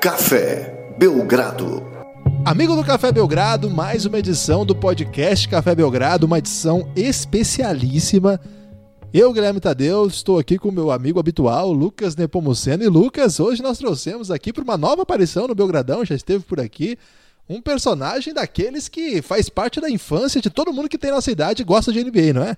Café 0.00 0.94
Belgrado. 0.96 1.84
Amigo 2.44 2.76
do 2.76 2.84
Café 2.84 3.10
Belgrado, 3.10 3.68
mais 3.68 4.06
uma 4.06 4.20
edição 4.20 4.64
do 4.64 4.72
podcast 4.72 5.48
Café 5.48 5.74
Belgrado, 5.74 6.24
uma 6.24 6.38
edição 6.38 6.88
especialíssima. 6.94 8.40
Eu, 9.12 9.32
Guilherme 9.32 9.58
Tadeu, 9.58 10.06
estou 10.06 10.38
aqui 10.38 10.56
com 10.56 10.70
meu 10.70 10.92
amigo 10.92 11.18
habitual, 11.18 11.72
Lucas 11.72 12.14
Nepomuceno. 12.14 12.84
E 12.84 12.88
Lucas, 12.88 13.40
hoje 13.40 13.60
nós 13.60 13.78
trouxemos 13.78 14.30
aqui 14.30 14.52
para 14.52 14.62
uma 14.62 14.76
nova 14.76 15.02
aparição 15.02 15.48
no 15.48 15.54
Belgradão, 15.54 16.04
já 16.04 16.14
esteve 16.14 16.44
por 16.44 16.60
aqui, 16.60 16.96
um 17.48 17.60
personagem 17.60 18.32
daqueles 18.32 18.88
que 18.88 19.20
faz 19.20 19.48
parte 19.48 19.80
da 19.80 19.90
infância 19.90 20.40
de 20.40 20.48
todo 20.48 20.72
mundo 20.72 20.88
que 20.88 20.96
tem 20.96 21.10
nossa 21.10 21.32
idade 21.32 21.62
e 21.62 21.64
gosta 21.64 21.92
de 21.92 22.04
NBA, 22.04 22.32
não 22.32 22.44
é? 22.44 22.56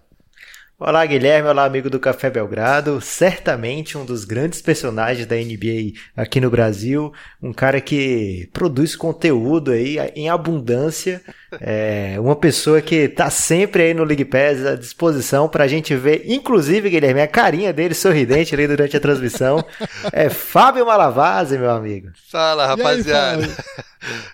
Olá, 0.82 1.04
Guilherme. 1.04 1.46
Olá, 1.46 1.66
amigo 1.66 1.90
do 1.90 2.00
Café 2.00 2.30
Belgrado. 2.30 3.02
Certamente 3.02 3.98
um 3.98 4.04
dos 4.06 4.24
grandes 4.24 4.62
personagens 4.62 5.26
da 5.26 5.36
NBA 5.36 5.92
aqui 6.16 6.40
no 6.40 6.48
Brasil. 6.48 7.12
Um 7.42 7.52
cara 7.52 7.82
que 7.82 8.48
produz 8.50 8.96
conteúdo 8.96 9.72
aí 9.72 9.98
em 10.16 10.30
abundância. 10.30 11.22
É 11.60 12.16
uma 12.20 12.36
pessoa 12.36 12.80
que 12.80 13.08
tá 13.08 13.30
sempre 13.30 13.82
aí 13.84 13.94
no 13.94 14.04
League 14.04 14.24
Pass 14.24 14.64
à 14.64 14.76
disposição 14.76 15.48
pra 15.48 15.66
gente 15.66 15.94
ver. 15.96 16.24
Inclusive, 16.26 16.90
Guilherme, 16.90 17.20
a 17.20 17.28
carinha 17.28 17.72
dele 17.72 17.94
sorridente 17.94 18.54
ali 18.54 18.66
durante 18.66 18.96
a 18.96 19.00
transmissão. 19.00 19.64
É 20.12 20.28
Fábio 20.28 20.86
Malavase, 20.86 21.58
meu 21.58 21.70
amigo. 21.70 22.10
Fala, 22.30 22.66
rapaziada. 22.66 23.44
Aí, 23.44 23.84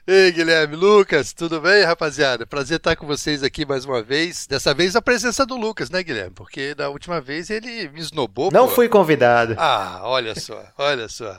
Ei, 0.06 0.30
Guilherme, 0.30 0.76
Lucas, 0.76 1.32
tudo 1.32 1.60
bem, 1.60 1.82
rapaziada? 1.82 2.46
Prazer 2.46 2.76
estar 2.76 2.94
com 2.94 3.04
vocês 3.04 3.42
aqui 3.42 3.66
mais 3.66 3.84
uma 3.84 4.00
vez. 4.00 4.46
Dessa 4.46 4.72
vez 4.72 4.94
a 4.94 5.02
presença 5.02 5.44
do 5.44 5.56
Lucas, 5.56 5.90
né, 5.90 6.02
Guilherme? 6.04 6.30
Porque 6.30 6.74
da 6.74 6.88
última 6.88 7.20
vez 7.20 7.50
ele 7.50 7.88
me 7.88 7.98
esnobou. 7.98 8.50
Não 8.52 8.68
pô. 8.68 8.74
fui 8.74 8.88
convidado. 8.88 9.56
Ah, 9.58 10.02
olha 10.04 10.38
só, 10.38 10.62
olha 10.78 11.08
só. 11.08 11.36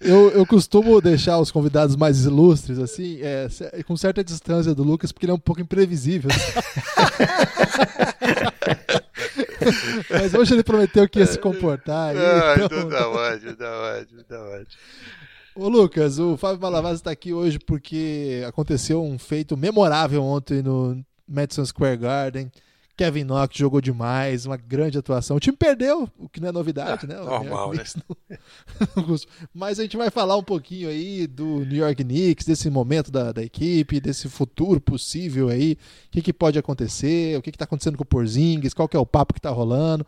Eu, 0.00 0.30
eu 0.30 0.46
costumo 0.46 1.00
deixar 1.00 1.38
os 1.38 1.50
convidados 1.50 1.96
mais 1.96 2.24
ilustres, 2.24 2.78
assim, 2.78 3.18
é, 3.20 3.48
com 3.84 3.96
certa 3.96 4.22
distância 4.22 4.72
do 4.72 4.84
Lucas, 4.84 4.97
porque 5.06 5.24
ele 5.26 5.32
é 5.32 5.34
um 5.34 5.38
pouco 5.38 5.60
imprevisível. 5.60 6.30
Mas 10.10 10.34
hoje 10.34 10.54
ele 10.54 10.62
prometeu 10.62 11.08
que 11.08 11.18
ia 11.18 11.26
se 11.26 11.38
comportar. 11.38 12.16
Ah, 12.16 12.54
então... 12.56 12.88
tá 12.88 13.08
ótimo, 13.08 13.56
tá 13.56 13.98
ótimo, 13.98 14.24
tá 14.24 14.40
ótimo. 14.42 14.80
Ô 15.54 15.68
Lucas, 15.68 16.18
o 16.18 16.36
Fábio 16.36 16.60
Malavaz 16.60 16.96
está 16.96 17.10
aqui 17.10 17.32
hoje 17.32 17.58
porque 17.58 18.44
aconteceu 18.46 19.02
um 19.02 19.18
feito 19.18 19.56
memorável 19.56 20.22
ontem 20.22 20.62
no 20.62 21.04
Madison 21.26 21.64
Square 21.64 21.96
Garden. 21.96 22.50
Kevin 22.98 23.22
Knox 23.24 23.56
jogou 23.56 23.80
demais, 23.80 24.44
uma 24.44 24.56
grande 24.56 24.98
atuação. 24.98 25.36
O 25.36 25.40
time 25.40 25.56
perdeu, 25.56 26.10
o 26.18 26.28
que 26.28 26.40
não 26.40 26.48
é 26.48 26.52
novidade, 26.52 27.04
é, 27.04 27.08
né? 27.08 27.14
Normal, 27.14 27.72
né? 27.72 27.84
Mas 29.54 29.78
a 29.78 29.82
gente 29.82 29.96
vai 29.96 30.10
falar 30.10 30.36
um 30.36 30.42
pouquinho 30.42 30.88
aí 30.88 31.26
do 31.26 31.64
New 31.64 31.76
York 31.76 32.02
Knicks, 32.02 32.44
desse 32.44 32.68
momento 32.68 33.12
da, 33.12 33.30
da 33.30 33.42
equipe, 33.42 34.00
desse 34.00 34.28
futuro 34.28 34.80
possível 34.80 35.48
aí, 35.48 35.78
o 36.08 36.10
que, 36.10 36.20
que 36.20 36.32
pode 36.32 36.58
acontecer, 36.58 37.38
o 37.38 37.42
que 37.42 37.50
está 37.50 37.64
acontecendo 37.64 37.96
com 37.96 38.02
o 38.02 38.06
Porzingis, 38.06 38.74
qual 38.74 38.88
que 38.88 38.96
é 38.96 39.00
o 39.00 39.06
papo 39.06 39.32
que 39.32 39.38
está 39.38 39.50
rolando. 39.50 40.04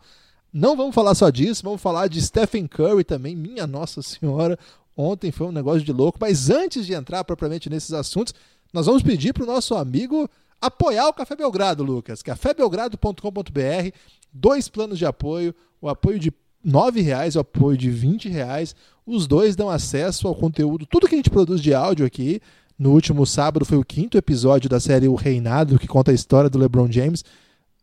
Não 0.51 0.75
vamos 0.75 0.93
falar 0.93 1.15
só 1.15 1.29
disso, 1.29 1.63
vamos 1.63 1.81
falar 1.81 2.09
de 2.09 2.21
Stephen 2.21 2.67
Curry 2.67 3.05
também, 3.05 3.37
minha 3.37 3.65
Nossa 3.65 4.01
Senhora, 4.01 4.59
Ontem 4.95 5.31
foi 5.31 5.47
um 5.47 5.51
negócio 5.51 5.81
de 5.81 5.91
louco, 5.93 6.17
mas 6.19 6.49
antes 6.49 6.85
de 6.85 6.93
entrar 6.93 7.23
propriamente 7.23 7.69
nesses 7.69 7.93
assuntos, 7.93 8.33
nós 8.73 8.85
vamos 8.85 9.01
pedir 9.01 9.33
para 9.33 9.43
o 9.43 9.47
nosso 9.47 9.73
amigo 9.75 10.29
apoiar 10.61 11.07
o 11.07 11.13
Café 11.13 11.35
Belgrado, 11.35 11.83
Lucas. 11.83 12.21
cafébelgrado.com.br, 12.21 13.95
dois 14.31 14.69
planos 14.69 14.97
de 14.99 15.05
apoio, 15.05 15.53
o 15.81 15.89
apoio 15.89 16.19
de 16.19 16.29
R$ 16.63 17.01
reais 17.01 17.35
o 17.35 17.39
apoio 17.39 17.77
de 17.77 17.89
R$ 17.89 18.29
reais. 18.29 18.75
Os 19.05 19.25
dois 19.25 19.55
dão 19.55 19.69
acesso 19.69 20.27
ao 20.27 20.35
conteúdo, 20.35 20.85
tudo 20.85 21.07
que 21.07 21.15
a 21.15 21.17
gente 21.17 21.29
produz 21.29 21.59
de 21.59 21.73
áudio 21.73 22.05
aqui. 22.05 22.39
No 22.77 22.91
último 22.91 23.25
sábado 23.25 23.65
foi 23.65 23.77
o 23.77 23.83
quinto 23.83 24.17
episódio 24.17 24.69
da 24.69 24.79
série 24.79 25.07
O 25.07 25.15
Reinado, 25.15 25.77
que 25.77 25.87
conta 25.87 26.11
a 26.11 26.13
história 26.13 26.49
do 26.49 26.57
LeBron 26.57 26.91
James. 26.91 27.23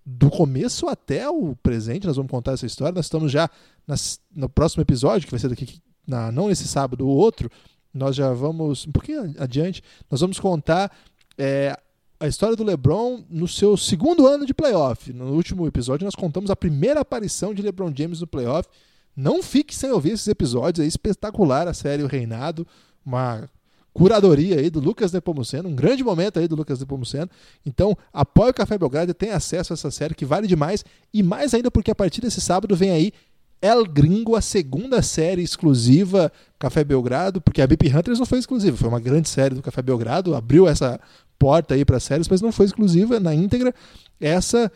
Do 0.05 0.31
começo 0.31 0.89
até 0.89 1.29
o 1.29 1.55
presente, 1.63 2.07
nós 2.07 2.17
vamos 2.17 2.31
contar 2.31 2.53
essa 2.53 2.67
história. 2.67 2.95
Nós 2.95 3.07
estamos 3.07 3.31
já 3.31 3.51
nas, 3.87 4.19
no 4.35 4.49
próximo 4.49 4.83
episódio, 4.83 5.27
que 5.27 5.31
vai 5.31 5.39
ser 5.39 5.49
daqui 5.49 5.81
na, 6.07 6.33
não 6.33 6.49
nesse 6.49 6.67
sábado, 6.67 7.07
o 7.07 7.11
outro, 7.11 7.51
nós 7.93 8.17
já 8.17 8.33
vamos, 8.33 8.87
um 8.87 8.93
pouquinho 8.93 9.35
adiante, 9.39 9.83
nós 10.11 10.21
vamos 10.21 10.41
contar 10.41 10.91
é, 11.37 11.79
a 12.21 12.27
história 12.27 12.57
do 12.57 12.65
LeBron 12.65 13.23
no 13.31 13.47
seu 13.47 13.77
segundo 13.77 14.27
ano 14.27 14.45
de 14.45 14.53
playoff. 14.53 15.13
No 15.13 15.33
último 15.33 15.67
episódio, 15.67 16.05
nós 16.05 16.15
contamos 16.15 16.51
a 16.51 16.57
primeira 16.57 17.01
aparição 17.01 17.55
de 17.55 17.63
LeBron 17.63 17.93
James 17.95 18.21
no 18.21 18.27
playoff. 18.27 18.69
Não 19.17 19.43
fique 19.43 19.75
sem 19.75 19.91
ouvir 19.91 20.13
esses 20.13 20.27
episódios, 20.27 20.85
é 20.85 20.89
espetacular 20.89 21.69
a 21.69 21.75
série 21.75 22.03
O 22.03 22.07
Reinado, 22.07 22.67
uma 23.05 23.49
curadoria 23.93 24.57
aí 24.61 24.71
do 24.71 24.81
Lucas 24.81 25.13
Nepomuceno, 25.13 25.69
um 25.69 25.75
grande 25.75 26.05
momento 26.05 26.39
aí 26.39 26.47
do 26.47 26.55
Lucas 26.55 26.79
Nepomuceno. 26.79 27.29
Então, 27.65 27.97
apoie 28.13 28.51
o 28.51 28.55
Café 28.55 28.79
Belgrado 28.79 29.11
e 29.11 29.15
tenha 29.15 29.37
acesso 29.37 29.73
a 29.73 29.75
essa 29.75 29.91
série 29.91 30.15
que 30.15 30.25
vale 30.25 30.47
demais, 30.47 30.85
e 31.13 31.23
mais 31.23 31.55
ainda 31.55 31.71
porque 31.71 31.91
a 31.91 31.95
partir 31.95 32.21
desse 32.21 32.41
sábado 32.41 32.77
vem 32.77 32.91
aí 32.91 33.13
El 33.61 33.85
Gringo, 33.85 34.37
a 34.37 34.41
segunda 34.41 35.03
série 35.03 35.43
exclusiva 35.43 36.33
Café 36.59 36.83
Belgrado, 36.83 37.41
porque 37.41 37.63
a 37.63 37.67
BP 37.67 37.95
Hunters 37.95 38.19
não 38.19 38.27
foi 38.27 38.39
exclusiva, 38.39 38.77
foi 38.77 38.89
uma 38.89 39.01
grande 39.01 39.29
série 39.29 39.55
do 39.55 39.63
Café 39.63 39.81
Belgrado, 39.81 40.35
abriu 40.35 40.67
essa 40.67 41.01
porta 41.39 41.75
aí 41.75 41.85
para 41.85 42.01
séries, 42.01 42.29
mas 42.29 42.41
não 42.41 42.51
foi 42.51 42.67
exclusiva 42.67 43.21
na 43.21 43.35
íntegra. 43.35 43.73
Essa 44.21 44.71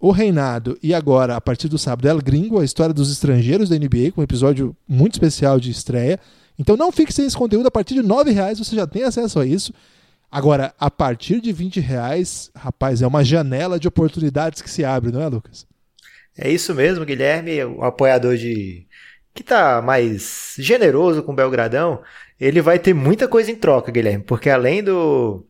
o 0.00 0.10
Reinado 0.10 0.76
e 0.82 0.92
agora, 0.92 1.36
a 1.36 1.40
partir 1.40 1.68
do 1.68 1.78
sábado, 1.78 2.08
El 2.08 2.18
Gringo, 2.18 2.58
a 2.58 2.64
história 2.64 2.92
dos 2.92 3.12
estrangeiros 3.12 3.68
da 3.68 3.78
NBA, 3.78 4.10
com 4.12 4.20
um 4.20 4.24
episódio 4.24 4.76
muito 4.88 5.12
especial 5.12 5.60
de 5.60 5.70
estreia. 5.70 6.18
Então 6.58 6.76
não 6.76 6.90
fique 6.90 7.12
sem 7.12 7.24
esse 7.24 7.36
conteúdo, 7.36 7.68
a 7.68 7.70
partir 7.70 7.94
de 7.94 8.00
R$ 8.00 8.32
reais 8.32 8.58
você 8.58 8.74
já 8.74 8.86
tem 8.86 9.04
acesso 9.04 9.38
a 9.38 9.46
isso. 9.46 9.72
Agora, 10.28 10.74
a 10.80 10.90
partir 10.90 11.40
de 11.40 11.52
20 11.52 11.78
reais, 11.78 12.50
rapaz, 12.56 13.02
é 13.02 13.06
uma 13.06 13.22
janela 13.22 13.78
de 13.78 13.86
oportunidades 13.86 14.62
que 14.62 14.70
se 14.70 14.82
abre, 14.84 15.12
não 15.12 15.20
é, 15.20 15.28
Lucas? 15.28 15.66
É 16.36 16.50
isso 16.50 16.74
mesmo, 16.74 17.04
Guilherme, 17.04 17.62
o 17.64 17.84
apoiador 17.84 18.36
de 18.36 18.86
que 19.34 19.42
tá 19.42 19.80
mais 19.82 20.54
generoso 20.58 21.22
com 21.22 21.32
o 21.32 21.36
Belgradão, 21.36 22.02
ele 22.38 22.60
vai 22.60 22.78
ter 22.78 22.94
muita 22.94 23.28
coisa 23.28 23.50
em 23.50 23.56
troca, 23.56 23.90
Guilherme, 23.92 24.24
porque 24.24 24.50
além 24.50 24.82
do 24.82 25.46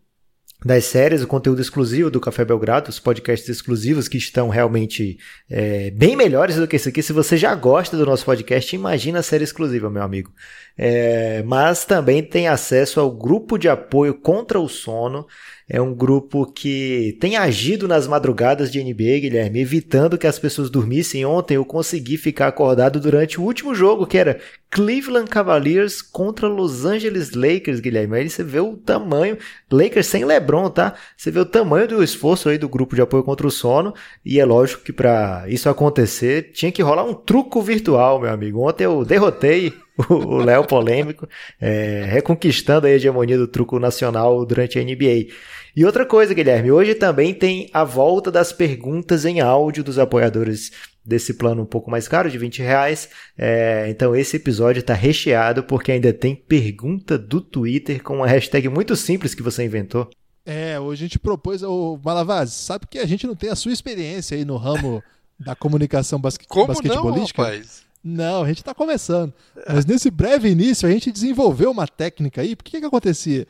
das 0.64 0.84
séries, 0.84 1.22
o 1.22 1.26
conteúdo 1.26 1.60
exclusivo 1.60 2.10
do 2.10 2.20
Café 2.20 2.44
Belgrado, 2.44 2.88
os 2.88 3.00
podcasts 3.00 3.48
exclusivos 3.48 4.06
que 4.06 4.16
estão 4.16 4.48
realmente 4.48 5.18
é, 5.50 5.90
bem 5.90 6.14
melhores 6.14 6.56
do 6.56 6.68
que 6.68 6.76
esse 6.76 6.88
aqui. 6.88 7.02
Se 7.02 7.12
você 7.12 7.36
já 7.36 7.54
gosta 7.54 7.96
do 7.96 8.06
nosso 8.06 8.24
podcast, 8.24 8.74
imagina 8.74 9.18
a 9.18 9.22
série 9.22 9.44
exclusiva, 9.44 9.90
meu 9.90 10.02
amigo. 10.02 10.32
É, 10.78 11.42
mas 11.42 11.84
também 11.84 12.22
tem 12.22 12.46
acesso 12.46 13.00
ao 13.00 13.10
grupo 13.10 13.58
de 13.58 13.68
apoio 13.68 14.14
contra 14.14 14.60
o 14.60 14.68
sono, 14.68 15.26
é 15.68 15.80
um 15.80 15.94
grupo 15.94 16.46
que 16.46 17.16
tem 17.20 17.36
agido 17.36 17.86
nas 17.86 18.06
madrugadas 18.06 18.70
de 18.70 18.82
NBA, 18.82 19.20
Guilherme, 19.20 19.60
evitando 19.60 20.18
que 20.18 20.26
as 20.26 20.38
pessoas 20.38 20.68
dormissem. 20.68 21.24
Ontem 21.24 21.54
eu 21.54 21.64
consegui 21.64 22.16
ficar 22.16 22.48
acordado 22.48 23.00
durante 23.00 23.40
o 23.40 23.44
último 23.44 23.74
jogo, 23.74 24.06
que 24.06 24.18
era 24.18 24.40
Cleveland 24.70 25.30
Cavaliers 25.30 26.02
contra 26.02 26.48
Los 26.48 26.84
Angeles 26.84 27.32
Lakers, 27.32 27.80
Guilherme. 27.80 28.16
Aí 28.16 28.28
você 28.28 28.42
vê 28.42 28.60
o 28.60 28.76
tamanho, 28.76 29.38
Lakers 29.70 30.06
sem 30.06 30.24
LeBron, 30.24 30.68
tá? 30.70 30.94
Você 31.16 31.30
vê 31.30 31.40
o 31.40 31.46
tamanho 31.46 31.86
do 31.86 32.02
esforço 32.02 32.48
aí 32.48 32.58
do 32.58 32.68
grupo 32.68 32.94
de 32.94 33.02
apoio 33.02 33.22
contra 33.22 33.46
o 33.46 33.50
sono. 33.50 33.94
E 34.24 34.40
é 34.40 34.44
lógico 34.44 34.82
que 34.82 34.92
para 34.92 35.44
isso 35.48 35.68
acontecer, 35.68 36.52
tinha 36.52 36.72
que 36.72 36.82
rolar 36.82 37.04
um 37.04 37.14
truco 37.14 37.62
virtual, 37.62 38.20
meu 38.20 38.30
amigo. 38.30 38.66
Ontem 38.66 38.84
eu 38.84 39.04
derrotei 39.04 39.72
o 40.08 40.38
Léo 40.38 40.66
polêmico, 40.66 41.28
é, 41.60 42.04
reconquistando 42.10 42.86
a 42.86 42.90
hegemonia 42.90 43.36
do 43.36 43.48
truco 43.48 43.78
nacional 43.78 44.44
durante 44.44 44.78
a 44.78 44.82
NBA. 44.82 45.32
E 45.74 45.84
outra 45.84 46.04
coisa, 46.04 46.34
Guilherme, 46.34 46.70
hoje 46.70 46.94
também 46.94 47.32
tem 47.32 47.68
a 47.72 47.82
volta 47.84 48.30
das 48.30 48.52
perguntas 48.52 49.24
em 49.24 49.40
áudio 49.40 49.82
dos 49.82 49.98
apoiadores 49.98 50.70
desse 51.04 51.34
plano 51.34 51.62
um 51.62 51.66
pouco 51.66 51.90
mais 51.90 52.06
caro, 52.06 52.30
de 52.30 52.38
20 52.38 52.62
reais. 52.62 53.08
É, 53.36 53.86
então 53.88 54.14
esse 54.14 54.36
episódio 54.36 54.80
está 54.80 54.94
recheado 54.94 55.62
porque 55.64 55.92
ainda 55.92 56.12
tem 56.12 56.34
pergunta 56.34 57.18
do 57.18 57.40
Twitter 57.40 58.02
com 58.02 58.16
uma 58.16 58.26
hashtag 58.26 58.68
muito 58.68 58.94
simples 58.94 59.34
que 59.34 59.42
você 59.42 59.64
inventou. 59.64 60.08
É, 60.44 60.78
hoje 60.78 61.04
a 61.04 61.06
gente 61.06 61.18
propôs, 61.18 61.62
o 61.62 61.98
Malavaz, 62.04 62.52
sabe 62.52 62.86
que 62.86 62.98
a 62.98 63.06
gente 63.06 63.26
não 63.26 63.34
tem 63.34 63.50
a 63.50 63.56
sua 63.56 63.72
experiência 63.72 64.36
aí 64.36 64.44
no 64.44 64.56
ramo 64.56 65.02
da 65.38 65.54
comunicação 65.54 66.20
basque 66.20 66.46
Como 66.46 66.66
basquetebolística? 66.66 67.42
Não, 67.42 67.48
rapaz? 67.48 67.91
Não, 68.02 68.42
a 68.42 68.48
gente 68.48 68.58
está 68.58 68.74
começando. 68.74 69.32
Mas 69.68 69.86
nesse 69.86 70.10
breve 70.10 70.48
início 70.48 70.88
a 70.88 70.92
gente 70.92 71.12
desenvolveu 71.12 71.70
uma 71.70 71.86
técnica 71.86 72.40
aí. 72.40 72.56
Porque 72.56 72.72
que, 72.72 72.80
que 72.80 72.86
acontecia? 72.86 73.46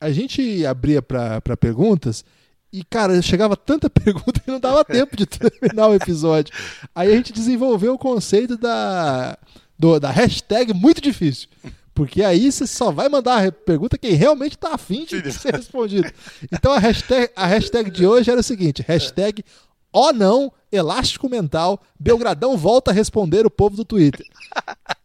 a 0.00 0.10
gente 0.10 0.64
abria 0.64 1.02
para 1.02 1.56
perguntas 1.58 2.24
e, 2.72 2.84
cara, 2.84 3.20
chegava 3.22 3.56
tanta 3.56 3.88
pergunta 3.90 4.40
que 4.40 4.50
não 4.50 4.60
dava 4.60 4.84
tempo 4.84 5.16
de 5.16 5.26
terminar 5.26 5.88
o 5.88 5.94
episódio. 5.94 6.54
Aí 6.94 7.12
a 7.12 7.16
gente 7.16 7.32
desenvolveu 7.32 7.94
o 7.94 7.98
conceito 7.98 8.56
da, 8.56 9.38
do, 9.78 9.98
da 9.98 10.10
hashtag 10.10 10.74
muito 10.74 11.00
difícil. 11.00 11.48
Porque 11.94 12.22
aí 12.22 12.52
você 12.52 12.66
só 12.66 12.90
vai 12.90 13.08
mandar 13.08 13.46
a 13.46 13.50
pergunta 13.50 13.96
quem 13.96 14.12
realmente 14.12 14.54
está 14.54 14.74
afim 14.74 15.06
de 15.06 15.32
ser 15.32 15.54
respondido. 15.54 16.10
Então 16.52 16.72
a 16.72 16.78
hashtag, 16.78 17.30
a 17.34 17.46
hashtag 17.46 17.90
de 17.90 18.06
hoje 18.06 18.30
era 18.30 18.40
o 18.40 18.44
seguinte: 18.44 18.84
hashtag 18.86 19.42
ou 19.90 20.12
não 20.12 20.52
elástico 20.70 21.28
mental, 21.28 21.80
Belgradão 21.98 22.56
volta 22.56 22.90
a 22.90 22.94
responder 22.94 23.46
o 23.46 23.50
povo 23.50 23.76
do 23.76 23.84
Twitter. 23.84 24.26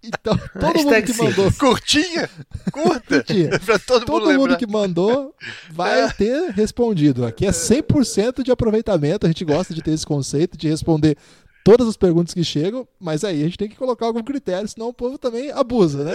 Então, 0.04 0.38
todo 0.60 0.84
mundo 0.84 1.04
que 1.04 1.14
mandou. 1.14 1.52
Curtinha? 1.54 2.30
Curta? 2.72 3.24
Curtinha. 3.24 3.60
pra 3.66 3.80
todo, 3.80 4.06
Todo 4.06 4.26
mundo, 4.26 4.40
mundo 4.40 4.58
que 4.58 4.68
mandou 4.68 5.36
vai 5.72 6.12
ter 6.14 6.52
respondido. 6.52 7.26
Aqui 7.26 7.46
é 7.46 7.52
100% 7.52 8.44
de 8.44 8.52
aproveitamento. 8.52 9.26
A 9.26 9.30
gente 9.30 9.46
gosta 9.46 9.74
de 9.74 9.82
ter 9.82 9.92
esse 9.92 10.06
conceito 10.06 10.58
de 10.58 10.68
responder 10.68 11.18
todas 11.64 11.88
as 11.88 11.98
perguntas 11.98 12.34
que 12.34 12.44
chegam, 12.44 12.88
mas 13.00 13.24
aí 13.24 13.42
a 13.42 13.46
gente 13.46 13.58
tem 13.58 13.70
que 13.70 13.76
colocar 13.76 14.08
algum 14.08 14.24
critério, 14.24 14.68
senão 14.68 14.88
o 14.88 14.94
povo 14.94 15.18
também 15.18 15.52
abusa, 15.52 16.04
né? 16.04 16.14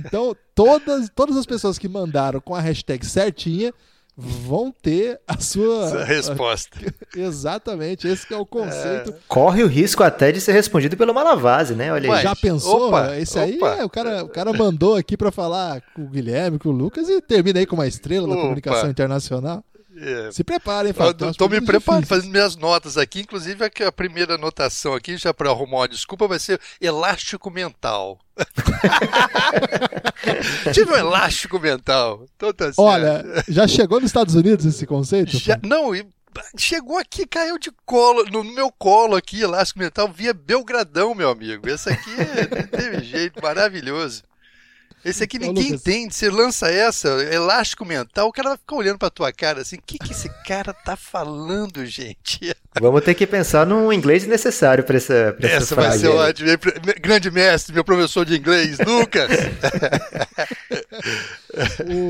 Então, 0.00 0.34
todas, 0.54 1.08
todas 1.14 1.36
as 1.36 1.46
pessoas 1.46 1.78
que 1.78 1.88
mandaram 1.88 2.40
com 2.40 2.54
a 2.54 2.60
hashtag 2.60 3.06
certinha 3.06 3.72
vão 4.20 4.72
ter 4.72 5.20
a 5.28 5.38
sua 5.38 5.84
Essa 5.84 6.04
resposta. 6.04 6.76
Exatamente, 7.16 8.08
esse 8.08 8.26
que 8.26 8.34
é 8.34 8.36
o 8.36 8.44
conceito. 8.44 9.14
Corre 9.28 9.62
o 9.62 9.68
risco 9.68 10.02
até 10.02 10.32
de 10.32 10.40
ser 10.40 10.50
respondido 10.52 10.96
pelo 10.96 11.14
Malavase, 11.14 11.76
né? 11.76 11.92
Olha 11.92 12.12
aí. 12.12 12.22
Já 12.22 12.34
pensou? 12.34 12.88
opa, 12.88 13.16
esse 13.16 13.38
aí, 13.38 13.56
opa. 13.58 13.76
é, 13.76 13.84
o, 13.84 13.88
cara, 13.88 14.24
o 14.24 14.28
cara 14.28 14.52
mandou 14.52 14.96
aqui 14.96 15.16
pra 15.16 15.30
falar 15.30 15.80
com 15.94 16.02
o 16.02 16.08
Guilherme, 16.08 16.58
com 16.58 16.70
o 16.70 16.72
Lucas 16.72 17.08
e 17.08 17.20
termina 17.20 17.60
aí 17.60 17.66
com 17.66 17.76
uma 17.76 17.86
estrela 17.86 18.26
da 18.26 18.32
Opa. 18.32 18.42
comunicação 18.42 18.90
internacional. 18.90 19.62
É. 20.00 20.30
Se 20.30 20.44
preparem, 20.44 20.92
Fábio. 20.92 21.28
Estou 21.30 21.48
me 21.48 21.56
perguntas 21.56 21.74
preparando, 21.76 22.02
difíceis. 22.02 22.20
fazendo 22.22 22.32
minhas 22.32 22.56
notas 22.56 22.96
aqui. 22.96 23.20
Inclusive, 23.20 23.64
a 23.86 23.92
primeira 23.92 24.36
anotação 24.36 24.94
aqui, 24.94 25.16
já 25.16 25.34
para 25.34 25.50
arrumar 25.50 25.78
uma 25.78 25.88
desculpa, 25.88 26.28
vai 26.28 26.38
ser 26.38 26.60
elástico 26.80 27.50
mental. 27.50 28.18
Tive 30.72 30.92
um 30.92 30.96
elástico 30.96 31.58
mental. 31.58 32.24
Então 32.36 32.52
tá 32.52 32.66
certo. 32.66 32.80
Olha, 32.80 33.24
já 33.48 33.66
chegou 33.66 34.00
nos 34.00 34.10
Estados 34.10 34.34
Unidos 34.34 34.64
esse 34.64 34.86
conceito? 34.86 35.36
Já- 35.36 35.58
não, 35.64 35.94
e 35.94 36.06
chegou 36.56 36.98
aqui, 36.98 37.26
caiu 37.26 37.58
de 37.58 37.70
colo, 37.84 38.24
no 38.30 38.44
meu 38.44 38.70
colo 38.70 39.16
aqui, 39.16 39.40
elástico 39.40 39.80
mental, 39.80 40.08
via 40.12 40.32
Belgradão, 40.32 41.14
meu 41.14 41.30
amigo. 41.30 41.68
Esse 41.68 41.90
aqui 41.90 42.10
não 42.54 42.66
teve 42.78 43.02
jeito, 43.04 43.42
maravilhoso. 43.42 44.22
Esse 45.04 45.24
aqui 45.24 45.36
Ô, 45.36 45.40
ninguém 45.40 45.64
Lucas. 45.72 45.80
entende. 45.80 46.14
Você 46.14 46.28
lança 46.30 46.68
essa, 46.68 47.08
elástico 47.32 47.84
mental, 47.84 48.28
o 48.28 48.32
cara 48.32 48.50
vai 48.50 48.58
ficar 48.58 48.76
olhando 48.76 48.98
pra 48.98 49.10
tua 49.10 49.32
cara 49.32 49.62
assim: 49.62 49.76
o 49.76 49.82
que, 49.84 49.98
que 49.98 50.12
esse 50.12 50.28
cara 50.46 50.72
tá 50.72 50.96
falando, 50.96 51.84
gente? 51.86 52.54
Vamos 52.80 53.02
ter 53.02 53.14
que 53.14 53.26
pensar 53.26 53.66
num 53.66 53.92
inglês 53.92 54.26
necessário 54.26 54.84
para 54.84 54.96
essa, 54.96 55.34
pra 55.38 55.48
essa, 55.48 55.56
Essa 55.56 55.74
vai 55.74 55.84
frase 55.86 56.00
ser 56.00 56.08
ótima. 56.08 56.48
Grande 57.00 57.30
mestre, 57.30 57.74
meu 57.74 57.82
professor 57.84 58.24
de 58.24 58.36
inglês, 58.36 58.78
Lucas. 58.78 59.28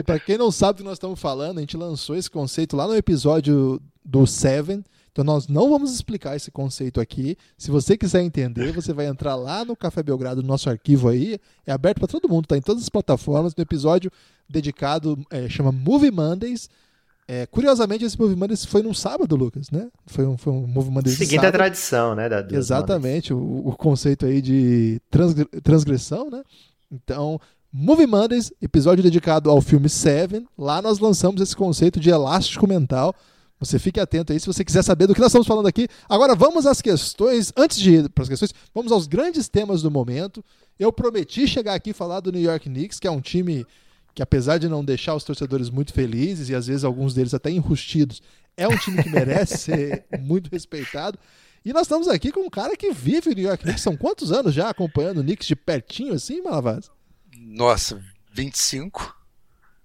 O, 0.00 0.04
pra 0.04 0.18
quem 0.18 0.36
não 0.36 0.50
sabe 0.50 0.74
do 0.74 0.76
que 0.78 0.84
nós 0.84 0.94
estamos 0.94 1.18
falando, 1.18 1.58
a 1.58 1.60
gente 1.60 1.76
lançou 1.76 2.16
esse 2.16 2.28
conceito 2.30 2.76
lá 2.76 2.86
no 2.86 2.94
episódio 2.96 3.80
do 4.04 4.26
Seven. 4.26 4.84
Então 5.10 5.24
nós 5.24 5.48
não 5.48 5.68
vamos 5.70 5.92
explicar 5.92 6.36
esse 6.36 6.50
conceito 6.50 7.00
aqui. 7.00 7.36
Se 7.56 7.70
você 7.70 7.96
quiser 7.96 8.22
entender, 8.22 8.72
você 8.72 8.92
vai 8.92 9.06
entrar 9.06 9.34
lá 9.34 9.64
no 9.64 9.74
Café 9.74 10.02
Belgrado, 10.02 10.42
no 10.42 10.48
nosso 10.48 10.68
arquivo 10.70 11.08
aí. 11.08 11.38
É 11.66 11.72
aberto 11.72 11.98
para 11.98 12.06
todo 12.08 12.28
mundo, 12.28 12.46
tá 12.46 12.56
em 12.56 12.62
todas 12.62 12.82
as 12.82 12.88
plataformas. 12.88 13.54
No 13.56 13.62
episódio 13.62 14.10
dedicado, 14.48 15.18
é, 15.30 15.48
chama 15.48 15.72
Movie 15.72 16.10
Mondays. 16.10 16.68
É, 17.30 17.44
curiosamente, 17.46 18.04
esse 18.06 18.18
Movie 18.18 18.36
Mondays 18.36 18.64
foi 18.64 18.82
num 18.82 18.94
sábado, 18.94 19.36
Lucas, 19.36 19.70
né? 19.70 19.88
Foi 20.06 20.24
um, 20.26 20.38
foi 20.38 20.50
um 20.52 20.66
Movie 20.66 20.90
Mondays 20.90 21.12
de 21.16 21.24
Seguindo 21.26 21.40
a 21.40 21.42
sábado. 21.42 21.58
tradição, 21.58 22.14
né? 22.14 22.26
Da, 22.28 22.46
Exatamente, 22.50 23.34
o, 23.34 23.68
o 23.68 23.76
conceito 23.76 24.24
aí 24.24 24.40
de 24.40 24.98
transgre- 25.10 25.44
transgressão, 25.62 26.30
né? 26.30 26.42
Então, 26.90 27.38
Movie 27.70 28.06
Mondays, 28.06 28.50
episódio 28.62 29.02
dedicado 29.04 29.50
ao 29.50 29.60
filme 29.60 29.90
Seven. 29.90 30.46
Lá 30.56 30.80
nós 30.80 30.98
lançamos 31.00 31.42
esse 31.42 31.54
conceito 31.54 32.00
de 32.00 32.08
elástico 32.08 32.66
mental. 32.66 33.14
Você 33.60 33.78
fique 33.78 33.98
atento 33.98 34.32
aí 34.32 34.38
se 34.38 34.46
você 34.46 34.64
quiser 34.64 34.82
saber 34.82 35.06
do 35.06 35.14
que 35.14 35.20
nós 35.20 35.30
estamos 35.30 35.46
falando 35.46 35.66
aqui. 35.66 35.88
Agora 36.08 36.34
vamos 36.34 36.64
às 36.66 36.80
questões. 36.80 37.52
Antes 37.56 37.78
de 37.78 37.94
ir 37.94 38.08
para 38.08 38.22
as 38.22 38.28
questões, 38.28 38.54
vamos 38.74 38.92
aos 38.92 39.06
grandes 39.06 39.48
temas 39.48 39.82
do 39.82 39.90
momento. 39.90 40.44
Eu 40.78 40.92
prometi 40.92 41.46
chegar 41.48 41.74
aqui 41.74 41.90
e 41.90 41.94
falar 41.94 42.20
do 42.20 42.30
New 42.30 42.40
York 42.40 42.68
Knicks, 42.68 43.00
que 43.00 43.06
é 43.06 43.10
um 43.10 43.20
time 43.20 43.66
que, 44.14 44.22
apesar 44.22 44.58
de 44.58 44.68
não 44.68 44.84
deixar 44.84 45.14
os 45.14 45.24
torcedores 45.24 45.70
muito 45.70 45.92
felizes 45.92 46.48
e 46.48 46.54
às 46.54 46.68
vezes 46.68 46.84
alguns 46.84 47.14
deles 47.14 47.34
até 47.34 47.50
enrustidos, 47.50 48.22
é 48.56 48.68
um 48.68 48.76
time 48.76 49.02
que 49.02 49.10
merece 49.10 49.58
ser 49.58 50.04
muito 50.20 50.48
respeitado. 50.50 51.18
E 51.64 51.72
nós 51.72 51.82
estamos 51.82 52.06
aqui 52.06 52.30
com 52.30 52.40
um 52.40 52.50
cara 52.50 52.76
que 52.76 52.92
vive 52.92 53.30
o 53.30 53.34
New 53.34 53.44
York 53.44 53.64
Knicks. 53.64 53.82
São 53.82 53.96
quantos 53.96 54.30
anos 54.30 54.54
já 54.54 54.70
acompanhando 54.70 55.18
o 55.18 55.22
Knicks 55.22 55.48
de 55.48 55.56
pertinho 55.56 56.14
assim, 56.14 56.40
Malavaz? 56.40 56.90
Nossa, 57.36 58.00
25? 58.32 59.17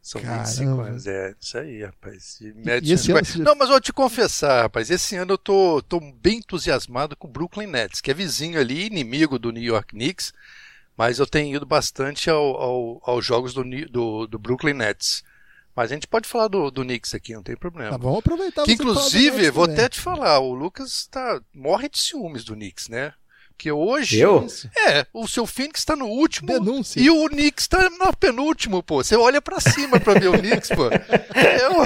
São 0.03 0.19
25 0.19 0.65
Caramba. 0.71 0.83
anos, 0.89 1.07
é 1.07 1.33
isso 1.39 1.57
aí, 1.57 1.81
rapaz. 1.81 2.37
E 2.41 2.53
e 2.83 2.91
esse 2.91 3.09
ano 3.13 3.23
você- 3.25 3.37
Não, 3.39 3.55
mas 3.55 3.69
eu 3.69 3.75
vou 3.75 3.79
te 3.81 3.93
confessar, 3.93 4.63
rapaz, 4.63 4.91
esse 4.91 5.15
ano 5.15 5.31
eu 5.31 5.37
tô, 5.37 5.81
tô 5.81 5.97
bem 6.21 6.39
entusiasmado 6.39 7.15
com 7.15 7.25
o 7.25 7.31
Brooklyn 7.31 7.67
Nets, 7.67 8.01
que 8.01 8.11
é 8.11 8.13
vizinho 8.13 8.59
ali, 8.59 8.85
inimigo 8.87 9.39
do 9.39 9.49
New 9.49 9.63
York 9.63 9.95
Knicks, 9.95 10.33
mas 10.97 11.19
eu 11.19 11.25
tenho 11.25 11.55
ido 11.55 11.65
bastante 11.65 12.29
ao- 12.29 12.55
ao- 12.61 13.01
aos 13.05 13.25
jogos 13.25 13.53
do, 13.53 13.63
do, 13.89 14.27
do 14.27 14.37
Brooklyn 14.37 14.73
Nets. 14.73 15.23
Mas 15.73 15.89
a 15.89 15.95
gente 15.95 16.05
pode 16.05 16.27
falar 16.27 16.49
do, 16.49 16.69
do 16.69 16.83
Knicks 16.83 17.15
aqui, 17.15 17.33
não 17.33 17.41
tem 17.41 17.55
problema. 17.55 17.91
Tá, 17.91 17.97
vamos 17.97 18.19
aproveitar. 18.19 18.63
Que 18.63 18.73
inclusive, 18.73 19.49
vou 19.51 19.63
até 19.63 19.87
te 19.87 19.99
falar, 20.01 20.37
o 20.39 20.53
Lucas 20.53 21.07
tá, 21.09 21.41
morre 21.53 21.87
de 21.87 21.97
ciúmes 21.97 22.43
do 22.43 22.53
Knicks, 22.55 22.89
né? 22.89 23.13
Porque 23.55 23.71
hoje. 23.71 24.19
Eu? 24.19 24.45
É, 24.87 25.05
o 25.13 25.27
seu 25.27 25.45
Phoenix 25.47 25.79
está 25.79 25.95
no 25.95 26.07
último. 26.07 26.47
Denúncia. 26.47 26.99
E 26.99 27.09
o 27.09 27.29
Knicks 27.29 27.63
está 27.63 27.89
no 27.89 28.13
penúltimo, 28.15 28.83
pô. 28.83 29.03
Você 29.03 29.15
olha 29.15 29.41
pra 29.41 29.59
cima 29.61 29.99
pra 29.99 30.15
ver 30.15 30.27
o 30.27 30.37
Knicks, 30.37 30.69
pô. 30.69 30.85
Eu, 30.87 31.85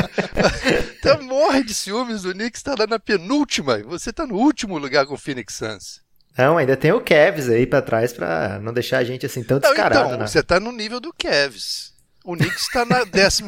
então 1.00 1.22
morre 1.28 1.64
de 1.64 1.74
ciúmes, 1.74 2.26
o 2.26 2.32
Knicks 2.34 2.64
tá 2.64 2.74
lá 2.78 2.88
na 2.88 2.98
penúltima. 3.00 3.78
e 3.78 3.84
Você 3.84 4.12
tá 4.12 4.26
no 4.26 4.36
último 4.36 4.78
lugar 4.78 5.06
com 5.06 5.14
o 5.14 5.18
Phoenix 5.18 5.54
Suns. 5.56 6.02
Não, 6.38 6.58
ainda 6.58 6.78
tem 6.78 6.92
o 6.92 7.02
Cavs 7.02 7.50
aí 7.50 7.66
pra 7.66 7.82
trás 7.82 8.14
pra 8.14 8.60
não 8.60 8.72
deixar 8.72 9.00
a 9.00 9.04
gente 9.04 9.26
assim 9.26 9.44
tão 9.44 9.60
Não, 9.60 9.70
descarado, 9.70 10.06
então, 10.08 10.20
né? 10.20 10.28
você 10.28 10.42
tá 10.44 10.60
no 10.60 10.72
nível 10.72 11.00
do 11.00 11.12
Cavs. 11.14 11.94
O 12.28 12.36
Knicks 12.36 12.68
tá 12.74 12.84
na 12.84 13.06
14, 13.06 13.42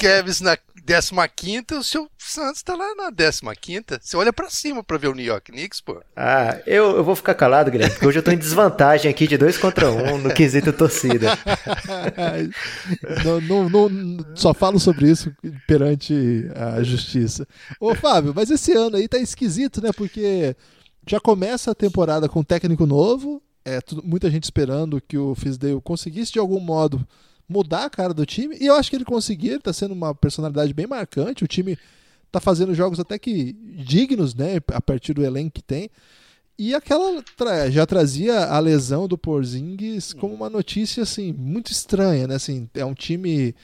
Cavs 0.00 0.40
na 0.40 0.56
15, 1.28 1.64
o 1.78 1.84
seu 1.84 2.08
Suns 2.16 2.62
tá 2.62 2.74
lá 2.74 2.94
na 2.94 3.12
15. 3.54 3.82
Você 4.00 4.16
olha 4.16 4.32
pra 4.32 4.48
cima 4.48 4.82
pra 4.82 4.96
ver 4.96 5.08
o 5.08 5.14
New 5.14 5.24
York 5.26 5.52
Knicks, 5.52 5.82
pô. 5.82 6.00
Ah, 6.16 6.58
eu, 6.66 6.96
eu 6.96 7.04
vou 7.04 7.14
ficar 7.14 7.34
calado, 7.34 7.70
Guilherme, 7.70 7.92
porque 7.92 8.06
hoje 8.06 8.20
eu 8.20 8.22
tô 8.22 8.30
em 8.30 8.38
desvantagem 8.38 9.10
aqui 9.10 9.26
de 9.26 9.36
dois 9.36 9.58
contra 9.58 9.90
um 9.90 10.16
no 10.16 10.32
quesito 10.32 10.72
torcida. 10.72 11.28
não, 13.24 13.68
não- 13.68 13.88
não- 13.90 14.24
só 14.34 14.54
falo 14.54 14.80
sobre 14.80 15.10
isso 15.10 15.30
perante 15.66 16.48
a 16.54 16.82
justiça. 16.82 17.46
Ô, 17.78 17.94
Fábio, 17.94 18.32
mas 18.34 18.50
esse 18.50 18.72
ano 18.72 18.96
aí 18.96 19.06
tá 19.08 19.18
esquisito, 19.18 19.82
né? 19.82 19.90
Porque 19.92 20.56
já 21.06 21.20
começa 21.20 21.70
a 21.70 21.74
temporada 21.74 22.30
com 22.30 22.40
um 22.40 22.44
técnico 22.44 22.86
novo, 22.86 23.42
é 23.62 23.80
tudo- 23.82 24.02
muita 24.02 24.30
gente 24.30 24.44
esperando 24.44 25.02
que 25.06 25.18
o 25.18 25.34
Fisdale 25.34 25.80
conseguisse 25.82 26.32
de 26.32 26.38
algum 26.38 26.60
modo 26.60 27.06
mudar 27.48 27.84
a 27.84 27.90
cara 27.90 28.12
do 28.12 28.26
time, 28.26 28.56
e 28.60 28.66
eu 28.66 28.74
acho 28.74 28.90
que 28.90 28.96
ele 28.96 29.04
conseguiu, 29.04 29.52
ele 29.52 29.62
tá 29.62 29.72
sendo 29.72 29.92
uma 29.92 30.14
personalidade 30.14 30.74
bem 30.74 30.86
marcante, 30.86 31.44
o 31.44 31.48
time 31.48 31.78
tá 32.30 32.40
fazendo 32.40 32.74
jogos 32.74 33.00
até 33.00 33.18
que 33.18 33.54
dignos, 33.54 34.34
né, 34.34 34.56
a 34.72 34.80
partir 34.80 35.14
do 35.14 35.24
elenco 35.24 35.52
que 35.54 35.62
tem. 35.62 35.90
E 36.58 36.74
aquela 36.74 37.22
tra- 37.36 37.70
já 37.70 37.86
trazia 37.86 38.46
a 38.46 38.58
lesão 38.58 39.06
do 39.06 39.16
Porzingis 39.16 40.12
como 40.12 40.34
uma 40.34 40.50
notícia 40.50 41.04
assim 41.04 41.32
muito 41.32 41.70
estranha, 41.70 42.26
né? 42.26 42.34
Assim, 42.34 42.68
é 42.74 42.84
um 42.84 42.94
time 42.94 43.54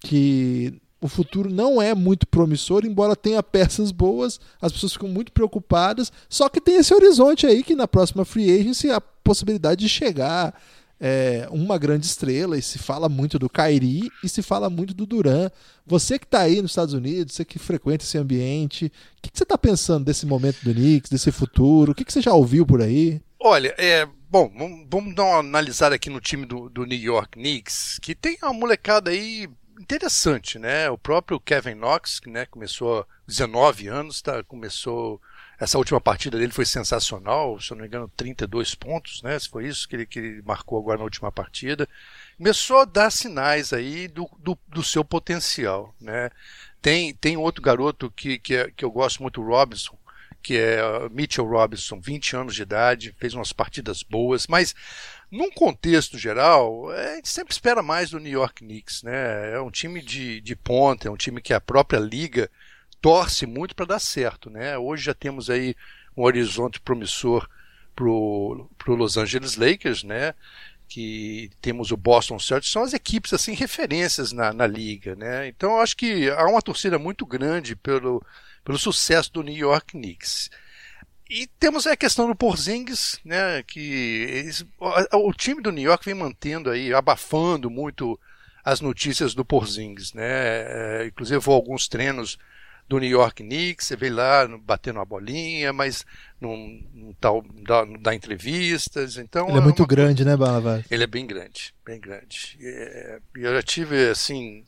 que 0.00 0.74
o 1.00 1.08
futuro 1.08 1.50
não 1.50 1.80
é 1.82 1.94
muito 1.94 2.26
promissor, 2.26 2.86
embora 2.86 3.14
tenha 3.14 3.42
peças 3.42 3.90
boas, 3.92 4.40
as 4.60 4.72
pessoas 4.72 4.92
ficam 4.94 5.08
muito 5.08 5.30
preocupadas, 5.32 6.10
só 6.28 6.48
que 6.48 6.60
tem 6.60 6.76
esse 6.76 6.94
horizonte 6.94 7.46
aí 7.46 7.62
que 7.62 7.74
na 7.74 7.86
próxima 7.86 8.24
free 8.24 8.50
agency 8.50 8.90
a 8.90 9.00
possibilidade 9.00 9.80
de 9.80 9.88
chegar 9.88 10.58
é, 11.04 11.48
uma 11.50 11.76
grande 11.76 12.06
estrela, 12.06 12.56
e 12.56 12.62
se 12.62 12.78
fala 12.78 13.08
muito 13.08 13.36
do 13.36 13.50
Kyrie 13.50 14.08
e 14.22 14.28
se 14.28 14.40
fala 14.40 14.70
muito 14.70 14.94
do 14.94 15.04
Duran. 15.04 15.50
Você 15.84 16.16
que 16.16 16.24
está 16.24 16.42
aí 16.42 16.62
nos 16.62 16.70
Estados 16.70 16.94
Unidos, 16.94 17.34
você 17.34 17.44
que 17.44 17.58
frequenta 17.58 18.04
esse 18.04 18.16
ambiente, 18.16 18.86
o 18.86 19.22
que, 19.22 19.30
que 19.32 19.36
você 19.36 19.42
está 19.42 19.58
pensando 19.58 20.04
desse 20.04 20.24
momento 20.24 20.62
do 20.62 20.72
Knicks, 20.72 21.10
desse 21.10 21.32
futuro? 21.32 21.90
O 21.90 21.94
que, 21.94 22.04
que 22.04 22.12
você 22.12 22.22
já 22.22 22.32
ouviu 22.32 22.64
por 22.64 22.80
aí? 22.80 23.20
Olha, 23.40 23.74
é. 23.76 24.06
Bom, 24.30 24.50
vamos, 24.88 25.14
dar 25.14 25.24
uma 25.24 25.38
analisada 25.40 25.94
aqui 25.94 26.08
no 26.08 26.18
time 26.18 26.46
do, 26.46 26.70
do 26.70 26.86
New 26.86 26.98
York 26.98 27.32
Knicks, 27.32 27.98
que 28.00 28.14
tem 28.14 28.38
uma 28.40 28.54
molecada 28.54 29.10
aí 29.10 29.46
interessante, 29.78 30.58
né? 30.58 30.88
O 30.88 30.96
próprio 30.96 31.38
Kevin 31.38 31.74
Knox, 31.74 32.18
que 32.18 32.30
né, 32.30 32.46
começou 32.46 33.00
há 33.00 33.06
19 33.26 33.88
anos, 33.88 34.22
tá, 34.22 34.42
começou. 34.44 35.20
Essa 35.62 35.78
última 35.78 36.00
partida 36.00 36.36
dele 36.36 36.50
foi 36.50 36.66
sensacional, 36.66 37.60
se 37.60 37.70
eu 37.70 37.76
não 37.76 37.82
me 37.82 37.86
engano, 37.86 38.10
32 38.16 38.74
pontos, 38.74 39.22
né? 39.22 39.38
Se 39.38 39.48
foi 39.48 39.68
isso 39.68 39.88
que 39.88 39.94
ele, 39.94 40.06
que 40.06 40.18
ele 40.18 40.42
marcou 40.42 40.76
agora 40.76 40.98
na 40.98 41.04
última 41.04 41.30
partida. 41.30 41.88
Começou 42.36 42.80
a 42.80 42.84
dar 42.84 43.12
sinais 43.12 43.72
aí 43.72 44.08
do, 44.08 44.28
do, 44.40 44.58
do 44.66 44.82
seu 44.82 45.04
potencial, 45.04 45.94
né? 46.00 46.30
Tem, 46.80 47.14
tem 47.14 47.36
outro 47.36 47.62
garoto 47.62 48.10
que, 48.10 48.40
que, 48.40 48.56
é- 48.56 48.72
que 48.76 48.84
eu 48.84 48.90
gosto 48.90 49.22
muito, 49.22 49.40
o 49.40 49.46
Robinson, 49.46 49.96
que 50.42 50.56
é 50.56 50.82
uh, 50.84 51.08
Mitchell 51.08 51.46
Robinson, 51.46 52.00
20 52.00 52.34
anos 52.34 52.56
de 52.56 52.62
idade, 52.62 53.14
fez 53.16 53.32
umas 53.32 53.52
partidas 53.52 54.02
boas, 54.02 54.48
mas 54.48 54.74
num 55.30 55.48
contexto 55.52 56.18
geral, 56.18 56.92
é, 56.92 57.12
a 57.12 57.14
gente 57.14 57.28
sempre 57.28 57.52
espera 57.52 57.84
mais 57.84 58.10
do 58.10 58.18
New 58.18 58.32
York 58.32 58.64
Knicks, 58.64 59.04
né? 59.04 59.52
É 59.52 59.60
um 59.60 59.70
time 59.70 60.02
de, 60.02 60.40
de 60.40 60.56
ponta, 60.56 61.06
é 61.06 61.10
um 61.10 61.16
time 61.16 61.40
que 61.40 61.54
a 61.54 61.60
própria 61.60 62.00
liga 62.00 62.50
torce 63.02 63.44
muito 63.44 63.74
para 63.74 63.84
dar 63.84 63.98
certo, 63.98 64.48
né? 64.48 64.78
Hoje 64.78 65.04
já 65.04 65.12
temos 65.12 65.50
aí 65.50 65.74
um 66.16 66.22
horizonte 66.22 66.80
promissor 66.80 67.48
para 67.94 68.06
o 68.06 68.68
Los 68.86 69.18
Angeles 69.18 69.56
Lakers, 69.56 70.02
né? 70.04 70.34
que 70.92 71.50
temos 71.62 71.90
o 71.90 71.96
Boston 71.96 72.38
Celtics, 72.38 72.70
são 72.70 72.82
as 72.82 72.92
equipes 72.92 73.32
assim 73.32 73.54
referências 73.54 74.30
na, 74.30 74.52
na 74.52 74.66
liga, 74.66 75.16
né? 75.16 75.48
Então 75.48 75.72
eu 75.72 75.80
acho 75.80 75.96
que 75.96 76.28
há 76.28 76.44
uma 76.44 76.60
torcida 76.60 76.98
muito 76.98 77.24
grande 77.24 77.74
pelo, 77.74 78.22
pelo 78.62 78.76
sucesso 78.76 79.32
do 79.32 79.42
New 79.42 79.56
York 79.56 79.92
Knicks. 79.92 80.50
E 81.30 81.46
temos 81.58 81.86
a 81.86 81.96
questão 81.96 82.26
do 82.28 82.36
Porzingis, 82.36 83.18
né, 83.24 83.62
que 83.62 83.80
eles, 83.80 84.66
o, 84.78 85.30
o, 85.30 85.32
time 85.32 85.62
do 85.62 85.72
New 85.72 85.82
York 85.82 86.04
vem 86.04 86.14
mantendo 86.14 86.68
aí, 86.68 86.92
abafando 86.92 87.70
muito 87.70 88.20
as 88.62 88.82
notícias 88.82 89.34
do 89.34 89.46
Porzingis, 89.46 90.12
né? 90.12 90.26
É, 90.26 91.06
inclusive 91.06 91.40
alguns 91.50 91.88
treinos 91.88 92.38
do 92.88 92.98
New 92.98 93.08
York 93.08 93.42
Knicks, 93.42 93.86
você 93.86 93.96
vê 93.96 94.10
lá 94.10 94.46
batendo 94.58 94.98
uma 94.98 95.04
bolinha, 95.04 95.72
mas 95.72 96.04
não, 96.40 96.56
não, 96.92 97.12
tá, 97.14 97.30
dá, 97.66 97.86
não 97.86 98.00
dá 98.00 98.14
entrevistas. 98.14 99.16
Então 99.16 99.48
ele 99.48 99.58
é, 99.58 99.60
é 99.60 99.64
muito 99.64 99.80
uma... 99.80 99.88
grande, 99.88 100.24
né, 100.24 100.36
Bala? 100.36 100.84
Ele 100.90 101.04
é 101.04 101.06
bem 101.06 101.26
grande, 101.26 101.74
bem 101.84 102.00
grande. 102.00 102.58
É, 102.60 103.18
eu 103.36 103.54
já 103.54 103.62
tive 103.62 104.10
assim. 104.10 104.64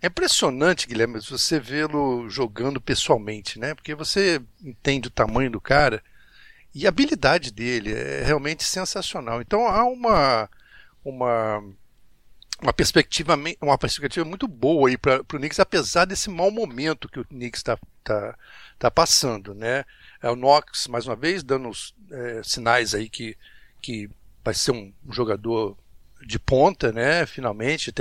É 0.00 0.06
impressionante, 0.06 0.86
Guilherme, 0.86 1.20
você 1.20 1.58
vê-lo 1.58 2.28
jogando 2.28 2.80
pessoalmente, 2.80 3.58
né? 3.58 3.74
Porque 3.74 3.94
você 3.94 4.40
entende 4.62 5.08
o 5.08 5.12
tamanho 5.12 5.50
do 5.50 5.60
cara 5.60 6.02
e 6.74 6.86
a 6.86 6.88
habilidade 6.88 7.50
dele 7.50 7.92
é 7.92 8.22
realmente 8.24 8.62
sensacional. 8.62 9.40
Então 9.40 9.66
há 9.66 9.84
uma 9.84 10.48
uma 11.04 11.62
uma 12.60 12.72
perspectiva, 12.72 13.38
uma 13.60 13.78
perspectiva 13.78 14.24
muito 14.24 14.48
boa 14.48 14.88
aí 14.88 14.98
para 14.98 15.20
o 15.20 15.24
Knicks, 15.24 15.60
apesar 15.60 16.04
desse 16.04 16.28
mau 16.28 16.50
momento 16.50 17.08
que 17.08 17.20
o 17.20 17.24
Knicks 17.24 17.60
está 17.60 17.78
tá, 18.02 18.36
tá 18.78 18.90
passando, 18.90 19.54
né? 19.54 19.84
É 20.20 20.28
o 20.28 20.36
Knox, 20.36 20.88
mais 20.88 21.06
uma 21.06 21.14
vez, 21.14 21.42
dando 21.42 21.70
é, 22.10 22.42
sinais 22.42 22.94
aí 22.94 23.08
que, 23.08 23.36
que 23.80 24.10
vai 24.44 24.54
ser 24.54 24.72
um, 24.72 24.92
jogador 25.08 25.76
de 26.26 26.38
ponta, 26.38 26.90
né? 26.90 27.24
Finalmente, 27.26 27.94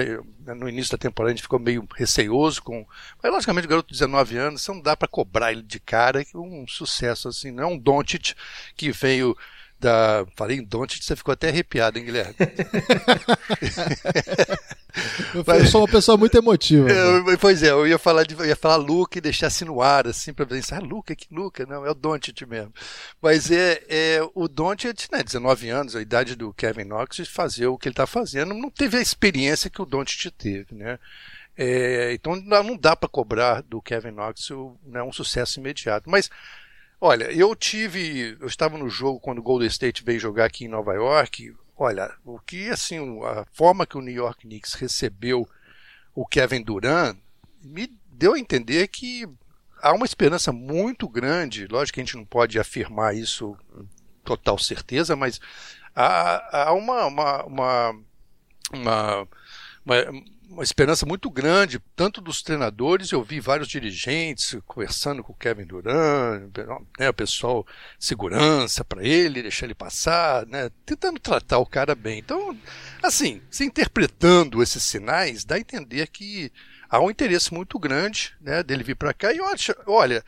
no 0.55 0.67
início 0.67 0.91
da 0.91 0.97
temporada 0.97 1.31
a 1.31 1.35
gente 1.35 1.43
ficou 1.43 1.59
meio 1.59 1.87
receioso 1.95 2.63
com, 2.63 2.85
mas 3.21 3.31
logicamente 3.31 3.67
o 3.67 3.69
garoto 3.69 3.89
de 3.89 3.93
19 3.93 4.37
anos, 4.37 4.61
você 4.63 4.71
não 4.71 4.81
dá 4.81 4.97
para 4.97 5.07
cobrar 5.07 5.51
ele 5.51 5.61
de 5.61 5.79
cara, 5.79 6.25
que 6.25 6.35
um 6.35 6.67
sucesso 6.67 7.27
assim, 7.27 7.51
não 7.51 7.63
é 7.63 7.67
um 7.67 7.77
Doncic 7.77 8.33
que 8.75 8.91
veio 8.91 9.37
da. 9.79 10.25
Falei 10.35 10.57
em 10.57 10.63
Don't, 10.63 11.03
você 11.03 11.15
ficou 11.15 11.31
até 11.31 11.49
arrepiado, 11.49 11.97
hein, 11.97 12.05
Guilherme? 12.05 12.35
eu 15.35 15.65
sou 15.67 15.81
uma 15.81 15.87
pessoa 15.87 16.17
muito 16.17 16.37
emotiva. 16.37 16.89
Eu, 16.89 17.37
pois 17.37 17.61
é, 17.63 17.71
eu 17.71 17.87
ia 17.87 17.97
falar 17.97 18.23
de, 18.23 18.35
eu 18.35 18.45
ia 18.45 18.55
falar 18.55 18.77
Luca 18.77 19.17
e 19.17 19.21
deixar 19.21 19.47
assim 19.47 19.65
no 19.65 19.81
ar, 19.81 20.07
assim, 20.07 20.33
para 20.33 20.45
pensar, 20.45 20.77
ah, 20.77 20.85
Luca, 20.85 21.15
que 21.15 21.27
Luca? 21.31 21.65
Não, 21.65 21.85
é 21.85 21.91
o 21.91 21.95
Doncic 21.95 22.41
mesmo. 22.47 22.73
Mas 23.21 23.51
é, 23.51 23.83
é 23.89 24.29
o 24.33 24.47
Doncic, 24.47 25.07
né, 25.11 25.23
19 25.23 25.69
anos, 25.69 25.95
a 25.95 26.01
idade 26.01 26.35
do 26.35 26.53
Kevin 26.53 26.85
Knox, 26.85 27.19
fazer 27.27 27.67
o 27.67 27.77
que 27.77 27.87
ele 27.87 27.93
está 27.93 28.07
fazendo, 28.07 28.53
não 28.53 28.69
teve 28.69 28.97
a 28.97 29.01
experiência 29.01 29.69
que 29.69 29.81
o 29.81 29.85
Doncic 29.85 30.31
teve, 30.31 30.75
né? 30.75 30.99
É, 31.59 32.13
então 32.13 32.35
não 32.35 32.77
dá 32.77 32.95
para 32.95 33.09
cobrar 33.09 33.63
do 33.63 33.81
Kevin 33.81 34.11
Knox 34.11 34.49
né, 34.85 35.01
um 35.01 35.11
sucesso 35.11 35.59
imediato. 35.59 36.07
Mas 36.07 36.29
Olha, 36.99 37.31
eu 37.31 37.55
tive. 37.55 38.37
Eu 38.39 38.47
estava 38.47 38.77
no 38.77 38.89
jogo 38.89 39.19
quando 39.19 39.39
o 39.39 39.43
Golden 39.43 39.67
State 39.67 40.03
veio 40.03 40.19
jogar 40.19 40.45
aqui 40.45 40.65
em 40.65 40.69
Nova 40.69 40.93
York. 40.93 41.55
Olha, 41.77 42.11
o 42.25 42.39
que 42.39 42.69
assim, 42.69 42.97
a 43.23 43.45
forma 43.51 43.85
que 43.85 43.97
o 43.97 44.01
New 44.01 44.13
York 44.13 44.47
Knicks 44.47 44.73
recebeu 44.73 45.47
o 46.15 46.25
Kevin 46.25 46.63
Durant 46.63 47.15
me 47.63 47.87
deu 48.11 48.33
a 48.33 48.39
entender 48.39 48.87
que 48.87 49.27
há 49.79 49.93
uma 49.93 50.05
esperança 50.05 50.51
muito 50.51 51.07
grande. 51.07 51.67
Lógico 51.67 51.95
que 51.95 52.01
a 52.01 52.03
gente 52.03 52.17
não 52.17 52.25
pode 52.25 52.57
afirmar 52.59 53.15
isso 53.15 53.55
com 53.71 53.85
total 54.23 54.57
certeza, 54.57 55.15
mas 55.15 55.39
há, 55.95 56.63
há 56.63 56.73
uma, 56.73 57.05
uma, 57.05 57.45
uma, 57.45 58.03
uma, 58.73 59.27
uma 59.85 59.95
uma 60.49 60.63
esperança 60.63 61.05
muito 61.05 61.29
grande, 61.29 61.79
tanto 61.95 62.21
dos 62.21 62.41
treinadores, 62.41 63.11
eu 63.11 63.23
vi 63.23 63.39
vários 63.39 63.67
dirigentes 63.67 64.57
conversando 64.65 65.23
com 65.23 65.33
o 65.33 65.35
Kevin 65.35 65.65
Durant, 65.65 66.49
né, 66.97 67.09
o 67.09 67.13
pessoal 67.13 67.65
segurança 67.99 68.83
para 68.83 69.03
ele, 69.03 69.41
deixar 69.41 69.65
ele 69.65 69.75
passar, 69.75 70.45
né, 70.47 70.69
tentando 70.85 71.19
tratar 71.19 71.57
o 71.57 71.65
cara 71.65 71.93
bem. 71.93 72.19
Então, 72.19 72.57
assim, 73.03 73.41
se 73.51 73.65
interpretando 73.65 74.63
esses 74.63 74.83
sinais, 74.83 75.43
dá 75.43 75.55
a 75.55 75.59
entender 75.59 76.07
que 76.07 76.51
há 76.89 76.99
um 76.99 77.11
interesse 77.11 77.53
muito 77.53 77.77
grande 77.77 78.33
né, 78.39 78.63
dele 78.63 78.83
vir 78.83 78.95
para 78.95 79.13
cá. 79.13 79.33
E 79.33 79.39
olha, 79.85 80.23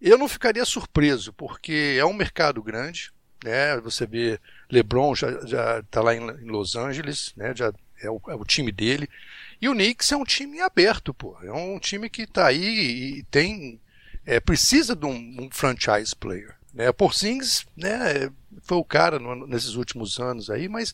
eu 0.00 0.18
não 0.18 0.28
ficaria 0.28 0.64
surpreso, 0.64 1.32
porque 1.32 1.96
é 1.98 2.04
um 2.04 2.12
mercado 2.12 2.62
grande, 2.62 3.10
né, 3.42 3.80
você 3.80 4.06
vê 4.06 4.38
LeBron 4.70 5.14
já 5.14 5.80
está 5.80 6.02
lá 6.02 6.14
em, 6.14 6.20
em 6.20 6.50
Los 6.50 6.76
Angeles, 6.76 7.32
né, 7.36 7.52
já 7.54 7.72
é 8.02 8.10
o, 8.10 8.20
é 8.28 8.34
o, 8.34 8.44
time 8.44 8.72
dele. 8.72 9.08
E 9.60 9.68
o 9.68 9.72
Knicks 9.72 10.12
é 10.12 10.16
um 10.16 10.24
time 10.24 10.60
aberto, 10.60 11.12
pô. 11.12 11.36
É 11.42 11.52
um 11.52 11.78
time 11.78 12.08
que 12.08 12.22
está 12.22 12.46
aí 12.46 13.18
e 13.18 13.22
tem. 13.24 13.80
É, 14.24 14.40
precisa 14.40 14.94
de 14.94 15.06
um, 15.06 15.36
um, 15.40 15.48
franchise 15.50 16.14
player. 16.14 16.54
Né? 16.74 16.92
Porzingis 16.92 17.66
né, 17.76 18.30
foi 18.62 18.76
o 18.76 18.84
cara 18.84 19.18
no, 19.18 19.46
nesses 19.46 19.74
últimos 19.74 20.18
anos 20.20 20.50
aí, 20.50 20.68
mas, 20.68 20.92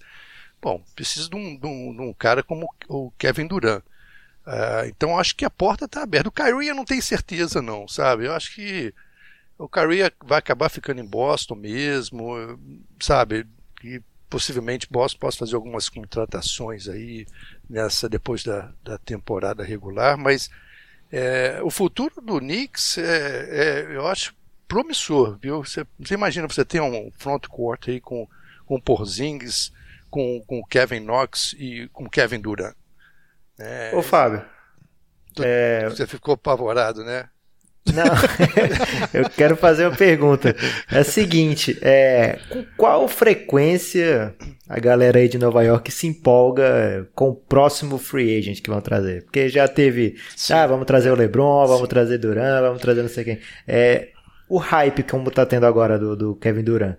bom, 0.62 0.82
precisa 0.94 1.28
de 1.28 1.34
um, 1.34 1.56
de 1.56 1.66
um, 1.66 1.96
de 1.96 2.02
um 2.02 2.12
cara 2.12 2.42
como 2.42 2.73
o 2.88 3.11
Kevin 3.18 3.49
Durant. 3.49 3.82
Uh, 4.46 4.87
então 4.87 5.18
acho 5.18 5.34
que 5.34 5.44
a 5.44 5.50
porta 5.50 5.87
está 5.87 6.02
aberta. 6.02 6.28
O 6.28 6.32
Kyrie 6.32 6.68
eu 6.68 6.75
não 6.75 6.84
tenho 6.84 7.02
certeza, 7.02 7.61
não, 7.61 7.88
sabe? 7.88 8.26
Eu 8.26 8.34
acho 8.34 8.54
que 8.54 8.94
o 9.58 9.68
Kyrie 9.68 10.12
vai 10.25 10.38
acabar 10.38 10.68
ficando 10.68 11.00
em 11.00 11.06
Boston 11.06 11.54
mesmo, 11.54 12.58
sabe? 13.00 13.46
E 13.82 14.00
possivelmente 14.35 14.88
Boston 14.91 15.21
possa 15.21 15.38
fazer 15.38 15.55
algumas 15.55 15.88
contratações 15.88 16.88
aí 16.88 17.25
nessa 17.71 18.09
depois 18.09 18.43
da, 18.43 18.73
da 18.83 18.99
temporada 18.99 19.62
regular, 19.62 20.19
mas 20.19 20.50
é, 21.12 21.61
o 21.62 21.71
futuro 21.71 22.21
do 22.21 22.41
Knicks 22.41 22.99
é, 22.99 23.03
é, 23.05 23.97
eu 23.97 24.05
acho 24.09 24.35
promissor, 24.67 25.38
viu? 25.41 25.64
Você, 25.64 25.87
você, 26.00 26.14
imagina 26.14 26.49
você 26.49 26.64
ter 26.64 26.81
um 26.81 27.12
front 27.17 27.47
court 27.47 27.88
aí 27.88 28.00
com 28.00 28.26
com 28.67 28.81
Porzingis, 28.81 29.73
com 30.11 30.43
com 30.45 30.64
Kevin 30.64 30.99
Knox 30.99 31.55
e 31.57 31.88
com 31.93 32.11
Kevin 32.11 32.41
Durant. 32.41 32.75
É, 33.57 33.93
Ô 33.95 34.03
Fábio, 34.03 34.45
tu, 35.33 35.45
é... 35.45 35.88
você 35.88 36.09
ficou 36.09 36.35
apavorado, 36.35 37.05
né? 37.05 37.29
Não, 37.93 38.05
eu 39.12 39.29
quero 39.29 39.57
fazer 39.57 39.87
uma 39.87 39.97
pergunta. 39.97 40.57
É 40.91 40.99
a 41.00 41.05
seguinte, 41.05 41.79
é, 41.83 42.38
com 42.49 42.64
qual 42.76 43.07
frequência 43.09 44.35
a 44.69 44.79
galera 44.79 45.19
aí 45.19 45.29
de 45.29 45.38
Nova 45.38 45.62
York 45.62 45.93
se 45.93 46.07
empolga 46.07 47.07
com 47.14 47.29
o 47.29 47.35
próximo 47.35 47.99
free 47.99 48.38
agent 48.38 48.62
que 48.62 48.71
vão 48.71 48.81
trazer? 48.81 49.25
Porque 49.25 49.49
já 49.49 49.69
teve, 49.69 50.17
Sim. 50.35 50.55
ah, 50.55 50.67
vamos 50.67 50.87
trazer 50.87 51.11
o 51.11 51.14
LeBron, 51.14 51.67
vamos 51.67 51.83
Sim. 51.83 51.88
trazer 51.88 52.19
Duran, 52.19 52.62
vamos 52.62 52.81
trazer 52.81 53.03
não 53.03 53.09
sei 53.09 53.25
quem. 53.25 53.38
É, 53.69 54.09
o 54.49 54.59
hype 54.59 55.03
como 55.03 55.31
tá 55.31 55.45
tendo 55.45 55.67
agora 55.67 55.99
do, 55.99 56.17
do 56.17 56.35
Kevin 56.37 56.62
Durant. 56.62 56.97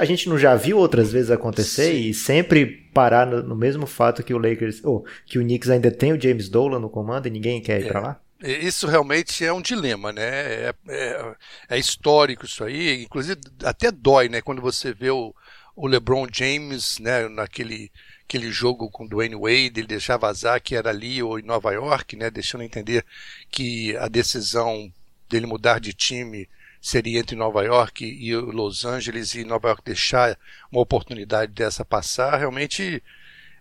A 0.00 0.04
gente 0.06 0.28
não 0.28 0.38
já 0.38 0.54
viu 0.56 0.78
outras 0.78 1.12
vezes 1.12 1.30
acontecer 1.30 1.92
Sim. 1.92 2.08
e 2.08 2.14
sempre 2.14 2.66
parar 2.94 3.26
no, 3.26 3.42
no, 3.42 3.54
mesmo 3.54 3.86
fato 3.86 4.22
que 4.22 4.32
o 4.32 4.38
Lakers, 4.38 4.82
ou 4.82 5.04
que 5.26 5.38
o 5.38 5.42
Knicks 5.42 5.68
ainda 5.68 5.90
tem 5.90 6.14
o 6.14 6.20
James 6.20 6.48
Dolan 6.48 6.78
no 6.78 6.88
comando 6.88 7.26
e 7.26 7.30
ninguém 7.30 7.60
quer 7.60 7.80
ir 7.80 7.84
é. 7.84 7.88
para 7.88 8.00
lá? 8.00 8.20
Isso 8.40 8.86
realmente 8.86 9.44
é 9.44 9.52
um 9.52 9.62
dilema, 9.62 10.12
né? 10.12 10.22
É, 10.22 10.74
é, 10.88 11.36
é, 11.70 11.78
histórico 11.78 12.44
isso 12.44 12.62
aí, 12.64 13.04
inclusive 13.04 13.40
até 13.64 13.90
dói, 13.90 14.28
né? 14.28 14.42
Quando 14.42 14.60
você 14.60 14.92
vê 14.92 15.10
o, 15.10 15.34
o 15.74 15.86
LeBron 15.86 16.26
James, 16.30 16.98
né? 16.98 17.28
Naquele 17.28 17.90
aquele 18.24 18.50
jogo 18.50 18.90
com 18.90 19.06
Dwayne 19.06 19.36
Wade, 19.36 19.78
ele 19.78 19.86
deixar 19.86 20.16
vazar 20.16 20.60
que 20.60 20.74
era 20.74 20.90
ali 20.90 21.22
ou 21.22 21.38
em 21.38 21.42
Nova 21.42 21.72
York, 21.72 22.16
né? 22.16 22.30
Deixando 22.30 22.64
entender 22.64 23.04
que 23.50 23.96
a 23.96 24.08
decisão 24.08 24.92
dele 25.28 25.46
mudar 25.46 25.80
de 25.80 25.92
time 25.92 26.48
seria 26.80 27.18
entre 27.20 27.36
Nova 27.36 27.64
York 27.64 28.04
e 28.04 28.34
Los 28.36 28.84
Angeles 28.84 29.34
e 29.34 29.44
Nova 29.44 29.68
York 29.68 29.82
deixar 29.84 30.38
uma 30.70 30.82
oportunidade 30.82 31.52
dessa 31.52 31.84
passar, 31.84 32.36
realmente 32.36 33.02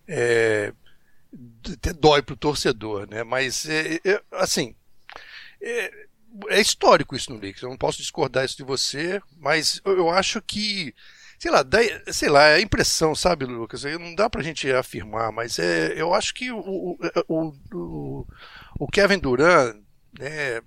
é, 0.08 0.74
até 1.74 1.94
dói 1.94 2.22
pro 2.22 2.36
torcedor, 2.36 3.08
né? 3.10 3.24
Mas, 3.24 3.68
é, 3.68 4.00
é, 4.06 4.22
assim, 4.32 4.75
é, 5.62 5.92
é, 6.50 6.62
histórico 6.62 7.15
isso 7.15 7.32
no 7.32 7.39
Knicks. 7.39 7.62
Eu 7.62 7.70
não 7.70 7.77
posso 7.77 7.98
discordar 7.98 8.46
isso 8.46 8.58
de 8.58 8.63
você, 8.63 9.22
mas 9.38 9.82
eu, 9.86 9.98
eu 9.98 10.10
acho 10.10 10.42
que, 10.42 10.94
sei 11.39 11.51
lá, 11.51 11.63
dá, 11.63 11.80
sei 12.12 12.30
lá, 12.30 12.48
é 12.48 12.56
a 12.56 12.62
impressão, 12.62 13.15
sabe, 13.15 13.46
Lucas? 13.46 13.84
Não 13.84 14.15
dá 14.15 14.30
pra 14.30 14.44
gente 14.44 14.72
afirmar, 14.72 15.32
mas 15.32 15.60
é, 15.60 15.94
eu 15.96 16.13
acho 16.13 16.34
que 16.34 16.51
o, 16.51 16.60
o, 16.60 17.56
o, 17.74 18.27
o 18.80 18.88
Kevin 18.88 19.20
Durant, 19.20 19.75
né, 20.20 20.62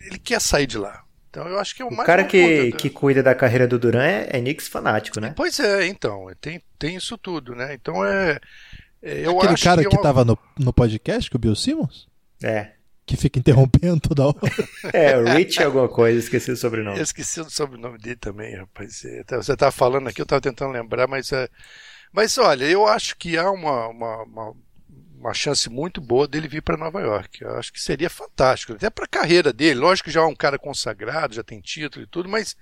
ele 0.00 0.18
quer 0.18 0.40
sair 0.40 0.66
de 0.66 0.78
lá. 0.78 1.04
Então 1.30 1.46
eu 1.46 1.58
acho 1.60 1.76
que 1.76 1.82
é 1.82 1.84
o, 1.84 1.88
o 1.88 1.90
mais. 1.92 2.02
O 2.02 2.06
cara 2.06 2.24
que, 2.24 2.72
que 2.72 2.90
cuida 2.90 3.22
da 3.22 3.34
carreira 3.34 3.66
do 3.66 3.78
Duran 3.78 4.02
é, 4.02 4.28
é 4.30 4.40
Knicks 4.40 4.66
fanático, 4.66 5.20
né? 5.20 5.32
Pois 5.36 5.60
é, 5.60 5.86
então. 5.86 6.26
Tem, 6.40 6.60
tem 6.76 6.96
isso 6.96 7.16
tudo, 7.16 7.54
né? 7.54 7.72
Então 7.72 8.04
é. 8.04 8.40
É, 9.02 9.26
eu 9.26 9.38
Aquele 9.40 9.58
cara 9.58 9.80
que, 9.80 9.86
é 9.86 9.90
que 9.90 9.96
uma... 9.96 10.02
tava 10.02 10.24
no, 10.24 10.38
no 10.58 10.72
podcast 10.72 11.30
com 11.30 11.36
o 11.36 11.40
Bill 11.40 11.54
Simmons? 11.56 12.08
É. 12.42 12.72
que 13.06 13.16
fica 13.16 13.38
interrompendo 13.38 14.00
toda 14.00 14.26
hora. 14.26 14.38
É, 14.92 15.34
Rich 15.34 15.62
alguma 15.62 15.88
coisa, 15.88 16.18
esqueci 16.18 16.50
o 16.50 16.56
sobrenome. 16.56 16.96
Eu 16.98 17.02
esqueci 17.02 17.40
o 17.40 17.50
sobrenome 17.50 17.98
dele 17.98 18.16
também, 18.16 18.56
rapaz. 18.56 19.04
É, 19.04 19.24
tá- 19.24 19.36
Você 19.36 19.52
estava 19.52 19.72
falando 19.72 20.08
aqui, 20.08 20.20
eu 20.20 20.24
estava 20.24 20.40
tentando 20.40 20.72
lembrar, 20.72 21.06
mas 21.06 21.32
é. 21.32 21.48
Mas 22.12 22.36
olha, 22.38 22.64
eu 22.64 22.86
acho 22.86 23.16
que 23.16 23.36
há 23.36 23.50
uma, 23.50 23.88
uma, 23.88 24.22
uma, 24.24 24.54
uma 25.18 25.34
chance 25.34 25.68
muito 25.68 26.00
boa 26.00 26.26
dele 26.26 26.48
vir 26.48 26.62
para 26.62 26.76
Nova 26.76 27.00
York. 27.00 27.42
Eu 27.42 27.56
acho 27.56 27.72
que 27.72 27.80
seria 27.80 28.10
fantástico, 28.10 28.72
até 28.72 28.88
para 28.90 29.04
a 29.04 29.08
carreira 29.08 29.52
dele. 29.52 29.80
Lógico 29.80 30.08
que 30.08 30.14
já 30.14 30.20
é 30.20 30.24
um 30.24 30.34
cara 30.34 30.58
consagrado, 30.58 31.34
já 31.34 31.42
tem 31.42 31.60
título 31.60 32.04
e 32.04 32.08
tudo, 32.08 32.28
mas 32.28 32.56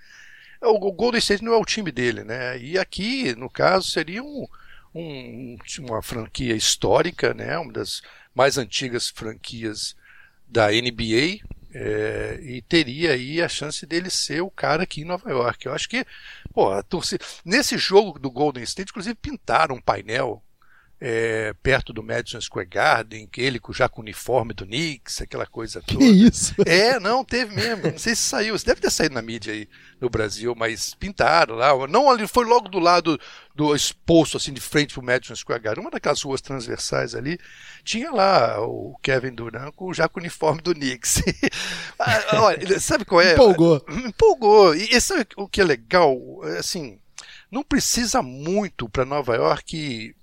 o, 0.62 0.88
o 0.88 0.92
Golden 0.92 1.18
State 1.18 1.42
não 1.44 1.52
é 1.52 1.56
o 1.56 1.64
time 1.64 1.90
dele, 1.92 2.24
né? 2.24 2.58
E 2.58 2.78
aqui, 2.78 3.34
no 3.36 3.48
caso, 3.48 3.90
seria 3.90 4.22
um, 4.22 4.46
um- 4.94 5.56
uma 5.80 6.02
franquia 6.02 6.54
histórica, 6.56 7.34
né? 7.34 7.58
Uma 7.58 7.72
das 7.72 8.02
mais 8.34 8.58
antigas 8.58 9.08
franquias 9.08 9.94
da 10.46 10.72
NBA. 10.72 11.58
é, 11.74 12.40
e 12.42 12.62
teria 12.62 13.12
aí 13.12 13.42
a 13.42 13.48
chance 13.48 13.84
dele 13.84 14.08
ser 14.08 14.40
o 14.40 14.50
cara 14.50 14.84
aqui 14.84 15.02
em 15.02 15.04
Nova 15.04 15.30
York. 15.30 15.66
Eu 15.66 15.74
acho 15.74 15.86
que, 15.86 16.02
pô, 16.52 16.72
a 16.72 16.82
torcida. 16.82 17.22
Nesse 17.44 17.76
jogo 17.76 18.18
do 18.18 18.30
Golden 18.30 18.62
State, 18.64 18.90
inclusive, 18.90 19.14
pintaram 19.14 19.74
um 19.76 19.80
painel 19.80 20.42
é, 21.00 21.54
perto 21.62 21.92
do 21.92 22.02
Madison 22.02 22.40
Square 22.40 22.68
Garden, 22.68 23.28
que 23.28 23.40
ele 23.40 23.60
já 23.70 23.88
com 23.88 24.00
o 24.00 24.04
uniforme 24.04 24.52
do 24.52 24.66
Knicks, 24.66 25.20
aquela 25.20 25.46
coisa 25.46 25.80
toda. 25.80 25.98
Que 25.98 26.04
isso? 26.04 26.54
É, 26.66 26.98
não, 26.98 27.24
teve 27.24 27.54
mesmo. 27.54 27.90
Não 27.90 27.98
sei 27.98 28.14
se 28.14 28.22
saiu. 28.22 28.54
Isso 28.54 28.66
deve 28.66 28.80
ter 28.80 28.90
saído 28.90 29.14
na 29.14 29.22
mídia 29.22 29.52
aí 29.52 29.68
no 30.00 30.10
Brasil, 30.10 30.54
mas 30.56 30.94
pintaram 30.94 31.54
lá. 31.54 31.70
Não 31.86 32.10
ali, 32.10 32.26
foi 32.26 32.44
logo 32.44 32.68
do 32.68 32.78
lado 32.78 33.18
do 33.54 33.74
exposto, 33.74 34.36
assim, 34.36 34.52
de 34.52 34.60
frente 34.60 34.94
pro 34.94 35.02
Madison 35.02 35.34
Square 35.34 35.62
Garden. 35.62 35.82
Uma 35.84 35.90
daquelas 35.90 36.22
ruas 36.22 36.40
transversais 36.40 37.14
ali. 37.14 37.38
Tinha 37.84 38.10
lá 38.10 38.60
o 38.60 38.96
Kevin 39.02 39.34
Durant 39.34 39.72
com, 39.74 39.92
já 39.94 40.08
com 40.08 40.18
o 40.18 40.22
uniforme 40.22 40.60
do 40.60 40.74
Knicks. 40.74 41.22
Ah, 42.00 42.42
Olha, 42.42 42.78
sabe 42.78 43.04
qual 43.04 43.20
é? 43.20 43.32
Empolgou. 43.32 43.84
Empolgou. 43.88 44.74
E, 44.74 44.94
e 44.94 45.00
sabe 45.00 45.26
o 45.36 45.48
que 45.48 45.60
é 45.60 45.64
legal? 45.64 46.16
Assim, 46.58 47.00
não 47.50 47.64
precisa 47.64 48.22
muito 48.22 48.88
para 48.88 49.04
Nova 49.04 49.34
York 49.34 50.14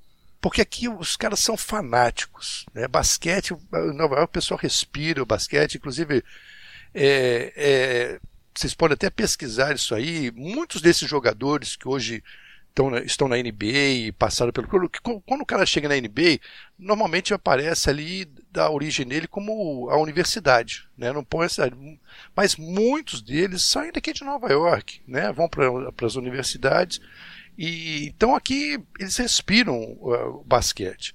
porque 0.45 0.61
aqui 0.61 0.87
os 0.87 1.17
caras 1.17 1.39
são 1.39 1.57
fanáticos. 1.57 2.67
Né? 2.71 2.87
Basquete, 2.87 3.57
Nova 3.95 4.17
York 4.17 4.25
o 4.25 4.27
pessoal 4.27 4.59
respira 4.59 5.23
o 5.23 5.25
basquete, 5.25 5.73
inclusive 5.73 6.23
é, 6.93 7.51
é, 7.55 8.19
vocês 8.53 8.75
podem 8.75 8.93
até 8.93 9.09
pesquisar 9.09 9.73
isso 9.73 9.95
aí. 9.95 10.29
Muitos 10.35 10.83
desses 10.83 11.09
jogadores 11.09 11.75
que 11.75 11.87
hoje 11.87 12.23
estão 12.69 12.91
na, 12.91 12.99
estão 12.99 13.27
na 13.27 13.37
NBA 13.37 14.05
e 14.05 14.11
passaram 14.11 14.51
pelo. 14.51 14.67
Quando 15.25 15.41
o 15.41 15.45
cara 15.47 15.65
chega 15.65 15.89
na 15.89 15.95
NBA, 15.95 16.39
normalmente 16.77 17.33
aparece 17.33 17.89
ali 17.89 18.25
da 18.51 18.69
origem 18.69 19.07
dele 19.07 19.27
como 19.27 19.89
a 19.89 19.97
universidade, 19.97 20.87
né? 20.95 21.11
Não 21.11 21.23
põe. 21.23 21.47
Mas 22.35 22.55
muitos 22.55 23.19
deles 23.19 23.63
saem 23.63 23.91
daqui 23.91 24.13
de 24.13 24.23
Nova 24.23 24.51
York, 24.51 25.01
né? 25.07 25.31
Vão 25.31 25.49
para 25.49 26.05
as 26.05 26.15
universidades. 26.15 27.01
E 27.57 28.07
então 28.07 28.35
aqui 28.35 28.77
eles 28.99 29.17
respiram 29.17 29.75
o 30.01 30.43
basquete. 30.45 31.13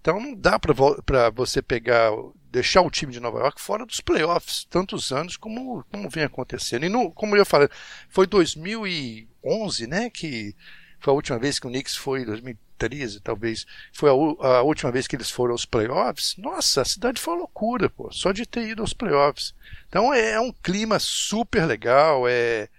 Então 0.00 0.18
não 0.18 0.34
dá 0.34 0.58
para 0.58 1.30
você 1.30 1.60
pegar, 1.60 2.10
deixar 2.50 2.80
o 2.82 2.90
time 2.90 3.12
de 3.12 3.20
Nova 3.20 3.38
York 3.40 3.60
fora 3.60 3.84
dos 3.84 4.00
playoffs 4.00 4.64
tantos 4.64 5.12
anos 5.12 5.36
como, 5.36 5.84
como 5.90 6.08
vem 6.08 6.24
acontecendo. 6.24 6.86
E 6.86 6.88
no, 6.88 7.10
como 7.12 7.36
eu 7.36 7.44
falei, 7.44 7.68
foi 8.08 8.26
2011, 8.26 9.86
né, 9.86 10.08
que 10.08 10.54
foi 10.98 11.12
a 11.12 11.14
última 11.14 11.38
vez 11.38 11.58
que 11.58 11.66
o 11.66 11.70
Knicks 11.70 11.96
foi, 11.96 12.24
2013 12.24 13.20
talvez, 13.20 13.66
foi 13.92 14.08
a, 14.08 14.12
a 14.12 14.62
última 14.62 14.90
vez 14.90 15.06
que 15.06 15.16
eles 15.16 15.30
foram 15.30 15.52
aos 15.52 15.66
playoffs. 15.66 16.34
Nossa, 16.38 16.80
a 16.80 16.84
cidade 16.84 17.20
foi 17.20 17.34
uma 17.34 17.40
loucura, 17.40 17.90
pô, 17.90 18.10
só 18.10 18.32
de 18.32 18.46
ter 18.46 18.68
ido 18.68 18.80
aos 18.80 18.94
playoffs. 18.94 19.54
Então 19.86 20.14
é, 20.14 20.32
é 20.32 20.40
um 20.40 20.52
clima 20.52 20.98
super 20.98 21.66
legal, 21.66 22.26
é, 22.26 22.70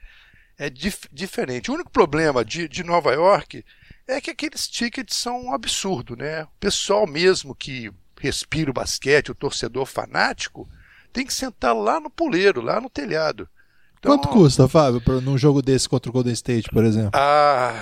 é 0.62 0.70
dif 0.70 1.08
diferente. 1.12 1.72
O 1.72 1.74
único 1.74 1.90
problema 1.90 2.46
de, 2.46 2.68
de 2.68 2.84
Nova 2.84 3.12
York 3.12 3.66
é 4.08 4.22
que 4.22 4.30
aqueles 4.30 4.68
tickets 4.68 5.18
são 5.18 5.46
um 5.46 5.54
absurdo, 5.56 6.16
né? 6.16 6.44
O 6.44 6.50
pessoal 6.60 7.08
mesmo 7.08 7.56
que 7.56 7.92
respira 8.20 8.70
o 8.70 8.74
basquete, 8.74 9.32
o 9.32 9.36
torcedor 9.36 9.88
fanático, 9.88 10.70
tem 11.12 11.26
que 11.26 11.34
sentar 11.34 11.76
lá 11.76 12.00
no 12.00 12.12
puleiro, 12.12 12.62
lá 12.62 12.80
no 12.80 12.92
telhado. 12.92 13.50
Então, 13.98 14.16
Quanto 14.16 14.30
custa, 14.30 14.68
Fábio, 14.68 15.02
num 15.22 15.36
jogo 15.36 15.64
desse 15.64 15.90
contra 15.90 16.12
o 16.12 16.14
Golden 16.14 16.34
State, 16.34 16.70
por 16.70 16.86
exemplo? 16.86 17.10
Ah, 17.16 17.74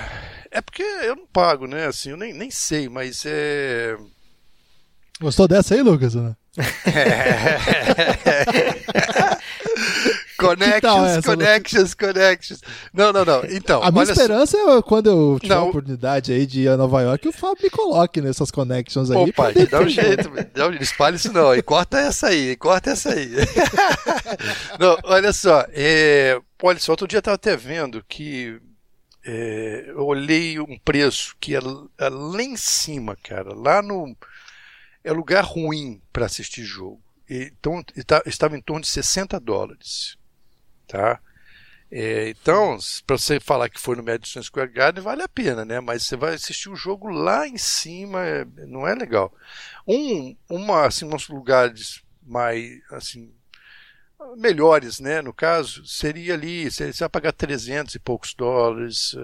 é 0.49 0.61
porque 0.61 0.81
eu 0.81 1.17
não 1.17 1.27
pago, 1.27 1.67
né? 1.67 1.87
Assim, 1.87 2.11
eu 2.11 2.17
nem, 2.17 2.33
nem 2.33 2.49
sei, 2.49 2.87
mas 2.87 3.23
é. 3.25 3.97
Gostou 5.19 5.49
dessa 5.49 5.75
aí, 5.75 5.81
Lucas? 5.81 6.15
Né? 6.15 6.33
Connections, 10.39 11.25
connections, 11.25 11.93
connections. 11.93 12.61
Não, 12.93 13.11
não, 13.11 13.25
não. 13.25 13.43
Então, 13.45 13.83
a 13.83 13.91
minha 13.91 14.03
esperança 14.03 14.57
só... 14.57 14.77
é 14.77 14.81
quando 14.81 15.09
eu 15.09 15.39
tiver 15.39 15.55
não. 15.55 15.63
a 15.63 15.65
oportunidade 15.65 16.31
aí 16.31 16.45
de 16.45 16.61
ir 16.61 16.69
a 16.69 16.77
Nova 16.77 17.01
York, 17.01 17.27
o 17.27 17.31
Fábio 17.31 17.63
me 17.63 17.69
coloque 17.69 18.21
nessas 18.21 18.49
connections 18.49 19.11
aí. 19.11 19.31
Pai, 19.33 19.53
dá 19.69 19.81
um 19.81 19.89
jeito, 19.89 20.31
não 20.55 20.73
espalhe 20.75 21.17
isso 21.17 21.31
não, 21.33 21.53
e 21.53 21.61
corta 21.61 21.99
essa 21.99 22.27
aí, 22.27 22.55
corta 22.55 22.91
essa 22.91 23.13
aí. 23.13 23.29
não, 24.79 24.97
olha 25.03 25.33
só, 25.33 25.65
é, 25.71 26.39
olha 26.61 26.79
só, 26.79 26.93
outro 26.93 27.07
dia 27.07 27.17
eu 27.17 27.19
estava 27.19 27.35
até 27.35 27.55
vendo 27.55 28.03
que 28.07 28.59
é, 29.25 29.85
eu 29.89 30.05
olhei 30.05 30.59
um 30.59 30.77
preço 30.79 31.35
que 31.39 31.55
é, 31.55 31.59
é 31.59 32.09
lá 32.09 32.41
em 32.41 32.55
cima, 32.55 33.17
cara, 33.21 33.53
lá 33.53 33.81
no 33.81 34.15
é 35.03 35.11
lugar 35.11 35.43
ruim 35.43 36.01
para 36.11 36.25
assistir 36.25 36.63
jogo. 36.63 37.01
Então 37.29 37.83
estava 38.25 38.57
em 38.57 38.61
torno 38.61 38.81
de 38.81 38.87
60 38.87 39.39
dólares. 39.39 40.17
Tá? 40.89 41.19
É, 41.91 42.29
então, 42.29 42.77
para 43.07 43.17
você 43.17 43.39
falar 43.39 43.69
que 43.69 43.79
foi 43.79 43.95
no 43.95 44.03
Madison 44.03 44.43
Square 44.43 44.71
Garden, 44.71 45.03
vale 45.03 45.23
a 45.23 45.27
pena, 45.27 45.63
né? 45.63 45.79
Mas 45.79 46.03
você 46.03 46.15
vai 46.15 46.33
assistir 46.33 46.69
o 46.69 46.75
jogo 46.75 47.07
lá 47.07 47.47
em 47.47 47.57
cima, 47.57 48.25
é, 48.25 48.45
não 48.67 48.87
é 48.87 48.93
legal. 48.93 49.33
Um, 49.87 50.35
uma, 50.49 50.85
assim, 50.85 51.05
uns 51.05 51.29
lugares 51.29 52.03
mais, 52.21 52.79
assim, 52.91 53.31
melhores, 54.37 54.99
né? 54.99 55.21
No 55.21 55.33
caso, 55.33 55.85
seria 55.85 56.33
ali, 56.33 56.69
você 56.69 56.91
vai 56.91 57.09
pagar 57.09 57.31
300 57.31 57.95
e 57.95 57.99
poucos 57.99 58.33
dólares. 58.33 59.15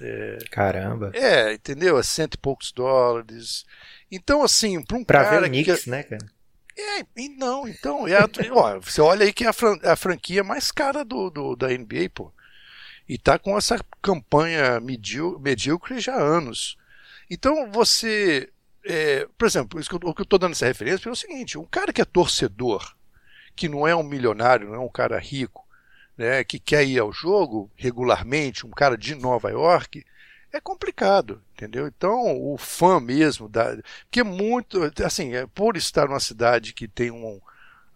É, 0.00 0.38
Caramba. 0.50 1.12
É, 1.14 1.54
entendeu? 1.54 1.98
É 1.98 2.02
cento 2.02 2.34
e 2.34 2.38
poucos 2.38 2.72
dólares. 2.72 3.64
Então, 4.10 4.42
assim, 4.42 4.82
para 4.82 4.96
um 4.96 5.04
pra 5.04 5.24
cara 5.24 5.40
ver 5.40 5.46
o 5.46 5.48
Knicks, 5.50 5.84
que... 5.84 5.90
né, 5.90 6.02
cara? 6.02 6.26
É, 6.76 7.04
e 7.16 7.28
não, 7.28 7.68
então, 7.68 8.08
é 8.08 8.18
ó, 8.50 8.80
você 8.80 9.00
olha 9.00 9.24
aí 9.24 9.32
que 9.32 9.44
é 9.44 9.48
a, 9.48 9.52
fran, 9.52 9.78
a 9.82 9.94
franquia 9.94 10.42
mais 10.42 10.72
cara 10.72 11.04
do, 11.04 11.28
do, 11.30 11.54
da 11.54 11.68
NBA, 11.68 12.10
pô. 12.14 12.32
E 13.08 13.18
tá 13.18 13.38
com 13.38 13.56
essa 13.58 13.78
campanha 14.00 14.80
medíocre, 14.80 16.00
já 16.00 16.14
há 16.14 16.22
anos. 16.22 16.78
Então 17.30 17.70
você. 17.70 18.50
É, 18.84 19.28
por 19.38 19.46
exemplo, 19.46 19.78
isso 19.78 19.88
que 19.88 19.94
eu, 19.94 20.10
o 20.10 20.14
que 20.14 20.22
eu 20.22 20.24
estou 20.24 20.38
dando 20.38 20.52
essa 20.52 20.66
referência 20.66 21.08
é 21.08 21.12
o 21.12 21.16
seguinte: 21.16 21.58
um 21.58 21.64
cara 21.64 21.92
que 21.92 22.00
é 22.00 22.04
torcedor, 22.04 22.94
que 23.54 23.68
não 23.68 23.86
é 23.86 23.94
um 23.94 24.02
milionário, 24.02 24.68
não 24.68 24.76
é 24.76 24.80
um 24.80 24.88
cara 24.88 25.18
rico, 25.18 25.66
né, 26.16 26.42
que 26.44 26.58
quer 26.58 26.84
ir 26.84 26.98
ao 26.98 27.12
jogo 27.12 27.70
regularmente, 27.76 28.66
um 28.66 28.70
cara 28.70 28.96
de 28.96 29.14
Nova 29.14 29.50
York, 29.50 30.04
é 30.52 30.60
complicado, 30.60 31.42
entendeu? 31.54 31.86
Então, 31.86 32.40
o 32.40 32.56
fã 32.58 33.00
mesmo, 33.00 33.48
da, 33.48 33.76
porque 34.04 34.22
muito, 34.22 34.80
assim, 35.04 35.34
é, 35.34 35.46
por 35.46 35.76
estar 35.76 36.06
numa 36.06 36.20
cidade 36.20 36.74
que 36.74 36.86
tem 36.86 37.10
um, 37.10 37.40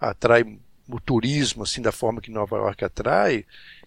atrai 0.01 0.59
o 0.89 1.01
turismo, 1.01 1.63
assim, 1.65 1.83
da 1.83 1.93
forma 1.93 2.21
que 2.21 2.31
Nova 2.31 2.57
York 2.57 2.85
atrai, 2.85 3.45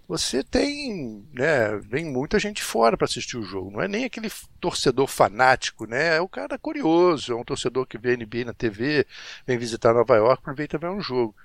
você 0.08 0.44
tem, 0.44 1.24
né, 1.34 1.78
vem 1.88 2.06
muita 2.06 2.40
gente 2.40 2.64
fora 2.64 2.98
para 2.98 3.06
assistir 3.06 3.38
o 3.38 3.44
jogo, 3.44 3.72
não 3.72 3.82
é 3.82 3.88
nem 3.88 4.06
aquele 4.06 4.30
torcedor 4.60 5.08
fanático, 5.08 5.86
né, 5.86 6.18
é 6.18 6.22
o 6.22 6.28
cara 6.28 6.58
curioso, 6.58 7.32
é 7.32 7.36
um 7.36 7.44
torcedor 7.44 7.86
que 7.86 7.98
vê 7.98 8.18
NBA 8.18 8.46
na 8.46 8.54
TV, 8.54 9.06
vem 9.46 9.58
visitar 9.58 9.94
Nova 9.94 10.16
York, 10.16 10.42
aproveita 10.42 10.78
ver 10.78 10.90
um 10.90 11.00
jogo. 11.00 11.36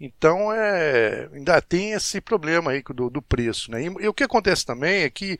Então, 0.00 0.52
é, 0.52 1.28
ainda 1.32 1.60
tem 1.62 1.92
esse 1.92 2.20
problema 2.20 2.72
aí 2.72 2.82
do, 2.82 3.08
do 3.08 3.22
preço, 3.22 3.70
né, 3.70 3.82
e, 3.82 3.86
e 3.86 4.08
o 4.08 4.14
que 4.14 4.24
acontece 4.24 4.66
também 4.66 5.02
é 5.02 5.10
que 5.10 5.38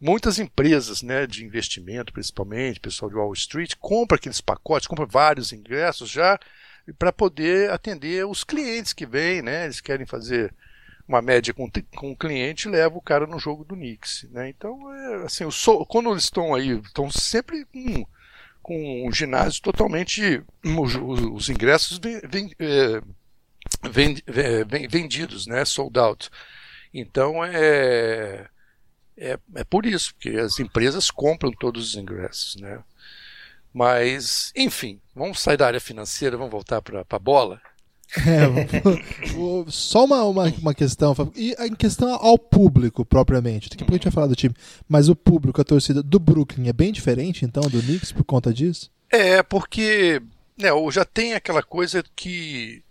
muitas 0.00 0.38
empresas 0.38 1.02
né, 1.02 1.26
de 1.26 1.44
investimento, 1.44 2.12
principalmente, 2.12 2.80
pessoal 2.80 3.10
de 3.10 3.16
Wall 3.16 3.32
Street, 3.34 3.74
compra 3.78 4.16
aqueles 4.16 4.40
pacotes, 4.40 4.88
compra 4.88 5.04
vários 5.04 5.52
ingressos 5.52 6.08
já 6.08 6.38
para 6.98 7.12
poder 7.12 7.70
atender 7.70 8.26
os 8.26 8.42
clientes 8.42 8.92
que 8.92 9.06
vêm, 9.06 9.42
né? 9.42 9.64
Eles 9.64 9.80
querem 9.80 10.06
fazer 10.06 10.52
uma 11.06 11.20
média 11.20 11.52
com, 11.52 11.70
com 11.94 12.12
o 12.12 12.16
cliente 12.16 12.66
e 12.66 12.70
leva 12.70 12.96
o 12.96 13.02
cara 13.02 13.26
no 13.26 13.38
jogo 13.38 13.64
do 13.64 13.76
Knicks, 13.76 14.26
né? 14.30 14.48
Então, 14.48 14.92
é, 14.92 15.24
assim, 15.24 15.44
o, 15.44 15.86
quando 15.86 16.10
eles 16.10 16.24
estão 16.24 16.54
aí, 16.54 16.70
estão 16.78 17.10
sempre 17.10 17.64
com, 17.66 18.06
com 18.62 19.06
um 19.06 19.12
ginásio 19.12 19.62
totalmente, 19.62 20.42
os, 20.64 20.94
os 20.96 21.48
ingressos 21.48 21.98
vem, 21.98 22.20
vem, 22.28 22.50
é, 22.58 23.02
vem, 23.90 24.16
vem, 24.66 24.88
vendidos, 24.88 25.46
né? 25.46 25.64
Sold 25.64 25.98
out. 25.98 26.30
Então, 26.92 27.44
é 27.44 28.48
é, 29.20 29.38
é 29.54 29.64
por 29.64 29.84
isso, 29.84 30.14
porque 30.14 30.30
as 30.30 30.58
empresas 30.58 31.10
compram 31.10 31.52
todos 31.52 31.90
os 31.90 31.94
ingressos, 31.94 32.56
né? 32.56 32.80
Mas, 33.72 34.50
enfim, 34.56 34.98
vamos 35.14 35.38
sair 35.38 35.58
da 35.58 35.66
área 35.66 35.80
financeira, 35.80 36.36
vamos 36.36 36.50
voltar 36.50 36.80
para 36.82 37.04
a 37.08 37.18
bola. 37.18 37.60
É, 38.16 38.40
só 39.70 40.04
uma, 40.04 40.24
uma, 40.24 40.44
uma 40.46 40.74
questão, 40.74 41.14
e 41.36 41.54
em 41.60 41.74
questão 41.76 42.12
ao 42.14 42.36
público 42.36 43.04
propriamente, 43.04 43.68
daqui 43.68 43.84
a 43.84 43.86
pouco 43.86 43.94
a 43.94 43.98
gente 43.98 44.04
vai 44.04 44.12
falar 44.12 44.26
do 44.26 44.34
time, 44.34 44.54
mas 44.88 45.08
o 45.08 45.14
público, 45.14 45.60
a 45.60 45.64
torcida 45.64 46.02
do 46.02 46.18
Brooklyn 46.18 46.68
é 46.68 46.72
bem 46.72 46.90
diferente 46.90 47.44
então 47.44 47.62
do 47.62 47.80
Knicks 47.80 48.10
por 48.10 48.24
conta 48.24 48.52
disso? 48.52 48.90
É, 49.08 49.44
porque 49.44 50.20
né, 50.58 50.70
já 50.90 51.04
tem 51.04 51.34
aquela 51.34 51.62
coisa 51.62 52.02
que 52.16 52.82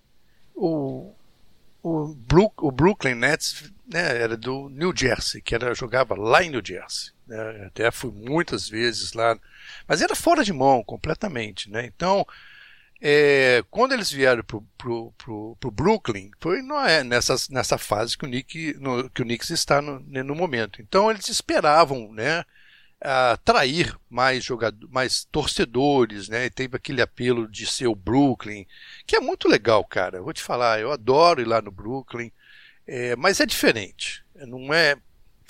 o, 0.55 1.11
o, 1.81 2.15
o 2.57 2.71
Brooklyn 2.71 3.15
Nets 3.15 3.71
né, 3.87 4.21
era 4.21 4.37
do 4.37 4.69
New 4.69 4.93
Jersey, 4.95 5.41
que 5.41 5.55
era, 5.55 5.73
jogava 5.73 6.15
lá 6.15 6.43
em 6.43 6.49
New 6.49 6.61
Jersey. 6.63 7.11
né, 7.27 7.65
até 7.67 7.89
fui 7.91 8.11
muitas 8.11 8.69
vezes 8.69 9.13
lá, 9.13 9.37
mas 9.87 10.01
era 10.01 10.15
fora 10.15 10.43
de 10.43 10.53
mão 10.53 10.83
completamente. 10.83 11.69
Né, 11.69 11.85
então, 11.85 12.25
é, 13.01 13.63
quando 13.71 13.93
eles 13.93 14.11
vieram 14.11 14.43
pro, 14.43 14.61
pro, 14.77 15.11
pro, 15.17 15.57
pro 15.59 15.71
Brooklyn, 15.71 16.31
foi 16.39 16.59
é, 16.87 17.03
nessa, 17.03 17.35
nessa 17.49 17.77
fase 17.77 18.17
que 18.17 18.25
o, 18.25 19.09
que 19.09 19.21
o 19.21 19.25
Knicks 19.25 19.49
está 19.49 19.81
no, 19.81 19.99
né, 20.01 20.21
no 20.21 20.35
momento. 20.35 20.81
Então 20.81 21.09
eles 21.09 21.29
esperavam 21.29 22.11
né, 22.11 22.43
atrair 23.01 23.97
mais 24.09 24.43
jogadores, 24.43 24.91
mais 24.91 25.23
torcedores, 25.25 26.27
né? 26.27 26.45
E 26.45 26.49
teve 26.49 26.75
aquele 26.75 27.01
apelo 27.01 27.47
de 27.47 27.65
ser 27.65 27.87
o 27.87 27.95
Brooklyn, 27.95 28.65
que 29.05 29.15
é 29.15 29.19
muito 29.19 29.47
legal, 29.47 29.83
cara. 29.85 30.21
Vou 30.21 30.33
te 30.33 30.43
falar, 30.43 30.79
eu 30.79 30.91
adoro 30.91 31.41
ir 31.41 31.45
lá 31.45 31.61
no 31.61 31.71
Brooklyn, 31.71 32.31
é, 32.85 33.15
mas 33.15 33.39
é 33.39 33.45
diferente. 33.45 34.23
Não 34.35 34.73
é, 34.73 34.97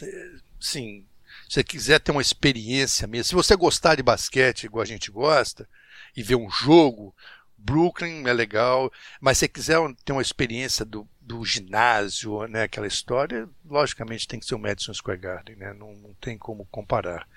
é 0.01 0.29
sim. 0.59 1.05
Se 1.47 1.55
você 1.55 1.63
quiser 1.63 1.99
ter 1.99 2.11
uma 2.11 2.21
experiência 2.21 3.07
mesmo, 3.07 3.25
se 3.25 3.35
você 3.35 3.55
gostar 3.55 3.95
de 3.95 4.03
basquete 4.03 4.65
igual 4.65 4.83
a 4.83 4.85
gente 4.85 5.09
gosta 5.09 5.67
e 6.15 6.21
ver 6.21 6.35
um 6.35 6.49
jogo, 6.49 7.15
Brooklyn 7.61 8.27
é 8.27 8.33
legal, 8.33 8.91
mas 9.19 9.37
se 9.37 9.47
quiser 9.47 9.77
ter 10.03 10.11
uma 10.11 10.21
experiência 10.21 10.85
do, 10.85 11.07
do 11.21 11.43
ginásio, 11.45 12.47
né, 12.47 12.63
aquela 12.63 12.87
história, 12.87 13.47
logicamente 13.65 14.27
tem 14.27 14.39
que 14.39 14.45
ser 14.45 14.55
o 14.55 14.59
Madison 14.59 14.93
Square 14.93 15.19
Garden, 15.19 15.55
né, 15.55 15.73
não, 15.73 15.93
não 15.93 16.13
tem 16.15 16.37
como 16.37 16.65
comparar. 16.71 17.27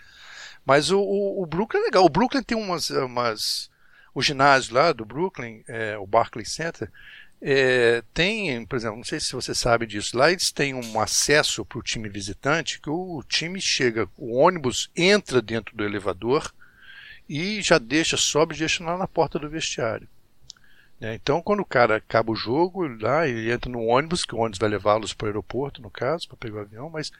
Mas 0.64 0.90
o, 0.90 1.00
o, 1.00 1.42
o, 1.42 1.46
Brooklyn 1.46 1.80
é 1.80 1.84
legal. 1.84 2.04
O 2.04 2.08
Brooklyn 2.08 2.42
tem 2.42 2.56
umas. 2.56 2.90
umas 2.90 3.70
o 4.14 4.22
ginásio 4.22 4.74
lá 4.74 4.92
do 4.92 5.06
Brooklyn, 5.06 5.64
é, 5.66 5.96
o 5.96 6.06
Barclays 6.06 6.52
Center, 6.52 6.90
é, 7.40 8.02
tem, 8.14 8.64
por 8.66 8.76
exemplo, 8.76 8.96
não 8.96 9.04
sei 9.04 9.18
se 9.18 9.32
você 9.32 9.54
sabe 9.54 9.86
disso, 9.86 10.16
lá 10.16 10.30
eles 10.30 10.52
têm 10.52 10.74
um 10.74 11.00
acesso 11.00 11.64
para 11.64 11.78
o 11.78 11.82
time 11.82 12.08
visitante 12.08 12.80
que 12.80 12.90
o 12.90 13.22
time 13.26 13.60
chega, 13.60 14.08
o 14.16 14.36
ônibus 14.36 14.90
entra 14.94 15.42
dentro 15.42 15.74
do 15.74 15.82
elevador 15.82 16.52
e 17.28 17.62
já 17.62 17.78
deixa, 17.78 18.16
sobe 18.16 18.54
e 18.54 18.58
deixa 18.58 18.84
lá 18.84 18.96
na 18.96 19.08
porta 19.08 19.38
do 19.38 19.48
vestiário. 19.48 20.08
É, 21.00 21.14
então, 21.14 21.42
quando 21.42 21.60
o 21.60 21.64
cara 21.64 21.96
acaba 21.96 22.30
o 22.30 22.36
jogo, 22.36 22.86
lá 22.86 23.26
ele 23.26 23.52
entra 23.52 23.68
no 23.68 23.84
ônibus, 23.86 24.24
que 24.24 24.36
o 24.36 24.38
ônibus 24.38 24.60
vai 24.60 24.68
levá-los 24.68 25.12
para 25.12 25.24
o 25.24 25.28
aeroporto, 25.28 25.82
no 25.82 25.90
caso, 25.90 26.28
para 26.28 26.36
pegar 26.36 26.58
o 26.58 26.60
avião, 26.60 26.88
mas 26.88 27.10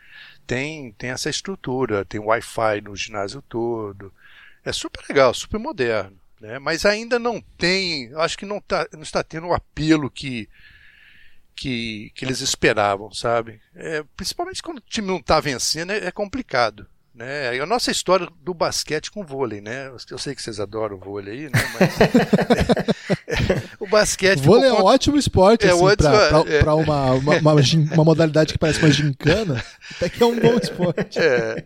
tem, 0.47 0.93
tem 0.93 1.11
essa 1.11 1.29
estrutura, 1.29 2.05
tem 2.05 2.21
Wi-Fi 2.21 2.81
no 2.81 2.95
ginásio 2.95 3.43
todo. 3.43 4.15
É 4.65 4.73
super 4.73 5.03
legal, 5.09 5.35
super 5.35 5.59
moderno. 5.59 6.17
Né? 6.41 6.61
Mas 6.61 6.87
ainda 6.87 7.19
não 7.19 7.41
tem, 7.41 8.13
acho 8.15 8.39
que 8.39 8.47
não, 8.47 8.61
tá, 8.61 8.87
não 8.93 9.03
está 9.03 9.23
tendo 9.25 9.49
o 9.49 9.53
apelo 9.53 10.09
que, 10.09 10.49
que, 11.57 12.13
que 12.15 12.25
eles 12.25 12.41
esperavam, 12.41 13.13
sabe? 13.13 13.61
É, 13.75 14.05
principalmente 14.17 14.63
quando 14.63 14.79
o 14.79 14.83
time 14.83 15.09
não 15.09 15.19
está 15.19 15.41
vencendo, 15.41 15.91
é, 15.91 16.07
é 16.07 16.11
complicado. 16.13 16.87
Né? 17.15 17.61
A 17.61 17.67
nossa 17.67 17.91
história 17.91 18.27
do 18.43 18.55
basquete 18.55 19.11
com 19.11 19.23
vôlei, 19.23 19.61
né? 19.61 19.91
Eu 20.11 20.17
sei 20.19 20.35
que 20.35 20.43
vocês 20.43 20.59
adoram 20.59 20.97
vôlei 20.99 21.35
aí, 21.35 21.43
né? 21.45 21.51
Mas 21.79 21.93
o 23.79 23.87
basquete. 23.87 24.39
O 24.39 24.43
vôlei 24.43 24.71
é 24.71 24.73
um 24.73 24.83
ótimo 24.85 25.19
esporte, 25.19 25.67
É 25.67 25.71
assim, 25.73 25.97
pra, 25.97 26.43
pra- 26.43 26.53
é. 26.53 26.63
uma, 26.75 27.13
uma, 27.13 27.37
uma 27.37 27.53
uma 27.93 28.05
modalidade 28.05 28.53
que 28.55 28.59
parece 28.59 28.79
uma 28.79 28.91
gincana, 28.91 29.63
até 29.95 30.09
que 30.09 30.23
é 30.23 30.27
um 30.27 30.39
bom 30.41 30.55
esporte. 30.57 31.19
É. 31.19 31.65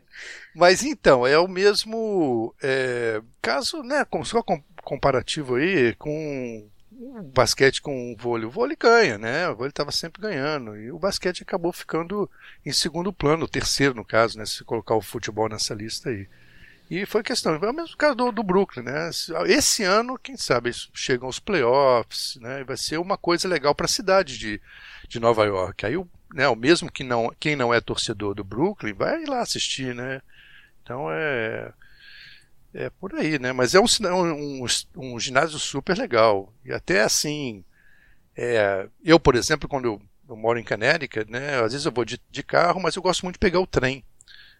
Mas 0.55 0.83
então, 0.83 1.27
é 1.27 1.39
o 1.39 1.47
mesmo 1.47 2.53
é, 2.63 3.21
caso, 3.41 3.83
né? 3.83 4.05
com- 4.05 4.25
Só 4.25 4.43
com- 4.43 4.61
comparativo 4.83 5.57
aí 5.57 5.95
com 5.97 6.67
o 6.99 7.23
basquete 7.23 7.81
com 7.83 8.13
o 8.13 8.17
vôlei. 8.17 8.47
O 8.47 8.51
vôlei 8.51 8.77
ganha, 8.79 9.19
né? 9.19 9.49
O 9.49 9.55
vôlei 9.55 9.71
estava 9.71 9.93
sempre 9.93 10.23
ganhando. 10.23 10.77
E 10.77 10.91
o 10.91 10.99
basquete 10.99 11.43
acabou 11.43 11.73
ficando 11.73 12.31
em 12.65 12.73
segundo 12.73 13.13
plano, 13.13 13.49
terceiro 13.49 13.95
no 13.95 14.05
caso, 14.05 14.39
né? 14.39 14.47
Se 14.47 14.65
colocar 14.65 14.95
o 14.95 15.03
futebol 15.03 15.49
nessa 15.49 15.75
lista 15.75 16.11
aí. 16.11 16.27
E 16.89 17.05
foi 17.05 17.23
questão, 17.23 17.55
é 17.55 17.71
o 17.71 17.75
mesmo 17.75 17.97
caso 17.97 18.15
do, 18.15 18.31
do 18.31 18.43
Brooklyn, 18.45 18.85
né? 18.85 19.11
Esse 19.47 19.83
ano, 19.83 20.17
quem 20.17 20.37
sabe, 20.37 20.71
chegam 20.95 21.29
os 21.29 21.41
playoffs, 21.41 22.37
né? 22.41 22.63
Vai 22.65 22.77
ser 22.77 22.99
uma 22.99 23.19
coisa 23.19 23.49
legal 23.49 23.75
para 23.75 23.87
a 23.87 23.89
cidade 23.89 24.39
de, 24.39 24.61
de 25.09 25.19
Nova 25.19 25.45
York. 25.45 25.85
Aí, 25.85 25.97
o, 25.97 26.09
né, 26.33 26.49
o 26.49 26.55
mesmo 26.55 26.91
que 26.91 27.03
não, 27.03 27.35
quem 27.41 27.57
não 27.57 27.75
é 27.75 27.81
torcedor 27.81 28.35
do 28.35 28.45
Brooklyn 28.45 28.95
vai 28.95 29.25
lá 29.27 29.41
assistir, 29.41 29.95
né? 29.95 30.23
Então 30.83 31.09
é 31.11 31.73
é 32.77 32.91
por 32.91 33.15
aí, 33.15 33.39
né? 33.39 33.53
Mas 33.53 33.75
é 33.75 33.81
um, 33.81 33.87
sina- 33.87 34.15
um, 34.15 34.65
um, 34.97 35.19
ginásio 35.19 35.59
super 35.59 35.97
legal 35.97 36.53
e 36.65 36.73
até 36.73 37.01
assim, 37.01 37.65
é, 38.37 38.87
eu 39.03 39.19
por 39.19 39.35
exemplo, 39.35 39.69
quando 39.69 39.87
eu, 39.87 40.03
eu 40.29 40.37
moro 40.37 40.59
em 40.59 40.65
Connecticut, 40.65 41.31
né? 41.31 41.57
Às 41.63 41.73
vezes 41.73 41.87
eu 41.87 41.93
vou 41.93 42.05
de, 42.05 42.21
de 42.31 42.43
carro, 42.43 42.81
mas 42.81 42.95
eu 42.95 43.03
gosto 43.03 43.23
muito 43.23 43.37
de 43.37 43.41
pegar 43.41 43.61
o 43.61 43.67
trem. 43.67 44.05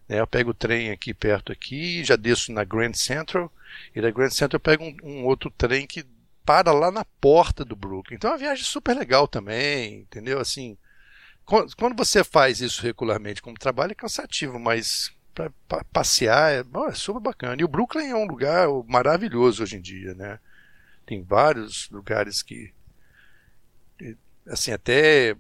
Né? 0.09 0.21
Eu 0.21 0.27
pego 0.27 0.51
o 0.51 0.55
trem 0.55 0.91
aqui 0.91 1.13
perto 1.13 1.53
aqui, 1.53 2.03
já 2.05 2.17
desço 2.17 2.53
na 2.53 2.65
Grand 2.65 2.95
Central 2.95 3.53
e 3.95 4.01
da 4.01 4.11
Grand 4.11 4.31
Central 4.31 4.57
eu 4.57 4.61
pego 4.61 4.85
um, 4.85 4.97
um 5.03 5.25
outro 5.25 5.51
trem 5.51 5.87
que 5.87 6.05
para 6.45 6.73
lá 6.73 6.91
na 6.91 7.05
porta 7.05 7.65
do 7.65 7.77
Brooklyn. 7.77 8.17
Então 8.17 8.31
é 8.31 8.33
uma 8.35 8.39
viagem 8.39 8.65
super 8.65 8.97
legal 8.97 9.29
também, 9.29 10.01
entendeu? 10.01 10.41
Assim, 10.41 10.79
quando 11.45 11.97
você 11.97 12.25
faz 12.25 12.61
isso 12.61 12.83
regularmente 12.83 13.43
como 13.43 13.59
trabalho 13.59 13.93
é 13.93 13.95
cansativo, 13.97 14.59
mas 14.59 15.11
para 15.37 15.85
passear 15.93 16.51
é, 16.51 16.65
é 16.89 16.95
super 16.95 17.21
bacana. 17.21 17.61
E 17.61 17.65
o 17.65 17.69
Brooklyn 17.69 18.09
é 18.09 18.17
um 18.17 18.27
lugar 18.27 18.67
maravilhoso 18.87 19.63
hoje 19.63 19.77
em 19.77 19.81
dia, 19.83 20.15
né? 20.15 20.39
Tem 21.05 21.23
vários 21.23 21.91
lugares 21.91 22.43
que, 22.43 22.73
assim, 24.49 24.73
até 24.73 25.37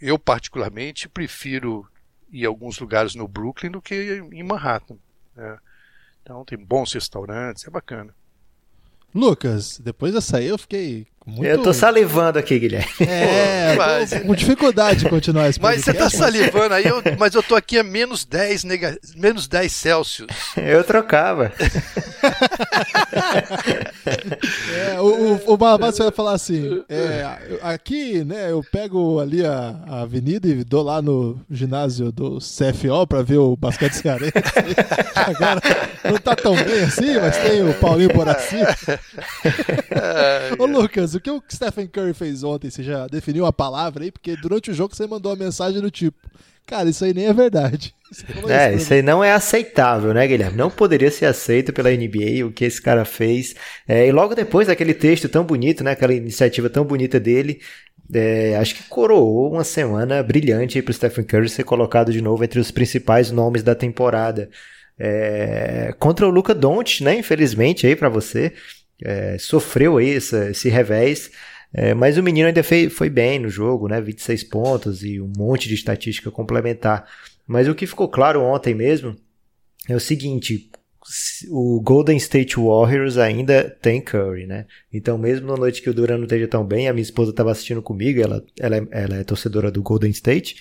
eu 0.00 0.18
particularmente 0.18 1.08
prefiro 1.08 1.86
ir 2.30 2.46
a 2.46 2.48
alguns 2.48 2.78
lugares 2.78 3.14
no 3.14 3.28
Brooklyn 3.28 3.70
do 3.70 3.82
que 3.82 4.24
em 4.32 4.42
Manhattan. 4.42 4.96
né? 5.36 5.58
Então 6.22 6.42
tem 6.44 6.58
bons 6.58 6.92
restaurantes, 6.94 7.66
é 7.66 7.70
bacana. 7.70 8.14
Lucas, 9.14 9.78
depois 9.78 10.14
dessa 10.14 10.38
aí 10.38 10.46
eu 10.46 10.58
fiquei 10.58 11.06
muito... 11.26 11.44
Eu 11.44 11.62
tô 11.62 11.72
salivando 11.72 12.38
aqui, 12.38 12.58
Guilherme. 12.58 12.86
É, 13.00 13.74
mas- 13.78 14.12
com 14.14 14.34
dificuldade 14.34 15.00
de 15.00 15.08
continuar 15.08 15.48
esse 15.48 15.58
Mas 15.62 15.84
você 15.84 15.92
tá 15.92 16.04
podcast. 16.04 16.18
salivando 16.18 16.74
aí, 16.74 16.84
eu- 16.86 17.02
mas 17.18 17.34
eu 17.34 17.42
tô 17.42 17.54
aqui 17.56 17.78
a 17.78 17.82
menos 17.82 18.24
10, 18.24 18.64
nega, 18.64 18.98
menos 19.16 19.48
10 19.48 19.72
Celsius. 19.72 20.28
Eu 20.56 20.84
trocava. 20.84 21.52
É, 24.86 25.00
o, 25.00 25.04
o, 25.34 25.52
o 25.52 25.56
Barbados 25.56 25.98
vai 25.98 26.10
falar 26.10 26.32
assim: 26.32 26.82
é, 26.88 27.26
aqui, 27.62 28.24
né, 28.24 28.50
eu 28.50 28.62
pego 28.70 29.20
ali 29.20 29.44
a, 29.44 29.76
a 29.88 30.00
avenida 30.02 30.46
e 30.48 30.62
dou 30.64 30.82
lá 30.82 31.00
no 31.00 31.40
ginásio 31.50 32.12
do 32.12 32.38
CFO 32.38 33.06
pra 33.06 33.22
ver 33.22 33.38
o 33.38 33.56
basquete 33.56 33.94
cearense. 33.94 34.32
Agora 35.14 35.60
não 36.04 36.18
tá 36.18 36.36
tão 36.36 36.54
bem 36.54 36.84
assim, 36.84 37.18
mas 37.18 37.36
tem 37.38 37.62
o 37.68 37.74
Paulinho 37.74 38.12
Boraci. 38.12 38.56
Ô 40.58 40.66
Lucas, 40.66 41.13
o 41.14 41.20
que 41.20 41.30
o 41.30 41.42
Stephen 41.50 41.86
Curry 41.86 42.14
fez 42.14 42.42
ontem? 42.42 42.70
Você 42.70 42.82
já 42.82 43.06
definiu 43.06 43.46
a 43.46 43.52
palavra 43.52 44.04
aí? 44.04 44.10
Porque 44.10 44.36
durante 44.36 44.70
o 44.70 44.74
jogo 44.74 44.94
você 44.94 45.06
mandou 45.06 45.32
uma 45.32 45.44
mensagem 45.44 45.80
do 45.80 45.90
tipo: 45.90 46.18
Cara, 46.66 46.88
isso 46.88 47.04
aí 47.04 47.12
nem 47.12 47.26
é 47.26 47.32
verdade. 47.32 47.94
É, 48.48 48.72
isso 48.72 48.90
mim. 48.90 48.96
aí 48.96 49.02
não 49.02 49.24
é 49.24 49.32
aceitável, 49.32 50.14
né, 50.14 50.24
Guilherme? 50.24 50.56
Não 50.56 50.70
poderia 50.70 51.10
ser 51.10 51.26
aceito 51.26 51.72
pela 51.72 51.90
NBA 51.90 52.46
o 52.46 52.52
que 52.52 52.64
esse 52.64 52.80
cara 52.80 53.04
fez. 53.04 53.56
É, 53.88 54.06
e 54.06 54.12
logo 54.12 54.36
depois 54.36 54.68
daquele 54.68 54.94
texto 54.94 55.28
tão 55.28 55.42
bonito, 55.42 55.82
né, 55.82 55.90
aquela 55.90 56.14
iniciativa 56.14 56.70
tão 56.70 56.84
bonita 56.84 57.18
dele, 57.18 57.60
é, 58.12 58.56
acho 58.56 58.76
que 58.76 58.84
coroou 58.84 59.52
uma 59.52 59.64
semana 59.64 60.22
brilhante 60.22 60.80
para 60.80 60.92
o 60.92 60.94
Stephen 60.94 61.24
Curry 61.24 61.48
ser 61.48 61.64
colocado 61.64 62.12
de 62.12 62.22
novo 62.22 62.44
entre 62.44 62.60
os 62.60 62.70
principais 62.70 63.32
nomes 63.32 63.64
da 63.64 63.74
temporada. 63.74 64.48
É, 64.96 65.92
contra 65.98 66.24
o 66.24 66.30
Luca 66.30 66.54
Doncic, 66.54 67.02
né, 67.02 67.18
infelizmente 67.18 67.84
aí 67.84 67.96
para 67.96 68.08
você, 68.08 68.52
é, 69.02 69.36
sofreu 69.38 69.96
aí 69.98 70.14
essa- 70.16 70.50
esse 70.50 70.68
revés. 70.68 71.30
É, 71.72 71.92
mas 71.92 72.16
o 72.16 72.22
menino 72.22 72.46
ainda 72.46 72.62
fei- 72.62 72.88
foi 72.88 73.10
bem 73.10 73.38
no 73.40 73.48
jogo, 73.48 73.88
né? 73.88 74.00
26 74.00 74.44
pontos 74.44 75.02
e 75.02 75.20
um 75.20 75.32
monte 75.36 75.68
de 75.68 75.74
estatística 75.74 76.30
complementar. 76.30 77.04
Mas 77.46 77.66
o 77.68 77.74
que 77.74 77.86
ficou 77.86 78.08
claro 78.08 78.40
ontem 78.42 78.74
mesmo 78.74 79.16
é 79.88 79.94
o 79.96 80.00
seguinte: 80.00 80.70
se- 81.04 81.48
o 81.50 81.80
Golden 81.80 82.16
State 82.16 82.56
Warriors 82.56 83.18
ainda 83.18 83.68
tem 83.82 84.00
Curry, 84.00 84.46
né? 84.46 84.66
Então, 84.92 85.18
mesmo 85.18 85.48
na 85.48 85.56
noite 85.56 85.82
que 85.82 85.90
o 85.90 85.94
Duran 85.94 86.16
não 86.16 86.24
esteja 86.24 86.46
tão 86.48 86.64
bem, 86.64 86.88
a 86.88 86.92
minha 86.92 87.02
esposa 87.02 87.30
estava 87.32 87.50
assistindo 87.50 87.82
comigo, 87.82 88.20
ela, 88.20 88.44
ela, 88.58 88.76
é, 88.76 88.86
ela 88.92 89.16
é 89.16 89.24
torcedora 89.24 89.70
do 89.70 89.82
Golden 89.82 90.10
State. 90.12 90.56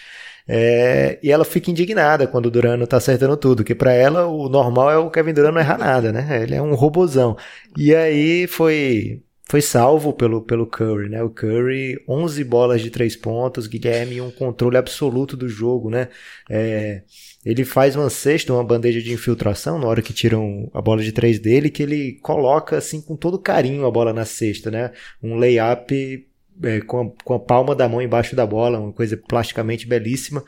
É, 0.48 1.20
e 1.24 1.32
ela 1.32 1.46
fica 1.46 1.72
indignada 1.72 2.28
quando 2.28 2.48
o 2.48 2.52
Duran 2.52 2.78
não 2.78 2.86
tá 2.86 2.98
acertando 2.98 3.38
tudo, 3.38 3.58
porque 3.58 3.76
para 3.76 3.94
ela 3.94 4.28
o 4.28 4.50
normal 4.50 4.92
é 4.92 4.98
o 4.98 5.10
Kevin 5.10 5.34
Durant 5.34 5.54
não 5.54 5.62
errar 5.62 5.78
nada, 5.78 6.12
né? 6.12 6.44
Ele 6.44 6.56
é 6.56 6.62
um 6.62 6.76
robozão. 6.76 7.38
E 7.78 7.96
aí 7.96 8.48
foi 8.48 9.22
foi 9.46 9.62
salvo 9.62 10.14
pelo, 10.14 10.42
pelo 10.42 10.66
Curry, 10.66 11.10
né? 11.10 11.22
O 11.22 11.30
Curry, 11.30 12.02
11 12.08 12.44
bolas 12.44 12.82
de 12.82 12.90
três 12.90 13.16
pontos, 13.16 13.68
Guilherme, 13.68 14.20
um 14.20 14.32
controle 14.32 14.78
absoluto 14.78 15.38
do 15.38 15.48
jogo, 15.48 15.90
né? 15.90 16.10
É, 16.50 17.04
ele 17.46 17.64
faz 17.66 17.96
uma 17.96 18.10
cesta, 18.10 18.54
uma 18.54 18.64
bandeja 18.64 19.02
de 19.02 19.14
infiltração 19.14 19.78
na 19.78 19.86
hora 19.86 20.02
que 20.02 20.14
tiram 20.14 20.70
a 20.74 20.82
bola 20.82 21.04
de 21.04 21.12
três 21.12 21.40
dele, 21.40 21.70
que 21.70 21.84
ele 21.84 22.14
coloca 22.22 22.78
assim 22.78 23.02
com 23.02 23.16
todo 23.16 23.38
carinho 23.38 23.86
a 23.86 23.92
bola 23.92 24.14
na 24.14 24.26
cesta, 24.26 24.72
né? 24.72 24.92
Um 25.22 25.36
layup 25.36 26.26
é, 26.62 26.82
com, 26.82 27.02
a, 27.02 27.24
com 27.24 27.34
a 27.34 27.40
palma 27.40 27.76
da 27.76 27.88
mão 27.88 28.02
embaixo 28.02 28.36
da 28.36 28.46
bola, 28.46 28.80
uma 28.80 28.94
coisa 28.94 29.18
plasticamente 29.18 29.88
belíssima. 29.88 30.44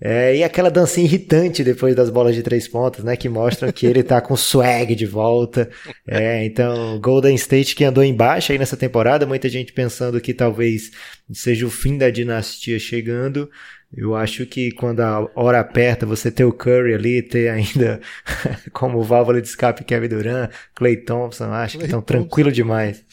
É, 0.00 0.36
e 0.36 0.44
aquela 0.44 0.70
dancinha 0.70 1.04
irritante 1.04 1.64
depois 1.64 1.94
das 1.94 2.08
bolas 2.08 2.34
de 2.34 2.42
três 2.42 2.68
pontos, 2.68 3.02
né? 3.02 3.16
Que 3.16 3.28
mostram 3.28 3.72
que 3.72 3.84
ele 3.84 4.02
tá 4.02 4.20
com 4.20 4.36
swag 4.36 4.94
de 4.94 5.06
volta. 5.06 5.68
É, 6.06 6.44
então, 6.44 7.00
Golden 7.00 7.34
State 7.34 7.74
que 7.74 7.84
andou 7.84 8.04
embaixo 8.04 8.52
aí 8.52 8.58
nessa 8.58 8.76
temporada, 8.76 9.26
muita 9.26 9.48
gente 9.48 9.72
pensando 9.72 10.20
que 10.20 10.32
talvez 10.32 10.92
seja 11.32 11.66
o 11.66 11.70
fim 11.70 11.98
da 11.98 12.10
dinastia 12.10 12.78
chegando. 12.78 13.50
Eu 13.92 14.14
acho 14.14 14.46
que 14.46 14.70
quando 14.72 15.00
a 15.00 15.28
hora 15.34 15.60
aperta, 15.60 16.06
você 16.06 16.30
ter 16.30 16.44
o 16.44 16.52
Curry 16.52 16.94
ali, 16.94 17.22
ter 17.22 17.48
ainda 17.48 18.00
como 18.72 19.02
válvula 19.02 19.40
de 19.40 19.48
escape 19.48 19.82
Kevin 19.82 20.08
Durant, 20.08 20.50
Clay 20.74 20.98
Thompson, 20.98 21.46
acho 21.46 21.78
Clay 21.78 21.80
que 21.80 21.86
estão 21.86 22.02
tranquilo 22.02 22.52
demais. 22.52 23.04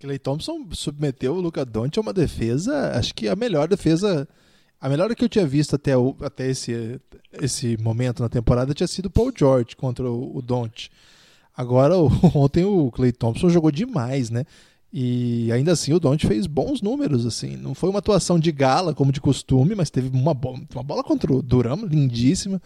Clay 0.00 0.18
Thompson 0.18 0.66
submeteu 0.72 1.34
o 1.34 1.40
Luca 1.40 1.64
Doncic 1.64 1.98
a 1.98 2.00
uma 2.00 2.12
defesa, 2.12 2.92
acho 2.94 3.14
que 3.14 3.28
a 3.28 3.36
melhor 3.36 3.68
defesa 3.68 4.26
a 4.80 4.88
melhor 4.88 5.14
que 5.14 5.22
eu 5.22 5.28
tinha 5.28 5.46
visto 5.46 5.76
até, 5.76 5.94
o, 5.94 6.16
até 6.22 6.48
esse, 6.48 6.98
esse 7.40 7.76
momento 7.76 8.22
na 8.22 8.30
temporada 8.30 8.72
tinha 8.72 8.86
sido 8.86 9.10
Paul 9.10 9.30
George 9.36 9.76
contra 9.76 10.10
o, 10.10 10.38
o 10.38 10.40
Don't. 10.40 10.90
Agora, 11.54 11.98
o, 11.98 12.08
ontem 12.34 12.64
o 12.64 12.90
Clay 12.90 13.12
Thompson 13.12 13.50
jogou 13.50 13.70
demais, 13.70 14.30
né? 14.30 14.46
E 14.90 15.52
ainda 15.52 15.72
assim 15.72 15.92
o 15.92 16.00
Don't 16.00 16.26
fez 16.26 16.46
bons 16.46 16.80
números, 16.80 17.26
assim. 17.26 17.56
Não 17.56 17.74
foi 17.74 17.90
uma 17.90 17.98
atuação 17.98 18.40
de 18.40 18.50
gala, 18.50 18.94
como 18.94 19.12
de 19.12 19.20
costume, 19.20 19.74
mas 19.74 19.90
teve 19.90 20.08
uma, 20.08 20.32
bola, 20.32 20.58
uma 20.74 20.82
bola 20.82 21.04
contra 21.04 21.30
o 21.30 21.42
Durham, 21.42 21.84
lindíssima. 21.84 22.60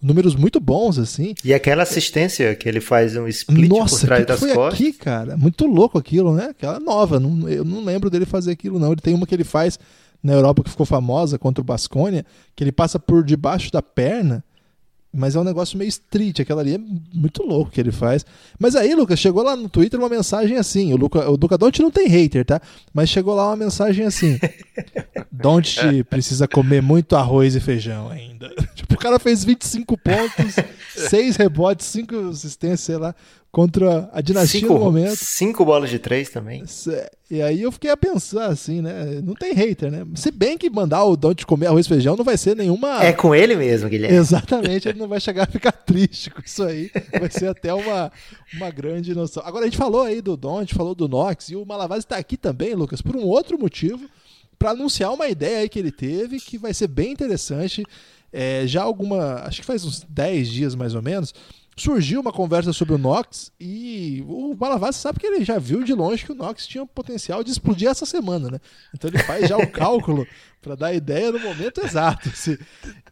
Números 0.00 0.36
muito 0.36 0.60
bons, 0.60 0.96
assim. 0.98 1.34
E 1.44 1.52
aquela 1.52 1.82
assistência 1.82 2.54
que 2.54 2.68
ele 2.68 2.80
faz 2.80 3.16
um 3.16 3.26
split 3.26 3.68
Nossa, 3.68 4.00
por 4.00 4.06
trás 4.06 4.22
que 4.22 4.28
das 4.28 4.38
foi 4.38 4.54
costas. 4.54 4.74
aqui, 4.74 4.92
cara? 4.92 5.36
Muito 5.36 5.66
louco 5.66 5.98
aquilo, 5.98 6.34
né? 6.34 6.50
Aquela 6.50 6.78
nova. 6.78 7.18
Não, 7.18 7.48
eu 7.48 7.64
não 7.64 7.84
lembro 7.84 8.08
dele 8.08 8.24
fazer 8.24 8.52
aquilo, 8.52 8.78
não. 8.78 8.92
Ele 8.92 9.00
tem 9.00 9.14
uma 9.14 9.26
que 9.26 9.34
ele 9.34 9.44
faz 9.44 9.78
na 10.22 10.32
Europa 10.32 10.62
que 10.62 10.70
ficou 10.70 10.86
famosa 10.86 11.38
contra 11.38 11.60
o 11.60 11.64
Basconia, 11.64 12.24
que 12.54 12.62
ele 12.62 12.72
passa 12.72 12.98
por 12.98 13.24
debaixo 13.24 13.72
da 13.72 13.82
perna, 13.82 14.44
mas 15.12 15.34
é 15.34 15.40
um 15.40 15.44
negócio 15.44 15.78
meio 15.78 15.88
street, 15.88 16.40
aquela 16.40 16.60
ali 16.60 16.74
é 16.74 16.78
muito 16.78 17.42
louco 17.42 17.70
que 17.70 17.80
ele 17.80 17.90
faz. 17.90 18.26
Mas 18.58 18.76
aí, 18.76 18.94
Lucas, 18.94 19.18
chegou 19.18 19.42
lá 19.42 19.56
no 19.56 19.68
Twitter 19.68 19.98
uma 19.98 20.08
mensagem 20.08 20.56
assim, 20.56 20.92
o 20.92 20.96
Luca, 20.96 21.28
o 21.30 21.36
Don't 21.36 21.80
não 21.80 21.90
tem 21.90 22.08
hater, 22.08 22.44
tá? 22.44 22.60
Mas 22.92 23.08
chegou 23.08 23.34
lá 23.34 23.46
uma 23.48 23.56
mensagem 23.56 24.04
assim: 24.04 24.38
Don't 25.32 26.04
precisa 26.04 26.46
comer 26.46 26.82
muito 26.82 27.16
arroz 27.16 27.56
e 27.56 27.60
feijão 27.60 28.10
ainda. 28.10 28.54
O 28.98 29.02
cara 29.02 29.18
fez 29.18 29.44
25 29.44 29.96
pontos, 29.96 30.56
6 31.08 31.36
rebotes, 31.36 31.86
5 31.86 32.28
assistências, 32.28 32.80
sei 32.80 32.96
lá 32.96 33.14
contra 33.50 34.08
a 34.12 34.20
dinastia 34.20 34.60
cinco, 34.60 34.74
no 34.74 34.80
momento. 34.80 35.16
Cinco 35.16 35.64
bolas 35.64 35.90
de 35.90 35.98
três 35.98 36.28
também. 36.28 36.64
E 37.30 37.40
aí 37.40 37.62
eu 37.62 37.72
fiquei 37.72 37.90
a 37.90 37.96
pensar 37.96 38.46
assim, 38.46 38.82
né? 38.82 39.20
Não 39.22 39.34
tem 39.34 39.52
hater, 39.54 39.90
né? 39.90 40.06
Se 40.14 40.30
bem 40.30 40.58
que 40.58 40.68
mandar 40.68 41.04
o 41.04 41.16
Don't 41.16 41.44
comer 41.46 41.66
arroz 41.66 41.86
e 41.86 41.88
feijão 41.88 42.16
não 42.16 42.24
vai 42.24 42.36
ser 42.36 42.54
nenhuma. 42.54 43.02
É 43.02 43.12
com 43.12 43.34
ele 43.34 43.56
mesmo, 43.56 43.88
Guilherme. 43.88 44.16
Exatamente, 44.16 44.88
ele 44.88 44.98
não 44.98 45.08
vai 45.08 45.20
chegar 45.20 45.44
a 45.44 45.50
ficar 45.50 45.72
triste 45.84 46.30
com 46.30 46.42
isso 46.44 46.62
aí. 46.62 46.90
Vai 47.18 47.30
ser 47.30 47.48
até 47.48 47.72
uma, 47.72 48.12
uma 48.54 48.70
grande 48.70 49.14
noção. 49.14 49.42
Agora 49.44 49.64
a 49.64 49.68
gente 49.68 49.78
falou 49.78 50.02
aí 50.02 50.20
do 50.20 50.36
Don't, 50.36 50.74
falou 50.74 50.94
do 50.94 51.08
Nox, 51.08 51.48
e 51.48 51.56
o 51.56 51.64
Malavaz 51.64 52.04
está 52.04 52.16
aqui 52.16 52.36
também, 52.36 52.74
Lucas, 52.74 53.00
por 53.00 53.16
um 53.16 53.24
outro 53.24 53.58
motivo, 53.58 54.08
para 54.58 54.70
anunciar 54.70 55.12
uma 55.12 55.28
ideia 55.28 55.58
aí 55.60 55.68
que 55.68 55.78
ele 55.78 55.92
teve 55.92 56.38
que 56.38 56.58
vai 56.58 56.74
ser 56.74 56.88
bem 56.88 57.12
interessante. 57.12 57.82
É, 58.32 58.66
já 58.66 58.82
alguma. 58.82 59.42
Acho 59.44 59.60
que 59.60 59.66
faz 59.66 59.84
uns 59.84 60.04
10 60.08 60.48
dias 60.48 60.74
mais 60.74 60.94
ou 60.94 61.02
menos 61.02 61.32
surgiu 61.78 62.20
uma 62.20 62.32
conversa 62.32 62.72
sobre 62.72 62.94
o 62.94 62.98
Nox 62.98 63.52
e 63.58 64.24
o 64.26 64.54
Malavasi 64.58 64.98
sabe 64.98 65.20
que 65.20 65.26
ele 65.26 65.44
já 65.44 65.58
viu 65.58 65.82
de 65.82 65.94
longe 65.94 66.24
que 66.24 66.32
o 66.32 66.34
Nox 66.34 66.66
tinha 66.66 66.82
o 66.82 66.86
potencial 66.86 67.44
de 67.44 67.50
explodir 67.50 67.88
essa 67.88 68.04
semana, 68.04 68.50
né? 68.50 68.58
Então 68.94 69.08
ele 69.08 69.18
faz 69.18 69.48
já 69.48 69.56
o 69.56 69.70
cálculo 69.70 70.26
para 70.60 70.74
dar 70.74 70.92
ideia 70.92 71.30
no 71.30 71.38
momento 71.38 71.80
exato. 71.80 72.28
Assim. 72.28 72.58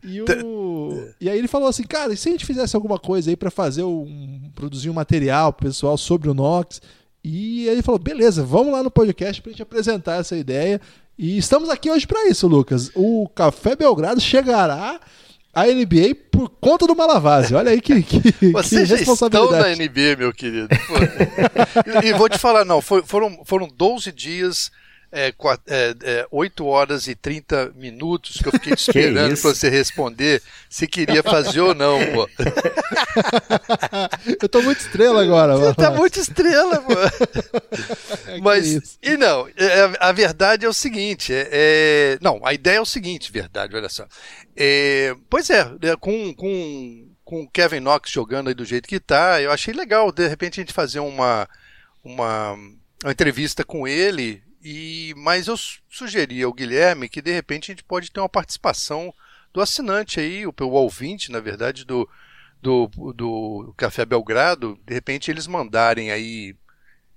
E, 0.02 0.20
o... 0.20 1.08
e 1.20 1.30
aí 1.30 1.38
ele 1.38 1.48
falou 1.48 1.68
assim, 1.68 1.84
cara, 1.84 2.12
e 2.12 2.16
se 2.16 2.28
a 2.28 2.32
gente 2.32 2.44
fizesse 2.44 2.74
alguma 2.74 2.98
coisa 2.98 3.30
aí 3.30 3.36
para 3.36 3.50
fazer 3.50 3.84
um 3.84 4.50
produzir 4.54 4.90
um 4.90 4.94
material 4.94 5.52
pro 5.52 5.68
pessoal 5.68 5.96
sobre 5.96 6.28
o 6.28 6.34
Nox? 6.34 6.82
E 7.22 7.68
aí 7.68 7.74
ele 7.74 7.82
falou, 7.82 7.98
beleza, 7.98 8.44
vamos 8.44 8.72
lá 8.72 8.82
no 8.82 8.90
podcast 8.90 9.42
pra 9.42 9.50
gente 9.50 9.62
apresentar 9.62 10.20
essa 10.20 10.36
ideia. 10.36 10.80
E 11.18 11.38
estamos 11.38 11.70
aqui 11.70 11.90
hoje 11.90 12.06
para 12.06 12.28
isso, 12.28 12.46
Lucas. 12.46 12.90
O 12.94 13.28
Café 13.34 13.74
Belgrado 13.74 14.20
chegará 14.20 15.00
a 15.54 15.64
NBA 15.64 16.14
por 16.30 16.50
conta 16.50 16.86
do 16.86 16.94
Malavase. 16.94 17.54
Olha 17.54 17.70
aí 17.70 17.80
que, 17.80 18.02
que, 18.02 18.52
Vocês 18.52 18.90
que 18.90 18.96
responsabilidade. 18.96 19.70
estão 19.72 19.86
na 19.86 19.90
NBA, 19.90 20.16
meu 20.18 20.32
querido. 20.32 20.68
e, 22.04 22.08
e, 22.08 22.12
vou 22.12 22.28
te 22.28 22.38
falar, 22.38 22.66
não, 22.66 22.82
foram, 22.82 23.40
foram 23.46 23.66
12 23.66 24.12
dias 24.12 24.70
é, 25.16 25.34
é, 25.66 25.94
é, 26.02 26.26
8 26.30 26.66
horas 26.66 27.06
e 27.06 27.14
30 27.14 27.72
minutos 27.74 28.36
que 28.36 28.48
eu 28.48 28.52
fiquei 28.52 28.72
esperando 28.76 29.40
para 29.40 29.54
você 29.54 29.70
responder 29.70 30.42
se 30.68 30.86
queria 30.86 31.22
fazer 31.22 31.62
ou 31.62 31.74
não, 31.74 31.98
pô. 32.12 32.28
eu 34.42 34.48
tô 34.48 34.60
muito 34.60 34.80
estrela 34.80 35.22
agora, 35.22 35.56
Você 35.56 35.74
tá 35.74 35.90
muito 35.90 36.20
estrela, 36.20 36.82
pô. 36.82 36.92
É 38.26 38.38
Mas, 38.38 38.98
e 39.02 39.16
não, 39.16 39.48
é, 39.48 39.96
a 40.00 40.12
verdade 40.12 40.66
é 40.66 40.68
o 40.68 40.72
seguinte, 40.72 41.32
é, 41.32 41.48
é, 41.50 42.18
não, 42.20 42.40
a 42.44 42.52
ideia 42.52 42.76
é 42.76 42.80
o 42.80 42.86
seguinte, 42.86 43.32
verdade, 43.32 43.74
olha 43.74 43.88
só. 43.88 44.06
É, 44.54 45.14
pois 45.30 45.48
é, 45.48 45.64
com, 45.98 46.34
com, 46.34 47.08
com 47.24 47.42
o 47.42 47.50
Kevin 47.50 47.80
Knox 47.80 48.10
jogando 48.10 48.48
aí 48.48 48.54
do 48.54 48.64
jeito 48.64 48.88
que 48.88 49.00
tá, 49.00 49.40
eu 49.40 49.50
achei 49.50 49.72
legal, 49.72 50.12
de 50.12 50.26
repente, 50.26 50.60
a 50.60 50.62
gente 50.62 50.72
fazer 50.72 51.00
uma, 51.00 51.48
uma, 52.04 52.52
uma 53.02 53.12
entrevista 53.12 53.64
com 53.64 53.86
ele 53.86 54.42
e, 54.68 55.14
mas 55.16 55.46
eu 55.46 55.56
sugeri 55.88 56.42
ao 56.42 56.52
Guilherme 56.52 57.08
que 57.08 57.22
de 57.22 57.30
repente 57.30 57.70
a 57.70 57.72
gente 57.72 57.84
pode 57.84 58.10
ter 58.10 58.18
uma 58.18 58.28
participação 58.28 59.14
do 59.52 59.60
assinante 59.60 60.18
aí, 60.18 60.44
o, 60.44 60.52
o 60.58 60.70
ouvinte, 60.70 61.30
na 61.30 61.38
verdade, 61.38 61.84
do, 61.84 62.08
do, 62.60 62.88
do 63.12 63.72
Café 63.76 64.04
Belgrado, 64.04 64.76
de 64.84 64.92
repente 64.92 65.30
eles 65.30 65.46
mandarem 65.46 66.10
aí 66.10 66.56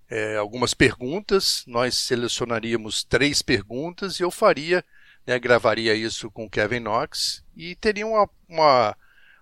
é, 0.07 0.35
algumas 0.35 0.75
perguntas, 0.75 1.63
nós 1.65 1.97
selecionaríamos 1.97 3.03
três 3.03 3.41
perguntas 3.41 4.19
e 4.19 4.23
eu 4.23 4.29
faria, 4.29 4.85
né, 5.25 5.39
gravaria 5.39 5.95
isso 5.95 6.29
com 6.29 6.45
o 6.45 6.49
Kevin 6.51 6.81
Knox 6.81 7.43
e 7.57 7.73
teria 7.73 8.05
uma, 8.05 8.29
uma, 8.47 8.95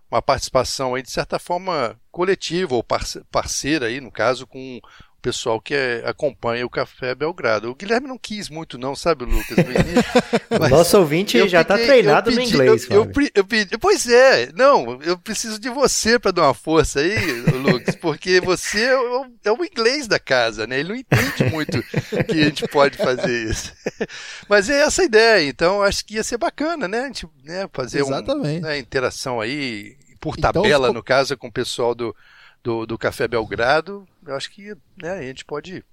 uma 0.09 0.21
participação 0.21 0.95
aí 0.95 1.03
de 1.03 1.11
certa 1.11 1.37
forma 1.37 1.99
coletiva 2.09 2.73
ou 2.73 2.85
parceira 3.29 3.87
aí, 3.87 3.99
no 3.99 4.09
caso, 4.09 4.47
com 4.47 4.79
pessoal 5.21 5.59
que 5.59 5.73
é, 5.73 6.03
acompanha 6.05 6.65
o 6.65 6.69
Café 6.69 7.13
Belgrado. 7.15 7.69
O 7.69 7.75
Guilherme 7.75 8.07
não 8.07 8.17
quis 8.17 8.49
muito, 8.49 8.77
não, 8.77 8.95
sabe, 8.95 9.25
Lucas? 9.25 9.57
o 10.49 10.69
nosso 10.69 10.97
ouvinte 10.97 11.47
já 11.47 11.61
está 11.61 11.77
treinado 11.77 12.31
pedi, 12.31 12.37
no 12.37 12.47
inglês. 12.47 12.87
Eu, 12.89 13.03
eu, 13.03 13.29
eu, 13.33 13.45
pedi, 13.45 13.77
pois 13.77 14.07
é, 14.07 14.51
não, 14.53 15.01
eu 15.01 15.17
preciso 15.17 15.59
de 15.59 15.69
você 15.69 16.17
para 16.19 16.31
dar 16.31 16.43
uma 16.43 16.53
força 16.53 16.99
aí, 16.99 17.41
Lucas, 17.41 17.95
porque 18.01 18.39
você 18.39 18.83
é 18.83 18.97
o, 18.97 19.25
é 19.45 19.51
o, 19.51 19.65
inglês 19.65 20.07
da 20.07 20.19
casa, 20.19 20.65
né? 20.67 20.79
Ele 20.79 20.89
não 20.89 20.95
entende 20.95 21.43
muito 21.51 21.83
que 21.83 22.31
a 22.31 22.45
gente 22.45 22.67
pode 22.67 22.97
fazer 22.97 23.49
isso. 23.49 23.73
Mas 24.47 24.69
é 24.69 24.81
essa 24.81 25.01
a 25.01 25.05
ideia, 25.05 25.47
então 25.47 25.81
acho 25.81 26.05
que 26.05 26.15
ia 26.15 26.23
ser 26.23 26.37
bacana, 26.37 26.87
né? 26.87 27.01
A 27.01 27.07
gente 27.07 27.27
né, 27.43 27.67
fazer 27.73 28.03
uma 28.03 28.21
né, 28.21 28.77
interação 28.77 29.41
aí, 29.41 29.97
por 30.19 30.35
então, 30.37 30.51
tabela, 30.51 30.87
então, 30.87 30.93
no 30.93 31.03
caso, 31.03 31.35
com 31.37 31.47
o 31.47 31.51
pessoal 31.51 31.93
do 31.93 32.15
do, 32.67 32.85
do 32.85 32.97
Café 32.97 33.29
Belgrado, 33.29 34.05
eu 34.25 34.35
acho 34.35 34.51
que 34.51 34.75
né, 35.01 35.11
a 35.11 35.21
gente 35.21 35.45
pode. 35.45 35.85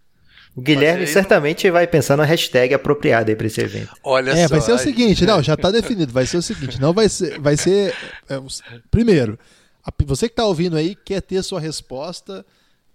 O 0.56 0.60
Guilherme 0.60 1.06
certamente 1.06 1.70
vai 1.70 1.86
pensar 1.86 2.16
na 2.16 2.24
hashtag 2.24 2.74
apropriada 2.74 3.30
aí 3.30 3.36
para 3.36 3.46
esse 3.46 3.60
evento. 3.60 3.94
Olha 4.02 4.32
é, 4.32 4.48
só. 4.48 4.54
vai 4.56 4.60
ser 4.60 4.72
o 4.72 4.78
seguinte, 4.78 5.24
não, 5.24 5.40
já 5.40 5.54
está 5.54 5.70
definido, 5.70 6.12
vai 6.12 6.26
ser 6.26 6.38
o 6.38 6.42
seguinte, 6.42 6.80
não 6.80 6.92
vai 6.92 7.08
ser, 7.08 7.38
vai 7.38 7.56
ser 7.56 7.94
é, 8.28 8.40
primeiro, 8.90 9.38
a, 9.84 9.92
você 10.04 10.28
que 10.28 10.32
está 10.32 10.44
ouvindo 10.44 10.76
aí 10.76 10.96
quer 10.96 11.22
ter 11.22 11.40
sua 11.44 11.60
resposta, 11.60 12.44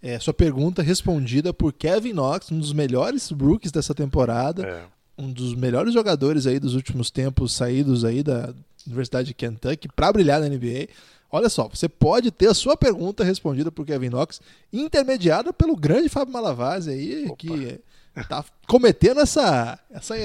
é, 0.03 0.19
sua 0.19 0.33
pergunta 0.33 0.81
respondida 0.81 1.53
por 1.53 1.71
Kevin 1.71 2.13
Knox, 2.13 2.51
um 2.51 2.59
dos 2.59 2.73
melhores 2.73 3.29
rookies 3.31 3.71
dessa 3.71 3.95
temporada, 3.95 4.67
é. 4.67 4.83
um 5.17 5.31
dos 5.31 5.55
melhores 5.55 5.93
jogadores 5.93 6.45
aí 6.45 6.59
dos 6.59 6.75
últimos 6.75 7.09
tempos 7.09 7.53
saídos 7.53 8.03
aí 8.03 8.23
da 8.23 8.53
Universidade 8.85 9.29
de 9.29 9.33
Kentucky 9.33 9.87
para 9.87 10.11
brilhar 10.11 10.41
na 10.41 10.49
NBA. 10.49 10.89
Olha 11.31 11.49
só, 11.49 11.67
você 11.67 11.87
pode 11.87 12.31
ter 12.31 12.47
a 12.47 12.53
sua 12.53 12.75
pergunta 12.75 13.23
respondida 13.23 13.71
por 13.71 13.85
Kevin 13.85 14.09
Knox, 14.09 14.41
intermediada 14.73 15.53
pelo 15.53 15.75
grande 15.75 16.09
Fábio 16.09 16.33
Malavase 16.33 16.89
aí, 16.89 17.25
Opa. 17.25 17.35
que 17.37 17.79
tá 18.27 18.43
cometendo 18.67 19.19
essa, 19.19 19.79
essa 19.91 20.15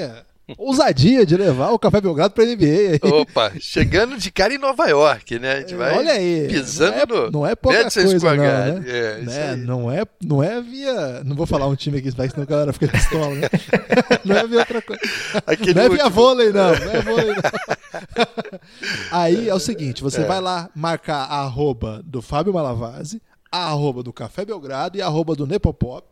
ousadia 0.58 1.24
de 1.24 1.36
levar 1.36 1.70
o 1.70 1.78
Café 1.78 2.00
Belgrado 2.00 2.34
pra 2.34 2.44
NBA. 2.44 2.98
Opa, 3.02 3.52
chegando 3.58 4.16
de 4.18 4.30
cara 4.30 4.54
em 4.54 4.58
Nova 4.58 4.86
York, 4.86 5.38
né? 5.38 5.52
A 5.52 5.60
gente 5.60 5.74
vai 5.74 5.96
Olha 5.96 6.12
aí. 6.12 6.48
pisando 6.48 7.14
não 7.14 7.26
é, 7.26 7.30
não 7.30 7.46
é 7.46 7.54
pouca 7.56 7.78
Madison 7.78 8.00
coisa, 8.02 8.18
Square 8.18 8.36
não, 8.38 8.44
né? 8.44 8.84
É, 8.86 9.18
Né? 9.22 9.50
aí. 9.50 9.56
Não, 9.56 9.90
é, 9.90 10.02
não 10.22 10.42
é 10.42 10.60
via. 10.60 11.24
Não 11.24 11.34
vou 11.34 11.46
falar 11.46 11.66
um 11.66 11.74
time 11.74 11.98
aqui, 11.98 12.10
senão 12.10 12.24
a 12.42 12.44
galera 12.44 12.72
fica 12.72 12.88
pistola, 12.88 13.34
né? 13.34 13.48
Não 14.24 14.36
é 14.36 14.46
via 14.46 14.58
outra 14.60 14.80
coisa. 14.82 15.02
Aquele 15.46 15.74
não 15.74 15.82
é 15.82 15.88
via 15.88 16.04
último- 16.04 16.10
vôlei, 16.10 16.50
não. 16.52 16.70
Não 16.74 16.90
é 16.92 17.02
vôlei, 17.02 17.26
não. 17.28 18.58
Aí 19.10 19.48
é 19.48 19.54
o 19.54 19.58
seguinte: 19.58 20.02
você 20.02 20.24
vai 20.24 20.40
lá 20.40 20.70
marcar 20.74 21.24
a 21.24 21.40
arroba 21.42 22.02
do 22.04 22.22
Fábio 22.22 22.52
Malavase, 22.54 23.20
a 23.52 23.66
arroba 23.70 24.02
do 24.02 24.12
Café 24.12 24.44
Belgrado 24.44 24.96
e 24.96 25.02
a 25.02 25.06
arroba 25.06 25.34
do 25.34 25.46
Nepopop 25.46 26.06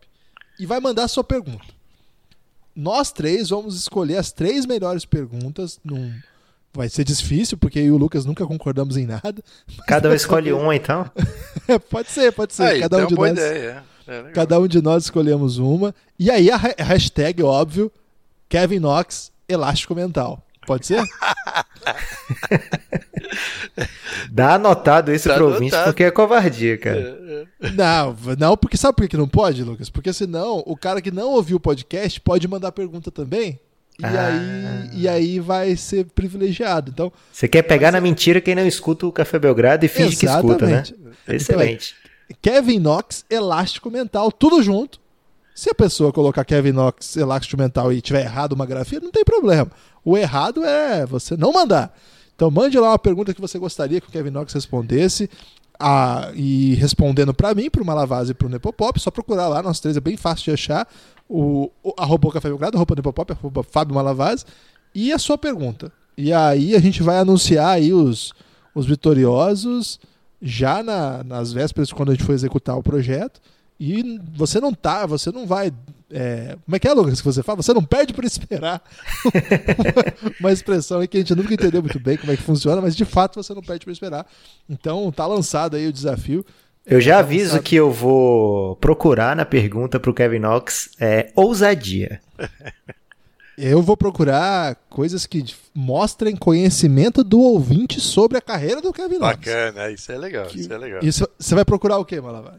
e 0.61 0.67
vai 0.67 0.79
mandar 0.81 1.05
a 1.05 1.09
sua 1.09 1.25
pergunta. 1.25 1.65
Nós 2.75 3.13
três 3.13 3.51
vamos 3.51 3.77
escolher 3.77 4.17
as 4.17 4.33
três 4.33 4.67
melhores 4.67 5.05
perguntas. 5.05 5.79
Num... 5.85 6.13
Vai 6.75 6.89
ser 6.89 7.05
difícil, 7.05 7.59
porque 7.59 7.79
eu 7.79 7.85
e 7.85 7.91
o 7.91 7.99
Lucas 7.99 8.25
nunca 8.25 8.47
concordamos 8.47 8.97
em 8.97 9.07
nada. 9.07 9.35
Cada 9.87 10.09
um 10.09 10.15
escolhe 10.15 10.53
um, 10.53 10.73
então. 10.73 11.11
pode 11.91 12.11
ser, 12.11 12.33
pode 12.33 12.55
ser. 12.55 12.63
Aí, 12.63 12.81
cada 12.81 12.97
um 12.97 13.01
tem 13.01 13.09
de 13.09 13.15
nós. 13.15 13.33
ideia. 13.33 13.85
É, 14.07 14.19
é. 14.19 14.23
Cada 14.33 14.59
um 14.59 14.67
de 14.67 14.81
nós 14.81 15.05
escolhemos 15.05 15.59
uma. 15.59 15.95
E 16.19 16.31
aí 16.31 16.51
a 16.51 16.57
ha- 16.57 16.75
hashtag, 16.83 17.43
óbvio, 17.43 17.93
Kevin 18.49 18.81
Knox, 18.81 19.31
elástico 19.47 19.95
mental. 19.95 20.43
Pode 20.67 20.87
ser? 20.87 21.03
Dá 24.31 24.55
anotado 24.55 25.13
isso 25.13 25.29
Tá 25.29 25.35
pro 25.35 25.49
ouvinte, 25.53 25.75
porque 25.85 26.05
é 26.05 26.11
covardia, 26.11 26.79
cara. 26.79 27.19
não, 27.75 28.17
não, 28.39 28.57
porque 28.57 28.77
sabe 28.77 28.97
por 28.97 29.09
que 29.09 29.17
não 29.17 29.29
pode, 29.29 29.63
Lucas? 29.63 29.91
Porque 29.91 30.13
senão 30.13 30.63
o 30.67 30.77
cara 30.77 31.01
que 31.01 31.11
não 31.11 31.31
ouviu 31.31 31.57
o 31.57 31.61
podcast 31.61 32.21
pode 32.21 32.47
mandar 32.49 32.73
pergunta 32.73 33.11
também. 33.11 33.59
E, 33.99 34.05
Ah. 34.07 34.27
aí, 34.29 35.01
e 35.03 35.09
aí 35.09 35.41
vai 35.41 35.77
ser 35.77 36.07
privilegiado. 36.07 36.91
Então, 36.91 37.13
Você 37.33 37.47
quer 37.47 37.63
pegar 37.63 37.93
na 37.93 38.01
mentira 38.01 38.41
quem 38.41 38.55
não 38.55 38.67
escuta 38.67 39.07
o 39.07 39.13
Café 39.13 39.39
Belgrado 39.39 39.85
e 39.85 39.89
finge 39.89 40.17
que 40.17 40.27
escuta, 40.27 40.67
né? 40.67 40.83
Exatamente. 40.83 41.13
Excelente. 41.29 41.95
Kevin 42.41 42.79
Knox, 42.81 43.25
elástico 43.29 43.91
mental, 43.91 44.33
tudo 44.33 44.63
junto. 44.63 44.99
Se 45.55 45.71
a 45.71 45.75
pessoa 45.75 46.13
colocar 46.13 46.45
Kevin 46.45 46.73
Knox, 46.73 47.17
elástico 47.17 47.61
mental 47.61 47.93
e 47.93 48.01
tiver 48.01 48.23
errado 48.23 48.53
uma 48.53 48.65
grafia, 48.67 49.01
não 49.01 49.11
tem 49.11 49.25
problema. 49.25 49.71
O 50.05 50.17
errado 50.17 50.65
é 50.65 51.05
você 51.05 51.37
não 51.37 51.53
mandar. 51.53 51.95
Então 52.35 52.51
mande 52.51 52.79
lá 52.79 52.91
uma 52.91 52.99
pergunta 52.99 53.35
que 53.35 53.41
você 53.41 53.59
gostaria 53.59 54.01
que 54.01 54.09
o 54.09 54.11
Kevin 54.11 54.31
Knox 54.31 54.53
respondesse. 54.53 55.29
Ah, 55.79 56.31
e 56.35 56.75
respondendo 56.75 57.35
pra 57.35 57.55
mim, 57.55 57.69
pro 57.69 57.85
Malavase 57.85 58.31
e 58.31 58.35
pro 58.35 58.49
Nepopop, 58.49 58.99
só 59.01 59.11
procurar 59.11 59.49
lá, 59.49 59.63
nós 59.63 59.81
três 59.81 59.97
é 59.97 60.01
bem 60.01 60.17
fácil 60.17 60.45
de 60.45 60.51
achar. 60.53 60.87
O, 61.29 61.71
o 61.83 61.93
arroba 61.99 62.29
o 62.29 62.33
Café 62.33 62.49
Belgrado, 62.49 62.77
arroba 62.77 62.95
Nepopop, 62.95 63.33
arroba 63.33 63.63
Fábio 63.63 63.95
Malavase. 63.95 64.45
E 64.95 65.13
a 65.13 65.19
sua 65.19 65.37
pergunta. 65.37 65.93
E 66.17 66.33
aí 66.33 66.75
a 66.77 66.79
gente 66.81 67.03
vai 67.03 67.19
anunciar 67.19 67.69
aí 67.71 67.93
os, 67.93 68.33
os 68.75 68.87
vitoriosos 68.87 69.99
já 70.41 70.83
na- 70.83 71.23
nas 71.25 71.53
vésperas 71.53 71.93
quando 71.93 72.11
a 72.11 72.15
gente 72.15 72.25
for 72.25 72.33
executar 72.33 72.77
o 72.77 72.83
projeto. 72.83 73.41
E 73.85 74.21
você 74.37 74.61
não 74.61 74.73
tá, 74.73 75.07
você 75.07 75.33
não 75.33 75.45
vai. 75.45 75.73
é, 76.09 76.57
como 76.65 76.77
é 76.77 76.79
que 76.79 76.87
é, 76.87 76.93
Lucas, 76.93 77.21
que 77.21 77.27
você 77.27 77.43
fala? 77.43 77.61
Você 77.61 77.75
não 77.75 77.83
perde 77.83 78.15
por 78.15 78.25
esperar. 78.25 78.81
Uma 80.39 80.53
expressão 80.53 81.01
aí 81.01 81.09
que 81.09 81.17
a 81.17 81.21
gente 81.21 81.35
nunca 81.35 81.53
entendeu 81.53 81.83
muito 81.83 81.99
bem 81.99 82.17
como 82.17 82.31
é 82.31 82.37
que 82.37 82.43
funciona, 82.45 82.81
mas 82.81 82.95
de 82.95 83.05
fato 83.05 83.43
você 83.43 83.53
não 83.53 83.61
perde 83.61 83.85
por 83.85 83.91
esperar. 83.91 84.25
Então 84.71 85.11
tá 85.11 85.27
lançado 85.27 85.75
aí 85.77 85.89
o 85.89 85.93
desafio. 85.93 86.47
Eu 86.87 87.01
já 87.01 87.15
Tá 87.15 87.19
aviso 87.21 87.45
lançado. 87.47 87.63
que 87.65 87.75
eu 87.75 87.91
vou 87.91 88.77
procurar 88.77 89.35
na 89.35 89.45
pergunta 89.45 89.99
pro 89.99 90.15
Kevin 90.15 90.39
Knox 90.39 90.91
é 91.01 91.33
ousadia. 91.35 92.21
Eu 93.59 93.83
vou 93.83 93.99
procurar 93.99 94.77
coisas 94.89 95.27
que 95.27 95.45
mostrem 95.75 96.35
conhecimento 96.35 97.23
do 97.23 97.39
ouvinte 97.39 98.01
sobre 98.01 98.39
a 98.39 98.41
carreira 98.41 98.81
do 98.81 98.93
Kevin 98.95 99.19
Knox. 99.19 99.37
Bacana, 99.37 99.91
isso 99.91 100.11
é 100.11 100.17
legal, 100.17 100.47
isso 100.55 100.73
é 100.73 100.79
legal. 100.79 101.01
Isso, 101.03 101.29
você 101.39 101.55
vai 101.55 101.65
procurar 101.65 101.99
o 101.99 102.05
quê, 102.05 102.19
Malavar? 102.19 102.59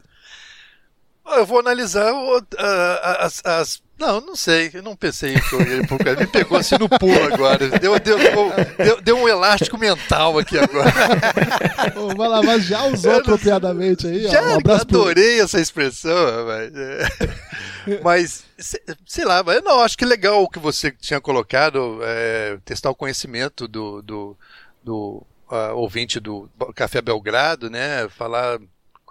Ah, 1.24 1.38
Eu 1.38 1.46
vou 1.46 1.58
analisar 1.58 2.12
o- 2.12 2.42
ah, 2.58 3.16
as, 3.20 3.40
as- 3.44 3.82
Não, 3.98 4.20
não 4.20 4.36
sei. 4.36 4.70
Eu 4.74 4.82
não 4.82 4.94
pensei 4.96 5.34
em 5.34 5.40
pouco. 5.48 5.64
Me 6.18 6.26
pegou 6.26 6.58
assim 6.58 6.76
no 6.78 6.88
pulo 6.88 7.32
agora. 7.32 7.68
Deu, 7.78 7.98
deu, 7.98 8.18
deu, 8.76 9.00
deu 9.00 9.16
um 9.18 9.28
elástico 9.28 9.78
mental 9.78 10.38
aqui 10.38 10.58
agora. 10.58 10.92
O 11.96 12.16
Malavar 12.16 12.58
já 12.60 12.84
usou 12.84 13.12
Eu 13.12 13.18
apropriadamente 13.20 14.06
aí. 14.06 14.26
ó. 14.26 14.30
Já 14.30 14.42
um 14.42 14.56
abraço 14.56 14.86
pro- 14.86 15.00
adorei 15.02 15.40
essa 15.40 15.60
expressão. 15.60 16.12
É. 16.50 16.70
Mas, 18.02 18.44
se- 18.58 18.82
sei 19.06 19.24
lá, 19.26 19.42
mas 19.42 19.62
não, 19.62 19.80
acho 19.80 19.96
que 19.98 20.06
legal 20.06 20.42
o 20.42 20.48
que 20.48 20.58
você 20.58 20.90
tinha 20.90 21.20
colocado, 21.20 21.98
é, 22.02 22.56
testar 22.64 22.88
o 22.88 22.94
conhecimento 22.94 23.68
do, 23.68 24.00
do, 24.00 24.36
do 24.82 25.22
ah, 25.50 25.74
ouvinte 25.74 26.18
do 26.18 26.48
Café 26.74 27.02
Belgrado, 27.02 27.68
né? 27.68 28.08
Falar 28.08 28.58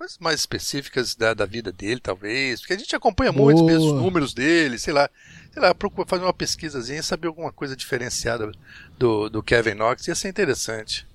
coisas 0.03 0.17
mais 0.19 0.39
específicas 0.41 1.15
da, 1.15 1.33
da 1.33 1.45
vida 1.45 1.71
dele, 1.71 1.99
talvez. 1.99 2.59
Porque 2.59 2.73
a 2.73 2.77
gente 2.77 2.95
acompanha 2.95 3.31
muito 3.31 3.59
Boa. 3.59 3.71
mesmo 3.71 3.87
os 3.87 4.01
números 4.01 4.33
dele, 4.33 4.77
sei 4.77 4.93
lá. 4.93 5.09
Sei 5.51 5.61
lá, 5.61 5.73
procura 5.73 6.07
fazer 6.07 6.23
uma 6.23 6.33
pesquisazinha 6.33 6.99
e 6.99 7.03
saber 7.03 7.27
alguma 7.27 7.51
coisa 7.51 7.75
diferenciada 7.75 8.51
do, 8.97 9.29
do 9.29 9.43
Kevin 9.43 9.75
Knox. 9.75 10.07
Ia 10.07 10.15
ser 10.15 10.29
interessante. 10.29 11.07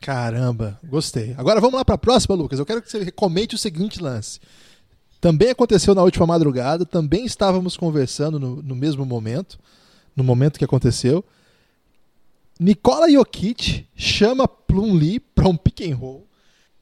Caramba, 0.00 0.78
gostei. 0.84 1.34
Agora 1.36 1.60
vamos 1.60 1.76
lá 1.76 1.84
para 1.84 1.96
a 1.96 1.98
próxima, 1.98 2.34
Lucas. 2.34 2.58
Eu 2.58 2.64
quero 2.64 2.80
que 2.80 2.90
você 2.90 3.10
comente 3.10 3.54
o 3.54 3.58
seguinte 3.58 4.00
lance. 4.00 4.40
Também 5.20 5.50
aconteceu 5.50 5.94
na 5.94 6.02
última 6.02 6.26
madrugada, 6.26 6.86
também 6.86 7.26
estávamos 7.26 7.76
conversando 7.76 8.40
no, 8.40 8.62
no 8.62 8.74
mesmo 8.74 9.04
momento, 9.04 9.58
no 10.16 10.24
momento 10.24 10.58
que 10.58 10.64
aconteceu. 10.64 11.22
Nikola 12.58 13.10
Jokic 13.10 13.86
chama 13.94 14.48
Plum 14.48 14.94
Lee 14.94 15.20
para 15.20 15.48
um 15.48 15.56
pick 15.56 15.82
and 15.82 15.96
roll, 15.96 16.26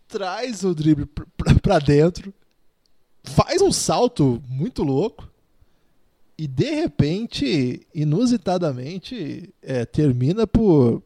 traz 0.09 0.65
o 0.65 0.75
drible 0.75 1.07
para 1.63 1.79
dentro, 1.79 2.33
faz 3.23 3.61
um 3.61 3.73
salto 3.73 4.43
muito 4.49 4.83
louco 4.83 5.29
e 6.37 6.47
de 6.47 6.71
repente, 6.71 7.87
inusitadamente, 7.93 9.53
é, 9.61 9.85
termina 9.85 10.47
por 10.47 11.03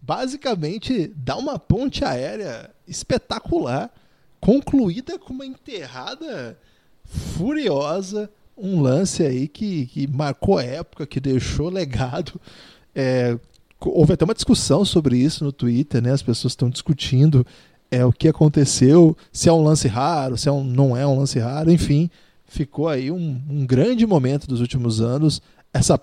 basicamente 0.00 1.08
dar 1.16 1.36
uma 1.36 1.58
ponte 1.58 2.04
aérea 2.04 2.70
espetacular, 2.86 3.92
concluída 4.40 5.18
com 5.18 5.32
uma 5.32 5.46
enterrada 5.46 6.58
furiosa, 7.04 8.30
um 8.56 8.80
lance 8.80 9.22
aí 9.22 9.46
que, 9.46 9.86
que 9.86 10.06
marcou 10.06 10.58
época, 10.58 11.06
que 11.06 11.20
deixou 11.20 11.68
legado. 11.68 12.40
É, 12.94 13.38
houve 13.80 14.14
até 14.14 14.24
uma 14.24 14.34
discussão 14.34 14.84
sobre 14.84 15.16
isso 15.16 15.44
no 15.44 15.52
Twitter, 15.52 16.02
né? 16.02 16.12
As 16.12 16.22
pessoas 16.22 16.52
estão 16.52 16.70
discutindo 16.70 17.46
é, 17.90 18.04
o 18.04 18.12
que 18.12 18.28
aconteceu, 18.28 19.16
se 19.32 19.48
é 19.48 19.52
um 19.52 19.62
lance 19.62 19.88
raro, 19.88 20.36
se 20.36 20.48
é 20.48 20.52
um, 20.52 20.64
não 20.64 20.96
é 20.96 21.06
um 21.06 21.18
lance 21.18 21.38
raro, 21.38 21.70
enfim, 21.70 22.10
ficou 22.46 22.88
aí 22.88 23.10
um, 23.10 23.40
um 23.48 23.66
grande 23.66 24.06
momento 24.06 24.46
dos 24.46 24.60
últimos 24.60 25.00
anos, 25.00 25.40
essa, 25.72 26.00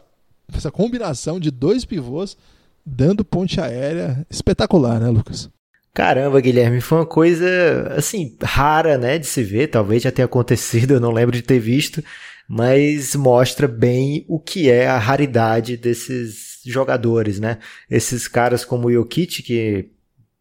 essa 0.54 0.72
combinação 0.72 1.40
de 1.40 1.52
dois 1.52 1.86
pivôs 1.86 2.38
dando 2.86 3.24
ponte 3.24 3.62
aérea 3.62 4.26
espetacular, 4.30 5.00
né, 5.00 5.10
Lucas? 5.10 5.50
Caramba, 5.94 6.42
Guilherme, 6.42 6.82
foi 6.82 7.00
uma 7.00 7.06
coisa 7.06 7.94
assim 7.96 8.36
rara, 8.42 8.98
né, 8.98 9.20
de 9.20 9.28
se 9.28 9.44
ver. 9.44 9.68
Talvez 9.68 10.02
já 10.02 10.12
tenha 10.12 10.26
acontecido, 10.26 10.96
eu 10.96 11.00
não 11.00 11.12
lembro 11.12 11.36
de 11.36 11.44
ter 11.44 11.60
visto, 11.60 12.04
mas 12.48 13.16
mostra 13.16 13.68
bem 13.68 14.26
o 14.28 14.40
que 14.40 14.70
é 14.70 14.88
a 14.88 14.98
raridade 14.98 15.78
desses 15.78 16.60
jogadores, 16.66 17.40
né? 17.40 17.60
Esses 17.90 18.28
caras 18.28 18.66
como 18.66 18.88
o 18.88 18.92
Jokic 18.92 19.44
que 19.44 19.92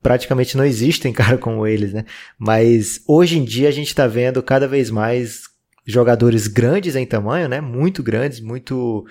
praticamente 0.03 0.57
não 0.57 0.65
existem 0.65 1.12
cara 1.15 1.38
como 1.38 1.67
eles, 1.67 1.93
né? 1.93 2.05
Mas 2.38 3.01
hoje 3.07 3.38
em 3.38 3.45
dia 3.45 3.69
a 3.69 3.73
gente 3.73 3.88
está 3.88 4.07
vendo 4.07 4.43
cada 4.43 4.67
vez 4.67 4.91
mais 4.91 5.43
jogadores 5.87 6.47
grandes 6.47 6.97
em 6.97 7.07
tamanho, 7.07 7.49
né? 7.49 7.61
Muito 7.61 8.03
grandes, 8.03 8.41
muito 8.41 9.05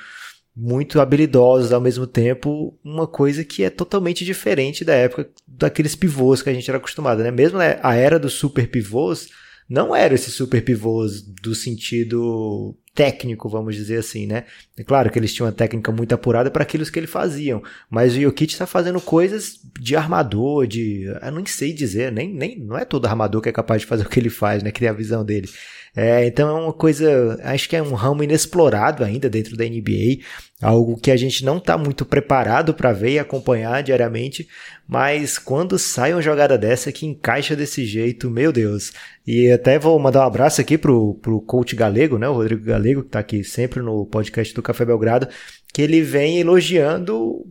muito 0.53 0.99
habilidosos 0.99 1.71
ao 1.71 1.79
mesmo 1.79 2.05
tempo, 2.05 2.77
uma 2.83 3.07
coisa 3.07 3.41
que 3.41 3.63
é 3.63 3.69
totalmente 3.69 4.25
diferente 4.25 4.83
da 4.83 4.93
época 4.93 5.29
daqueles 5.47 5.95
pivôs 5.95 6.41
que 6.41 6.49
a 6.49 6.53
gente 6.53 6.69
era 6.69 6.77
acostumado, 6.77 7.23
né? 7.23 7.31
Mesmo 7.31 7.57
né, 7.57 7.79
a 7.81 7.95
era 7.95 8.19
dos 8.19 8.33
super 8.33 8.69
pivôs 8.69 9.29
não 9.69 9.95
era 9.95 10.13
esses 10.13 10.33
super 10.33 10.61
pivôs 10.61 11.21
do 11.21 11.55
sentido 11.55 12.77
técnico, 12.93 13.47
vamos 13.47 13.75
dizer 13.75 13.97
assim, 13.97 14.27
né? 14.27 14.45
É 14.77 14.83
claro 14.83 15.09
que 15.09 15.17
eles 15.17 15.33
tinham 15.33 15.47
uma 15.47 15.53
técnica 15.53 15.91
muito 15.91 16.13
apurada 16.13 16.51
para 16.51 16.63
aquilo 16.63 16.85
que 16.85 16.99
eles 16.99 17.09
faziam, 17.09 17.63
mas 17.89 18.13
o 18.13 18.21
Jokic 18.21 18.51
está 18.51 18.65
fazendo 18.65 18.99
coisas 18.99 19.59
de 19.79 19.95
armador, 19.95 20.67
de, 20.67 21.05
eu 21.21 21.31
nem 21.31 21.45
sei 21.45 21.73
dizer, 21.73 22.11
nem, 22.11 22.33
nem 22.33 22.59
não 22.59 22.77
é 22.77 22.83
todo 22.83 23.05
armador 23.05 23.41
que 23.41 23.49
é 23.49 23.53
capaz 23.53 23.81
de 23.81 23.87
fazer 23.87 24.05
o 24.05 24.09
que 24.09 24.19
ele 24.19 24.29
faz, 24.29 24.61
né? 24.61 24.71
Que 24.71 24.79
tem 24.79 24.89
a 24.89 24.93
visão 24.93 25.23
dele. 25.23 25.49
É, 25.93 26.25
então 26.25 26.47
é 26.49 26.61
uma 26.61 26.71
coisa, 26.71 27.37
acho 27.43 27.67
que 27.67 27.75
é 27.75 27.81
um 27.83 27.93
ramo 27.93 28.23
inexplorado 28.23 29.03
ainda 29.03 29.29
dentro 29.29 29.57
da 29.57 29.65
NBA, 29.65 30.23
algo 30.61 30.97
que 30.97 31.11
a 31.11 31.17
gente 31.17 31.43
não 31.43 31.57
está 31.57 31.77
muito 31.77 32.05
preparado 32.05 32.73
para 32.73 32.93
ver 32.93 33.11
e 33.11 33.19
acompanhar 33.19 33.83
diariamente, 33.83 34.47
mas 34.87 35.37
quando 35.37 35.77
sai 35.77 36.13
uma 36.13 36.21
jogada 36.21 36.57
dessa 36.57 36.93
que 36.93 37.05
encaixa 37.05 37.57
desse 37.57 37.85
jeito, 37.85 38.29
meu 38.29 38.53
Deus. 38.53 38.93
E 39.27 39.51
até 39.51 39.77
vou 39.77 39.99
mandar 39.99 40.21
um 40.21 40.27
abraço 40.27 40.61
aqui 40.61 40.77
pro, 40.77 41.15
pro 41.15 41.41
coach 41.41 41.75
galego, 41.75 42.17
né, 42.17 42.29
o 42.29 42.33
Rodrigo 42.33 42.63
Galego, 42.63 43.01
que 43.01 43.07
está 43.07 43.19
aqui 43.19 43.43
sempre 43.43 43.81
no 43.81 44.05
podcast 44.05 44.53
do 44.53 44.61
Café 44.61 44.85
Belgrado, 44.85 45.27
que 45.73 45.81
ele 45.81 46.01
vem 46.01 46.39
elogiando 46.39 47.45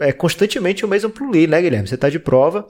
é, 0.00 0.12
constantemente 0.12 0.84
o 0.84 0.88
mesmo 0.88 1.10
Plumlee, 1.10 1.46
né, 1.46 1.60
Guilherme? 1.60 1.86
Você 1.86 1.94
está 1.94 2.08
de 2.08 2.18
prova. 2.18 2.66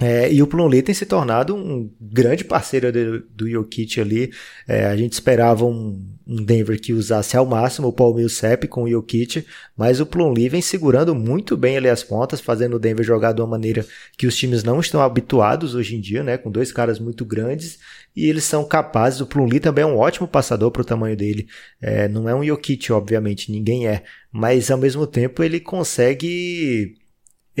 É, 0.00 0.32
e 0.32 0.42
o 0.42 0.46
Plumlee 0.46 0.80
tem 0.80 0.94
se 0.94 1.04
tornado 1.04 1.54
um 1.54 1.90
grande 2.00 2.42
parceiro 2.42 2.90
do, 2.90 3.20
do 3.20 3.50
Jokic 3.50 4.00
ali. 4.00 4.32
É, 4.66 4.86
a 4.86 4.96
gente 4.96 5.12
esperava 5.12 5.66
um, 5.66 6.02
um, 6.26 6.42
Denver 6.42 6.80
que 6.80 6.94
usasse 6.94 7.36
ao 7.36 7.44
máximo 7.44 7.88
o 7.88 7.92
Paul 7.92 8.14
Millsap 8.14 8.66
com 8.66 8.84
o 8.84 8.90
Jokic, 8.90 9.44
mas 9.76 10.00
o 10.00 10.06
Plumlee 10.06 10.48
vem 10.48 10.62
segurando 10.62 11.14
muito 11.14 11.54
bem 11.54 11.76
ali 11.76 11.90
as 11.90 12.02
pontas, 12.02 12.40
fazendo 12.40 12.76
o 12.76 12.78
Denver 12.78 13.04
jogar 13.04 13.32
de 13.32 13.42
uma 13.42 13.46
maneira 13.46 13.84
que 14.16 14.26
os 14.26 14.34
times 14.34 14.64
não 14.64 14.80
estão 14.80 15.02
habituados 15.02 15.74
hoje 15.74 15.96
em 15.96 16.00
dia, 16.00 16.22
né? 16.22 16.38
Com 16.38 16.50
dois 16.50 16.72
caras 16.72 16.98
muito 16.98 17.22
grandes 17.26 17.78
e 18.16 18.26
eles 18.26 18.44
são 18.44 18.64
capazes. 18.64 19.20
O 19.20 19.26
Plumlee 19.26 19.60
também 19.60 19.84
é 19.84 19.86
um 19.86 19.98
ótimo 19.98 20.26
passador 20.26 20.70
para 20.70 20.80
o 20.80 20.84
tamanho 20.84 21.16
dele. 21.16 21.46
É, 21.78 22.08
não 22.08 22.26
é 22.26 22.34
um 22.34 22.42
Jokic, 22.42 22.90
obviamente, 22.90 23.52
ninguém 23.52 23.86
é, 23.86 24.02
mas 24.32 24.70
ao 24.70 24.78
mesmo 24.78 25.06
tempo 25.06 25.42
ele 25.44 25.60
consegue 25.60 26.99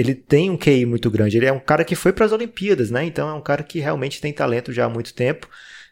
ele 0.00 0.14
tem 0.14 0.50
um 0.50 0.56
QI 0.56 0.86
muito 0.86 1.10
grande. 1.10 1.36
Ele 1.36 1.46
é 1.46 1.52
um 1.52 1.60
cara 1.60 1.84
que 1.84 1.94
foi 1.94 2.12
para 2.12 2.24
as 2.24 2.32
Olimpíadas, 2.32 2.90
né? 2.90 3.04
Então 3.04 3.28
é 3.28 3.34
um 3.34 3.40
cara 3.40 3.62
que 3.62 3.78
realmente 3.78 4.20
tem 4.20 4.32
talento 4.32 4.72
já 4.72 4.86
há 4.86 4.88
muito 4.88 5.12
tempo. 5.14 5.48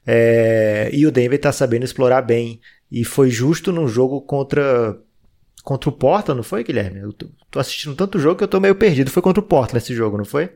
É... 0.07 0.89
E 0.93 1.07
o 1.07 1.11
Denver 1.11 1.37
está 1.37 1.53
sabendo 1.53 1.85
explorar 1.85 2.23
bem. 2.23 2.61
E 2.91 3.05
foi 3.05 3.31
justo 3.31 3.71
num 3.71 3.87
jogo 3.87 4.21
contra 4.23 4.99
contra 5.63 5.91
o 5.91 5.93
Portland, 5.93 6.39
não 6.39 6.43
foi, 6.43 6.65
Guilherme? 6.65 7.01
Eu 7.01 7.13
tô, 7.13 7.29
assistindo 7.61 7.95
tanto 7.95 8.19
jogo 8.19 8.37
que 8.37 8.45
eu 8.45 8.49
tô 8.49 8.59
meio 8.59 8.75
perdido. 8.75 9.11
Foi 9.11 9.21
contra 9.23 9.41
o 9.41 9.47
Portland 9.47 9.85
esse 9.85 9.95
jogo, 9.95 10.17
não 10.17 10.25
foi? 10.25 10.51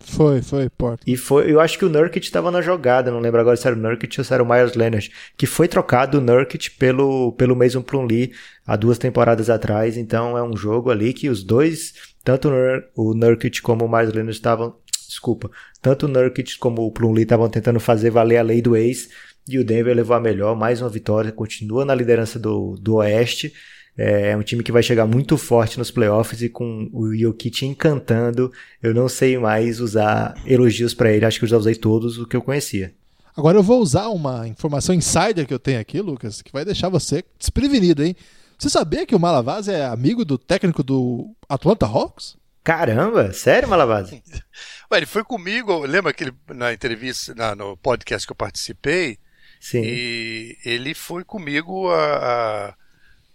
Foi, 0.00 0.42
foi, 0.42 0.68
Portland. 0.68 1.02
E 1.06 1.16
foi, 1.16 1.50
eu 1.50 1.58
acho 1.58 1.78
que 1.78 1.84
o 1.84 1.88
Nurkic 1.88 2.24
estava 2.24 2.50
na 2.50 2.60
jogada, 2.60 3.10
não 3.10 3.18
lembro 3.18 3.40
agora 3.40 3.56
se 3.56 3.66
era 3.66 3.74
o 3.74 3.78
Nurkic 3.78 4.20
ou 4.20 4.24
se 4.24 4.32
era 4.32 4.42
o 4.42 4.48
Myers 4.48 4.74
Leonard, 4.74 5.10
que 5.36 5.46
foi 5.46 5.66
trocado 5.66 6.18
o 6.18 6.20
Nurkic 6.20 6.70
pelo, 6.72 7.32
pelo 7.32 7.56
Mason 7.56 7.82
Plumlee 7.82 8.32
há 8.66 8.76
duas 8.76 8.98
temporadas 8.98 9.50
atrás, 9.50 9.96
então 9.96 10.38
é 10.38 10.42
um 10.42 10.56
jogo 10.56 10.90
ali 10.90 11.12
que 11.12 11.28
os 11.28 11.42
dois 11.42 11.94
tanto 12.28 12.50
o 12.94 13.14
Nurkic 13.14 13.62
como 13.62 13.86
o 13.86 13.88
Myers 13.88 14.12
Leonard 14.12 14.36
estavam, 14.36 14.76
desculpa, 15.08 15.50
tanto 15.80 16.04
o 16.04 16.08
Nurkic 16.10 16.58
como 16.58 16.82
o 16.82 16.92
Plumlee 16.92 17.22
estavam 17.22 17.48
tentando 17.48 17.80
fazer 17.80 18.10
valer 18.10 18.36
a 18.36 18.42
lei 18.42 18.60
do 18.60 18.76
ex 18.76 19.08
e 19.48 19.58
o 19.58 19.64
Denver 19.64 19.96
levou 19.96 20.14
a 20.14 20.20
melhor, 20.20 20.54
mais 20.54 20.82
uma 20.82 20.90
vitória, 20.90 21.32
continua 21.32 21.86
na 21.86 21.94
liderança 21.94 22.38
do, 22.38 22.76
do 22.78 22.96
Oeste. 22.96 23.54
É, 23.96 24.32
é 24.32 24.36
um 24.36 24.42
time 24.42 24.62
que 24.62 24.70
vai 24.70 24.82
chegar 24.82 25.06
muito 25.06 25.38
forte 25.38 25.78
nos 25.78 25.90
playoffs 25.90 26.42
e 26.42 26.50
com 26.50 26.90
o 26.92 27.16
Jokic 27.16 27.64
encantando, 27.64 28.52
eu 28.82 28.92
não 28.92 29.08
sei 29.08 29.38
mais 29.38 29.80
usar 29.80 30.34
elogios 30.44 30.92
para 30.92 31.10
ele, 31.10 31.24
acho 31.24 31.38
que 31.38 31.46
eu 31.46 31.48
já 31.48 31.56
usei 31.56 31.76
todos 31.76 32.18
o 32.18 32.26
que 32.26 32.36
eu 32.36 32.42
conhecia. 32.42 32.92
Agora 33.34 33.56
eu 33.56 33.62
vou 33.62 33.80
usar 33.80 34.08
uma 34.08 34.46
informação 34.46 34.94
insider 34.94 35.46
que 35.46 35.54
eu 35.54 35.58
tenho 35.58 35.80
aqui, 35.80 35.98
Lucas, 36.02 36.42
que 36.42 36.52
vai 36.52 36.66
deixar 36.66 36.90
você 36.90 37.24
desprevenido, 37.38 38.04
hein? 38.04 38.14
Você 38.58 38.68
sabia 38.68 39.06
que 39.06 39.14
o 39.14 39.20
Malavaz 39.20 39.68
é 39.68 39.84
amigo 39.84 40.24
do 40.24 40.36
técnico 40.36 40.82
do 40.82 41.32
Atlanta 41.48 41.86
Hawks? 41.86 42.36
Caramba, 42.64 43.32
sério, 43.32 43.68
Malavaz? 43.68 44.10
Ué, 44.10 44.96
ele 44.96 45.06
foi 45.06 45.22
comigo, 45.22 45.86
lembra 45.86 46.12
que 46.12 46.24
ele, 46.24 46.34
na 46.48 46.72
entrevista, 46.72 47.32
na, 47.36 47.54
no 47.54 47.76
podcast 47.76 48.26
que 48.26 48.32
eu 48.32 48.36
participei? 48.36 49.16
Sim. 49.60 49.82
E 49.84 50.58
ele 50.64 50.92
foi 50.92 51.22
comigo 51.22 51.88
a, 51.88 52.74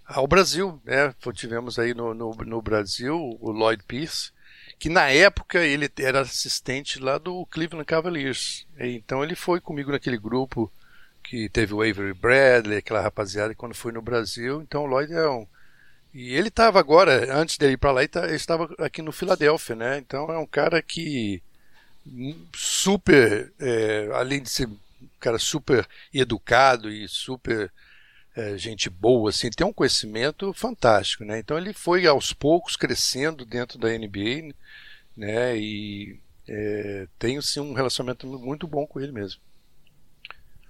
a, 0.05 0.19
ao 0.19 0.27
Brasil, 0.27 0.81
né? 0.83 1.15
Tivemos 1.33 1.79
aí 1.79 1.93
no, 1.93 2.13
no, 2.13 2.31
no, 2.31 2.61
Brasil 2.61 3.15
o 3.39 3.49
Lloyd 3.49 3.81
Pierce, 3.85 4.31
que 4.77 4.89
na 4.89 5.09
época 5.09 5.59
ele 5.59 5.89
era 5.99 6.19
assistente 6.19 6.99
lá 6.99 7.17
do 7.17 7.45
Cleveland 7.45 7.85
Cavaliers. 7.85 8.67
Então 8.77 9.23
ele 9.23 9.35
foi 9.35 9.61
comigo 9.61 9.89
naquele 9.89 10.17
grupo 10.17 10.69
que 11.23 11.49
teve 11.49 11.73
o 11.73 11.81
Avery 11.81 12.13
Bradley, 12.13 12.77
aquela 12.77 13.01
rapaziada, 13.01 13.55
quando 13.55 13.73
foi 13.73 13.91
no 13.91 14.01
Brasil. 14.01 14.61
Então 14.61 14.83
o 14.83 14.87
Lloyd 14.87 15.13
é 15.13 15.27
um. 15.29 15.47
E 16.13 16.33
ele 16.35 16.49
estava 16.49 16.79
agora, 16.79 17.35
antes 17.35 17.57
dele 17.57 17.73
ir 17.73 17.77
para 17.77 17.91
lá, 17.91 18.01
ele 18.01 18.09
tá, 18.09 18.27
estava 18.33 18.73
aqui 18.77 19.01
no 19.01 19.11
Filadélfia, 19.11 19.75
né? 19.75 19.97
Então 19.97 20.31
é 20.31 20.37
um 20.37 20.45
cara 20.45 20.81
que 20.81 21.41
super, 22.55 23.51
é, 23.59 24.09
além 24.13 24.41
de 24.41 24.49
ser 24.49 24.67
um 24.67 24.77
cara 25.19 25.39
super 25.39 25.87
educado 26.13 26.91
e 26.91 27.07
super 27.07 27.71
é, 28.35 28.57
gente 28.57 28.89
boa, 28.89 29.29
assim, 29.29 29.49
tem 29.49 29.65
um 29.65 29.73
conhecimento 29.73 30.53
fantástico, 30.53 31.23
né? 31.23 31.39
Então 31.39 31.57
ele 31.57 31.73
foi 31.73 32.05
aos 32.05 32.33
poucos 32.33 32.75
crescendo 32.75 33.45
dentro 33.45 33.77
da 33.77 33.89
NBA, 33.89 34.53
né? 35.15 35.57
E 35.57 36.19
é, 36.47 37.07
tenho 37.19 37.41
sim 37.41 37.59
um 37.59 37.73
relacionamento 37.73 38.27
muito 38.27 38.67
bom 38.67 38.85
com 38.85 38.99
ele 38.99 39.11
mesmo. 39.11 39.41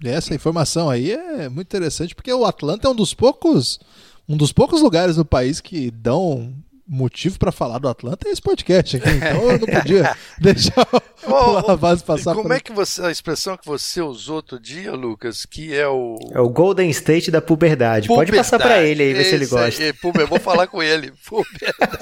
Essa 0.04 0.36
informação 0.36 0.89
aí 0.89 1.12
é 1.12 1.49
muito 1.49 1.68
interessante, 1.68 2.14
porque 2.14 2.34
o 2.34 2.45
Atlanta 2.45 2.88
é 2.88 2.91
um 2.91 2.95
dos 2.95 3.14
poucos 3.14 3.80
um 4.28 4.38
dos 4.38 4.54
poucos 4.54 4.82
lugares 4.82 5.18
no 5.18 5.26
país 5.26 5.60
que 5.60 5.91
dão 5.91 6.54
motivo 6.88 7.39
para 7.39 7.51
falar 7.51 7.80
do 7.80 7.88
Atlanta 7.88 8.28
é 8.28 8.32
esse 8.32 8.41
podcast 8.41 8.97
aqui. 8.97 9.10
Então 9.10 9.51
eu 9.51 9.60
não 9.60 9.68
podia 9.68 10.16
deixar 10.39 10.88
o 11.26 11.78
base 11.78 12.04
passar 12.04 12.34
Como 12.36 12.47
por... 12.47 12.56
é 12.56 12.60
que 12.60 12.72
você 12.72 13.01
a 13.01 13.12
expressão 13.12 13.58
que 13.58 13.66
você 13.66 14.01
usou 14.01 14.38
outro 14.38 14.60
dia, 14.60 14.91
Lucas, 14.91 15.45
que 15.45 15.74
é 15.74 15.88
o 15.88 16.18
é 16.32 16.39
o 16.39 16.49
Golden 16.49 16.89
State 16.89 17.32
da 17.32 17.41
puberdade. 17.41 18.08
puberdade. 18.08 18.32
Pode 18.32 18.43
passar 18.43 18.60
para 18.60 18.84
ele 18.84 19.04
aí 19.04 19.14
ver 19.14 19.24
se 19.26 19.36
ele 19.36 19.45
gosta. 19.45 19.82
Aí, 19.82 19.93
puber, 19.93 20.28
vou 20.28 20.39
falar 20.39 20.68
com 20.68 20.84
ele. 20.84 21.14
Puberdade. 21.26 21.93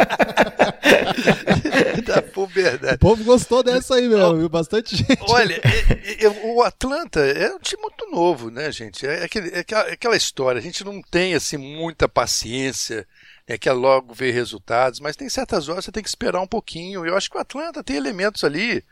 da 2.06 2.21
puberdade. 2.32 2.96
O 2.96 3.00
povo 3.00 3.24
gostou 3.24 3.64
dessa 3.64 3.96
aí, 3.96 4.08
meu, 4.08 4.38
viu? 4.38 4.50
Bastante 4.50 4.96
gente. 4.96 5.22
Olha, 5.28 5.62
é, 5.64 6.26
é, 6.26 6.30
o 6.56 6.64
Atlanta 6.64 7.20
é 7.20 7.54
um 7.54 7.60
time 7.60 7.82
muito 7.82 8.10
novo, 8.10 8.50
né, 8.50 8.72
gente? 8.72 9.06
É, 9.06 9.24
aquele, 9.24 9.50
é 9.50 9.60
aquela 9.60 10.16
história, 10.16 10.60
a 10.60 10.62
gente 10.62 10.84
não 10.84 11.02
tem 11.02 11.34
assim 11.34 11.58
muita 11.58 12.08
paciência 12.10 13.08
é, 13.48 13.58
quer 13.58 13.74
logo 13.74 14.14
ver 14.14 14.32
resultados, 14.32 15.00
mas 15.00 15.16
tem 15.16 15.28
certas 15.28 15.68
horas 15.68 15.84
que 15.84 15.86
você 15.86 15.92
tem 15.92 16.04
que 16.04 16.10
esperar 16.10 16.40
um 16.40 16.48
pouquinho. 16.48 17.06
Eu 17.06 17.18
acho 17.18 17.30
que 17.30 17.38
o 17.38 17.42
Atlanta 17.42 17.84
tem 17.84 17.98
elementos 17.98 18.44
ali 18.44 18.84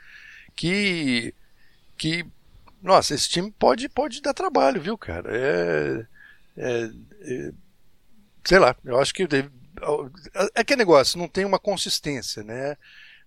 que. 0.55 1.33
que 1.97 2.25
nossa, 2.81 3.13
esse 3.13 3.29
time 3.29 3.51
pode, 3.51 3.87
pode 3.89 4.21
dar 4.21 4.33
trabalho, 4.33 4.81
viu, 4.81 4.97
cara? 4.97 5.29
É, 5.33 6.05
é, 6.57 6.91
é 7.21 7.51
sei 8.43 8.59
lá, 8.59 8.75
eu 8.83 8.99
acho 8.99 9.13
que. 9.13 9.23
É 9.23 10.61
aquele 10.61 10.79
negócio, 10.79 11.17
não 11.17 11.29
tem 11.29 11.45
uma 11.45 11.59
consistência, 11.59 12.43
né? 12.43 12.75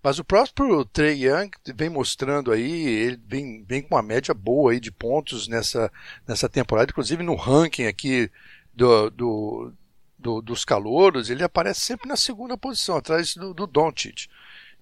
Mas 0.02 0.18
o 0.18 0.24
próprio 0.24 0.84
Trey 0.84 1.26
Young 1.26 1.50
vem 1.74 1.88
mostrando 1.88 2.50
aí, 2.50 2.86
ele 2.86 3.20
vem, 3.24 3.62
vem 3.62 3.82
com 3.82 3.94
uma 3.94 4.02
média 4.02 4.34
boa 4.34 4.72
aí 4.72 4.80
de 4.80 4.90
pontos 4.90 5.46
nessa, 5.46 5.92
nessa 6.26 6.48
temporada, 6.48 6.90
inclusive 6.90 7.22
no 7.22 7.36
ranking 7.36 7.86
aqui 7.86 8.28
do, 8.74 9.10
do, 9.10 9.72
do, 10.18 10.42
dos 10.42 10.64
calouros, 10.64 11.30
ele 11.30 11.44
aparece 11.44 11.80
sempre 11.80 12.08
na 12.08 12.16
segunda 12.16 12.56
posição, 12.58 12.96
atrás 12.96 13.34
do, 13.36 13.54
do 13.54 13.66
Doncic. 13.66 14.28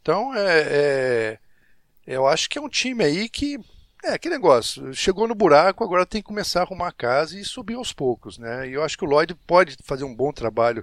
Então, 0.01 0.35
é, 0.35 0.61
é, 0.69 1.39
eu 2.07 2.27
acho 2.27 2.49
que 2.49 2.59
é 2.59 2.63
um 2.63 2.69
time 2.69 3.05
aí 3.05 3.29
que 3.29 3.59
é 4.03 4.17
que 4.17 4.31
negócio, 4.31 4.95
chegou 4.95 5.29
no 5.29 5.35
buraco, 5.35 5.85
agora 5.85 6.07
tem 6.07 6.23
que 6.23 6.29
começar 6.29 6.61
a 6.61 6.63
arrumar 6.63 6.89
a 6.89 6.93
casa 6.93 7.39
e 7.39 7.45
subir 7.45 7.75
aos 7.75 7.93
poucos, 7.93 8.39
né? 8.39 8.67
E 8.67 8.73
eu 8.73 8.83
acho 8.83 8.97
que 8.97 9.05
o 9.05 9.09
Lloyd 9.09 9.35
pode 9.47 9.77
fazer 9.85 10.05
um 10.05 10.15
bom 10.15 10.33
trabalho 10.33 10.83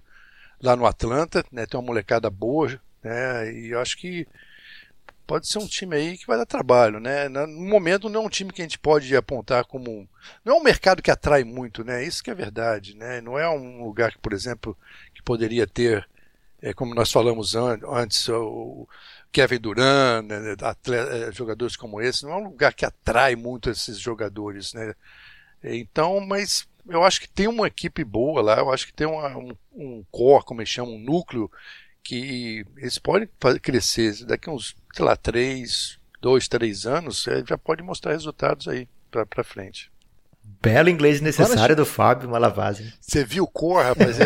lá 0.61 0.75
no 0.75 0.85
Atlanta, 0.85 1.43
né? 1.51 1.65
Tem 1.65 1.79
uma 1.79 1.87
molecada 1.87 2.29
boa, 2.29 2.79
né? 3.03 3.51
E 3.51 3.69
eu 3.69 3.79
acho 3.79 3.97
que 3.97 4.27
pode 5.27 5.47
ser 5.47 5.59
um 5.59 5.67
time 5.67 5.95
aí 5.95 6.17
que 6.17 6.25
vai 6.25 6.37
dar 6.37 6.45
trabalho, 6.45 6.99
né? 6.99 7.27
No 7.27 7.47
momento 7.47 8.07
não 8.07 8.23
é 8.23 8.25
um 8.25 8.29
time 8.29 8.51
que 8.51 8.61
a 8.61 8.65
gente 8.65 8.79
pode 8.79 9.13
apontar 9.15 9.65
como 9.65 10.07
não 10.43 10.55
é 10.55 10.59
um 10.59 10.63
mercado 10.63 11.01
que 11.01 11.11
atrai 11.11 11.43
muito, 11.43 11.83
né? 11.83 12.03
Isso 12.03 12.23
que 12.23 12.31
é 12.31 12.35
verdade, 12.35 12.95
né? 12.95 13.19
Não 13.19 13.37
é 13.37 13.47
um 13.49 13.83
lugar 13.83 14.11
que, 14.13 14.19
por 14.19 14.31
exemplo, 14.31 14.75
que 15.13 15.21
poderia 15.21 15.67
ter, 15.67 16.07
é, 16.61 16.73
como 16.73 16.95
nós 16.95 17.11
falamos 17.11 17.55
antes, 17.55 18.27
o 18.29 18.87
Kevin 19.31 19.59
Durant, 19.59 20.25
né? 20.25 20.55
Atleta, 20.61 21.15
é, 21.15 21.31
jogadores 21.33 21.75
como 21.75 22.01
esse, 22.01 22.23
não 22.23 22.31
é 22.31 22.37
um 22.37 22.45
lugar 22.45 22.73
que 22.73 22.85
atrai 22.85 23.35
muito 23.35 23.69
esses 23.69 23.99
jogadores, 23.99 24.73
né? 24.73 24.93
Então, 25.63 26.21
mas 26.21 26.67
eu 26.87 27.03
acho 27.03 27.19
que 27.19 27.29
tem 27.29 27.47
uma 27.47 27.67
equipe 27.67 28.03
boa 28.03 28.41
lá, 28.41 28.59
eu 28.59 28.71
acho 28.71 28.85
que 28.85 28.93
tem 28.93 29.07
uma, 29.07 29.35
um, 29.37 29.51
um 29.73 30.05
core, 30.09 30.45
como 30.45 30.61
eles 30.61 30.69
chamam, 30.69 30.95
um 30.95 30.99
núcleo 30.99 31.51
que 32.07 32.65
eles 32.77 32.97
podem 32.97 33.27
crescer 33.61 34.23
daqui 34.23 34.49
uns, 34.49 34.73
sei 34.95 35.03
lá, 35.03 35.17
três, 35.17 35.99
dois, 36.21 36.47
três 36.47 36.85
anos, 36.85 37.25
já 37.45 37.57
pode 37.57 37.83
mostrar 37.83 38.13
resultados 38.13 38.69
aí 38.69 38.87
para 39.11 39.43
frente. 39.43 39.91
Belo 40.61 40.89
inglês 40.89 41.19
necessário 41.19 41.75
do 41.75 41.85
Fábio 41.85 42.29
Malavase. 42.29 42.93
Você 43.01 43.25
viu 43.25 43.43
o 43.43 43.47
cor, 43.47 43.83
rapaz? 43.83 44.15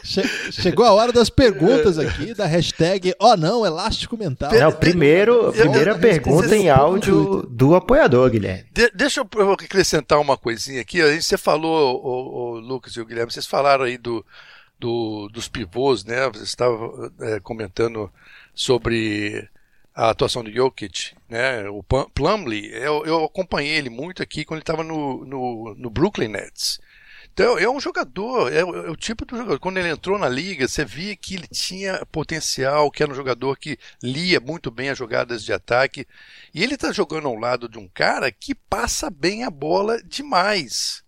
Chegou 0.52 0.86
a 0.86 0.92
hora 0.92 1.12
das 1.12 1.28
perguntas 1.28 1.98
aqui, 1.98 2.32
da 2.32 2.46
hashtag 2.46 3.12
Oh 3.18 3.36
não, 3.36 3.66
elástico 3.66 4.16
mental. 4.16 4.52
Não, 4.52 4.70
primeiro, 4.70 5.48
a 5.48 5.52
primeira 5.52 5.98
pergunta 5.98 6.56
em 6.56 6.70
áudio 6.70 7.42
do 7.50 7.74
apoiador, 7.74 8.30
Guilherme. 8.30 8.66
De, 8.72 8.88
deixa 8.94 9.20
eu 9.20 9.52
acrescentar 9.52 10.20
uma 10.20 10.36
coisinha 10.36 10.80
aqui. 10.80 11.02
Você 11.20 11.36
falou, 11.36 12.00
o, 12.00 12.52
o 12.52 12.60
Lucas 12.60 12.92
e 12.92 13.00
o 13.00 13.04
Guilherme, 13.04 13.32
vocês 13.32 13.46
falaram 13.46 13.82
aí 13.84 13.98
do, 13.98 14.24
do, 14.80 15.28
dos 15.28 15.48
pivôs, 15.48 16.04
né? 16.04 16.28
Você 16.30 16.44
estava 16.44 17.12
é, 17.20 17.38
comentando 17.40 18.10
sobre 18.54 19.48
a 19.94 20.10
atuação 20.10 20.42
do 20.42 20.50
Jokic, 20.50 21.14
né? 21.28 21.68
O 21.68 21.82
Plumlee, 21.82 22.70
eu, 22.72 23.04
eu 23.04 23.24
acompanhei 23.24 23.76
ele 23.76 23.90
muito 23.90 24.22
aqui 24.22 24.44
quando 24.44 24.58
ele 24.58 24.62
estava 24.62 24.82
no, 24.82 25.24
no, 25.24 25.74
no, 25.76 25.90
Brooklyn 25.90 26.28
Nets. 26.28 26.80
Então, 27.32 27.58
é 27.58 27.68
um 27.68 27.78
jogador, 27.78 28.52
é, 28.52 28.64
o, 28.64 28.86
é 28.86 28.90
o 28.90 28.96
tipo 28.96 29.24
do 29.24 29.36
jogador. 29.36 29.60
Quando 29.60 29.78
ele 29.78 29.90
entrou 29.90 30.18
na 30.18 30.28
liga, 30.28 30.66
você 30.66 30.84
via 30.84 31.14
que 31.14 31.34
ele 31.34 31.46
tinha 31.46 32.04
potencial, 32.06 32.90
que 32.90 33.02
era 33.02 33.12
um 33.12 33.14
jogador 33.14 33.56
que 33.56 33.78
lia 34.02 34.40
muito 34.40 34.70
bem 34.70 34.88
as 34.88 34.98
jogadas 34.98 35.44
de 35.44 35.52
ataque. 35.52 36.06
E 36.52 36.62
ele 36.62 36.74
está 36.74 36.92
jogando 36.92 37.28
ao 37.28 37.36
lado 37.36 37.68
de 37.68 37.78
um 37.78 37.88
cara 37.88 38.32
que 38.32 38.54
passa 38.54 39.10
bem 39.10 39.44
a 39.44 39.50
bola 39.50 40.02
demais. 40.02 41.04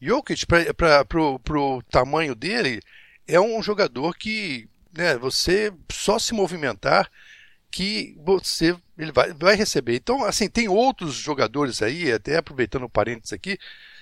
Jokic, 0.00 0.46
para 0.46 1.60
o 1.60 1.82
tamanho 1.90 2.34
dele, 2.34 2.80
é 3.28 3.38
um 3.38 3.62
jogador 3.62 4.16
que 4.16 4.68
né, 4.92 5.16
você 5.16 5.72
só 5.92 6.18
se 6.18 6.34
movimentar 6.34 7.10
que 7.70 8.16
você 8.24 8.74
ele 8.96 9.12
vai, 9.12 9.32
vai 9.32 9.54
receber. 9.54 9.94
Então, 9.94 10.24
assim, 10.24 10.48
tem 10.48 10.68
outros 10.68 11.14
jogadores 11.14 11.82
aí, 11.82 12.10
até 12.10 12.38
aproveitando 12.38 12.84
o 12.84 12.90
parênteses 12.90 13.32
aqui, 13.32 13.58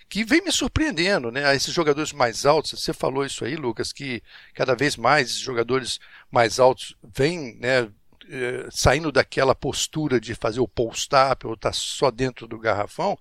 que 0.08 0.24
vem 0.24 0.42
me 0.42 0.52
surpreendendo, 0.52 1.30
né? 1.30 1.54
Esses 1.54 1.74
jogadores 1.74 2.12
mais 2.12 2.46
altos, 2.46 2.80
você 2.80 2.92
falou 2.92 3.26
isso 3.26 3.44
aí, 3.44 3.56
Lucas, 3.56 3.92
que 3.92 4.22
cada 4.54 4.74
vez 4.74 4.96
mais 4.96 5.28
esses 5.28 5.40
jogadores 5.40 5.98
mais 6.30 6.60
altos 6.60 6.96
vêm, 7.02 7.56
né, 7.56 7.90
eh, 8.30 8.68
saindo 8.70 9.10
daquela 9.12 9.54
postura 9.54 10.20
de 10.20 10.34
fazer 10.34 10.60
o 10.60 10.68
post-up 10.68 11.46
ou 11.46 11.54
estar 11.54 11.70
tá 11.70 11.72
só 11.72 12.10
dentro 12.10 12.46
do 12.46 12.58
garrafão. 12.58 13.18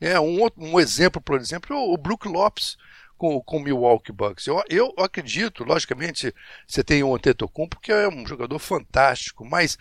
É, 0.00 0.20
um, 0.20 0.40
outro, 0.40 0.62
um 0.62 0.78
exemplo, 0.78 1.20
por 1.22 1.40
exemplo, 1.40 1.74
é 1.74 1.78
o 1.78 1.96
Brook 1.96 2.28
Lopes 2.28 2.76
com, 3.16 3.42
o 3.44 3.60
Milwaukee 3.60 4.12
Bucks. 4.12 4.46
Eu, 4.46 4.62
eu 4.68 4.94
acredito, 4.98 5.64
logicamente, 5.64 6.34
você 6.66 6.84
tem 6.84 7.02
o 7.02 7.14
Antetokounmpo, 7.14 7.80
que 7.80 7.90
é 7.90 8.08
um 8.08 8.26
jogador 8.26 8.58
fantástico, 8.58 9.44
mas 9.44 9.78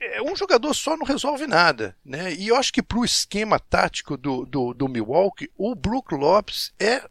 é, 0.00 0.20
um 0.22 0.36
jogador 0.36 0.74
só 0.74 0.96
não 0.96 1.06
resolve 1.06 1.46
nada, 1.46 1.96
né? 2.04 2.32
E 2.34 2.48
eu 2.48 2.56
acho 2.56 2.72
que 2.72 2.82
para 2.82 2.98
o 2.98 3.04
esquema 3.04 3.58
tático 3.58 4.16
do, 4.16 4.44
do, 4.44 4.74
do, 4.74 4.88
Milwaukee, 4.88 5.50
o 5.56 5.74
Brook 5.74 6.14
Lopes 6.14 6.72
é, 6.78 7.02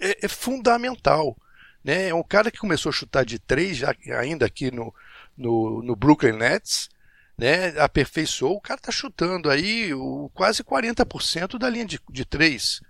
é, 0.00 0.18
é, 0.22 0.28
fundamental, 0.28 1.36
né? 1.82 2.08
É 2.08 2.14
um 2.14 2.22
cara 2.22 2.50
que 2.50 2.58
começou 2.58 2.90
a 2.90 2.92
chutar 2.92 3.24
de 3.24 3.38
três, 3.38 3.78
já, 3.78 3.94
ainda 4.18 4.44
aqui 4.44 4.70
no, 4.70 4.94
no, 5.36 5.82
no 5.82 5.96
Brooklyn 5.96 6.32
Nets, 6.32 6.90
né? 7.38 7.78
Aperfeiçoou, 7.78 8.56
o 8.56 8.60
cara 8.60 8.80
tá 8.80 8.92
chutando 8.92 9.50
aí 9.50 9.94
o, 9.94 10.30
quase 10.34 10.62
40% 10.62 11.58
da 11.58 11.70
linha 11.70 11.86
de, 11.86 11.98
de 12.10 12.24
três. 12.24 12.80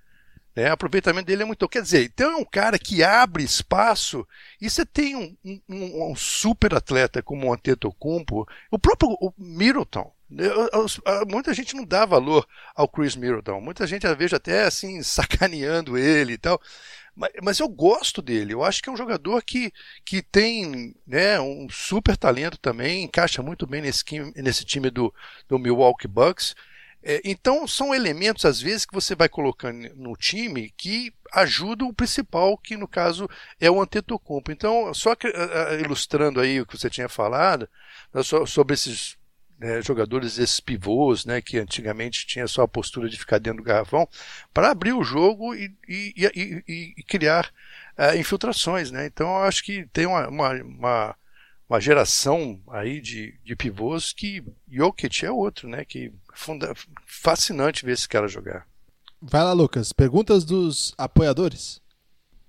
Né? 0.57 0.71
O 0.71 0.73
aproveitamento 0.73 1.27
dele 1.27 1.43
é 1.43 1.45
muito. 1.45 1.69
Quer 1.69 1.83
dizer, 1.83 2.05
então 2.05 2.33
é 2.33 2.37
um 2.37 2.45
cara 2.45 2.79
que 2.79 3.05
abre 3.05 3.45
espaço 3.45 4.27
e 4.59 4.71
você 4.71 4.87
tem 4.87 5.15
um, 5.15 5.37
um, 5.69 6.11
um 6.11 6.17
super 6.17 6.75
atleta 6.75 7.23
como 7.23 7.47
o 7.47 7.53
Antetokounmpo, 7.53 8.49
o 8.71 8.79
próprio 8.79 9.11
o 9.21 9.33
Middleton. 9.37 10.11
Muita 11.29 11.55
gente 11.55 11.77
não 11.77 11.85
dá 11.85 12.05
valor 12.07 12.49
ao 12.75 12.89
Chris 12.89 13.15
Middleton. 13.15 13.61
Muita 13.61 13.87
gente, 13.87 14.07
às 14.07 14.17
vezes, 14.17 14.33
até 14.33 14.65
assim, 14.65 15.01
sacaneando 15.05 15.99
ele 15.99 16.33
e 16.33 16.39
tal. 16.39 16.61
Mas, 17.15 17.33
mas, 17.43 17.59
eu 17.61 17.69
gosto 17.69 18.21
dele. 18.21 18.53
Eu 18.53 18.65
acho 18.65 18.83
que 18.83 18.89
é 18.89 18.93
um 18.93 18.97
jogador 18.97 19.43
que, 19.43 19.73
que 20.05 20.23
tem 20.23 20.95
né, 21.07 21.39
um 21.41 21.69
super 21.71 22.17
talento 22.17 22.59
também, 22.59 23.05
encaixa 23.05 23.43
muito 23.43 23.67
bem 23.67 23.83
nesse, 23.83 24.05
nesse 24.37 24.65
time 24.65 24.91
do, 24.91 25.15
do 25.49 25.59
Milwaukee 25.59 26.09
Bucks. 26.09 26.55
É, 27.09 27.21
então, 27.25 27.69
são 27.69 27.95
elementos, 27.95 28.45
às 28.45 28.61
vezes, 28.61 28.85
que 28.85 28.93
você 28.93 29.15
vai 29.15 29.29
colocando 29.29 29.89
no 29.95 30.17
time 30.17 30.71
que 30.77 31.15
ajudam 31.33 31.87
o 31.87 31.95
principal, 31.95 32.59
que 32.59 32.77
no 32.77 32.89
caso 32.89 33.31
é 33.61 33.71
o 33.71 33.81
Antetokounmpo. 33.81 34.51
Então, 34.51 34.93
só 34.93 35.15
que, 35.15 35.33
ilustrando 35.81 36.41
aí 36.41 36.61
o 36.61 36.67
que 36.67 36.77
você 36.77 36.91
tinha 36.91 37.09
falado, 37.09 37.69
né, 38.13 38.23
sobre 38.25 38.75
esses 38.75 39.17
né, 39.57 39.81
jogadores, 39.83 40.37
esses 40.37 40.59
pivôs, 40.59 41.25
né, 41.25 41.41
que 41.41 41.59
antigamente 41.59 42.27
tinha 42.27 42.49
só 42.49 42.63
a 42.63 42.69
postura 42.69 43.09
de 43.09 43.17
ficar 43.17 43.39
dentro 43.39 43.63
do 43.63 43.67
garrafão, 43.67 44.09
para 44.53 44.73
abrir 44.73 44.93
o 44.93 45.05
jogo 45.05 45.55
e, 45.55 45.73
e, 45.89 46.13
e, 46.67 46.95
e 46.97 47.03
criar 47.05 47.53
uh, 47.97 48.17
infiltrações. 48.19 48.91
Né? 48.91 49.07
Então, 49.07 49.29
eu 49.29 49.45
acho 49.45 49.63
que 49.63 49.87
tem 49.93 50.07
uma, 50.07 50.27
uma, 50.29 50.53
uma 50.55 51.17
uma 51.69 51.81
geração 51.81 52.61
aí 52.69 53.01
de, 53.01 53.35
de 53.45 53.57
pivôs 53.57 54.13
que 54.13 54.43
Jokic 54.71 55.27
é 55.27 55.31
outro, 55.31 55.69
né? 55.69 55.85
Que 55.85 56.13
funda, 56.37 56.73
fascinante 57.07 57.85
ver 57.85 57.93
esse 57.93 58.09
cara 58.09 58.29
jogar. 58.29 58.67
Vai 59.21 59.43
lá, 59.43 59.53
Lucas. 59.53 59.93
Perguntas 59.93 60.45
dos 60.45 60.95
apoiadores? 60.99 61.81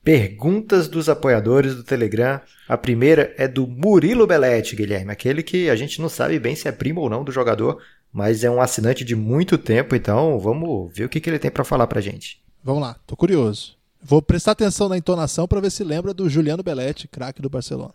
Perguntas 0.04 0.88
dos 0.88 1.10
apoiadores 1.10 1.76
do 1.76 1.84
Telegram. 1.84 2.40
A 2.68 2.78
primeira 2.78 3.34
é 3.38 3.48
do 3.48 3.66
Murilo 3.66 4.28
Belletti, 4.28 4.76
Guilherme, 4.76 5.12
aquele 5.12 5.42
que 5.42 5.70
a 5.70 5.76
gente 5.76 6.02
não 6.02 6.10
sabe 6.10 6.38
bem 6.38 6.56
se 6.56 6.68
é 6.68 6.72
primo 6.72 7.02
ou 7.02 7.10
não 7.10 7.24
do 7.24 7.32
jogador, 7.32 7.82
mas 8.12 8.44
é 8.44 8.50
um 8.50 8.62
assinante 8.62 9.04
de 9.04 9.16
muito 9.16 9.58
tempo, 9.58 9.96
então 9.96 10.40
vamos 10.40 10.94
ver 10.94 11.06
o 11.06 11.10
que, 11.10 11.20
que 11.20 11.30
ele 11.30 11.40
tem 11.40 11.52
para 11.52 11.64
falar 11.64 11.88
pra 11.88 12.02
gente. 12.02 12.42
Vamos 12.64 12.82
lá, 12.82 12.96
tô 13.06 13.16
curioso. 13.16 13.78
Vou 14.02 14.22
prestar 14.22 14.52
atenção 14.52 14.88
na 14.88 14.98
entonação 14.98 15.48
para 15.48 15.60
ver 15.60 15.72
se 15.72 15.84
lembra 15.84 16.14
do 16.14 16.30
Juliano 16.30 16.64
Belletti, 16.64 17.08
craque 17.08 17.42
do 17.42 17.50
Barcelona. 17.50 17.94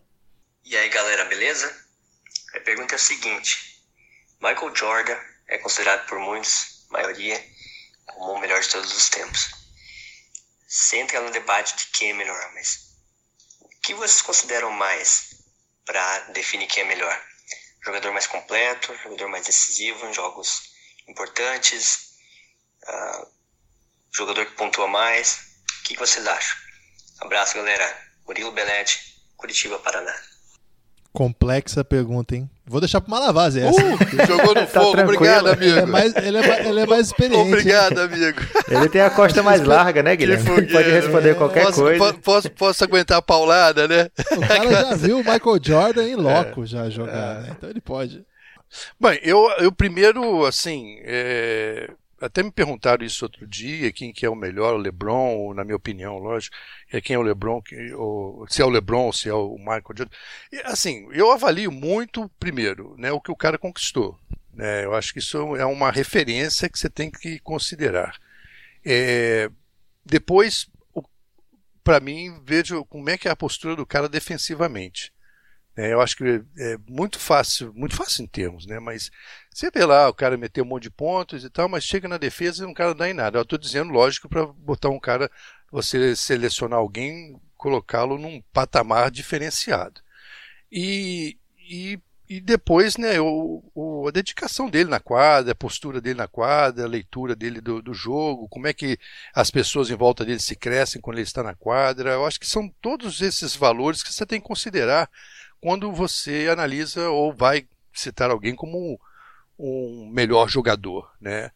E 0.64 0.76
aí 0.76 0.88
galera, 0.88 1.24
beleza? 1.26 1.70
A 2.55 2.61
pergunta 2.61 2.95
é 2.95 2.97
a 2.97 2.99
seguinte: 2.99 3.80
Michael 4.40 4.74
Jordan 4.74 5.16
é 5.53 5.59
considerado 5.59 6.07
por 6.07 6.18
muitos, 6.18 6.86
maioria, 6.88 7.38
como 8.07 8.32
o 8.32 8.38
melhor 8.38 8.61
de 8.61 8.70
todos 8.70 8.96
os 8.96 9.11
tempos. 9.11 9.50
Sem 10.66 11.00
entrar 11.00 11.20
no 11.20 11.30
debate 11.30 11.76
de 11.76 11.86
quem 11.86 12.11
é 12.11 12.14
melhor, 12.14 12.53
mas 12.55 12.96
o 13.61 13.68
que 13.82 13.92
vocês 13.92 14.22
consideram 14.22 14.70
mais 14.70 15.34
para 15.84 16.20
definir 16.30 16.66
quem 16.68 16.84
é 16.84 16.86
melhor? 16.86 17.22
Jogador 17.84 18.12
mais 18.12 18.26
completo, 18.26 18.96
jogador 19.03 19.28
mais 19.28 19.44
decisivo 19.44 20.07
em 20.07 20.14
jogos 20.14 20.72
importantes, 21.07 22.14
uh, 22.84 23.30
jogador 24.11 24.46
que 24.46 24.53
pontua 24.53 24.88
mais. 24.88 25.53
O 25.80 25.82
que 25.84 25.98
vocês 25.98 26.26
acham? 26.26 26.59
Abraço, 27.20 27.57
galera. 27.57 28.12
Murilo 28.24 28.53
Belete, 28.53 29.22
Curitiba, 29.36 29.78
Paraná. 29.80 30.31
Complexa 31.12 31.84
pergunta, 31.84 32.34
hein? 32.34 32.48
Vou 32.64 32.80
deixar 32.80 33.00
pro 33.00 33.10
Malavaz 33.10 33.54
essa. 33.54 33.78
Uh, 33.78 34.26
jogou 34.26 34.54
no 34.54 34.66
tá 34.66 34.66
fogo, 34.66 34.98
obrigado, 34.98 35.48
amigo. 35.48 35.64
Ele 35.64 35.80
é, 35.80 35.84
mais, 35.84 36.16
ele, 36.16 36.38
é, 36.38 36.68
ele 36.68 36.80
é 36.80 36.86
mais 36.86 37.06
experiente. 37.08 37.48
Obrigado, 37.48 37.98
amigo. 37.98 38.40
Ele 38.68 38.88
tem 38.88 39.02
a 39.02 39.10
costa 39.10 39.42
mais 39.42 39.62
larga, 39.62 40.02
né, 40.02 40.16
Guilherme? 40.16 40.66
Pode 40.68 40.90
responder 40.90 41.30
é, 41.30 41.34
qualquer 41.34 41.66
posso, 41.66 41.82
coisa. 41.82 42.14
Posso, 42.14 42.50
posso 42.52 42.84
aguentar 42.84 43.18
a 43.18 43.22
paulada, 43.22 43.86
né? 43.86 44.08
O 44.30 44.40
cara 44.40 44.70
já 44.70 44.94
viu 44.96 45.16
o 45.16 45.24
Michael 45.24 45.58
Jordan 45.62 46.04
em 46.04 46.16
loco 46.16 46.62
é, 46.62 46.66
já 46.66 46.88
jogar, 46.88 47.38
é. 47.38 47.40
né? 47.40 47.48
Então 47.58 47.68
ele 47.68 47.80
pode. 47.80 48.24
Bem, 48.98 49.20
eu, 49.22 49.50
eu 49.58 49.70
primeiro, 49.70 50.46
assim, 50.46 50.96
é, 51.02 51.90
até 52.22 52.42
me 52.42 52.52
perguntaram 52.52 53.04
isso 53.04 53.24
outro 53.24 53.46
dia, 53.46 53.92
quem 53.92 54.12
que 54.12 54.24
é 54.24 54.30
o 54.30 54.36
melhor, 54.36 54.74
o 54.74 54.78
LeBron, 54.78 55.52
na 55.54 55.64
minha 55.64 55.76
opinião, 55.76 56.18
lógico, 56.18 56.56
é 56.90 57.00
quem 57.00 57.14
é 57.14 57.18
o 57.18 57.22
LeBron, 57.22 57.60
ou, 57.96 58.46
se 58.48 58.62
é 58.62 58.64
o 58.64 58.70
LeBron, 58.70 59.12
se 59.12 59.28
é 59.28 59.34
o 59.34 59.58
Michael 59.58 59.82
Jordan. 59.96 60.16
E, 60.52 60.60
assim, 60.64 61.08
eu 61.10 61.32
avalio 61.32 61.72
muito, 61.72 62.30
primeiro, 62.38 62.94
né, 62.96 63.10
o 63.10 63.20
que 63.20 63.32
o 63.32 63.36
cara 63.36 63.58
conquistou. 63.58 64.16
Né, 64.54 64.84
eu 64.84 64.94
acho 64.94 65.12
que 65.12 65.18
isso 65.18 65.56
é 65.56 65.66
uma 65.66 65.90
referência 65.90 66.68
que 66.68 66.78
você 66.78 66.88
tem 66.88 67.10
que 67.10 67.40
considerar. 67.40 68.16
É, 68.84 69.50
depois, 70.04 70.70
para 71.82 71.98
mim, 71.98 72.40
vejo 72.44 72.84
como 72.84 73.10
é 73.10 73.18
que 73.18 73.26
é 73.26 73.32
a 73.32 73.36
postura 73.36 73.74
do 73.74 73.84
cara 73.84 74.08
defensivamente. 74.08 75.12
É, 75.76 75.92
eu 75.92 76.00
acho 76.00 76.16
que 76.16 76.42
é 76.58 76.76
muito 76.86 77.18
fácil, 77.18 77.72
muito 77.74 77.96
fácil 77.96 78.24
em 78.24 78.26
termos, 78.26 78.66
né? 78.66 78.78
Mas 78.78 79.10
você 79.50 79.70
vê 79.70 79.84
lá, 79.84 80.08
o 80.08 80.14
cara 80.14 80.36
meteu 80.36 80.64
um 80.64 80.66
monte 80.66 80.84
de 80.84 80.90
pontos 80.90 81.44
e 81.44 81.50
tal, 81.50 81.68
mas 81.68 81.84
chega 81.84 82.06
na 82.08 82.18
defesa 82.18 82.64
e 82.64 82.66
o 82.66 82.74
cara 82.74 82.90
não 82.90 82.96
dá 82.96 83.08
em 83.08 83.14
nada. 83.14 83.38
Eu 83.38 83.42
estou 83.42 83.58
dizendo, 83.58 83.92
lógico, 83.92 84.28
para 84.28 84.46
botar 84.46 84.90
um 84.90 85.00
cara, 85.00 85.30
você 85.70 86.14
selecionar 86.14 86.78
alguém, 86.78 87.40
colocá-lo 87.56 88.18
num 88.18 88.42
patamar 88.52 89.10
diferenciado. 89.10 90.00
E, 90.70 91.38
e, 91.58 91.98
e 92.28 92.40
depois, 92.40 92.98
né, 92.98 93.18
o, 93.18 93.62
o, 93.74 94.08
a 94.08 94.10
dedicação 94.10 94.68
dele 94.68 94.90
na 94.90 95.00
quadra, 95.00 95.52
a 95.52 95.54
postura 95.54 96.02
dele 96.02 96.18
na 96.18 96.28
quadra, 96.28 96.84
a 96.84 96.88
leitura 96.88 97.34
dele 97.34 97.62
do, 97.62 97.80
do 97.80 97.94
jogo, 97.94 98.48
como 98.48 98.66
é 98.66 98.74
que 98.74 98.98
as 99.34 99.50
pessoas 99.50 99.90
em 99.90 99.96
volta 99.96 100.24
dele 100.24 100.40
se 100.40 100.56
crescem 100.56 101.00
quando 101.00 101.16
ele 101.16 101.26
está 101.26 101.42
na 101.42 101.54
quadra. 101.54 102.10
Eu 102.10 102.26
acho 102.26 102.40
que 102.40 102.46
são 102.46 102.68
todos 102.80 103.22
esses 103.22 103.56
valores 103.56 104.02
que 104.02 104.12
você 104.12 104.26
tem 104.26 104.40
que 104.40 104.46
considerar 104.46 105.08
quando 105.62 105.92
você 105.92 106.48
analisa 106.50 107.08
ou 107.08 107.32
vai 107.32 107.66
citar 107.94 108.30
alguém 108.32 108.52
como 108.54 109.00
um, 109.56 110.10
melhor 110.12 110.48
jogador, 110.48 111.08
né? 111.20 111.52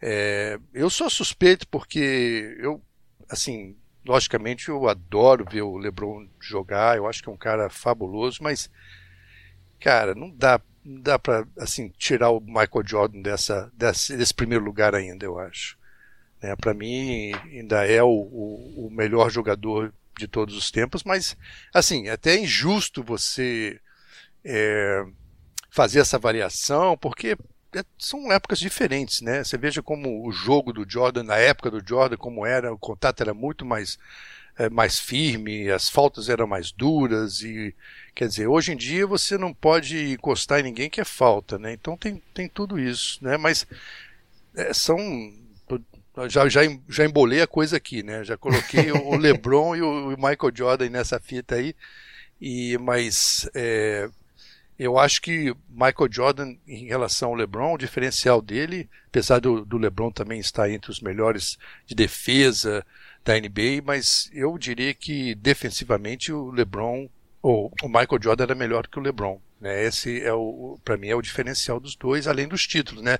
É, 0.00 0.60
eu 0.72 0.88
sou 0.88 1.10
suspeito 1.10 1.66
porque 1.66 2.56
eu, 2.60 2.80
assim, 3.28 3.76
logicamente 4.06 4.68
eu 4.68 4.88
adoro 4.88 5.44
ver 5.44 5.62
o 5.62 5.76
LeBron 5.76 6.28
jogar, 6.40 6.96
eu 6.96 7.08
acho 7.08 7.20
que 7.20 7.28
é 7.28 7.32
um 7.32 7.36
cara 7.36 7.68
fabuloso, 7.68 8.38
mas, 8.44 8.70
cara, 9.80 10.14
não 10.14 10.30
dá, 10.30 10.60
não 10.84 11.00
dá 11.00 11.18
para 11.18 11.44
assim 11.58 11.88
tirar 11.98 12.30
o 12.30 12.40
Michael 12.40 12.86
Jordan 12.86 13.22
dessa, 13.22 13.72
desse, 13.74 14.16
desse 14.16 14.32
primeiro 14.32 14.64
lugar 14.64 14.94
ainda, 14.94 15.24
eu 15.26 15.36
acho. 15.36 15.76
Né? 16.40 16.54
Para 16.54 16.72
mim 16.72 17.32
ainda 17.50 17.84
é 17.84 18.00
o, 18.04 18.06
o, 18.08 18.86
o 18.86 18.90
melhor 18.92 19.30
jogador 19.30 19.92
de 20.18 20.28
todos 20.28 20.54
os 20.56 20.70
tempos, 20.70 21.04
mas 21.04 21.36
assim, 21.72 22.08
é 22.08 22.12
até 22.12 22.34
é 22.34 22.40
injusto 22.40 23.02
você 23.02 23.80
é, 24.44 25.04
fazer 25.70 26.00
essa 26.00 26.18
variação, 26.18 26.96
porque 26.96 27.36
é, 27.74 27.84
são 27.98 28.32
épocas 28.32 28.58
diferentes, 28.58 29.20
né? 29.20 29.44
Você 29.44 29.56
veja 29.56 29.82
como 29.82 30.26
o 30.26 30.32
jogo 30.32 30.72
do 30.72 30.88
Jordan, 30.88 31.22
na 31.22 31.36
época 31.36 31.70
do 31.70 31.86
Jordan, 31.86 32.16
como 32.16 32.44
era, 32.46 32.72
o 32.72 32.78
contato 32.78 33.20
era 33.20 33.34
muito 33.34 33.64
mais 33.64 33.98
é, 34.58 34.68
mais 34.68 34.98
firme, 34.98 35.70
as 35.70 35.88
faltas 35.88 36.28
eram 36.28 36.46
mais 36.46 36.72
duras 36.72 37.42
e 37.42 37.74
quer 38.14 38.26
dizer, 38.26 38.48
hoje 38.48 38.72
em 38.72 38.76
dia 38.76 39.06
você 39.06 39.38
não 39.38 39.54
pode 39.54 40.12
encostar 40.12 40.60
em 40.60 40.64
ninguém 40.64 40.90
que 40.90 41.00
é 41.00 41.04
falta, 41.04 41.58
né? 41.58 41.72
Então 41.72 41.96
tem, 41.96 42.20
tem 42.34 42.48
tudo 42.48 42.78
isso, 42.78 43.22
né? 43.22 43.36
Mas 43.36 43.66
é, 44.56 44.72
são 44.74 44.98
já, 46.26 46.48
já, 46.48 46.62
já 46.88 47.04
embolei 47.04 47.42
a 47.42 47.46
coisa 47.46 47.76
aqui, 47.76 48.02
né? 48.02 48.24
Já 48.24 48.36
coloquei 48.36 48.90
o 48.92 49.16
LeBron 49.16 49.76
e 49.76 49.82
o 49.82 50.08
Michael 50.16 50.52
Jordan 50.54 50.88
nessa 50.90 51.20
fita 51.20 51.56
aí. 51.56 51.74
E, 52.40 52.78
mas 52.78 53.48
é, 53.54 54.08
eu 54.78 54.96
acho 54.96 55.20
que 55.20 55.52
Michael 55.68 56.08
Jordan, 56.10 56.54
em 56.66 56.86
relação 56.86 57.30
ao 57.30 57.34
LeBron, 57.34 57.74
o 57.74 57.78
diferencial 57.78 58.40
dele, 58.40 58.88
apesar 59.08 59.40
do, 59.40 59.64
do 59.64 59.76
LeBron 59.76 60.10
também 60.10 60.38
estar 60.38 60.70
entre 60.70 60.90
os 60.90 61.00
melhores 61.00 61.58
de 61.84 61.94
defesa 61.94 62.86
da 63.24 63.38
NBA, 63.38 63.82
mas 63.84 64.30
eu 64.32 64.56
diria 64.56 64.94
que 64.94 65.34
defensivamente 65.34 66.32
o 66.32 66.50
LeBron, 66.50 67.08
ou 67.42 67.72
o 67.82 67.88
Michael 67.88 68.22
Jordan 68.22 68.44
era 68.44 68.54
melhor 68.54 68.86
que 68.86 68.98
o 68.98 69.02
LeBron. 69.02 69.40
Né? 69.60 69.84
Esse 69.84 70.22
é 70.22 70.32
o, 70.32 70.78
para 70.84 70.96
mim, 70.96 71.08
é 71.08 71.16
o 71.16 71.22
diferencial 71.22 71.80
dos 71.80 71.96
dois, 71.96 72.28
além 72.28 72.46
dos 72.46 72.64
títulos, 72.64 73.02
né? 73.02 73.18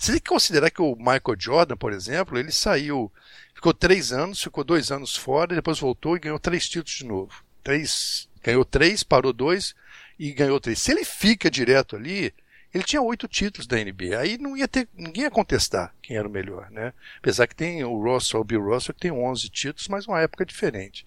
Você 0.00 0.12
tem 0.12 0.20
que 0.22 0.30
considerar 0.30 0.70
que 0.70 0.80
o 0.80 0.96
Michael 0.96 1.36
Jordan, 1.38 1.76
por 1.76 1.92
exemplo, 1.92 2.38
ele 2.38 2.50
saiu, 2.50 3.12
ficou 3.54 3.74
três 3.74 4.12
anos, 4.12 4.42
ficou 4.42 4.64
dois 4.64 4.90
anos 4.90 5.14
fora, 5.14 5.54
depois 5.54 5.78
voltou 5.78 6.16
e 6.16 6.20
ganhou 6.20 6.38
três 6.38 6.66
títulos 6.66 6.92
de 6.92 7.04
novo. 7.04 7.44
Três, 7.62 8.26
ganhou 8.42 8.64
três, 8.64 9.02
parou 9.02 9.30
dois 9.30 9.74
e 10.18 10.32
ganhou 10.32 10.58
três. 10.58 10.78
Se 10.78 10.90
ele 10.90 11.04
fica 11.04 11.50
direto 11.50 11.96
ali, 11.96 12.32
ele 12.72 12.82
tinha 12.82 13.02
oito 13.02 13.28
títulos 13.28 13.66
da 13.66 13.76
NBA. 13.76 14.18
Aí 14.18 14.38
não 14.38 14.56
ia 14.56 14.66
ter, 14.66 14.88
ninguém 14.96 15.24
ia 15.24 15.30
contestar 15.30 15.94
quem 16.00 16.16
era 16.16 16.26
o 16.26 16.30
melhor, 16.30 16.70
né? 16.70 16.94
Apesar 17.18 17.46
que 17.46 17.54
tem 17.54 17.84
o 17.84 18.02
Russell, 18.02 18.40
o 18.40 18.44
Bill 18.44 18.64
Russell, 18.64 18.94
que 18.94 19.02
tem 19.02 19.12
11 19.12 19.50
títulos, 19.50 19.86
mas 19.88 20.06
uma 20.06 20.22
época 20.22 20.46
diferente. 20.46 21.04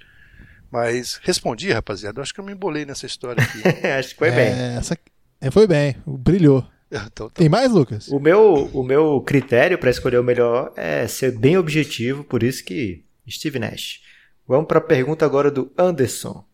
Mas 0.70 1.20
respondi, 1.24 1.72
rapaziada. 1.72 2.22
Acho 2.22 2.32
que 2.32 2.40
eu 2.40 2.46
me 2.46 2.52
embolei 2.52 2.86
nessa 2.86 3.08
história 3.08 3.44
aqui. 3.44 3.60
acho 3.98 4.10
que 4.10 4.18
foi 4.18 4.30
é, 4.30 4.36
bem. 4.36 4.78
Essa... 4.78 4.96
É, 5.42 5.50
foi 5.50 5.66
bem, 5.66 5.96
brilhou. 6.06 6.64
Então, 7.12 7.30
tá 7.30 7.36
Tem 7.36 7.50
mais, 7.50 7.72
Lucas? 7.72 8.08
O 8.08 8.20
meu, 8.20 8.70
o 8.74 8.84
meu 8.84 9.22
critério 9.22 9.78
para 9.78 9.90
escolher 9.90 10.20
o 10.20 10.24
melhor 10.24 10.72
é 10.76 11.08
ser 11.08 11.32
bem 11.32 11.58
objetivo, 11.58 12.24
por 12.24 12.44
isso 12.44 12.64
que 12.64 13.04
Steve 13.30 13.60
Nash. 13.60 14.02
Vamos 14.48 14.68
para 14.68 14.80
a 14.80 14.82
pergunta 14.82 15.26
agora 15.26 15.50
do 15.50 15.72
Anderson. 15.78 16.46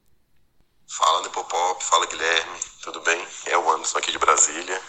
Fala, 0.87 1.23
Nepopop, 1.23 1.83
fala, 1.83 2.05
Guilherme, 2.05 2.59
tudo 2.83 3.01
bem? 3.01 3.23
É 3.47 3.57
o 3.57 3.71
Anderson 3.71 3.97
aqui 3.97 4.11
de 4.11 4.17
Brasília. 4.17 4.81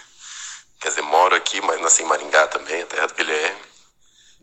Quer 0.80 0.88
dizer, 0.88 1.02
moro 1.02 1.34
aqui, 1.34 1.60
mas 1.60 1.80
nasci 1.80 2.02
em 2.02 2.06
Maringá 2.06 2.46
também, 2.46 2.82
a 2.82 2.86
terra 2.86 3.06
do 3.06 3.14
Guilherme. 3.14 3.60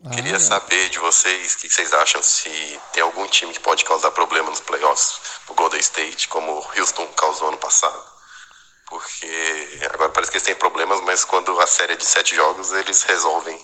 Ah, 0.04 0.10
Queria 0.10 0.36
é. 0.36 0.38
saber 0.38 0.88
de 0.90 0.98
vocês 1.00 1.54
o 1.54 1.58
que 1.58 1.68
vocês 1.68 1.92
acham 1.92 2.22
se 2.22 2.78
tem 2.92 3.02
algum 3.02 3.26
time 3.26 3.52
que 3.52 3.58
pode 3.58 3.84
causar 3.84 4.12
problema 4.12 4.48
nos 4.48 4.60
playoffs 4.60 5.18
pro 5.44 5.54
Golden 5.54 5.80
State, 5.80 6.28
como 6.28 6.52
o 6.52 6.78
Houston 6.78 7.06
causou 7.08 7.48
ano 7.48 7.58
passado 7.58 8.17
porque 8.88 9.26
agora 9.92 10.10
parece 10.10 10.30
que 10.30 10.38
eles 10.38 10.46
têm 10.46 10.54
problemas, 10.54 11.00
mas 11.04 11.24
quando 11.24 11.58
a 11.60 11.66
série 11.66 11.92
é 11.92 11.96
de 11.96 12.04
sete 12.04 12.34
jogos, 12.34 12.72
eles 12.72 13.02
resolvem 13.02 13.58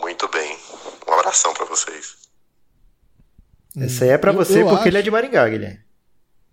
muito 0.00 0.28
bem. 0.28 0.58
Um 1.08 1.12
abração 1.12 1.54
para 1.54 1.64
vocês. 1.64 2.16
Esse 3.76 4.04
aí 4.04 4.10
é 4.10 4.18
para 4.18 4.32
você 4.32 4.62
porque 4.62 4.80
acho. 4.80 4.88
ele 4.88 4.98
é 4.98 5.02
de 5.02 5.10
Maringá, 5.10 5.48
Guilherme. 5.48 5.80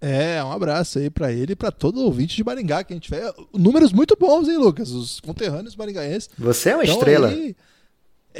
É, 0.01 0.41
um 0.41 0.51
abraço 0.53 0.97
aí 0.97 1.09
para 1.09 1.31
ele 1.33 1.51
e 1.51 1.55
para 1.55 1.71
todo 1.71 2.01
ouvinte 2.01 2.37
de 2.37 2.43
Maringá 2.43 2.83
que 2.83 2.93
a 2.93 2.95
gente 2.95 3.03
tiver. 3.05 3.33
Números 3.53 3.91
muito 3.91 4.15
bons, 4.17 4.47
hein, 4.47 4.57
Lucas? 4.57 4.91
Os 4.91 5.19
conterrâneos 5.19 5.75
maringaenses. 5.75 6.29
Você 6.37 6.69
é 6.69 6.75
uma 6.75 6.85
estrela. 6.85 7.27
Aí, 7.27 7.55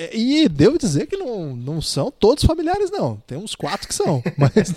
é, 0.02 0.16
e 0.16 0.48
devo 0.48 0.78
dizer 0.78 1.08
que 1.08 1.18
não, 1.18 1.54
não 1.54 1.82
são 1.82 2.10
todos 2.10 2.46
familiares, 2.46 2.90
não. 2.90 3.22
Tem 3.28 3.38
uns 3.38 3.54
quatro 3.54 3.86
que 3.86 3.94
são. 3.94 4.24
Mas, 4.40 4.74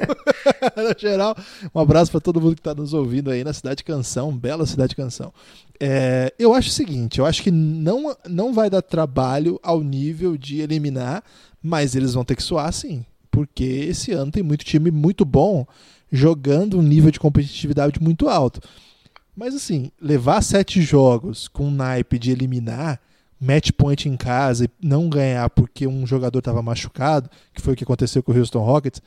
no 0.77 0.99
geral, 0.99 1.37
um 1.73 1.79
abraço 1.79 2.11
para 2.11 2.21
todo 2.21 2.41
mundo 2.41 2.57
que 2.57 2.61
está 2.61 2.75
nos 2.75 2.93
ouvindo 2.93 3.31
aí 3.31 3.45
na 3.45 3.53
Cidade 3.53 3.85
Canção, 3.85 4.37
bela 4.37 4.67
Cidade 4.67 4.97
Canção. 4.97 5.33
É, 5.79 6.35
eu 6.41 6.53
acho 6.53 6.71
o 6.71 6.73
seguinte: 6.73 7.21
eu 7.21 7.25
acho 7.25 7.41
que 7.41 7.53
não, 7.53 8.17
não 8.29 8.53
vai 8.53 8.69
dar 8.69 8.83
trabalho 8.83 9.61
ao 9.63 9.81
nível 9.81 10.37
de 10.37 10.61
eliminar, 10.61 11.23
mas 11.63 11.95
eles 11.95 12.15
vão 12.15 12.25
ter 12.25 12.35
que 12.35 12.43
suar 12.43 12.73
sim. 12.73 13.07
Porque 13.31 13.63
esse 13.63 14.11
ano 14.11 14.33
tem 14.33 14.43
muito 14.43 14.65
time 14.65 14.91
muito 14.91 15.25
bom 15.25 15.65
jogando 16.11 16.81
um 16.81 16.83
nível 16.83 17.13
de 17.13 17.21
competitividade 17.21 18.03
muito 18.03 18.29
alto. 18.29 18.61
Mas 19.37 19.55
assim, 19.55 19.93
levar 20.01 20.43
sete 20.43 20.83
jogos 20.83 21.47
com 21.47 21.71
naipe 21.71 22.19
de 22.19 22.33
eliminar 22.33 23.01
match 23.43 23.73
point 23.73 24.09
em 24.09 24.17
casa 24.17 24.67
e 24.67 24.71
não 24.81 25.09
ganhar 25.09 25.51
porque 25.51 25.85
um 25.85 26.07
jogador 26.07 26.39
estava 26.39 26.63
machucado, 26.63 27.29
que 27.53 27.61
foi 27.61 27.73
o 27.73 27.77
que 27.77 27.83
aconteceu 27.83 28.23
com 28.23 28.31
o 28.31 28.39
Houston 28.39 28.61
Rockets, 28.61 29.03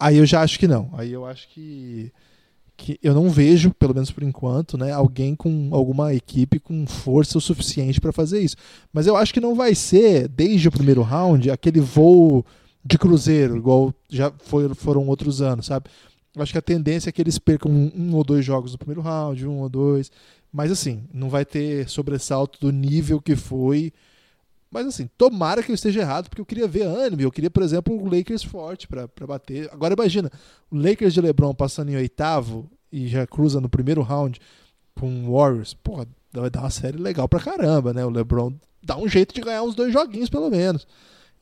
aí 0.00 0.16
eu 0.16 0.24
já 0.24 0.40
acho 0.40 0.58
que 0.58 0.66
não. 0.66 0.88
Aí 0.94 1.12
eu 1.12 1.26
acho 1.26 1.46
que, 1.50 2.10
que 2.78 2.98
eu 3.02 3.12
não 3.12 3.28
vejo, 3.28 3.74
pelo 3.74 3.92
menos 3.92 4.10
por 4.10 4.22
enquanto, 4.22 4.78
né, 4.78 4.90
alguém 4.90 5.34
com 5.36 5.68
alguma 5.70 6.14
equipe 6.14 6.58
com 6.58 6.86
força 6.86 7.36
o 7.36 7.42
suficiente 7.42 8.00
para 8.00 8.10
fazer 8.10 8.40
isso. 8.40 8.56
Mas 8.90 9.06
eu 9.06 9.16
acho 9.16 9.34
que 9.34 9.40
não 9.40 9.54
vai 9.54 9.74
ser, 9.74 10.28
desde 10.28 10.66
o 10.66 10.72
primeiro 10.72 11.02
round, 11.02 11.50
aquele 11.50 11.80
voo 11.80 12.42
de 12.82 12.96
cruzeiro, 12.96 13.54
igual 13.54 13.94
já 14.08 14.32
foi, 14.44 14.72
foram 14.74 15.06
outros 15.08 15.42
anos, 15.42 15.66
sabe? 15.66 15.90
Eu 16.34 16.42
acho 16.42 16.52
que 16.52 16.58
a 16.58 16.62
tendência 16.62 17.10
é 17.10 17.12
que 17.12 17.20
eles 17.22 17.38
percam 17.38 17.70
um, 17.70 17.92
um 17.94 18.14
ou 18.14 18.24
dois 18.24 18.44
jogos 18.44 18.72
no 18.72 18.78
primeiro 18.78 19.02
round, 19.02 19.46
um 19.46 19.60
ou 19.60 19.68
dois. 19.68 20.10
Mas 20.54 20.70
assim, 20.70 21.02
não 21.12 21.28
vai 21.28 21.44
ter 21.44 21.88
sobressalto 21.88 22.60
do 22.60 22.70
nível 22.70 23.20
que 23.20 23.34
foi. 23.34 23.92
Mas 24.70 24.86
assim, 24.86 25.10
tomara 25.18 25.64
que 25.64 25.72
eu 25.72 25.74
esteja 25.74 26.02
errado, 26.02 26.28
porque 26.28 26.40
eu 26.40 26.46
queria 26.46 26.68
ver 26.68 26.82
ânimo. 26.82 27.22
Eu 27.22 27.32
queria, 27.32 27.50
por 27.50 27.64
exemplo, 27.64 27.92
o 27.92 28.04
Lakers 28.04 28.44
forte 28.44 28.86
para 28.86 29.08
bater. 29.26 29.68
Agora 29.72 29.94
imagina, 29.94 30.30
o 30.70 30.76
Lakers 30.76 31.12
de 31.12 31.20
LeBron 31.20 31.52
passando 31.52 31.88
em 31.88 31.96
oitavo 31.96 32.70
e 32.92 33.08
já 33.08 33.26
cruza 33.26 33.60
no 33.60 33.68
primeiro 33.68 34.00
round 34.00 34.40
com 34.94 35.24
o 35.26 35.36
Warriors. 35.36 35.74
Pô, 35.74 36.06
vai 36.32 36.48
dar 36.48 36.60
uma 36.60 36.70
série 36.70 36.98
legal 36.98 37.28
pra 37.28 37.40
caramba, 37.40 37.92
né? 37.92 38.06
O 38.06 38.10
LeBron 38.10 38.54
dá 38.80 38.96
um 38.96 39.08
jeito 39.08 39.34
de 39.34 39.40
ganhar 39.40 39.64
uns 39.64 39.74
dois 39.74 39.92
joguinhos, 39.92 40.30
pelo 40.30 40.48
menos. 40.50 40.86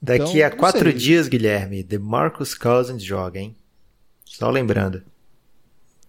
Daqui 0.00 0.38
então, 0.38 0.46
a 0.46 0.50
quatro 0.50 0.90
sei. 0.90 0.98
dias, 0.98 1.28
Guilherme, 1.28 1.84
The 1.84 1.98
Marcus 1.98 2.54
Cousins 2.54 3.04
joga, 3.04 3.38
hein? 3.38 3.54
Só 4.24 4.48
lembrando. 4.48 5.02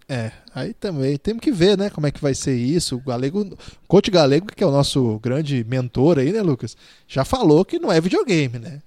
É, 0.08 0.32
aí 0.54 0.74
também 0.74 1.18
temos 1.18 1.42
que 1.42 1.52
ver, 1.52 1.78
né, 1.78 1.90
como 1.90 2.06
é 2.06 2.12
que 2.12 2.22
vai 2.22 2.36
ser 2.36 2.56
isso. 2.56 2.98
O 2.98 3.00
Galego, 3.00 3.42
o 3.42 3.88
coach 3.88 4.12
Galego, 4.12 4.48
que 4.48 4.64
é 4.64 4.68
o 4.68 4.72
nosso 4.72 5.20
grande 5.20 5.64
mentor 5.64 6.20
aí, 6.20 6.32
né, 6.32 6.42
Lucas, 6.42 6.76
já 7.08 7.24
falou 7.24 7.64
que 7.64 7.80
não 7.80 7.92
é 7.92 8.02
videogame, 8.02 8.60
né? 8.60 8.82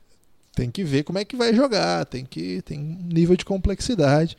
Tem 0.54 0.70
que 0.70 0.84
ver 0.84 1.04
como 1.04 1.18
é 1.18 1.24
que 1.24 1.36
vai 1.36 1.54
jogar, 1.54 2.06
tem 2.06 2.24
que 2.24 2.62
tem 2.62 2.78
um 2.78 3.08
nível 3.12 3.36
de 3.36 3.44
complexidade. 3.44 4.36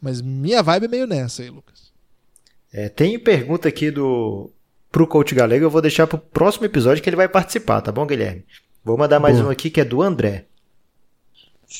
Mas 0.00 0.20
minha 0.20 0.62
vibe 0.62 0.86
é 0.86 0.88
meio 0.88 1.06
nessa 1.06 1.42
aí, 1.42 1.50
Lucas. 1.50 1.92
É, 2.72 2.88
tem 2.88 3.18
pergunta 3.18 3.68
aqui 3.68 3.90
do 3.90 4.50
pro 4.90 5.06
coach 5.06 5.34
Galego, 5.34 5.64
eu 5.64 5.70
vou 5.70 5.80
deixar 5.80 6.06
pro 6.06 6.18
próximo 6.18 6.66
episódio 6.66 7.02
que 7.02 7.08
ele 7.08 7.16
vai 7.16 7.28
participar, 7.28 7.80
tá 7.80 7.90
bom, 7.90 8.04
Guilherme? 8.04 8.44
Vou 8.84 8.98
mandar 8.98 9.18
mais 9.20 9.36
Boa. 9.36 9.48
um 9.48 9.50
aqui 9.50 9.70
que 9.70 9.80
é 9.80 9.84
do 9.84 10.02
André. 10.02 10.44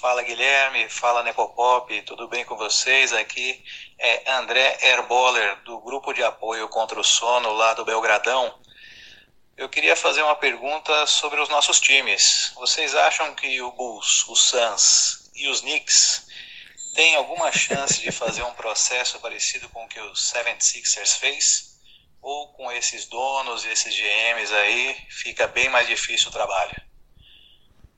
Fala 0.01 0.23
Guilherme, 0.23 0.89
fala 0.89 1.23
Nepopop, 1.23 2.01
tudo 2.03 2.27
bem 2.29 2.45
com 2.47 2.57
vocês? 2.57 3.13
Aqui 3.13 3.61
é 4.05 4.33
André 4.33 4.79
Herboller, 4.83 5.63
do 5.63 5.81
grupo 5.81 6.13
de 6.13 6.25
apoio 6.25 6.69
contra 6.69 6.99
o 6.99 7.05
sono 7.05 7.53
lá 7.53 7.73
do 7.73 7.85
Belgradão. 7.85 8.53
Eu 9.57 9.69
queria 9.69 9.95
fazer 9.95 10.25
uma 10.25 10.35
pergunta 10.35 11.07
sobre 11.07 11.41
os 11.41 11.49
nossos 11.49 11.79
times. 11.79 12.51
Vocês 12.57 12.97
acham 12.97 13.33
que 13.37 13.63
o 13.63 13.71
Bulls, 13.71 14.27
o 14.27 14.35
Suns 14.35 15.31
e 15.37 15.47
os 15.47 15.61
Knicks 15.61 16.27
têm 16.97 17.15
alguma 17.15 17.53
chance 17.53 18.01
de 18.01 18.11
fazer 18.11 18.43
um 18.43 18.55
processo 18.55 19.21
parecido 19.21 19.69
com 19.69 19.85
o 19.85 19.89
que 19.89 20.01
o 20.01 20.13
76ers 20.15 21.19
fez? 21.19 21.79
Ou 22.21 22.53
com 22.55 22.73
esses 22.73 23.07
donos 23.07 23.65
e 23.65 23.69
esses 23.69 23.95
GMs 23.95 24.53
aí 24.53 24.97
fica 25.11 25.47
bem 25.47 25.69
mais 25.69 25.87
difícil 25.87 26.29
o 26.29 26.33
trabalho? 26.33 26.75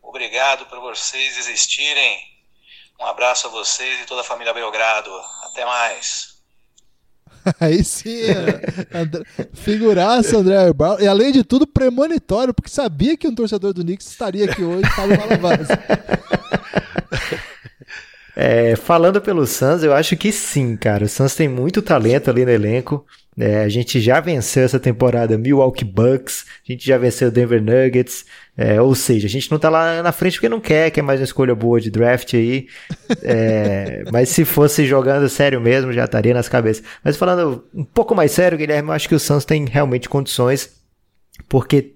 Obrigado 0.03 0.67
por 0.67 0.81
vocês 0.81 1.39
existirem. 1.39 2.35
Um 3.01 3.07
abraço 3.07 3.47
a 3.47 3.51
vocês 3.51 4.01
e 4.01 4.05
toda 4.05 4.21
a 4.21 4.25
família 4.25 4.53
Belgrado. 4.53 5.11
Até 5.55 5.65
mais. 5.65 6.35
Aí 7.61 7.85
sim, 7.85 8.23
André, 8.93 9.23
figuraça 9.53 10.39
André 10.39 10.55
Herbal. 10.55 11.01
E 11.01 11.07
além 11.07 11.31
de 11.31 11.45
tudo, 11.45 11.67
premonitório, 11.67 12.53
porque 12.53 12.71
sabia 12.71 13.17
que 13.17 13.29
um 13.29 13.35
torcedor 13.35 13.73
do 13.73 13.83
Knicks 13.83 14.09
estaria 14.09 14.47
aqui 14.47 14.65
hoje, 14.65 14.89
Fábio 14.91 15.17
Malavaz. 15.21 15.69
É, 18.35 18.75
falando 18.75 19.21
pelo 19.21 19.47
Suns, 19.47 19.85
eu 19.85 19.95
acho 19.95 20.17
que 20.17 20.33
sim, 20.33 20.77
cara. 20.77 21.05
O 21.05 21.09
Suns 21.09 21.37
tem 21.37 21.49
muito 21.49 21.81
talento 21.81 22.31
ali 22.31 22.45
no 22.45 22.51
elenco. 22.51 23.07
É, 23.39 23.63
a 23.63 23.69
gente 23.69 24.01
já 24.01 24.21
venceu 24.21 24.65
essa 24.65 24.81
temporada 24.81 25.39
Milwaukee 25.39 25.85
Bucks, 25.85 26.47
a 26.69 26.73
gente 26.73 26.87
já 26.87 26.97
venceu 26.99 27.31
Denver 27.31 27.61
Nuggets, 27.63 28.25
é, 28.57 28.81
ou 28.81 28.95
seja, 28.95 29.27
a 29.27 29.31
gente 29.31 29.51
não 29.51 29.59
tá 29.59 29.69
lá 29.69 30.01
na 30.01 30.13
frente 30.13 30.35
porque 30.35 30.49
não 30.49 30.61
quer, 30.61 30.91
quer 30.91 31.03
mais 31.03 31.19
uma 31.19 31.25
escolha 31.25 31.55
boa 31.55 31.81
de 31.81 31.91
draft 31.91 32.35
aí. 32.35 32.69
É, 33.23 34.05
mas 34.13 34.29
se 34.29 34.45
fosse 34.45 34.87
jogando 34.87 35.29
sério 35.29 35.61
mesmo, 35.61 35.93
já 35.93 36.05
estaria 36.05 36.33
nas 36.33 36.49
cabeças. 36.49 36.85
Mas 37.03 37.17
falando 37.17 37.65
um 37.75 37.85
pouco 37.85 38.15
mais 38.15 38.31
sério, 38.31 38.57
Guilherme, 38.57 38.89
eu 38.89 38.93
acho 38.93 39.09
que 39.09 39.15
o 39.15 39.19
Suns 39.19 39.45
tem 39.45 39.65
realmente 39.65 40.09
condições, 40.09 40.71
porque 41.49 41.94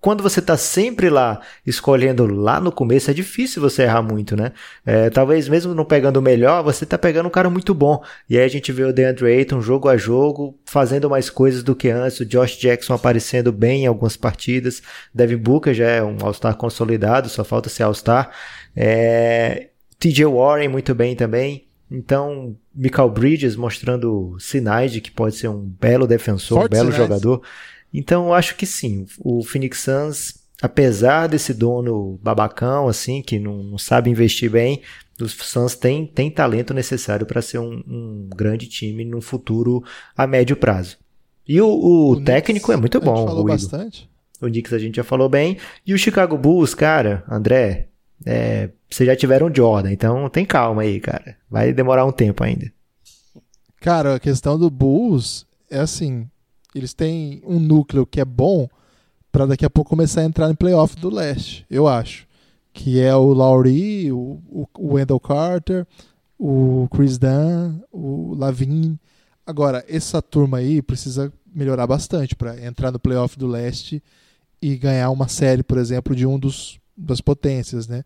quando 0.00 0.22
você 0.22 0.38
está 0.38 0.56
sempre 0.56 1.10
lá 1.10 1.40
escolhendo 1.66 2.26
lá 2.26 2.60
no 2.60 2.70
começo, 2.70 3.10
é 3.10 3.14
difícil 3.14 3.60
você 3.60 3.82
errar 3.82 4.02
muito, 4.02 4.36
né? 4.36 4.52
É, 4.86 5.10
talvez 5.10 5.48
mesmo 5.48 5.74
não 5.74 5.84
pegando 5.84 6.18
o 6.18 6.22
melhor, 6.22 6.62
você 6.62 6.84
está 6.84 6.96
pegando 6.96 7.26
um 7.26 7.30
cara 7.30 7.50
muito 7.50 7.74
bom. 7.74 8.02
E 8.30 8.38
aí 8.38 8.44
a 8.44 8.48
gente 8.48 8.70
vê 8.70 8.84
o 8.84 8.92
DeAndre 8.92 9.26
Ayton 9.26 9.60
jogo 9.60 9.88
a 9.88 9.96
jogo, 9.96 10.56
fazendo 10.64 11.10
mais 11.10 11.28
coisas 11.28 11.64
do 11.64 11.74
que 11.74 11.90
antes, 11.90 12.20
o 12.20 12.24
Josh 12.26 12.56
Jackson 12.56 12.94
aparecendo 12.94 13.50
bem 13.50 13.84
em 13.84 13.86
algumas 13.86 14.16
partidas, 14.16 14.82
Devin 15.12 15.36
Booker 15.36 15.74
já 15.74 15.86
é 15.88 16.02
um 16.02 16.16
All-Star 16.20 16.56
consolidado, 16.56 17.28
só 17.28 17.42
falta 17.42 17.68
ser 17.68 17.82
All-Star. 17.82 18.30
É, 18.76 19.70
TJ 19.98 20.26
Warren 20.26 20.68
muito 20.68 20.94
bem 20.94 21.16
também. 21.16 21.66
Então, 21.90 22.54
Michael 22.74 23.08
Bridges 23.10 23.56
mostrando 23.56 24.36
sinais 24.38 24.92
de 24.92 25.00
que 25.00 25.10
pode 25.10 25.36
ser 25.36 25.48
um 25.48 25.58
belo 25.58 26.06
defensor, 26.06 26.60
Forte 26.60 26.72
um 26.72 26.78
belo 26.78 26.92
sinais. 26.92 27.08
jogador. 27.08 27.42
Então, 27.92 28.26
eu 28.26 28.34
acho 28.34 28.56
que 28.56 28.66
sim. 28.66 29.06
O 29.18 29.42
Phoenix 29.42 29.80
Suns, 29.80 30.34
apesar 30.60 31.26
desse 31.26 31.54
dono 31.54 32.18
babacão, 32.22 32.88
assim, 32.88 33.22
que 33.22 33.38
não, 33.38 33.62
não 33.62 33.78
sabe 33.78 34.10
investir 34.10 34.50
bem, 34.50 34.82
os 35.20 35.32
Suns 35.32 35.74
têm 35.74 36.06
tem 36.06 36.30
talento 36.30 36.72
necessário 36.72 37.26
para 37.26 37.42
ser 37.42 37.58
um, 37.58 37.82
um, 37.86 38.28
grande 38.34 38.66
time 38.68 39.04
no 39.04 39.20
futuro 39.20 39.82
a 40.16 40.26
médio 40.26 40.56
prazo. 40.56 40.96
E 41.46 41.60
o, 41.60 41.66
o, 41.66 42.10
o 42.12 42.24
técnico 42.24 42.66
Knicks, 42.66 42.78
é 42.78 42.80
muito 42.80 43.00
bom. 43.00 43.14
A 43.14 43.18
gente 43.18 43.26
falou 43.26 43.42
o 43.42 43.46
bastante. 43.46 44.10
O 44.40 44.46
Knicks 44.46 44.72
a 44.72 44.78
gente 44.78 44.96
já 44.96 45.04
falou 45.04 45.28
bem. 45.28 45.56
E 45.84 45.92
o 45.92 45.98
Chicago 45.98 46.36
Bulls, 46.36 46.74
cara, 46.74 47.24
André, 47.28 47.88
é, 48.24 48.70
vocês 48.88 49.06
já 49.06 49.16
tiveram 49.16 49.52
Jordan, 49.52 49.92
então 49.92 50.28
tem 50.28 50.44
calma 50.44 50.82
aí, 50.82 51.00
cara. 51.00 51.36
Vai 51.50 51.72
demorar 51.72 52.04
um 52.04 52.12
tempo 52.12 52.44
ainda. 52.44 52.70
Cara, 53.80 54.16
a 54.16 54.20
questão 54.20 54.58
do 54.58 54.70
Bulls 54.70 55.46
é 55.70 55.78
assim, 55.78 56.28
eles 56.74 56.94
têm 56.94 57.42
um 57.44 57.58
núcleo 57.58 58.06
que 58.06 58.20
é 58.20 58.24
bom 58.24 58.68
para 59.30 59.46
daqui 59.46 59.64
a 59.64 59.70
pouco 59.70 59.90
começar 59.90 60.22
a 60.22 60.24
entrar 60.24 60.50
em 60.50 60.54
playoff 60.54 60.96
do 60.96 61.10
leste, 61.10 61.66
eu 61.70 61.86
acho. 61.86 62.26
Que 62.72 63.00
é 63.00 63.14
o 63.14 63.32
Lowry, 63.32 64.12
o, 64.12 64.40
o 64.78 64.94
Wendell 64.94 65.20
Carter, 65.20 65.86
o 66.38 66.88
Chris 66.92 67.18
Dunn, 67.18 67.80
o 67.92 68.34
Lavin. 68.34 68.98
Agora, 69.44 69.84
essa 69.88 70.22
turma 70.22 70.58
aí 70.58 70.80
precisa 70.80 71.32
melhorar 71.52 71.86
bastante 71.86 72.36
para 72.36 72.64
entrar 72.64 72.92
no 72.92 73.00
playoff 73.00 73.38
do 73.38 73.46
leste 73.46 74.02
e 74.60 74.76
ganhar 74.76 75.10
uma 75.10 75.28
série, 75.28 75.62
por 75.62 75.78
exemplo, 75.78 76.14
de 76.14 76.26
um 76.26 76.38
dos 76.38 76.78
das 76.96 77.20
potências, 77.20 77.86
né? 77.86 78.04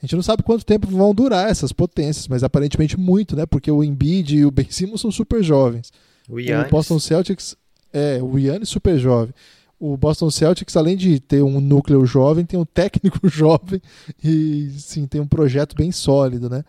A 0.00 0.06
gente 0.06 0.14
não 0.14 0.22
sabe 0.22 0.42
quanto 0.42 0.64
tempo 0.64 0.86
vão 0.86 1.14
durar 1.14 1.50
essas 1.50 1.72
potências, 1.72 2.26
mas 2.26 2.42
aparentemente 2.42 2.98
muito, 2.98 3.36
né? 3.36 3.44
Porque 3.44 3.70
o 3.70 3.84
Embiid 3.84 4.36
e 4.36 4.46
o 4.46 4.50
Ben 4.50 4.70
Simmons 4.70 5.00
são 5.00 5.10
super 5.10 5.42
jovens. 5.42 5.92
O, 6.28 6.36
o 6.36 6.70
Boston 6.70 6.98
Celtics 6.98 7.56
é, 7.92 8.22
o 8.22 8.38
Yannis 8.38 8.68
super 8.68 8.98
jovem. 8.98 9.34
O 9.78 9.96
Boston 9.96 10.30
Celtics, 10.30 10.76
além 10.76 10.96
de 10.96 11.18
ter 11.20 11.42
um 11.42 11.60
núcleo 11.60 12.04
jovem, 12.04 12.44
tem 12.44 12.58
um 12.58 12.64
técnico 12.64 13.18
jovem 13.28 13.80
e 14.22 14.70
sim, 14.78 15.06
tem 15.06 15.20
um 15.20 15.26
projeto 15.26 15.74
bem 15.74 15.90
sólido, 15.90 16.50
né? 16.50 16.64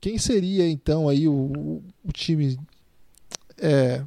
Quem 0.00 0.18
seria 0.18 0.68
então 0.68 1.08
aí 1.08 1.28
o, 1.28 1.82
o 2.04 2.12
time 2.12 2.58
é, 3.58 4.02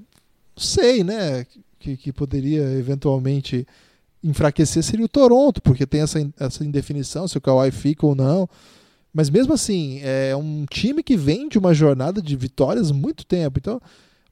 sei, 0.56 1.04
né, 1.04 1.46
que, 1.80 1.98
que 1.98 2.12
poderia 2.12 2.64
eventualmente 2.74 3.66
enfraquecer 4.24 4.84
seria 4.84 5.06
o 5.06 5.10
Toronto, 5.10 5.62
porque 5.62 5.86
tem 5.86 6.02
essa, 6.02 6.20
essa 6.40 6.66
indefinição 6.66 7.28
se 7.28 7.38
o 7.38 7.42
Kawhi 7.42 7.72
fica 7.72 8.06
ou 8.06 8.16
não. 8.16 8.50
Mas 9.14 9.30
mesmo 9.30 9.54
assim, 9.54 10.00
é 10.04 10.36
um 10.36 10.66
time 10.70 11.02
que 11.02 11.18
vem 11.18 11.50
de 11.50 11.58
uma 11.58 11.74
jornada 11.74 12.22
de 12.22 12.36
vitórias 12.36 12.92
muito 12.92 13.26
tempo. 13.26 13.58
Então, 13.58 13.82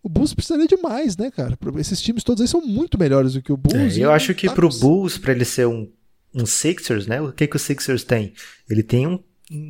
o 0.04 0.10
Bulls 0.10 0.34
precisaria 0.34 0.68
de 0.68 0.78
mais, 0.78 1.18
né, 1.18 1.32
cara? 1.32 1.58
Esses 1.78 2.02
times 2.02 2.24
todos 2.24 2.42
aí 2.42 2.48
são 2.48 2.62
muito 2.62 2.98
melhores 2.98 3.34
do 3.34 3.42
que 3.42 3.52
o 3.52 3.58
Bulls. 3.58 3.98
É, 3.98 4.00
eu 4.00 4.12
acho 4.12 4.34
que 4.34 4.50
pro 4.50 4.70
Bulls, 4.70 5.18
para 5.18 5.34
ele 5.34 5.46
ser 5.46 5.68
um, 5.68 5.90
um 6.34 6.46
Sixers, 6.46 7.08
né? 7.08 7.22
O 7.22 7.32
que, 7.32 7.48
que 7.48 7.56
o 7.56 7.60
Sixers 7.60 8.04
tem? 8.04 8.34
Ele 8.70 8.84
tem 8.84 9.08
um, 9.08 9.20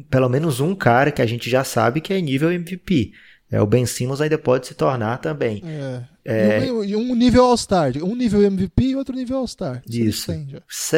pelo 0.10 0.30
menos 0.30 0.60
um 0.60 0.76
cara 0.76 1.12
que 1.12 1.22
a 1.22 1.26
gente 1.26 1.50
já 1.50 1.64
sabe 1.64 2.02
que 2.02 2.14
é 2.14 2.22
nível 2.22 2.52
MVP. 2.52 3.14
É, 3.50 3.62
o 3.62 3.66
Ben 3.66 3.86
Simmons 3.86 4.20
ainda 4.20 4.38
pode 4.38 4.68
se 4.68 4.74
tornar 4.74 5.18
também. 5.18 5.64
É. 5.66 6.04
É... 6.30 6.66
E, 6.66 6.94
um, 6.94 7.16
nível 7.16 7.46
All-Star. 7.46 7.94
Um 8.04 8.14
nível 8.14 8.44
MVP 8.44 8.84
e 8.84 8.96
outro 8.98 9.16
nível 9.16 9.38
All-Star. 9.38 9.82
Isso. 9.90 10.30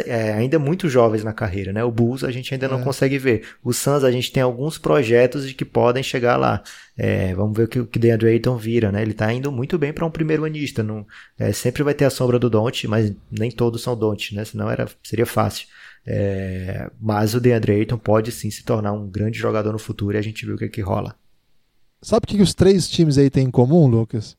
É, 0.08 0.34
ainda 0.34 0.58
muito 0.58 0.90
jovens 0.90 1.24
na 1.24 1.32
carreira, 1.32 1.72
né? 1.72 1.84
O 1.84 1.92
Bulls 1.92 2.24
a 2.24 2.32
gente 2.32 2.52
ainda 2.52 2.68
não 2.68 2.80
é. 2.82 2.84
consegue 2.84 3.20
ver. 3.20 3.44
O 3.64 3.72
Suns 3.72 4.04
a 4.04 4.10
gente 4.10 4.32
tem 4.32 4.42
alguns 4.42 4.80
projetos 4.80 5.48
de 5.48 5.54
que 5.54 5.64
podem 5.64 6.02
chegar 6.02 6.36
lá. 6.36 6.64
É, 6.98 7.36
vamos 7.36 7.56
ver 7.56 7.66
o 7.66 7.68
que 7.68 7.80
o 7.80 7.88
DeAndre 8.02 8.30
Ayton 8.30 8.58
vira, 8.58 8.92
né? 8.92 9.04
Ele 9.04 9.14
tá 9.14 9.32
indo 9.32 9.52
muito 9.52 9.78
bem 9.78 9.94
para 9.94 10.04
um 10.04 10.10
primeiro 10.10 10.46
anista. 10.46 10.82
Não, 10.82 11.06
é, 11.38 11.54
sempre 11.54 11.84
vai 11.84 11.94
ter 11.94 12.06
a 12.06 12.10
sombra 12.10 12.40
do 12.40 12.50
Don't, 12.50 12.88
mas 12.88 13.14
nem 13.30 13.52
todos 13.52 13.84
são 13.84 13.96
Don't, 13.96 14.34
né? 14.34 14.44
Senão 14.46 14.68
era, 14.68 14.88
seria 15.04 15.28
fácil. 15.28 15.68
É, 16.08 16.90
mas 17.00 17.36
o 17.36 17.40
DeAndre 17.40 17.74
Ayton 17.74 18.00
pode 18.00 18.32
sim 18.32 18.50
se 18.50 18.64
tornar 18.64 18.94
um 18.94 19.08
grande 19.08 19.38
jogador 19.38 19.72
no 19.72 19.80
futuro 19.80 20.18
e 20.18 20.20
a 20.20 20.24
gente 20.24 20.44
viu 20.44 20.56
o 20.56 20.58
que, 20.58 20.68
que 20.70 20.82
rola. 20.82 21.16
Sabe 22.02 22.24
o 22.24 22.28
que 22.28 22.42
os 22.42 22.56
três 22.56 22.90
times 22.90 23.20
aí 23.20 23.30
têm 23.30 23.46
em 23.46 23.52
comum, 23.52 23.86
Lucas? 23.86 24.36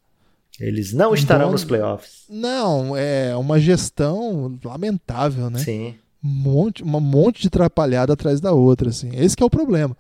Eles 0.61 0.93
não 0.93 1.15
estarão 1.15 1.45
então, 1.45 1.53
nos 1.53 1.65
playoffs. 1.65 2.25
Não, 2.29 2.95
é 2.95 3.35
uma 3.35 3.59
gestão 3.59 4.59
lamentável, 4.63 5.49
né? 5.49 5.59
Sim. 5.59 5.95
Um 6.23 6.29
monte, 6.29 6.85
um 6.85 7.01
monte 7.01 7.41
de 7.41 7.49
atrapalhada 7.49 8.13
atrás 8.13 8.41
da 8.41 8.53
outra, 8.53 8.91
assim. 8.91 9.11
Esse 9.15 9.37
é 9.41 9.45
o 9.45 9.49
problema. 9.49 9.97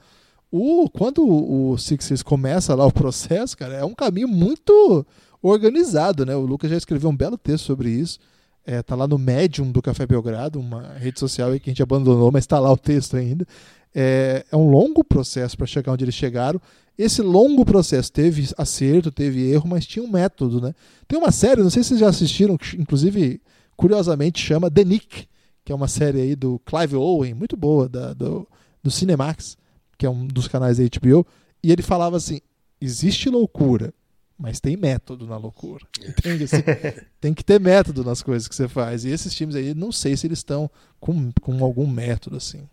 O, 0.52 0.90
quando 0.90 1.26
o, 1.26 1.78
Sixers 1.78 2.22
começa 2.22 2.74
lá 2.74 2.84
o 2.84 2.92
processo, 2.92 3.56
cara, 3.56 3.74
é 3.74 3.84
um 3.84 3.94
caminho 3.94 4.28
muito 4.28 5.06
organizado, 5.42 6.26
né? 6.26 6.36
O 6.36 6.40
Lucas 6.40 6.70
já 6.70 6.76
escreveu 6.76 7.08
um 7.08 7.16
belo 7.16 7.38
texto 7.38 7.64
sobre 7.64 7.88
isso. 7.88 8.18
É, 8.66 8.82
tá 8.82 8.94
lá 8.94 9.08
no 9.08 9.16
Medium 9.16 9.72
do 9.72 9.80
Café 9.80 10.06
Belgrado, 10.06 10.60
uma 10.60 10.92
rede 10.98 11.18
social 11.18 11.50
que 11.52 11.70
a 11.70 11.72
gente 11.72 11.82
abandonou, 11.82 12.30
mas 12.30 12.44
está 12.44 12.58
lá 12.58 12.70
o 12.70 12.76
texto 12.76 13.16
ainda. 13.16 13.46
É, 13.94 14.44
é 14.50 14.56
um 14.56 14.68
longo 14.68 15.02
processo 15.02 15.56
para 15.56 15.66
chegar 15.66 15.92
onde 15.92 16.04
eles 16.04 16.14
chegaram. 16.14 16.60
Esse 16.96 17.22
longo 17.22 17.64
processo 17.64 18.12
teve 18.12 18.48
acerto, 18.58 19.10
teve 19.10 19.50
erro, 19.50 19.68
mas 19.68 19.86
tinha 19.86 20.04
um 20.04 20.10
método, 20.10 20.60
né? 20.60 20.74
Tem 21.08 21.18
uma 21.18 21.32
série, 21.32 21.62
não 21.62 21.70
sei 21.70 21.82
se 21.82 21.90
vocês 21.90 22.00
já 22.00 22.08
assistiram, 22.08 22.58
que 22.58 22.76
inclusive, 22.76 23.40
curiosamente, 23.76 24.40
chama 24.40 24.70
The 24.70 24.84
Nick, 24.84 25.26
que 25.64 25.72
é 25.72 25.74
uma 25.74 25.88
série 25.88 26.20
aí 26.20 26.36
do 26.36 26.60
Clive 26.60 26.96
Owen, 26.96 27.34
muito 27.34 27.56
boa, 27.56 27.88
da, 27.88 28.12
do, 28.12 28.46
do 28.82 28.90
Cinemax, 28.90 29.56
que 29.96 30.04
é 30.04 30.10
um 30.10 30.26
dos 30.26 30.46
canais 30.46 30.78
da 30.78 30.84
HBO, 30.84 31.26
e 31.62 31.72
ele 31.72 31.82
falava 31.82 32.16
assim: 32.16 32.40
existe 32.80 33.28
loucura, 33.28 33.94
mas 34.38 34.58
tem 34.58 34.76
método 34.76 35.26
na 35.26 35.36
loucura. 35.36 35.84
Entende? 36.00 36.44
Assim, 36.44 36.62
tem 37.20 37.34
que 37.34 37.44
ter 37.44 37.60
método 37.60 38.02
nas 38.02 38.22
coisas 38.22 38.48
que 38.48 38.54
você 38.54 38.66
faz. 38.66 39.04
E 39.04 39.10
esses 39.10 39.34
times 39.34 39.54
aí, 39.54 39.74
não 39.74 39.92
sei 39.92 40.16
se 40.16 40.26
eles 40.26 40.38
estão 40.38 40.70
com, 40.98 41.30
com 41.40 41.62
algum 41.62 41.86
método, 41.86 42.36
assim. 42.36 42.66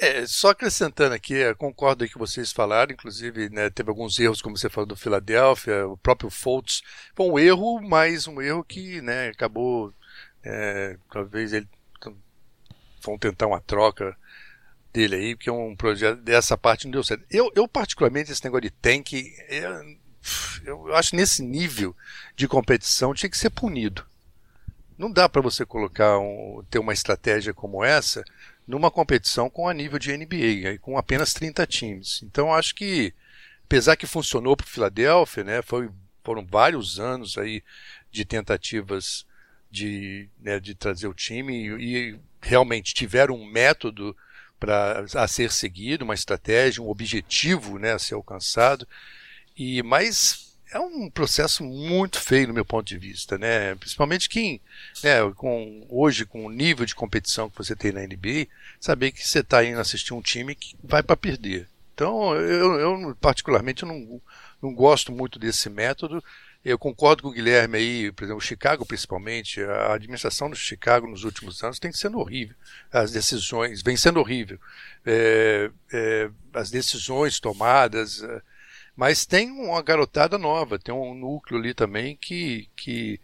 É, 0.00 0.24
só 0.28 0.50
acrescentando 0.50 1.12
aqui, 1.12 1.34
concordo 1.56 2.04
aí 2.04 2.08
que 2.08 2.16
vocês 2.16 2.52
falaram, 2.52 2.92
inclusive 2.92 3.50
né, 3.50 3.68
teve 3.68 3.90
alguns 3.90 4.16
erros, 4.20 4.40
como 4.40 4.56
você 4.56 4.68
falou 4.68 4.86
do 4.86 4.94
Philadelphia, 4.94 5.88
o 5.88 5.96
próprio 5.96 6.30
Fultz, 6.30 6.82
foi 7.16 7.26
um 7.26 7.36
erro, 7.36 7.80
mas 7.82 8.28
um 8.28 8.40
erro 8.40 8.62
que 8.62 9.00
né, 9.00 9.30
acabou, 9.30 9.92
é, 10.44 10.96
talvez 11.10 11.52
ele 11.52 11.68
vão 13.02 13.18
tentar 13.18 13.48
uma 13.48 13.60
troca 13.60 14.16
dele 14.92 15.16
aí, 15.16 15.34
porque 15.34 15.50
é 15.50 15.52
um 15.52 15.74
projeto 15.74 16.20
dessa 16.20 16.56
parte 16.56 16.84
não 16.84 16.92
deu 16.92 17.02
certo. 17.02 17.24
Eu, 17.28 17.50
eu 17.56 17.66
particularmente, 17.66 18.30
esse 18.30 18.44
negócio 18.44 18.62
de 18.62 18.70
tank, 18.70 19.12
eu, 19.48 19.96
eu 20.64 20.94
acho 20.94 21.16
nesse 21.16 21.42
nível 21.42 21.94
de 22.36 22.46
competição 22.46 23.12
tinha 23.12 23.28
que 23.28 23.36
ser 23.36 23.50
punido. 23.50 24.06
Não 24.96 25.10
dá 25.10 25.28
para 25.28 25.42
você 25.42 25.66
colocar 25.66 26.20
um, 26.20 26.64
ter 26.70 26.78
uma 26.78 26.92
estratégia 26.92 27.52
como 27.52 27.84
essa 27.84 28.24
numa 28.68 28.90
competição 28.90 29.48
com 29.48 29.66
a 29.66 29.72
nível 29.72 29.98
de 29.98 30.14
NBA, 30.14 30.78
com 30.82 30.98
apenas 30.98 31.32
30 31.32 31.66
times. 31.66 32.22
Então 32.22 32.54
acho 32.54 32.74
que, 32.74 33.14
apesar 33.64 33.96
que 33.96 34.06
funcionou 34.06 34.54
para 34.54 34.66
o 34.66 34.68
Philadelphia, 34.68 35.42
né, 35.42 35.62
foi, 35.62 35.88
foram 36.22 36.44
vários 36.44 37.00
anos 37.00 37.38
aí 37.38 37.64
de 38.12 38.26
tentativas 38.26 39.26
de, 39.70 40.28
né, 40.38 40.60
de 40.60 40.74
trazer 40.74 41.08
o 41.08 41.14
time 41.14 41.54
e, 41.78 42.10
e 42.12 42.20
realmente 42.42 42.92
tiveram 42.92 43.34
um 43.34 43.46
método 43.46 44.14
para 44.60 45.06
a 45.14 45.26
ser 45.26 45.50
seguido, 45.50 46.04
uma 46.04 46.14
estratégia, 46.14 46.82
um 46.82 46.90
objetivo 46.90 47.78
né, 47.78 47.92
a 47.92 47.98
ser 47.98 48.14
alcançado. 48.14 48.86
E 49.56 49.82
mas 49.82 50.47
é 50.72 50.78
um 50.78 51.08
processo 51.10 51.64
muito 51.64 52.20
feio 52.20 52.48
no 52.48 52.54
meu 52.54 52.64
ponto 52.64 52.86
de 52.86 52.98
vista, 52.98 53.38
né? 53.38 53.74
Principalmente 53.76 54.28
quem, 54.28 54.60
né, 55.02 55.18
com, 55.34 55.86
hoje 55.88 56.24
com 56.24 56.44
o 56.44 56.50
nível 56.50 56.84
de 56.84 56.94
competição 56.94 57.48
que 57.48 57.56
você 57.56 57.74
tem 57.74 57.92
na 57.92 58.00
NBA, 58.00 58.46
saber 58.80 59.12
que 59.12 59.26
você 59.26 59.40
está 59.40 59.64
indo 59.64 59.80
assistir 59.80 60.12
um 60.14 60.22
time 60.22 60.54
que 60.54 60.76
vai 60.82 61.02
para 61.02 61.16
perder. 61.16 61.68
Então, 61.94 62.34
eu, 62.36 62.78
eu 62.78 63.16
particularmente 63.20 63.84
não, 63.84 64.20
não 64.62 64.74
gosto 64.74 65.10
muito 65.10 65.38
desse 65.38 65.68
método. 65.68 66.22
Eu 66.64 66.78
concordo 66.78 67.22
com 67.22 67.28
o 67.28 67.32
Guilherme 67.32 67.78
aí, 67.78 68.12
por 68.12 68.24
exemplo, 68.24 68.38
o 68.38 68.44
Chicago 68.44 68.84
principalmente, 68.84 69.62
a 69.62 69.94
administração 69.94 70.50
do 70.50 70.56
Chicago 70.56 71.06
nos 71.06 71.24
últimos 71.24 71.62
anos 71.62 71.78
tem 71.78 71.92
sendo 71.92 72.18
horrível. 72.18 72.54
As 72.92 73.10
decisões, 73.10 73.82
vem 73.82 73.96
sendo 73.96 74.20
horrível. 74.20 74.58
É, 75.06 75.70
é, 75.92 76.30
as 76.52 76.70
decisões 76.70 77.40
tomadas, 77.40 78.22
mas 78.98 79.24
tem 79.24 79.48
uma 79.52 79.80
garotada 79.80 80.36
nova, 80.36 80.76
tem 80.76 80.92
um 80.92 81.14
núcleo 81.14 81.60
ali 81.60 81.72
também 81.72 82.18
que, 82.20 82.68
que, 82.74 83.20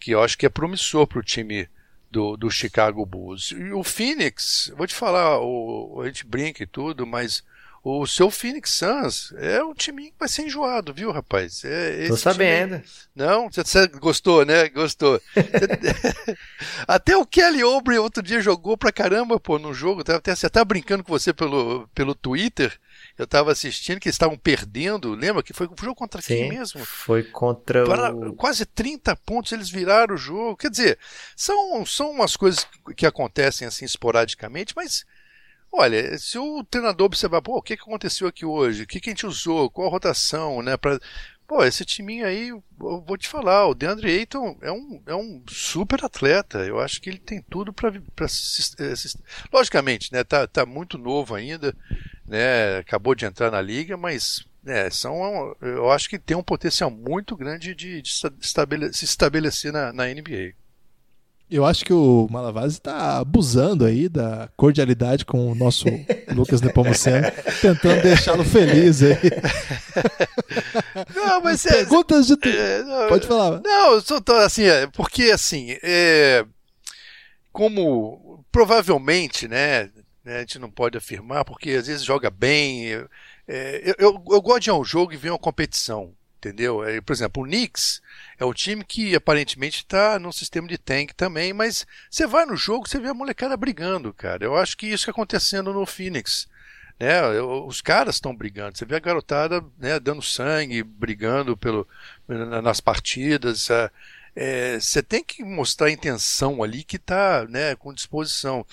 que 0.00 0.12
eu 0.12 0.22
acho 0.22 0.38
que 0.38 0.46
é 0.46 0.48
promissor 0.48 1.06
para 1.06 1.18
o 1.18 1.22
time 1.22 1.68
do, 2.10 2.34
do 2.34 2.50
Chicago 2.50 3.04
Bulls. 3.04 3.50
E 3.50 3.70
o 3.70 3.84
Phoenix, 3.84 4.72
vou 4.74 4.86
te 4.86 4.94
falar, 4.94 5.38
o, 5.38 6.00
a 6.00 6.06
gente 6.06 6.24
brinca 6.24 6.62
e 6.62 6.66
tudo, 6.66 7.06
mas 7.06 7.44
o 7.84 8.06
seu 8.06 8.30
Phoenix 8.30 8.70
Suns 8.70 9.34
é 9.36 9.62
um 9.62 9.74
time 9.74 10.06
que 10.06 10.18
vai 10.18 10.30
ser 10.30 10.46
enjoado, 10.46 10.94
viu, 10.94 11.12
rapaz? 11.12 11.62
É, 11.62 12.08
Tô 12.08 12.16
sabendo. 12.16 12.76
Time... 12.76 12.90
Não? 13.14 13.50
Você 13.50 13.86
gostou, 13.86 14.46
né? 14.46 14.70
Gostou. 14.70 15.20
até 16.88 17.14
o 17.18 17.26
Kelly 17.26 17.62
Oubre 17.62 17.98
outro 17.98 18.22
dia 18.22 18.40
jogou 18.40 18.78
pra 18.78 18.90
caramba, 18.90 19.38
pô, 19.38 19.58
no 19.58 19.74
jogo. 19.74 20.00
Até, 20.00 20.34
você 20.34 20.48
tá 20.48 20.64
brincando 20.64 21.04
com 21.04 21.12
você 21.12 21.34
pelo, 21.34 21.86
pelo 21.94 22.14
Twitter. 22.14 22.78
Eu 23.18 23.26
tava 23.26 23.50
assistindo 23.50 23.98
que 23.98 24.08
eles 24.08 24.14
estavam 24.14 24.38
perdendo. 24.38 25.12
Lembra 25.14 25.42
que 25.42 25.52
foi 25.52 25.66
um 25.66 25.74
jogo 25.78 25.96
contra 25.96 26.22
Sim, 26.22 26.28
quem 26.28 26.48
mesmo? 26.48 26.84
Foi 26.84 27.24
contra 27.24 27.84
Para, 27.84 28.14
o... 28.14 28.32
Quase 28.34 28.64
30 28.64 29.16
pontos 29.16 29.50
eles 29.50 29.68
viraram 29.68 30.14
o 30.14 30.18
jogo. 30.18 30.56
Quer 30.56 30.70
dizer, 30.70 30.98
são, 31.34 31.84
são 31.84 32.12
umas 32.12 32.36
coisas 32.36 32.66
que 32.96 33.04
acontecem 33.04 33.66
assim 33.66 33.84
esporadicamente, 33.84 34.72
mas 34.76 35.04
Olha, 35.70 36.16
se 36.16 36.38
o 36.38 36.64
treinador 36.64 37.06
observar, 37.06 37.42
pô, 37.42 37.58
o 37.58 37.62
que, 37.62 37.74
aconteceu 37.74 38.26
aqui 38.26 38.44
hoje? 38.44 38.84
O 38.84 38.86
que, 38.86 39.00
que 39.00 39.10
a 39.10 39.12
gente 39.12 39.26
usou? 39.26 39.70
Qual 39.70 39.86
a 39.86 39.90
rotação, 39.90 40.62
né? 40.62 40.76
Pra... 40.78 40.98
Pô, 41.48 41.64
esse 41.64 41.82
timinho 41.82 42.26
aí, 42.26 42.48
eu 42.48 42.62
vou 42.78 43.16
te 43.16 43.26
falar, 43.26 43.66
o 43.66 43.74
DeAndre 43.74 44.10
Ayton 44.10 44.58
é 44.60 44.70
um, 44.70 45.02
é 45.06 45.14
um 45.14 45.42
super 45.48 46.04
atleta. 46.04 46.58
Eu 46.58 46.78
acho 46.78 47.00
que 47.00 47.08
ele 47.08 47.18
tem 47.18 47.40
tudo 47.40 47.72
para 47.72 47.90
Logicamente, 49.50 50.12
né? 50.12 50.22
Tá, 50.22 50.46
tá 50.46 50.66
muito 50.66 50.98
novo 50.98 51.34
ainda, 51.34 51.74
né? 52.26 52.76
Acabou 52.76 53.14
de 53.14 53.24
entrar 53.24 53.50
na 53.50 53.62
liga, 53.62 53.96
mas 53.96 54.46
né, 54.62 54.90
são, 54.90 55.56
eu 55.62 55.90
acho 55.90 56.10
que 56.10 56.18
tem 56.18 56.36
um 56.36 56.42
potencial 56.42 56.90
muito 56.90 57.34
grande 57.34 57.74
de, 57.74 58.02
de 58.02 58.12
se 58.12 59.04
estabelecer 59.04 59.72
na, 59.72 59.90
na 59.90 60.04
NBA. 60.04 60.52
Eu 61.50 61.64
acho 61.64 61.82
que 61.84 61.92
o 61.92 62.28
Malavasi 62.30 62.76
está 62.76 63.18
abusando 63.18 63.86
aí 63.86 64.06
da 64.06 64.50
cordialidade 64.54 65.24
com 65.24 65.50
o 65.50 65.54
nosso 65.54 65.86
Lucas 66.34 66.60
Nepomuceno, 66.60 67.26
tentando 67.62 68.02
deixá-lo 68.02 68.44
feliz 68.44 69.02
aí. 69.02 69.16
Não, 71.14 71.40
mas 71.40 71.64
é, 71.64 71.70
Perguntas 71.78 72.26
de 72.26 72.36
tu... 72.36 72.48
é, 72.48 72.82
não, 72.82 73.08
Pode 73.08 73.26
falar. 73.26 73.62
Não, 73.64 73.94
eu 73.94 74.00
só 74.02 74.20
tô 74.20 74.34
assim, 74.34 74.64
é, 74.64 74.86
porque 74.88 75.30
assim, 75.30 75.78
é, 75.82 76.44
como 77.50 78.44
provavelmente, 78.52 79.48
né, 79.48 79.90
né, 80.22 80.36
a 80.36 80.40
gente 80.40 80.58
não 80.58 80.70
pode 80.70 80.98
afirmar, 80.98 81.44
porque 81.44 81.70
às 81.70 81.86
vezes 81.86 82.04
joga 82.04 82.30
bem. 82.30 82.92
É, 83.46 83.82
eu, 83.84 83.94
eu, 83.98 84.24
eu 84.30 84.42
gosto 84.42 84.60
de 84.60 84.70
ir 84.70 84.72
a 84.72 84.74
um 84.74 84.84
jogo 84.84 85.14
e 85.14 85.16
ver 85.16 85.30
uma 85.30 85.38
competição. 85.38 86.12
Entendeu? 86.38 86.84
É, 86.84 87.00
por 87.00 87.12
exemplo, 87.12 87.42
o 87.42 87.46
Knicks 87.46 88.00
é 88.38 88.44
um 88.44 88.52
time 88.52 88.84
que 88.84 89.14
aparentemente 89.14 89.78
está 89.78 90.20
num 90.20 90.30
sistema 90.30 90.68
de 90.68 90.78
tank 90.78 91.12
também, 91.12 91.52
mas 91.52 91.84
você 92.08 92.28
vai 92.28 92.46
no 92.46 92.56
jogo, 92.56 92.88
você 92.88 93.00
vê 93.00 93.08
a 93.08 93.14
molecada 93.14 93.56
brigando, 93.56 94.14
cara. 94.14 94.44
Eu 94.44 94.56
acho 94.56 94.76
que 94.76 94.86
isso 94.86 95.04
que 95.04 95.10
está 95.10 95.10
acontecendo 95.10 95.72
no 95.72 95.84
Phoenix. 95.84 96.46
Né? 96.98 97.20
Os 97.42 97.80
caras 97.80 98.16
estão 98.16 98.34
brigando. 98.34 98.78
Você 98.78 98.84
vê 98.84 98.94
a 98.94 99.00
garotada 99.00 99.64
né, 99.78 99.98
dando 99.98 100.22
sangue, 100.22 100.84
brigando 100.84 101.56
pelo, 101.56 101.86
nas 102.62 102.80
partidas. 102.80 103.68
É, 103.68 103.90
é, 104.36 104.80
você 104.80 105.02
tem 105.02 105.24
que 105.24 105.42
mostrar 105.42 105.88
a 105.88 105.92
intenção 105.92 106.62
ali 106.62 106.84
que 106.84 106.96
está 106.96 107.44
né, 107.48 107.74
com 107.74 107.92
disposição. 107.92 108.64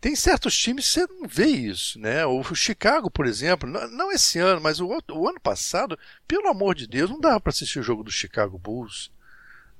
Tem 0.00 0.14
certos 0.14 0.56
times 0.56 0.86
que 0.86 0.92
você 0.92 1.06
não 1.06 1.28
vê 1.28 1.46
isso, 1.46 1.98
né? 1.98 2.24
O 2.24 2.42
Chicago, 2.54 3.10
por 3.10 3.26
exemplo, 3.26 3.68
não 3.68 4.12
esse 4.12 4.38
ano, 4.38 4.60
mas 4.60 4.78
o, 4.80 4.86
o 4.86 5.28
ano 5.28 5.40
passado, 5.40 5.98
pelo 6.26 6.48
amor 6.48 6.76
de 6.76 6.86
Deus, 6.86 7.10
não 7.10 7.20
dava 7.20 7.40
para 7.40 7.50
assistir 7.50 7.80
o 7.80 7.82
jogo 7.82 8.04
do 8.04 8.10
Chicago 8.10 8.56
Bulls. 8.58 9.10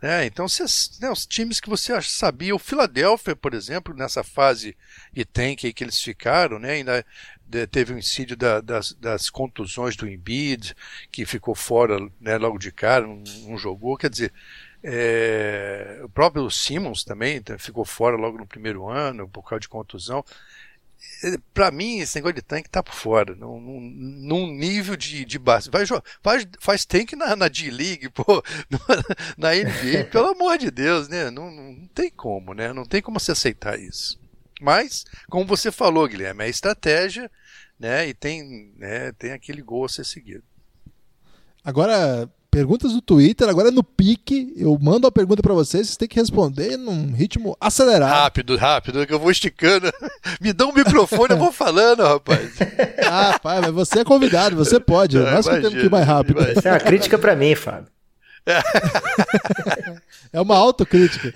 Né? 0.00 0.26
Então, 0.26 0.46
né, 1.00 1.10
os 1.10 1.26
times 1.26 1.60
que 1.60 1.68
você 1.68 2.00
sabia, 2.02 2.54
o 2.54 2.58
Philadelphia, 2.58 3.34
por 3.34 3.52
exemplo, 3.52 3.94
nessa 3.94 4.22
fase 4.22 4.76
de 5.12 5.24
tank 5.24 5.72
que 5.72 5.84
eles 5.84 6.00
ficaram, 6.00 6.58
né? 6.58 6.72
ainda 6.72 7.04
teve 7.70 7.92
o 7.92 7.96
um 7.96 7.98
incídio 7.98 8.36
da, 8.36 8.60
das, 8.60 8.92
das, 8.92 9.30
contusões 9.30 9.96
do 9.96 10.08
Embiid, 10.08 10.76
que 11.10 11.24
ficou 11.26 11.54
fora 11.54 11.98
né, 12.20 12.36
logo 12.36 12.58
de 12.58 12.70
cara, 12.70 13.06
não, 13.06 13.22
não 13.46 13.58
jogou. 13.58 13.96
Quer 13.96 14.10
dizer, 14.10 14.32
é, 14.82 16.00
o 16.04 16.08
próprio 16.08 16.48
Simmons 16.50 17.04
também 17.04 17.42
ficou 17.58 17.84
fora 17.84 18.16
logo 18.16 18.38
no 18.38 18.46
primeiro 18.46 18.88
ano 18.88 19.28
por 19.28 19.42
causa 19.42 19.60
de 19.60 19.68
contusão. 19.68 20.24
É, 21.24 21.36
Para 21.52 21.70
mim, 21.70 21.98
esse 21.98 22.16
negócio 22.16 22.36
de 22.36 22.42
tanque 22.42 22.68
tá 22.68 22.82
por 22.82 22.94
fora, 22.94 23.34
num, 23.34 23.60
num 23.60 24.46
nível 24.52 24.96
de, 24.96 25.24
de 25.24 25.38
base. 25.38 25.70
Vai, 25.70 25.84
faz, 26.22 26.46
faz 26.60 26.84
tanque 26.84 27.16
na, 27.16 27.34
na 27.34 27.48
D-League, 27.48 28.08
pô, 28.14 28.42
na 29.36 29.54
NBA, 29.54 30.04
pelo 30.10 30.28
amor 30.28 30.58
de 30.58 30.70
Deus, 30.70 31.08
né? 31.08 31.30
Não, 31.30 31.50
não 31.50 31.86
tem 31.88 32.10
como, 32.10 32.54
né? 32.54 32.72
Não 32.72 32.84
tem 32.84 33.02
como 33.02 33.20
se 33.20 33.30
aceitar 33.30 33.78
isso. 33.78 34.18
Mas, 34.60 35.04
como 35.28 35.46
você 35.46 35.70
falou, 35.70 36.08
Guilherme, 36.08 36.44
é 36.44 36.48
estratégia, 36.48 37.30
né? 37.78 38.08
E 38.08 38.14
tem, 38.14 38.72
né, 38.76 39.12
tem 39.12 39.32
aquele 39.32 39.62
gol 39.62 39.84
a 39.84 39.88
ser 39.88 40.04
seguido. 40.04 40.42
Agora, 41.64 42.28
Perguntas 42.50 42.92
do 42.92 43.02
Twitter, 43.02 43.48
agora 43.48 43.68
é 43.68 43.70
no 43.70 43.84
pique. 43.84 44.54
Eu 44.56 44.76
mando 44.80 45.06
a 45.06 45.12
pergunta 45.12 45.42
para 45.42 45.52
vocês, 45.52 45.86
vocês 45.86 45.96
têm 45.96 46.08
que 46.08 46.18
responder 46.18 46.76
num 46.76 47.12
ritmo 47.12 47.56
acelerado. 47.60 48.10
Rápido, 48.10 48.56
rápido, 48.56 49.06
que 49.06 49.12
eu 49.12 49.18
vou 49.18 49.30
esticando. 49.30 49.92
Me 50.40 50.52
dá 50.52 50.66
um 50.66 50.72
microfone, 50.72 51.34
eu 51.34 51.38
vou 51.38 51.52
falando, 51.52 52.02
rapaz. 52.02 52.56
ah, 53.06 53.38
pai, 53.38 53.60
mas 53.60 53.70
você 53.70 54.00
é 54.00 54.04
convidado, 54.04 54.56
você 54.56 54.80
pode. 54.80 55.18
Nós 55.18 55.46
que 55.46 55.60
temos 55.60 55.74
que 55.74 55.86
ir 55.86 55.90
mais 55.90 56.06
rápido. 56.06 56.40
Isso 56.42 56.66
é 56.66 56.72
uma 56.72 56.80
crítica 56.80 57.18
para 57.18 57.36
mim, 57.36 57.54
Fábio. 57.54 57.88
é 60.32 60.40
uma 60.40 60.56
autocrítica. 60.56 61.32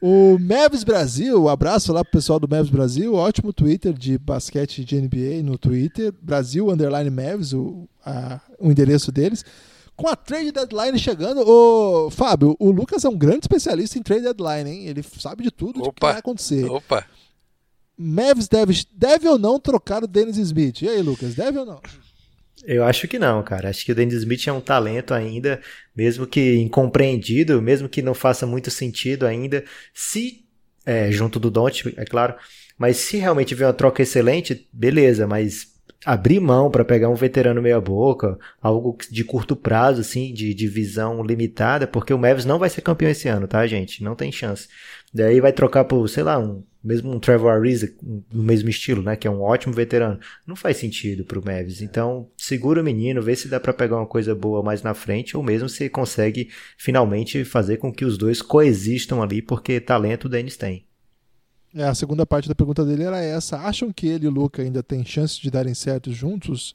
O 0.00 0.38
Mavs 0.38 0.84
Brasil, 0.84 1.44
um 1.44 1.48
abraço 1.48 1.92
lá 1.92 2.04
pro 2.04 2.12
pessoal 2.12 2.38
do 2.38 2.48
Mavs 2.48 2.70
Brasil, 2.70 3.14
ótimo 3.14 3.52
Twitter 3.52 3.92
de 3.92 4.16
basquete 4.16 4.84
de 4.84 5.00
NBA 5.00 5.42
no 5.42 5.58
Twitter, 5.58 6.14
Brasil 6.22 6.70
Underline 6.70 7.10
Mavs, 7.10 7.52
o, 7.52 7.88
a, 8.06 8.40
o 8.58 8.70
endereço 8.70 9.10
deles. 9.10 9.44
Com 9.98 10.06
a 10.06 10.14
trade 10.14 10.52
deadline 10.52 10.96
chegando, 10.96 11.42
o 11.44 12.08
Fábio, 12.08 12.54
o 12.60 12.70
Lucas 12.70 13.04
é 13.04 13.08
um 13.08 13.18
grande 13.18 13.40
especialista 13.40 13.98
em 13.98 14.02
trade 14.02 14.22
deadline, 14.22 14.70
hein? 14.70 14.86
Ele 14.86 15.02
sabe 15.02 15.42
de 15.42 15.50
tudo 15.50 15.82
o 15.82 15.92
que 15.92 16.00
vai 16.00 16.16
acontecer. 16.16 16.64
Opa. 16.66 17.04
Mavs 17.98 18.46
deve, 18.46 18.80
deve 18.92 19.26
ou 19.26 19.36
não 19.36 19.58
trocar 19.58 20.04
o 20.04 20.06
Dennis 20.06 20.36
Smith? 20.36 20.82
E 20.82 20.88
aí, 20.88 21.02
Lucas, 21.02 21.34
deve 21.34 21.58
ou 21.58 21.66
não? 21.66 21.80
Eu 22.62 22.84
acho 22.84 23.08
que 23.08 23.18
não, 23.18 23.42
cara. 23.42 23.70
Acho 23.70 23.84
que 23.84 23.90
o 23.90 23.94
Dennis 23.94 24.14
Smith 24.14 24.46
é 24.46 24.52
um 24.52 24.60
talento 24.60 25.12
ainda, 25.12 25.60
mesmo 25.96 26.28
que 26.28 26.58
incompreendido, 26.58 27.60
mesmo 27.60 27.88
que 27.88 28.00
não 28.00 28.14
faça 28.14 28.46
muito 28.46 28.70
sentido 28.70 29.26
ainda. 29.26 29.64
Se, 29.92 30.44
é, 30.86 31.10
junto 31.10 31.40
do 31.40 31.50
Don't, 31.50 31.92
é 31.96 32.04
claro, 32.04 32.36
mas 32.78 32.98
se 32.98 33.16
realmente 33.16 33.52
vier 33.52 33.66
uma 33.66 33.74
troca 33.74 34.00
excelente, 34.00 34.68
beleza, 34.72 35.26
mas 35.26 35.76
abrir 36.04 36.40
mão 36.40 36.70
para 36.70 36.84
pegar 36.84 37.08
um 37.08 37.14
veterano 37.14 37.60
meia 37.60 37.80
boca, 37.80 38.38
algo 38.60 38.96
de 39.10 39.24
curto 39.24 39.56
prazo, 39.56 40.00
assim, 40.00 40.32
de, 40.32 40.54
de 40.54 40.68
visão 40.68 41.22
limitada, 41.22 41.86
porque 41.86 42.14
o 42.14 42.18
Mavis 42.18 42.44
não 42.44 42.58
vai 42.58 42.70
ser 42.70 42.82
campeão 42.82 43.10
esse 43.10 43.28
ano, 43.28 43.48
tá, 43.48 43.66
gente? 43.66 44.02
Não 44.02 44.14
tem 44.14 44.30
chance. 44.30 44.68
Daí 45.12 45.40
vai 45.40 45.52
trocar 45.52 45.84
por, 45.84 46.08
sei 46.08 46.22
lá, 46.22 46.38
um, 46.38 46.62
mesmo 46.82 47.12
um 47.12 47.18
Trevor 47.18 47.52
Ariza 47.52 47.92
no 48.32 48.42
mesmo 48.42 48.68
estilo, 48.68 49.02
né, 49.02 49.16
que 49.16 49.26
é 49.26 49.30
um 49.30 49.42
ótimo 49.42 49.74
veterano. 49.74 50.20
Não 50.46 50.54
faz 50.54 50.76
sentido 50.76 51.24
pro 51.24 51.44
Mavis. 51.44 51.82
Então, 51.82 52.30
segura 52.36 52.80
o 52.80 52.84
menino, 52.84 53.22
vê 53.22 53.34
se 53.34 53.48
dá 53.48 53.58
para 53.58 53.72
pegar 53.72 53.96
uma 53.96 54.06
coisa 54.06 54.34
boa 54.34 54.62
mais 54.62 54.82
na 54.82 54.94
frente, 54.94 55.36
ou 55.36 55.42
mesmo 55.42 55.68
se 55.68 55.88
consegue 55.88 56.50
finalmente 56.76 57.44
fazer 57.44 57.78
com 57.78 57.92
que 57.92 58.04
os 58.04 58.16
dois 58.16 58.40
coexistam 58.40 59.22
ali, 59.22 59.42
porque 59.42 59.80
talento 59.80 60.26
o 60.26 60.28
Dennis 60.28 60.56
tem. 60.56 60.87
É, 61.78 61.84
a 61.84 61.94
segunda 61.94 62.26
parte 62.26 62.48
da 62.48 62.56
pergunta 62.56 62.84
dele 62.84 63.04
era 63.04 63.22
essa. 63.22 63.56
Acham 63.56 63.92
que 63.92 64.08
ele 64.08 64.24
e 64.24 64.28
o 64.28 64.32
Luca 64.32 64.60
ainda 64.60 64.82
têm 64.82 65.04
chance 65.04 65.40
de 65.40 65.48
darem 65.48 65.74
certo 65.74 66.12
juntos? 66.12 66.74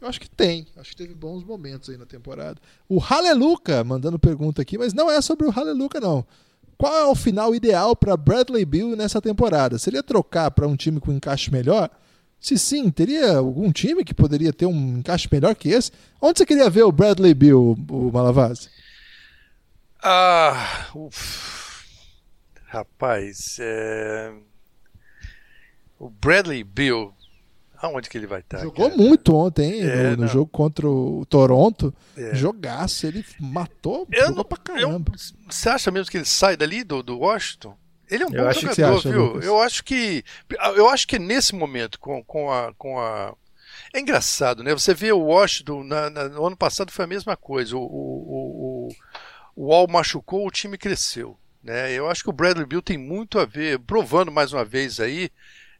Eu 0.00 0.06
acho 0.06 0.20
que 0.20 0.30
tem. 0.30 0.64
Acho 0.76 0.90
que 0.90 0.96
teve 0.96 1.12
bons 1.12 1.42
momentos 1.42 1.90
aí 1.90 1.96
na 1.96 2.06
temporada. 2.06 2.56
O 2.88 3.02
Haleluca 3.02 3.82
mandando 3.82 4.16
pergunta 4.16 4.62
aqui, 4.62 4.78
mas 4.78 4.94
não 4.94 5.10
é 5.10 5.20
sobre 5.20 5.44
o 5.44 5.50
Haleluca, 5.50 5.98
não. 5.98 6.24
Qual 6.76 6.94
é 6.94 7.04
o 7.06 7.16
final 7.16 7.52
ideal 7.52 7.96
para 7.96 8.16
Bradley 8.16 8.64
Bill 8.64 8.94
nessa 8.94 9.20
temporada? 9.20 9.76
Seria 9.76 10.04
trocar 10.04 10.52
para 10.52 10.68
um 10.68 10.76
time 10.76 11.00
com 11.00 11.12
encaixe 11.12 11.50
melhor? 11.50 11.90
Se 12.38 12.56
sim, 12.56 12.88
teria 12.92 13.38
algum 13.38 13.72
time 13.72 14.04
que 14.04 14.14
poderia 14.14 14.52
ter 14.52 14.66
um 14.66 14.98
encaixe 14.98 15.28
melhor 15.32 15.56
que 15.56 15.70
esse? 15.70 15.90
Onde 16.22 16.38
você 16.38 16.46
queria 16.46 16.70
ver 16.70 16.84
o 16.84 16.92
Bradley 16.92 17.34
Bill, 17.34 17.76
o 17.90 18.12
Malavaz? 18.12 18.70
Ah, 20.00 20.86
uf. 20.94 21.67
Rapaz, 22.68 23.56
é... 23.60 24.30
o 25.98 26.10
Bradley 26.10 26.62
Bill, 26.62 27.14
aonde 27.78 28.10
que 28.10 28.18
ele 28.18 28.26
vai 28.26 28.40
estar? 28.40 28.58
Jogou 28.58 28.90
cara? 28.90 29.02
muito 29.02 29.34
ontem, 29.34 29.80
é, 29.80 30.10
no, 30.10 30.18
no 30.18 30.26
jogo 30.28 30.50
contra 30.50 30.86
o 30.86 31.24
Toronto. 31.24 31.94
É. 32.14 32.34
Jogaço, 32.34 33.06
ele 33.06 33.24
matou, 33.40 34.06
eu 34.12 34.20
jogou 34.20 34.36
não, 34.36 34.44
pra 34.44 34.58
caramba. 34.58 35.12
Eu, 35.14 35.50
você 35.50 35.70
acha 35.70 35.90
mesmo 35.90 36.10
que 36.10 36.18
ele 36.18 36.26
sai 36.26 36.58
dali 36.58 36.84
do, 36.84 37.02
do 37.02 37.18
Washington? 37.18 37.74
Ele 38.10 38.24
é 38.24 38.26
um 38.26 38.34
eu 38.34 38.44
bom 38.44 38.52
jogador, 38.52 38.98
acha, 38.98 39.10
viu? 39.10 39.24
Lucas? 39.24 39.44
Eu 39.44 39.60
acho 39.62 39.84
que 39.84 40.24
eu 40.76 40.88
acho 40.90 41.08
que 41.08 41.18
nesse 41.18 41.54
momento 41.54 41.98
com, 41.98 42.22
com 42.24 42.50
a 42.50 42.72
com 42.74 42.98
a 42.98 43.34
é 43.94 44.00
engraçado, 44.00 44.62
né? 44.62 44.72
Você 44.72 44.92
vê 44.92 45.10
o 45.12 45.20
Washington 45.20 45.84
na, 45.84 46.10
na, 46.10 46.28
no 46.28 46.46
ano 46.46 46.56
passado 46.56 46.92
foi 46.92 47.06
a 47.06 47.08
mesma 47.08 47.36
coisa. 47.36 47.76
O, 47.76 47.80
o, 47.80 48.88
o, 48.88 48.88
o 49.56 49.66
Wall 49.68 49.86
machucou, 49.88 50.46
o 50.46 50.50
time 50.50 50.76
cresceu. 50.76 51.38
Né? 51.68 51.92
Eu 51.92 52.08
acho 52.08 52.22
que 52.22 52.30
o 52.30 52.32
Bradley 52.32 52.64
Bill 52.64 52.80
tem 52.80 52.96
muito 52.96 53.38
a 53.38 53.44
ver, 53.44 53.78
provando 53.80 54.32
mais 54.32 54.54
uma 54.54 54.64
vez 54.64 54.98
aí, 55.00 55.30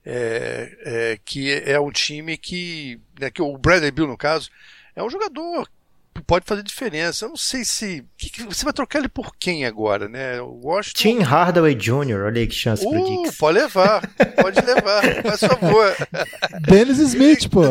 é, 0.04 0.76
é, 0.84 1.18
que 1.24 1.50
é 1.50 1.80
um 1.80 1.90
time 1.90 2.36
que, 2.36 3.00
né, 3.18 3.30
que 3.30 3.40
o 3.40 3.56
Bradley 3.56 3.90
Bill, 3.90 4.06
no 4.06 4.16
caso, 4.16 4.50
é 4.94 5.02
um 5.02 5.08
jogador 5.08 5.66
que 6.14 6.20
pode 6.20 6.44
fazer 6.44 6.62
diferença. 6.62 7.24
Eu 7.24 7.30
não 7.30 7.38
sei 7.38 7.64
se. 7.64 8.04
Que, 8.18 8.28
que, 8.28 8.42
você 8.42 8.64
vai 8.64 8.74
trocar 8.74 8.98
ele 8.98 9.08
por 9.08 9.34
quem 9.36 9.64
agora, 9.64 10.10
né? 10.10 10.38
O 10.42 10.60
Washington. 10.62 10.98
Tim 10.98 11.20
Hardaway 11.20 11.74
Jr., 11.74 12.22
olha 12.26 12.40
aí 12.40 12.46
que 12.46 12.54
chance 12.54 12.84
uh, 12.84 12.90
pro 12.90 13.22
Dix. 13.22 13.38
Pode 13.38 13.58
levar, 13.58 14.02
pode 14.42 14.60
levar, 14.60 15.22
faz 15.22 15.40
favor. 15.40 15.96
Dennis 16.68 16.98
Smith, 16.98 17.48
pô. 17.48 17.62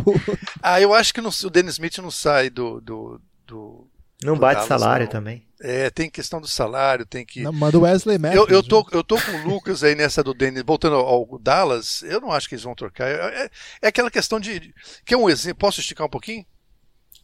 ah, 0.62 0.80
eu 0.80 0.94
acho 0.94 1.12
que 1.12 1.20
não, 1.20 1.30
o 1.44 1.50
Dennis 1.50 1.74
Smith 1.74 1.98
não 1.98 2.10
sai 2.10 2.48
do. 2.48 2.80
do, 2.80 3.20
do 3.46 3.86
não 4.22 4.36
bate 4.36 4.54
Dallas, 4.54 4.68
salário 4.68 5.04
não. 5.06 5.12
também. 5.12 5.46
É, 5.60 5.90
tem 5.90 6.08
questão 6.08 6.40
do 6.40 6.46
salário, 6.46 7.04
tem 7.04 7.24
que. 7.24 7.40
Não, 7.40 7.52
manda 7.52 7.78
o 7.78 7.82
Wesley 7.82 8.18
Matthews. 8.18 8.48
Eu, 8.48 8.56
eu, 8.56 8.62
tô, 8.62 8.86
eu 8.92 9.04
tô 9.04 9.20
com 9.20 9.32
o 9.32 9.48
Lucas 9.48 9.82
aí 9.82 9.94
nessa 9.94 10.22
do 10.22 10.34
Dennis, 10.34 10.62
voltando 10.64 10.96
ao, 10.96 11.38
Dallas, 11.40 12.02
eu 12.02 12.20
não 12.20 12.32
acho 12.32 12.48
que 12.48 12.54
eles 12.54 12.64
vão 12.64 12.74
trocar. 12.74 13.08
É, 13.08 13.44
é, 13.44 13.50
é 13.82 13.88
aquela 13.88 14.10
questão 14.10 14.38
de. 14.38 14.72
Que 15.04 15.14
é 15.14 15.16
um 15.16 15.28
exemplo. 15.28 15.58
Posso 15.58 15.80
esticar 15.80 16.06
um 16.06 16.10
pouquinho? 16.10 16.44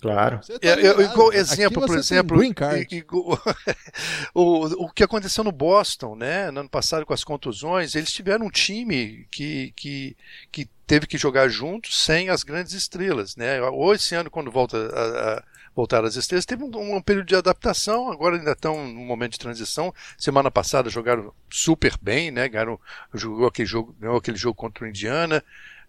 Claro. 0.00 0.40
Tá 0.40 1.02
igual 1.02 1.32
exemplo, 1.32 1.86
por 1.86 1.96
exemplo, 1.96 2.36
o, 4.34 4.84
o 4.84 4.90
que 4.90 5.02
aconteceu 5.02 5.42
no 5.42 5.50
Boston, 5.50 6.14
né, 6.14 6.50
no 6.50 6.60
ano 6.60 6.68
passado 6.68 7.06
com 7.06 7.14
as 7.14 7.24
contusões, 7.24 7.94
eles 7.94 8.12
tiveram 8.12 8.44
um 8.44 8.50
time 8.50 9.26
que, 9.30 9.72
que, 9.74 10.14
que 10.52 10.68
teve 10.86 11.06
que 11.06 11.16
jogar 11.16 11.48
junto 11.48 11.90
sem 11.90 12.28
as 12.28 12.42
grandes 12.42 12.74
estrelas, 12.74 13.34
né? 13.34 13.62
Ou 13.62 13.94
esse 13.94 14.14
ano 14.14 14.30
quando 14.30 14.50
volta 14.50 14.76
a, 14.76 15.38
a 15.38 15.44
voltar 15.74 16.04
às 16.04 16.16
estrelas, 16.16 16.44
teve 16.46 16.62
um, 16.62 16.96
um, 16.96 17.02
período 17.02 17.26
de 17.26 17.34
adaptação, 17.34 18.10
agora 18.10 18.36
ainda 18.36 18.52
estão 18.52 18.86
num 18.86 19.04
momento 19.04 19.32
de 19.32 19.38
transição. 19.38 19.92
Semana 20.16 20.50
passada 20.50 20.88
jogaram 20.88 21.32
super 21.50 21.98
bem, 22.00 22.30
né? 22.30 22.48
Ganharam, 22.48 22.78
jogou 23.12 23.46
aquele 23.46 23.66
jogo, 23.66 23.94
ganhou 23.98 24.16
aquele 24.16 24.36
jogo 24.36 24.54
contra 24.54 24.84
o 24.84 24.88
Indiana. 24.88 25.42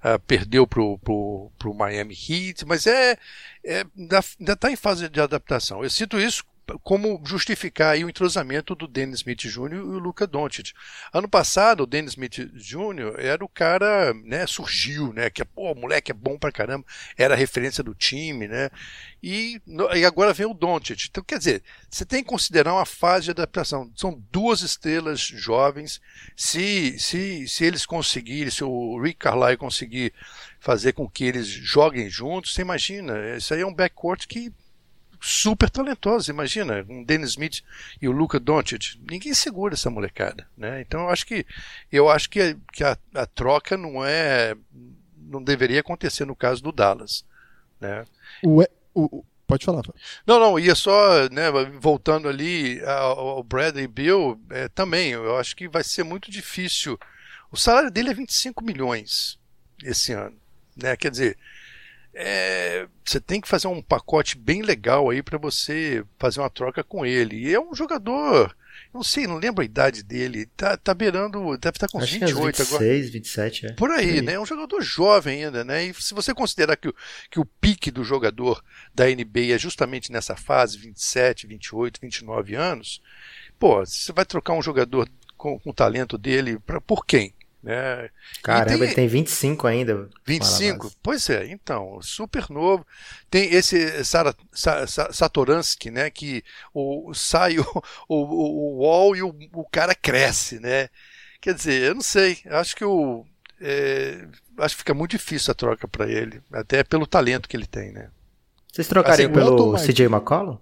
Uh, 0.03 0.19
perdeu 0.27 0.67
para 0.67 0.81
o 0.81 1.73
Miami 1.73 2.13
Heat, 2.13 2.63
mas 2.65 2.85
é, 2.85 3.17
é 3.63 3.83
ainda 3.97 4.53
está 4.53 4.69
em 4.69 4.75
fase 4.75 5.09
de 5.09 5.19
adaptação. 5.19 5.83
Eu 5.83 5.89
cito 5.89 6.19
isso 6.19 6.43
como 6.83 7.21
justificar 7.25 7.95
o 7.97 8.09
entrosamento 8.09 8.75
do 8.75 8.87
Dennis 8.87 9.17
Smith 9.17 9.41
Jr. 9.41 9.73
e 9.73 9.79
o 9.79 9.99
Luca 9.99 10.25
Doncic. 10.25 10.73
Ano 11.13 11.27
passado, 11.27 11.83
o 11.83 11.85
Dennis 11.85 12.11
Smith 12.11 12.51
Jr. 12.53 13.15
era 13.19 13.43
o 13.43 13.49
cara, 13.49 14.13
né, 14.13 14.47
surgiu, 14.47 15.13
né, 15.13 15.29
que 15.29 15.43
pô, 15.45 15.71
o 15.71 15.75
moleque 15.75 16.11
é 16.11 16.13
bom 16.13 16.37
pra 16.37 16.51
caramba, 16.51 16.85
era 17.17 17.33
a 17.33 17.37
referência 17.37 17.83
do 17.83 17.93
time, 17.93 18.47
né, 18.47 18.69
e, 19.21 19.61
e 19.95 20.05
agora 20.05 20.33
vem 20.33 20.45
o 20.45 20.53
Doncic. 20.53 21.07
Então, 21.09 21.23
quer 21.23 21.37
dizer, 21.37 21.63
você 21.89 22.05
tem 22.05 22.23
que 22.23 22.29
considerar 22.29 22.73
uma 22.73 22.85
fase 22.85 23.25
de 23.25 23.31
adaptação. 23.31 23.91
São 23.95 24.21
duas 24.31 24.61
estrelas 24.61 25.19
jovens. 25.19 25.99
Se, 26.35 26.97
se, 26.99 27.47
se 27.47 27.65
eles 27.65 27.85
conseguirem, 27.85 28.51
se 28.51 28.63
o 28.63 29.01
Rick 29.01 29.19
Carlisle 29.19 29.57
conseguir 29.57 30.13
fazer 30.59 30.93
com 30.93 31.09
que 31.09 31.23
eles 31.23 31.47
joguem 31.47 32.09
juntos, 32.09 32.53
você 32.53 32.61
imagina, 32.61 33.35
isso 33.35 33.53
aí 33.53 33.61
é 33.61 33.65
um 33.65 33.73
backcourt 33.73 34.27
que 34.27 34.51
super 35.25 35.69
talentosos. 35.69 36.27
Imagina, 36.27 36.85
um 36.87 37.03
Dennis 37.03 37.31
Smith 37.31 37.63
e 37.99 38.07
o 38.07 38.11
Luca 38.11 38.39
Doncic. 38.39 38.99
Ninguém 39.09 39.33
segura 39.33 39.73
essa 39.73 39.89
molecada, 39.89 40.47
né? 40.55 40.81
Então 40.81 41.01
eu 41.01 41.09
acho 41.09 41.25
que 41.25 41.45
eu 41.91 42.09
acho 42.09 42.29
que, 42.29 42.39
a, 42.39 42.55
que 42.71 42.83
a, 42.83 42.97
a, 43.15 43.25
troca 43.25 43.75
não 43.75 44.05
é 44.05 44.55
não 45.17 45.43
deveria 45.43 45.79
acontecer 45.79 46.25
no 46.25 46.35
caso 46.35 46.61
do 46.61 46.71
Dallas, 46.71 47.25
né? 47.81 48.05
O, 48.43 48.63
o, 48.93 49.25
pode 49.47 49.65
falar. 49.65 49.81
Não, 50.27 50.39
não, 50.39 50.59
ia 50.59 50.75
só, 50.75 51.27
né, 51.29 51.51
voltando 51.79 52.29
ali 52.29 52.79
ao, 52.83 53.19
ao 53.19 53.43
Bradley 53.43 53.87
Bill, 53.87 54.39
é, 54.51 54.67
também, 54.67 55.11
eu 55.11 55.37
acho 55.37 55.55
que 55.55 55.67
vai 55.67 55.83
ser 55.83 56.03
muito 56.03 56.29
difícil. 56.29 56.99
O 57.51 57.57
salário 57.57 57.89
dele 57.89 58.11
é 58.11 58.13
25 58.13 58.63
milhões 58.63 59.39
esse 59.83 60.13
ano, 60.13 60.37
né? 60.77 60.95
Quer 60.95 61.09
dizer, 61.09 61.37
é, 62.17 62.87
você 63.03 63.19
tem 63.19 63.41
que 63.41 63.47
fazer 63.47 63.67
um 63.67 63.81
pacote 63.81 64.37
bem 64.37 64.61
legal 64.61 65.09
aí 65.09 65.21
para 65.21 65.37
você 65.37 66.01
fazer 66.17 66.39
uma 66.39 66.49
troca 66.49 66.81
com 66.81 67.05
ele. 67.05 67.35
E 67.35 67.53
é 67.53 67.59
um 67.59 67.75
jogador, 67.75 68.55
não 68.93 69.03
sei, 69.03 69.27
não 69.27 69.37
lembro 69.37 69.61
a 69.61 69.65
idade 69.65 70.01
dele, 70.01 70.45
tá, 70.55 70.77
tá 70.77 70.93
beirando, 70.93 71.39
deve 71.57 71.75
estar 71.75 71.87
tá 71.87 71.91
com 71.91 71.99
Acho 71.99 72.13
28 72.13 72.31
que 72.33 72.61
é 72.61 72.65
26, 72.65 72.73
agora. 72.73 73.11
27, 73.11 73.65
é. 73.65 73.73
Por 73.73 73.91
aí, 73.91 74.11
aí, 74.11 74.21
né? 74.21 74.33
É 74.33 74.39
um 74.39 74.45
jogador 74.45 74.81
jovem 74.81 75.43
ainda, 75.43 75.65
né? 75.65 75.83
E 75.83 75.93
se 75.93 76.13
você 76.13 76.33
considerar 76.33 76.77
que 76.77 76.87
o, 76.87 76.95
que 77.29 77.39
o 77.39 77.45
pique 77.45 77.91
do 77.91 78.03
jogador 78.05 78.63
da 78.93 79.05
NBA 79.05 79.53
é 79.53 79.59
justamente 79.59 80.09
nessa 80.09 80.37
fase, 80.37 80.77
27, 80.77 81.47
28, 81.47 81.99
29 81.99 82.55
anos, 82.55 83.01
pô, 83.59 83.85
você 83.85 84.13
vai 84.13 84.23
trocar 84.23 84.53
um 84.53 84.61
jogador 84.61 85.09
com, 85.35 85.59
com 85.59 85.69
o 85.69 85.73
talento 85.73 86.17
dele 86.17 86.57
pra, 86.59 86.79
por 86.79 87.05
quem? 87.05 87.33
Né? 87.65 88.11
Caramba, 88.43 88.77
tem, 88.77 88.83
ele 88.83 88.93
tem 88.93 89.07
25 89.07 89.65
ainda. 89.65 90.07
25? 90.23 90.91
Pois 91.01 91.27
é, 91.31 91.47
então, 91.47 91.99
super 91.99 92.47
novo. 92.51 92.85
Tem 93.27 93.51
esse 93.51 94.05
Sara, 94.05 94.35
Satoransky, 95.11 95.89
né? 95.89 96.11
Que 96.11 96.43
o, 96.71 97.11
sai 97.15 97.57
o, 97.57 97.65
o, 98.07 98.17
o 98.17 98.77
wall 98.83 99.15
e 99.15 99.23
o, 99.23 99.35
o 99.51 99.65
cara 99.67 99.95
cresce, 99.95 100.59
né? 100.59 100.89
Quer 101.41 101.55
dizer, 101.55 101.81
eu 101.81 101.95
não 101.95 102.03
sei. 102.03 102.37
Acho 102.45 102.75
que 102.75 102.85
o. 102.85 103.25
É, 103.59 104.27
acho 104.59 104.75
que 104.75 104.81
fica 104.81 104.93
muito 104.93 105.11
difícil 105.11 105.51
a 105.51 105.55
troca 105.55 105.87
para 105.87 106.07
ele, 106.07 106.43
até 106.53 106.83
pelo 106.83 107.07
talento 107.07 107.49
que 107.49 107.57
ele 107.57 107.65
tem, 107.65 107.91
né? 107.91 108.11
Vocês 108.71 108.87
trocariam 108.87 109.31
assim, 109.31 109.33
pelo 109.33 109.73
CJ 109.75 110.05
McCollum? 110.05 110.59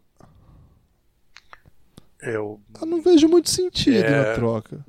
Eu... 2.21 2.61
eu 2.79 2.87
não 2.87 3.01
vejo 3.01 3.27
muito 3.27 3.49
sentido 3.49 4.05
é... 4.05 4.09
na 4.09 4.35
troca. 4.35 4.85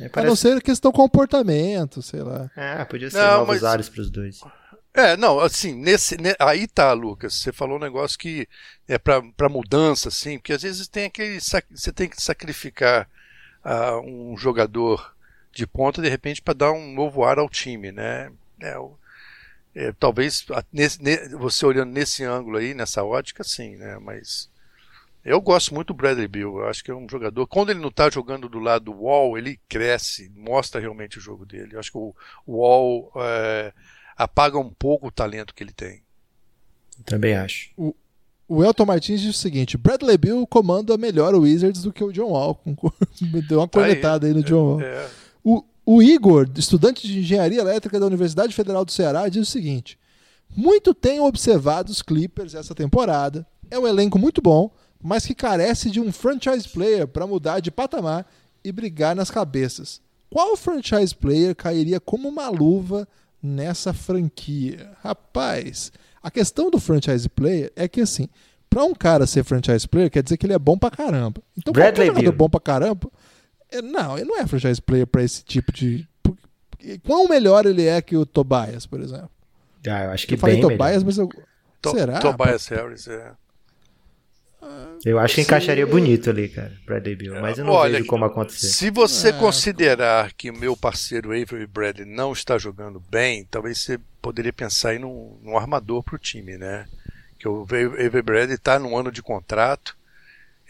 É, 0.00 0.08
parece... 0.08 0.26
A 0.26 0.28
não 0.28 0.36
ser 0.36 0.62
questão 0.62 0.92
comportamento, 0.92 2.02
sei 2.02 2.22
lá. 2.22 2.50
É, 2.56 2.84
podia 2.84 3.10
ser 3.10 3.18
não, 3.18 3.38
novos 3.38 3.62
mas... 3.62 3.64
ares 3.64 3.88
para 3.88 4.00
os 4.00 4.10
dois. 4.10 4.40
É, 4.92 5.14
não, 5.14 5.40
assim, 5.40 5.74
nesse, 5.74 6.16
aí 6.38 6.66
tá, 6.66 6.94
Lucas, 6.94 7.34
você 7.34 7.52
falou 7.52 7.76
um 7.76 7.80
negócio 7.80 8.18
que 8.18 8.48
é 8.88 8.96
para 8.96 9.48
mudança, 9.50 10.08
assim, 10.08 10.38
porque 10.38 10.54
às 10.54 10.62
vezes 10.62 10.88
tem 10.88 11.04
aquele, 11.04 11.38
você 11.38 11.92
tem 11.92 12.08
que 12.08 12.20
sacrificar 12.20 13.06
uh, 13.62 14.00
um 14.00 14.38
jogador 14.38 15.14
de 15.52 15.66
ponta, 15.66 16.00
de 16.00 16.08
repente, 16.08 16.40
para 16.40 16.54
dar 16.54 16.72
um 16.72 16.94
novo 16.94 17.24
ar 17.24 17.38
ao 17.38 17.48
time, 17.48 17.92
né? 17.92 18.32
É, 18.58 18.74
é, 19.74 19.92
talvez, 19.92 20.46
nesse, 20.72 20.98
você 21.36 21.66
olhando 21.66 21.92
nesse 21.92 22.24
ângulo 22.24 22.56
aí, 22.56 22.72
nessa 22.72 23.04
ótica, 23.04 23.44
sim, 23.44 23.76
né? 23.76 23.98
Mas 23.98 24.48
eu 25.26 25.40
gosto 25.40 25.74
muito 25.74 25.88
do 25.88 25.94
Bradley 25.94 26.28
Bill. 26.28 26.58
Eu 26.58 26.68
acho 26.68 26.84
que 26.84 26.90
é 26.90 26.94
um 26.94 27.08
jogador. 27.08 27.44
Quando 27.48 27.70
ele 27.70 27.80
não 27.80 27.88
está 27.88 28.08
jogando 28.08 28.48
do 28.48 28.60
lado 28.60 28.84
do 28.84 28.92
Wall, 28.92 29.36
ele 29.36 29.58
cresce, 29.68 30.30
mostra 30.36 30.80
realmente 30.80 31.18
o 31.18 31.20
jogo 31.20 31.44
dele. 31.44 31.74
Eu 31.74 31.80
acho 31.80 31.90
que 31.90 31.98
o, 31.98 32.14
Wall 32.46 33.10
é, 33.16 33.72
apaga 34.16 34.56
um 34.56 34.70
pouco 34.70 35.08
o 35.08 35.10
talento 35.10 35.52
que 35.52 35.64
ele 35.64 35.72
tem. 35.72 36.00
Também 37.04 37.34
acho. 37.34 37.70
O, 37.76 37.92
o 38.46 38.64
Elton 38.64 38.86
Martins 38.86 39.20
diz 39.20 39.34
o 39.34 39.38
seguinte: 39.38 39.76
Bradley 39.76 40.16
Bill 40.16 40.46
comanda 40.46 40.96
melhor 40.96 41.34
o 41.34 41.40
Wizards 41.40 41.82
do 41.82 41.92
que 41.92 42.04
o 42.04 42.12
John 42.12 42.30
Wall. 42.30 42.60
Deu 43.48 43.58
uma 43.58 43.68
cornetada 43.68 44.28
aí, 44.28 44.32
aí 44.32 44.38
no 44.38 44.44
John 44.44 44.64
Wall. 44.64 44.80
É. 44.80 45.10
O, 45.42 45.64
o 45.84 46.00
Igor, 46.00 46.48
estudante 46.56 47.04
de 47.04 47.18
engenharia 47.18 47.60
elétrica 47.60 47.98
da 47.98 48.06
Universidade 48.06 48.54
Federal 48.54 48.84
do 48.84 48.92
Ceará, 48.92 49.28
diz 49.28 49.48
o 49.48 49.50
seguinte: 49.50 49.98
Muito 50.56 50.94
tenho 50.94 51.24
observado 51.24 51.90
os 51.90 52.00
Clippers 52.00 52.54
essa 52.54 52.76
temporada. 52.76 53.44
É 53.68 53.76
um 53.76 53.88
elenco 53.88 54.16
muito 54.16 54.40
bom 54.40 54.70
mas 55.02 55.26
que 55.26 55.34
carece 55.34 55.90
de 55.90 56.00
um 56.00 56.12
franchise 56.12 56.68
player 56.68 57.06
para 57.06 57.26
mudar 57.26 57.60
de 57.60 57.70
patamar 57.70 58.26
e 58.64 58.72
brigar 58.72 59.14
nas 59.14 59.30
cabeças. 59.30 60.00
Qual 60.30 60.56
franchise 60.56 61.14
player 61.14 61.54
cairia 61.54 62.00
como 62.00 62.28
uma 62.28 62.48
luva 62.48 63.06
nessa 63.42 63.92
franquia? 63.92 64.90
Rapaz, 65.02 65.92
a 66.22 66.30
questão 66.30 66.70
do 66.70 66.80
franchise 66.80 67.28
player 67.28 67.72
é 67.76 67.86
que 67.86 68.00
assim, 68.00 68.28
para 68.68 68.84
um 68.84 68.94
cara 68.94 69.26
ser 69.26 69.44
franchise 69.44 69.86
player 69.86 70.10
quer 70.10 70.22
dizer 70.22 70.36
que 70.36 70.46
ele 70.46 70.54
é 70.54 70.58
bom 70.58 70.76
pra 70.76 70.90
caramba. 70.90 71.40
Então, 71.56 71.72
Bradley 71.72 72.10
qualquer 72.10 72.32
bom 72.32 72.48
pra 72.48 72.60
caramba, 72.60 73.10
é, 73.70 73.80
não, 73.80 74.16
ele 74.16 74.26
não 74.26 74.38
é 74.38 74.46
franchise 74.46 74.82
player 74.82 75.06
para 75.06 75.22
esse 75.22 75.44
tipo 75.44 75.72
de 75.72 76.06
quão 77.04 77.28
melhor 77.28 77.66
ele 77.66 77.86
é 77.86 78.00
que 78.02 78.16
o 78.16 78.26
Tobias, 78.26 78.86
por 78.86 79.00
exemplo. 79.00 79.30
Ah, 79.88 80.04
eu 80.04 80.10
acho 80.10 80.26
que 80.26 80.34
eu 80.34 80.38
falei 80.38 80.56
bem 80.56 80.62
Tobias, 80.62 80.80
melhor. 80.80 81.04
mas 81.04 81.18
eu 81.18 81.28
to 81.80 81.90
será? 81.90 82.18
Tobias 82.18 82.66
Harris, 82.66 83.06
é. 83.06 83.32
Eu 85.04 85.18
acho 85.18 85.36
que 85.36 85.40
encaixaria 85.42 85.86
bonito 85.86 86.30
ali, 86.30 86.48
cara, 86.48 86.72
Bradley 86.84 87.14
Bill, 87.14 87.40
mas 87.40 87.58
eu 87.58 87.64
não 87.64 87.72
Olha, 87.72 87.98
vejo 87.98 88.06
como 88.06 88.24
acontecer. 88.24 88.66
Se 88.66 88.90
você 88.90 89.28
é, 89.28 89.32
considerar 89.32 90.32
que 90.32 90.50
o 90.50 90.56
meu 90.56 90.76
parceiro 90.76 91.30
Avery 91.30 91.66
Bradley 91.66 92.06
não 92.06 92.32
está 92.32 92.58
jogando 92.58 93.00
bem, 93.10 93.44
talvez 93.48 93.78
você 93.78 94.00
poderia 94.20 94.52
pensar 94.52 94.94
em 94.94 94.98
num, 94.98 95.38
num 95.42 95.56
armador 95.56 96.02
para 96.02 96.16
o 96.16 96.18
time, 96.18 96.56
né? 96.56 96.86
Que 97.38 97.46
o 97.46 97.62
Avery 97.62 98.22
Bradley 98.22 98.54
está 98.54 98.78
num 98.78 98.96
ano 98.96 99.12
de 99.12 99.22
contrato, 99.22 99.96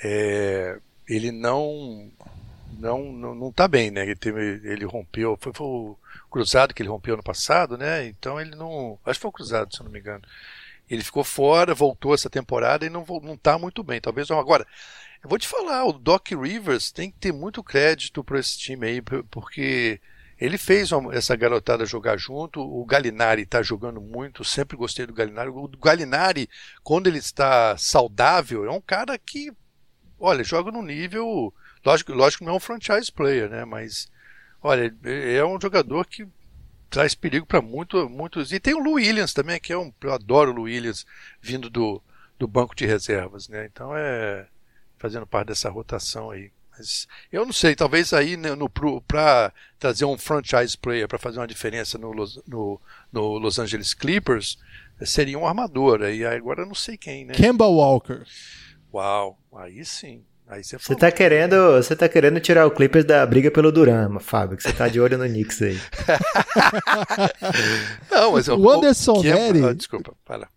é, 0.03 0.79
ele 1.09 1.33
não 1.33 2.11
não 2.79 3.13
não, 3.13 3.35
não 3.35 3.53
tá 3.53 3.67
bem, 3.67 3.91
né? 3.91 4.03
Ele, 4.03 4.17
teve, 4.17 4.61
ele 4.65 4.85
rompeu, 4.85 5.39
foi, 5.41 5.53
foi 5.55 5.67
o 5.67 5.97
cruzado 6.31 6.75
que 6.75 6.83
ele 6.83 6.91
rompeu 6.91 7.17
no 7.17 7.23
passado, 7.23 7.79
né? 7.79 8.07
Então 8.07 8.39
ele 8.41 8.55
não, 8.55 8.99
acho 9.07 9.19
que 9.19 9.23
foi 9.23 9.31
o 9.31 9.33
cruzado, 9.33 9.75
se 9.75 9.81
eu 9.81 9.85
não 9.85 9.93
me 9.93 9.99
engano. 9.99 10.23
Ele 10.89 11.03
ficou 11.03 11.25
fora, 11.25 11.75
voltou 11.75 12.15
essa 12.15 12.31
temporada 12.31 12.87
e 12.87 12.91
não 12.91 13.05
não 13.23 13.35
está 13.35 13.59
muito 13.59 13.83
bem. 13.83 14.01
Talvez 14.01 14.31
agora 14.31 14.67
Eu 15.23 15.29
vou 15.29 15.39
te 15.39 15.49
falar, 15.49 15.85
o 15.85 15.93
Doc 15.93 16.31
Rivers 16.31 16.93
tem 16.93 17.11
que 17.11 17.19
ter 17.19 17.33
muito 17.33 17.63
crédito 17.63 18.23
para 18.25 18.39
esse 18.39 18.59
time 18.59 18.87
aí, 18.87 19.03
porque 19.31 20.01
ele 20.39 20.59
fez 20.59 20.93
uma, 20.93 21.15
essa 21.15 21.35
garotada 21.35 21.87
jogar 21.87 22.17
junto. 22.19 22.61
O 22.61 22.85
Galinari 22.85 23.43
está 23.43 23.63
jogando 23.63 24.01
muito, 24.01 24.45
sempre 24.45 24.77
gostei 24.77 25.07
do 25.07 25.15
Galinari. 25.15 25.49
O 25.51 25.69
Galinari, 25.69 26.49
quando 26.83 27.07
ele 27.07 27.19
está 27.19 27.77
saudável, 27.79 28.65
é 28.67 28.71
um 28.71 28.81
cara 28.81 29.19
que, 29.19 29.51
olha, 30.19 30.45
joga 30.45 30.71
no 30.71 30.83
nível. 30.83 31.53
Lógico, 31.85 32.13
lógico 32.13 32.45
não 32.45 32.53
é 32.55 32.57
um 32.57 32.61
franchise 32.61 33.11
player, 33.11 33.49
né? 33.49 33.65
Mas, 33.65 34.11
olha, 34.63 34.95
é 35.05 35.45
um 35.45 35.59
jogador 35.61 36.07
que 36.07 36.29
traz 36.91 37.15
perigo 37.15 37.47
para 37.47 37.61
muito, 37.61 38.09
muitos. 38.09 38.53
E 38.53 38.61
tem 38.61 38.75
o 38.75 38.83
Lou 38.83 38.95
Williams 38.95 39.33
também, 39.33 39.61
que 39.61 39.73
é 39.73 39.79
um. 39.79 39.93
Eu 40.01 40.13
adoro 40.13 40.51
o 40.51 40.55
Lou 40.55 40.65
Williams 40.65 41.07
vindo 41.41 41.69
do, 41.69 42.03
do 42.39 42.47
banco 42.47 42.75
de 42.75 42.87
reservas, 42.87 43.49
né? 43.49 43.67
Então 43.67 43.97
é 43.97 44.47
fazendo 44.99 45.27
parte 45.27 45.49
dessa 45.49 45.71
rotação 45.71 46.31
aí. 46.31 46.51
Mas 46.71 47.09
eu 47.33 47.45
não 47.45 47.53
sei, 47.53 47.75
talvez 47.75 48.13
aí 48.13 48.37
né, 48.37 48.55
no, 48.55 48.69
para 48.69 49.53
trazer 49.79 50.05
um 50.05 50.19
franchise 50.19 50.77
player 50.77 51.09
para 51.09 51.19
fazer 51.19 51.39
uma 51.39 51.47
diferença 51.47 51.97
no, 51.97 52.13
no, 52.47 52.81
no, 53.13 53.39
Los 53.39 53.59
Angeles 53.59 53.95
Clippers 53.95 54.59
seria 55.03 55.39
um 55.39 55.47
armador. 55.47 56.03
Aí 56.03 56.25
agora 56.25 56.63
eu 56.63 56.67
não 56.67 56.75
sei 56.75 56.97
quem, 56.97 57.25
né? 57.25 57.35
Kemba 57.35 57.67
Walker. 57.67 58.25
Uau, 58.93 59.39
aí 59.55 59.85
sim. 59.85 60.25
Aí 60.49 60.63
você 60.63 60.79
você 60.79 60.95
tá 60.95 61.11
querendo, 61.11 61.73
você 61.73 61.97
tá 61.97 62.09
querendo 62.09 62.39
tirar 62.39 62.67
o 62.67 62.71
Clippers 62.71 63.05
da 63.05 63.27
briga 63.27 63.51
pelo 63.51 63.73
Duran, 63.73 64.21
Fábio, 64.21 64.57
que 64.57 64.63
você 64.63 64.73
tá 64.73 64.87
de 64.87 65.01
olho 65.01 65.19
no 65.19 65.25
Knicks 65.25 65.61
aí. 65.61 65.77
não, 68.11 68.33
mas 68.33 68.47
o 68.47 68.71
Anderson 68.71 69.23
Neri. 69.23 69.65
Ah, 69.65 69.73
desculpa, 69.73 70.15
para. 70.25 70.49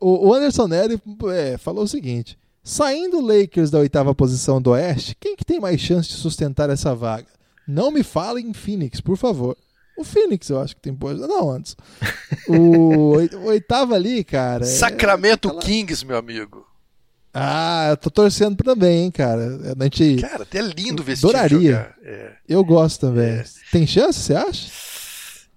O 0.00 0.34
Anderson 0.34 0.66
Neri 0.66 1.00
é, 1.32 1.56
falou 1.56 1.84
o 1.84 1.88
seguinte: 1.88 2.36
Saindo 2.66 3.18
o 3.18 3.26
Lakers 3.26 3.70
da 3.70 3.78
oitava 3.78 4.14
posição 4.14 4.60
do 4.60 4.70
Oeste, 4.70 5.14
quem 5.20 5.36
que 5.36 5.44
tem 5.44 5.60
mais 5.60 5.78
chance 5.80 6.08
de 6.08 6.14
sustentar 6.14 6.70
essa 6.70 6.94
vaga? 6.94 7.26
Não 7.68 7.90
me 7.90 8.02
fale 8.02 8.40
em 8.40 8.54
Phoenix, 8.54 9.02
por 9.02 9.18
favor. 9.18 9.54
O 9.98 10.02
Phoenix 10.02 10.48
eu 10.48 10.58
acho 10.58 10.74
que 10.74 10.80
tem 10.80 10.92
boa. 10.92 11.14
Não, 11.14 11.50
antes. 11.50 11.76
O, 12.48 13.18
o 13.18 13.44
oitavo 13.44 13.94
ali, 13.94 14.24
cara. 14.24 14.64
É 14.64 14.66
Sacramento 14.66 15.48
é 15.48 15.50
aquela... 15.50 15.62
Kings, 15.62 16.04
meu 16.04 16.16
amigo. 16.16 16.66
Ah, 17.34 17.88
eu 17.90 17.96
tô 17.96 18.10
torcendo 18.10 18.62
também, 18.62 19.04
hein, 19.04 19.10
cara. 19.10 19.58
A 19.78 19.84
gente. 19.84 20.20
Cara, 20.20 20.44
até 20.44 20.62
lindo 20.62 21.02
ver 21.02 21.14
esse 21.14 21.26
Adoraria. 21.26 21.92
É. 22.04 22.30
Eu 22.48 22.64
gosto 22.64 23.08
também. 23.08 23.38
É. 23.38 23.44
Tem 23.72 23.84
chance, 23.84 24.20
você 24.20 24.34
acha? 24.34 24.68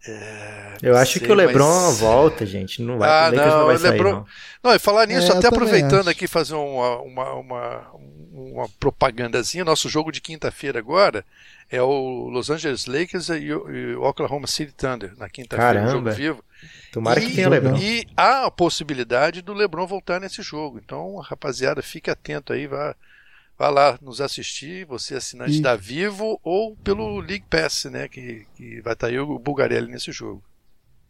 É, 0.08 0.78
eu 0.82 0.98
acho 0.98 1.20
sei, 1.20 1.22
que 1.22 1.32
o 1.32 1.36
LeBron 1.36 1.88
mas... 1.88 2.00
volta, 2.00 2.46
gente. 2.46 2.82
Não 2.82 2.98
vai, 2.98 3.10
ah, 3.10 3.30
o 3.30 3.36
Lakers 3.36 3.46
não, 3.46 3.60
não 3.60 3.66
vai 3.68 3.78
sair, 3.78 3.92
LeBron... 3.92 4.12
não. 4.12 4.26
Não, 4.64 4.74
e 4.74 4.80
falar 4.80 5.06
nisso, 5.06 5.32
é, 5.32 5.38
até 5.38 5.48
aproveitando 5.48 6.08
aqui, 6.08 6.28
fazer 6.28 6.56
uma, 6.56 6.98
uma, 7.02 7.34
uma, 7.34 7.86
uma 8.34 8.70
propagandazinha. 8.80 9.64
Nosso 9.64 9.88
jogo 9.88 10.12
de 10.12 10.20
quinta-feira 10.20 10.80
agora 10.80 11.24
é 11.70 11.82
o 11.82 12.30
Los 12.30 12.50
Angeles 12.50 12.86
Lakers 12.86 13.30
e 13.30 13.54
o, 13.54 14.02
Oklahoma 14.04 14.48
City 14.48 14.74
Thunder, 14.74 15.14
na 15.18 15.30
quinta-feira, 15.30 15.88
jogo 15.90 16.10
vivo. 16.12 16.44
Tomara 16.92 17.22
e, 17.22 17.28
que 17.28 17.36
tenha 17.36 17.48
o 17.48 17.52
LeBron. 17.52 17.78
E 17.78 18.06
há 18.16 18.46
a 18.46 18.52
possibilidade 18.52 19.42
do 19.42 19.54
LeBron 19.54 19.86
voltar 19.86 20.20
nesse 20.20 20.42
jogo. 20.42 20.80
Então, 20.84 21.18
rapaziada, 21.18 21.82
fique 21.82 22.10
atento 22.10 22.54
aí, 22.54 22.68
vá, 22.68 22.96
vá 23.58 23.70
lá 23.70 24.00
nos 24.02 24.22
assistir, 24.22 24.86
você 24.86 25.16
assinante 25.16 25.58
e... 25.58 25.62
da 25.62 25.76
Vivo 25.76 26.40
ou 26.44 26.76
pelo 26.78 27.20
League 27.20 27.46
Pass, 27.50 27.86
né, 27.86 28.08
que, 28.08 28.46
que 28.56 28.82
vai 28.82 28.94
estar 28.94 29.08
aí 29.08 29.20
o 29.20 29.40
Bulgarelli 29.40 29.92
nesse 29.92 30.12
jogo. 30.12 30.44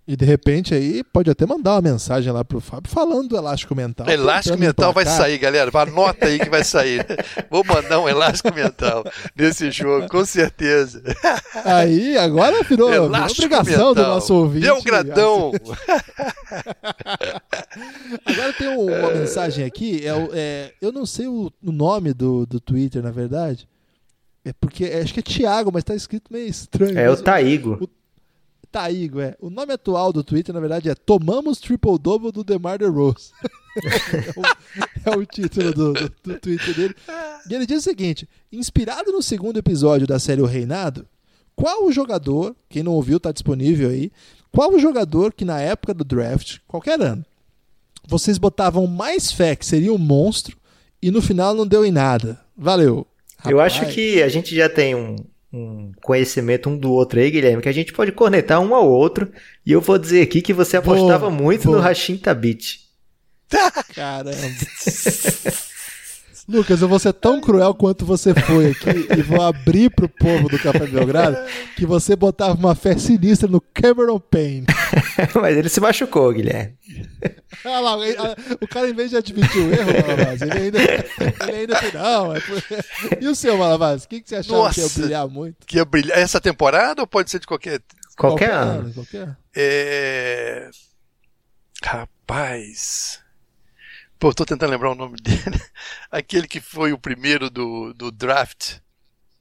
E 0.08 0.16
de 0.16 0.24
repente 0.24 0.74
aí 0.74 1.04
pode 1.04 1.30
até 1.30 1.46
mandar 1.46 1.74
uma 1.74 1.82
mensagem 1.82 2.32
lá 2.32 2.46
pro 2.46 2.62
Fábio 2.62 2.90
falando 2.90 3.28
do 3.28 3.36
elástico 3.36 3.76
mental. 3.76 4.08
Elástico 4.08 4.58
mental 4.58 4.94
vai 4.94 5.06
sair, 5.06 5.38
galera. 5.38 5.70
Anota 5.78 6.28
aí 6.28 6.40
que 6.40 6.50
vai 6.50 6.64
sair. 6.64 7.06
Vou 7.52 7.62
mandar 7.66 8.00
um 8.00 8.08
elástico 8.08 8.56
mental 8.56 9.04
nesse 9.36 9.70
jogo, 9.70 10.08
com 10.08 10.24
certeza. 10.24 11.04
Aí, 11.66 12.18
agora 12.18 12.64
virou, 12.64 12.90
virou 12.90 13.08
obrigação 13.08 13.64
mental. 13.64 13.96
do 13.96 14.02
nosso 14.02 14.34
ouvinte. 14.34 14.66
Deu 14.66 14.78
um 14.78 14.82
gradão. 14.82 15.52
agora 18.26 18.54
tem 18.54 18.70
uma 18.70 19.12
mensagem 19.12 19.66
aqui. 19.66 20.08
É, 20.08 20.30
é, 20.32 20.74
eu 20.82 20.94
não 20.94 21.06
sei 21.06 21.28
o, 21.28 21.52
o 21.62 21.72
nome 21.72 22.14
do, 22.14 22.46
do 22.46 22.62
Twitter, 22.62 23.04
na 23.04 23.12
verdade. 23.12 23.68
É 24.46 24.54
porque 24.54 24.86
acho 24.86 25.14
que 25.14 25.20
é 25.20 25.24
Thiago, 25.24 25.70
mas 25.74 25.84
tá 25.84 25.94
escrito 25.94 26.32
meio 26.32 26.48
estranho. 26.48 26.98
É 26.98 27.10
o 27.10 27.18
Taigo. 27.18 27.78
O, 27.82 27.90
Taigo, 28.72 29.20
é. 29.20 29.36
O 29.40 29.50
nome 29.50 29.74
atual 29.74 30.12
do 30.12 30.24
Twitter, 30.24 30.54
na 30.54 30.60
verdade, 30.60 30.90
é 30.90 30.96
Tomamos 30.96 31.60
Triple 31.60 31.98
Double 32.00 32.32
do 32.32 32.44
DeMar 32.44 32.78
DeRozan. 32.78 33.34
é, 35.06 35.10
o, 35.10 35.12
é 35.12 35.18
o 35.18 35.26
título 35.26 35.74
do, 35.74 35.94
do, 35.94 36.14
do, 36.24 36.40
Twitter 36.40 36.76
dele. 36.76 36.96
E 37.50 37.54
ele 37.54 37.66
diz 37.66 37.80
o 37.80 37.84
seguinte: 37.84 38.28
inspirado 38.52 39.12
no 39.12 39.22
segundo 39.22 39.58
episódio 39.58 40.08
da 40.08 40.20
série 40.20 40.42
O 40.42 40.46
Reinado, 40.46 41.08
qual 41.56 41.86
o 41.86 41.92
jogador, 41.92 42.56
quem 42.70 42.84
não 42.84 42.94
ouviu 42.94 43.20
tá 43.20 43.32
disponível 43.32 43.90
aí, 43.90 44.12
qual 44.52 44.74
o 44.74 44.80
jogador 44.80 45.34
que 45.34 45.46
na 45.46 45.60
época 45.60 45.94
do 45.94 46.04
draft, 46.04 46.60
qualquer 46.68 47.02
ano, 47.02 47.26
vocês 48.08 48.38
botavam 48.38 48.88
mais 48.88 49.32
fé 49.32 49.56
que 49.56 49.66
seria 49.66 49.94
um 49.94 49.98
monstro 49.98 50.58
e 51.02 51.12
no 51.12 51.22
final 51.22 51.54
não 51.54 51.68
deu 51.68 51.86
em 51.86 51.92
nada? 51.92 52.40
Valeu. 52.56 53.06
Rapaz. 53.38 53.52
Eu 53.52 53.60
acho 53.60 53.94
que 53.94 54.22
a 54.22 54.30
gente 54.30 54.56
já 54.56 54.68
tem 54.68 54.96
um, 54.96 55.16
um 55.58 55.92
conhecimento 56.02 56.70
um 56.70 56.78
do 56.78 56.92
outro 56.92 57.20
aí, 57.20 57.32
Guilherme, 57.32 57.62
que 57.62 57.70
a 57.70 57.74
gente 57.74 57.94
pode 57.94 58.12
cornetar 58.12 58.60
um 58.62 58.76
ao 58.76 58.88
outro. 58.88 59.32
E 59.66 59.72
eu 59.72 59.82
vou 59.82 59.98
dizer 59.98 60.22
aqui 60.22 60.42
que 60.42 60.54
você 60.54 60.78
apostava 60.78 61.30
boa, 61.30 61.42
muito 61.42 61.66
boa. 61.66 61.78
no 61.78 61.84
Rashim 61.84 62.18
Tabit. 62.18 62.88
Caramba. 63.94 64.38
Lucas, 66.48 66.82
eu 66.82 66.88
vou 66.88 66.98
ser 66.98 67.12
tão 67.12 67.42
cruel 67.42 67.74
quanto 67.74 68.06
você 68.06 68.34
foi 68.34 68.72
aqui 68.72 69.08
e 69.18 69.22
vou 69.22 69.42
abrir 69.42 69.90
pro 69.90 70.08
povo 70.08 70.48
do 70.48 70.58
Café 70.58 70.88
Belgrado 70.88 71.38
que 71.76 71.86
você 71.86 72.16
botava 72.16 72.54
uma 72.54 72.74
fé 72.74 72.98
sinistra 72.98 73.50
no 73.50 73.60
Cameron 73.60 74.18
Payne. 74.18 74.66
Mas 75.36 75.58
ele 75.58 75.68
se 75.68 75.82
machucou, 75.82 76.32
Guilherme. 76.32 76.74
Ah 77.64 77.80
lá, 77.80 77.98
o 78.62 78.68
cara, 78.68 78.90
em 78.90 78.94
vez 78.94 79.10
de 79.10 79.18
admitir 79.18 79.62
o 79.62 79.74
erro, 79.74 79.92
Malavaz, 80.08 80.42
ele 80.42 80.52
ainda, 80.52 80.80
ele 80.80 81.58
ainda 81.58 81.82
não. 81.94 82.36
É 82.36 82.40
E 83.22 83.28
o 83.28 83.36
seu, 83.36 83.58
Malavaz? 83.58 84.04
O 84.04 84.08
que, 84.08 84.22
que 84.22 84.30
você 84.30 84.36
achava 84.38 84.58
Nossa, 84.58 84.74
que 84.76 84.82
ia 84.82 84.90
brilhar 84.90 85.28
muito? 85.28 85.66
Que 85.66 85.78
ia 85.78 85.86
brilhar 85.86 86.18
essa 86.18 86.42
temporada 86.42 87.02
ou 87.02 87.08
pode 87.08 87.32
ser 87.32 87.40
de 87.40 87.48
qualquer. 87.48 87.82
Qualquer, 88.18 88.50
qualquer 88.50 88.52
ano. 88.52 88.94
Qualquer. 88.94 89.38
É... 89.56 90.70
Rapaz. 91.84 93.22
Pô, 94.20 94.34
tô 94.34 94.44
tentando 94.46 94.72
lembrar 94.72 94.92
o 94.92 94.96
nome 94.96 95.18
dele. 95.22 95.62
Aquele 96.12 96.48
que 96.48 96.60
foi 96.60 96.92
o 96.92 96.98
primeiro 96.98 97.50
do, 97.50 97.94
do 97.94 98.12
draft 98.12 98.78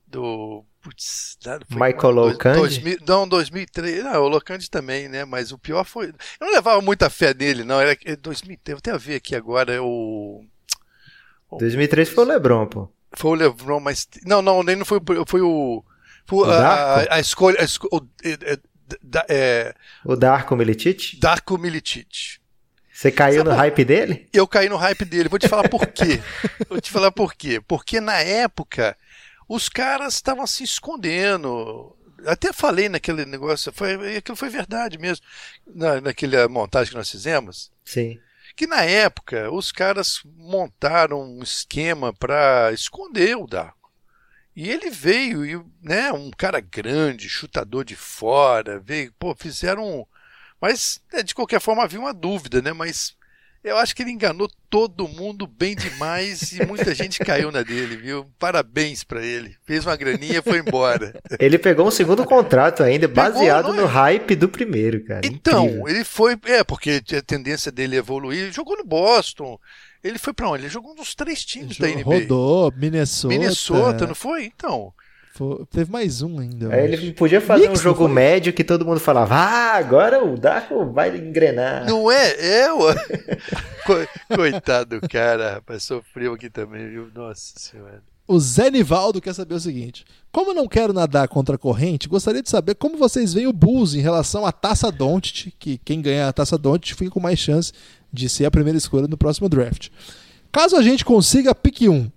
do. 0.07 0.65
Putz, 0.87 1.37
Michael 1.69 2.11
Locandi? 2.13 2.97
Não, 3.05 3.27
2003. 3.27 4.05
Não, 4.05 4.23
o 4.23 4.29
Locandi 4.29 4.71
também, 4.71 5.09
né? 5.09 5.25
Mas 5.25 5.51
o 5.51 5.59
pior 5.59 5.85
foi. 5.85 6.07
Eu 6.07 6.47
não 6.47 6.53
levava 6.53 6.81
muita 6.81 7.11
fé 7.11 7.35
nele, 7.35 7.65
não. 7.65 7.81
Era 7.81 7.99
2003. 8.23 8.75
Vou 8.75 8.79
até 8.79 8.97
ver 8.97 9.17
aqui 9.17 9.35
agora. 9.35 9.75
É 9.75 9.81
o. 9.81 10.45
2003 11.59 12.09
foi 12.09 12.25
o 12.25 12.29
Lebron, 12.29 12.67
pô. 12.67 12.89
Foi 13.15 13.33
o 13.33 13.35
Lebron, 13.35 13.81
mas. 13.81 14.07
Não, 14.25 14.41
não, 14.41 14.63
nem 14.63 14.77
não 14.77 14.85
foi, 14.85 15.01
foi 15.27 15.41
o. 15.41 15.85
Foi 16.25 16.41
o 16.41 16.45
a, 16.45 17.17
a, 17.17 17.21
escolha. 17.21 17.61
A 17.61 17.65
escolha 17.65 17.91
o, 17.93 18.07
é, 18.23 18.59
é, 19.29 19.75
o 20.05 20.15
Darko 20.15 20.55
Milicic? 20.55 21.19
Darko 21.19 21.59
Milicic. 21.59 22.39
Você 22.93 23.11
caiu 23.11 23.39
Sabe, 23.39 23.51
no 23.51 23.57
hype 23.57 23.85
dele? 23.85 24.29
Eu 24.33 24.47
caí 24.47 24.69
no 24.69 24.77
hype 24.77 25.05
dele. 25.05 25.29
Vou 25.29 25.39
te 25.39 25.49
falar 25.49 25.69
por 25.69 25.85
quê. 25.89 26.21
Vou 26.71 26.81
te 26.81 26.93
falar 26.93 27.11
por 27.11 27.35
quê. 27.35 27.61
Porque 27.61 28.01
na 28.01 28.21
época 28.21 28.97
os 29.49 29.69
caras 29.69 30.15
estavam 30.15 30.47
se 30.47 30.65
escondendo. 30.65 31.97
Até 32.27 32.53
falei 32.53 32.89
naquele 32.89 33.25
negócio, 33.25 33.73
foi, 33.73 34.17
aquilo 34.17 34.37
foi 34.37 34.49
verdade 34.49 34.99
mesmo, 34.99 35.25
na, 35.67 36.01
naquela 36.01 36.49
montagem 36.49 36.91
que 36.91 36.97
nós 36.97 37.11
fizemos. 37.11 37.71
Sim. 37.85 38.19
Que 38.55 38.67
na 38.67 38.83
época 38.83 39.51
os 39.51 39.71
caras 39.71 40.21
montaram 40.25 41.23
um 41.23 41.43
esquema 41.43 42.13
para 42.13 42.73
esconder 42.73 43.37
o 43.37 43.47
Darko. 43.47 43.77
E 44.55 44.71
ele 44.71 44.89
veio, 44.89 45.45
e, 45.45 45.63
né, 45.83 46.11
um 46.11 46.31
cara 46.31 46.61
grande, 46.61 47.29
chutador 47.29 47.85
de 47.85 47.95
fora, 47.95 48.81
veio, 48.81 49.13
pô, 49.19 49.35
fizeram 49.35 50.09
mas, 50.61 51.01
é, 51.13 51.23
de 51.23 51.35
qualquer 51.35 51.61
forma, 51.61 51.83
havia 51.85 52.01
uma 52.01 52.15
dúvida, 52.15 52.63
né? 52.63 52.73
Mas 52.73 53.17
eu 53.67 53.77
acho 53.77 53.97
que 53.97 54.03
ele 54.03 54.13
enganou 54.13 54.49
todo 54.71 55.09
mundo 55.09 55.47
bem 55.47 55.75
demais 55.75 56.53
e 56.53 56.65
muita 56.65 56.95
gente 56.95 57.19
caiu 57.19 57.51
na 57.51 57.63
dele, 57.63 57.97
viu? 57.97 58.27
Parabéns 58.39 59.03
para 59.03 59.25
ele. 59.25 59.57
Fez 59.65 59.85
uma 59.85 59.97
graninha 59.97 60.39
e 60.39 60.43
foi 60.43 60.59
embora. 60.59 61.13
Ele 61.41 61.59
pegou 61.59 61.87
um 61.87 61.91
segundo 61.91 62.25
contrato 62.25 62.83
ainda, 62.83 63.09
baseado 63.09 63.73
no 63.73 63.83
é? 63.83 63.87
hype 63.87 64.37
do 64.37 64.49
primeiro, 64.49 65.05
cara. 65.05 65.27
Então, 65.27 65.65
Incrível. 65.67 65.89
ele 65.89 66.05
foi. 66.05 66.39
É, 66.45 66.63
porque 66.63 67.03
a 67.17 67.23
tendência 67.23 67.73
dele 67.73 67.97
é 67.97 67.99
evoluir. 67.99 68.53
Jogou 68.53 68.77
no 68.77 68.85
Boston. 68.85 69.59
Ele 70.03 70.19
foi 70.19 70.33
para 70.33 70.49
onde? 70.49 70.63
Ele 70.63 70.71
jogou 70.71 70.95
nos 70.95 71.15
três 71.15 71.45
times 71.45 71.79
da 71.79 71.89
NBA. 71.89 72.03
Rodou, 72.05 72.73
Minnesota. 72.77 73.35
Minnesota, 73.35 74.07
não 74.07 74.15
foi? 74.15 74.45
Então. 74.45 74.93
Foi- 75.37 75.67
teve 75.71 75.93
mais 75.93 76.23
um 76.23 76.39
ainda. 76.39 76.75
Aí 76.75 76.95
acho. 76.95 77.05
ele 77.05 77.13
podia 77.13 77.43
fazer 77.43 77.65
Knicks, 77.65 77.81
um 77.81 77.83
jogo 77.83 78.09
médio 78.09 78.55
que 78.55 78.65
todo 78.65 78.87
mundo 78.87 78.99
falava, 78.99 79.35
ah, 79.35 79.75
agora 79.75 80.25
o 80.25 80.35
Darko 80.35 80.87
vai 80.87 81.15
engrenar. 81.15 81.85
Não 81.87 82.11
é? 82.11 82.63
É, 82.63 82.73
ué. 82.73 82.95
Coitado 84.35 84.99
do 84.99 85.09
cara, 85.09 85.55
rapaz. 85.55 85.83
Sofreu 85.83 86.33
aqui 86.33 86.49
também, 86.49 86.89
viu? 86.89 87.09
Nossa 87.15 87.53
senhora. 87.57 88.03
O 88.27 88.41
Zé 88.41 88.71
Nivaldo 88.71 89.21
quer 89.21 89.35
saber 89.35 89.55
o 89.55 89.61
seguinte: 89.61 90.05
Como 90.33 90.51
eu 90.51 90.55
não 90.55 90.67
quero 90.67 90.95
nadar 90.95 91.29
contra 91.29 91.55
a 91.55 91.59
corrente, 91.59 92.09
gostaria 92.09 92.43
de 92.43 92.49
saber 92.49 92.75
como 92.75 92.97
vocês 92.97 93.35
veem 93.35 93.47
o 93.47 93.53
Bulls 93.53 93.95
em 93.95 94.01
relação 94.01 94.45
à 94.47 94.51
Taça 94.51 94.91
Doncic, 94.91 95.53
que 95.59 95.79
quem 95.85 96.01
ganhar 96.01 96.29
a 96.29 96.33
Taça 96.33 96.57
Doncic 96.57 96.95
fica 96.97 97.11
com 97.11 97.21
mais 97.21 97.39
chance 97.39 97.73
de 98.11 98.29
ser 98.29 98.47
a 98.47 98.51
primeira 98.51 98.79
escolha 98.79 99.07
no 99.07 99.19
próximo 99.19 99.49
draft. 99.51 99.91
Caso 100.51 100.77
a 100.77 100.83
gente 100.83 101.05
consiga 101.05 101.51
a 101.51 101.55
pick 101.55 101.83
1, 101.83 102.11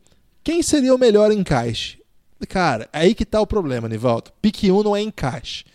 quem 0.44 0.64
seria 0.64 0.96
o 0.96 0.98
melhor 0.98 1.32
encaixe? 1.32 1.99
Cara, 2.48 2.88
aí 2.94 3.14
que 3.14 3.26
tá 3.26 3.42
o 3.42 3.48
problema, 3.48 3.90
Nivaldo. 3.90 4.32
Pick 4.42 4.64
1 4.64 4.84
não 4.84 4.96
é 4.96 5.02
encaixe. 5.02 5.66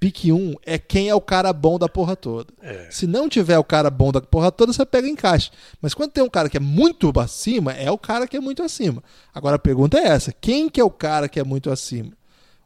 Pick 0.00 0.26
1 0.26 0.54
é 0.66 0.78
quem 0.78 1.08
é 1.08 1.14
o 1.14 1.20
cara 1.20 1.52
bom 1.52 1.78
da 1.78 1.88
porra 1.88 2.14
toda. 2.16 2.52
Se 2.90 3.06
não 3.06 3.28
tiver 3.28 3.58
o 3.58 3.64
cara 3.64 3.90
bom 3.90 4.12
da 4.12 4.20
porra 4.20 4.52
toda, 4.52 4.72
você 4.72 4.84
pega 4.84 5.08
encaixe. 5.08 5.50
Mas 5.80 5.94
quando 5.94 6.12
tem 6.12 6.22
um 6.22 6.28
cara 6.28 6.48
que 6.48 6.56
é 6.56 6.60
muito 6.60 7.12
acima, 7.18 7.72
é 7.72 7.90
o 7.90 7.98
cara 7.98 8.26
que 8.26 8.36
é 8.36 8.40
muito 8.40 8.62
acima. 8.62 9.02
Agora 9.34 9.56
a 9.56 9.58
pergunta 9.58 9.98
é 9.98 10.06
essa: 10.08 10.32
quem 10.32 10.68
que 10.68 10.80
é 10.80 10.84
o 10.84 10.90
cara 10.90 11.28
que 11.28 11.40
é 11.40 11.44
muito 11.44 11.70
acima? 11.70 12.12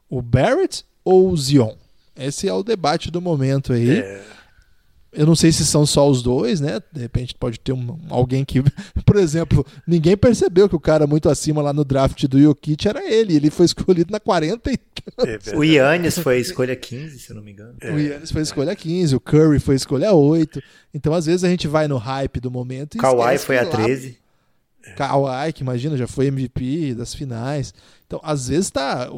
O 0.09 0.23
Barrett 0.23 0.85
ou 1.05 1.29
o 1.29 1.37
Zion? 1.37 1.75
Esse 2.17 2.49
é 2.49 2.53
o 2.53 2.65
debate 2.65 3.11
do 3.11 3.21
momento 3.21 3.73
aí. 3.73 4.03
Eu 5.11 5.25
não 5.25 5.35
sei 5.35 5.51
se 5.51 5.65
são 5.65 5.87
só 5.87 6.09
os 6.09 6.23
dois, 6.23 6.61
né? 6.61 6.81
De 6.93 7.01
repente 7.01 7.35
pode 7.35 7.59
ter 7.59 7.73
um, 7.73 7.99
alguém 8.11 8.45
que, 8.45 8.63
por 9.07 9.17
exemplo, 9.17 9.65
ninguém 9.87 10.17
percebeu 10.17 10.69
que 10.69 10.77
o 10.77 10.81
cara 10.81 11.07
muito 11.07 11.31
acima 11.31 11.63
lá 11.63 11.73
no 11.73 11.83
draft 11.85 12.23
do 12.27 12.39
Jokic 12.41 12.87
era 12.87 13.03
ele. 13.11 13.35
Ele 13.35 13.51
foi 13.51 13.65
escolhido 13.67 14.13
na 14.13 14.21
40 14.21 14.71
e 14.71 14.79
É. 15.27 15.57
O 15.57 15.65
Yannis 15.65 16.19
foi 16.19 16.37
a 16.37 16.39
escolha 16.41 16.77
15, 16.77 17.19
se 17.19 17.31
eu 17.31 17.37
não 17.37 17.43
me 17.43 17.53
engano. 17.53 17.75
o 17.83 17.99
Yannis 17.99 18.31
foi 18.31 18.43
escolha 18.43 18.77
15, 18.77 19.17
o 19.17 19.21
Curry 19.21 19.59
foi 19.59 19.77
escolha 19.77 20.13
8. 20.13 20.63
Então, 20.93 21.15
às 21.15 21.25
vezes, 21.25 21.43
a 21.43 21.49
gente 21.49 21.67
vai 21.67 21.89
no 21.89 21.97
hype 21.97 22.39
do 22.41 22.51
momento 22.51 22.97
e 22.97 23.01
Kawhi 23.01 23.39
foi 23.39 23.57
a 23.59 23.63
lá- 23.63 23.71
13. 23.71 24.19
Kawhi, 24.97 25.53
que 25.53 25.63
imagina, 25.63 25.97
já 25.97 26.07
foi 26.07 26.27
MVP 26.27 26.95
das 26.95 27.15
finais. 27.15 27.75
Então, 28.07 28.21
às 28.23 28.49
vezes 28.49 28.71
tá. 28.71 29.09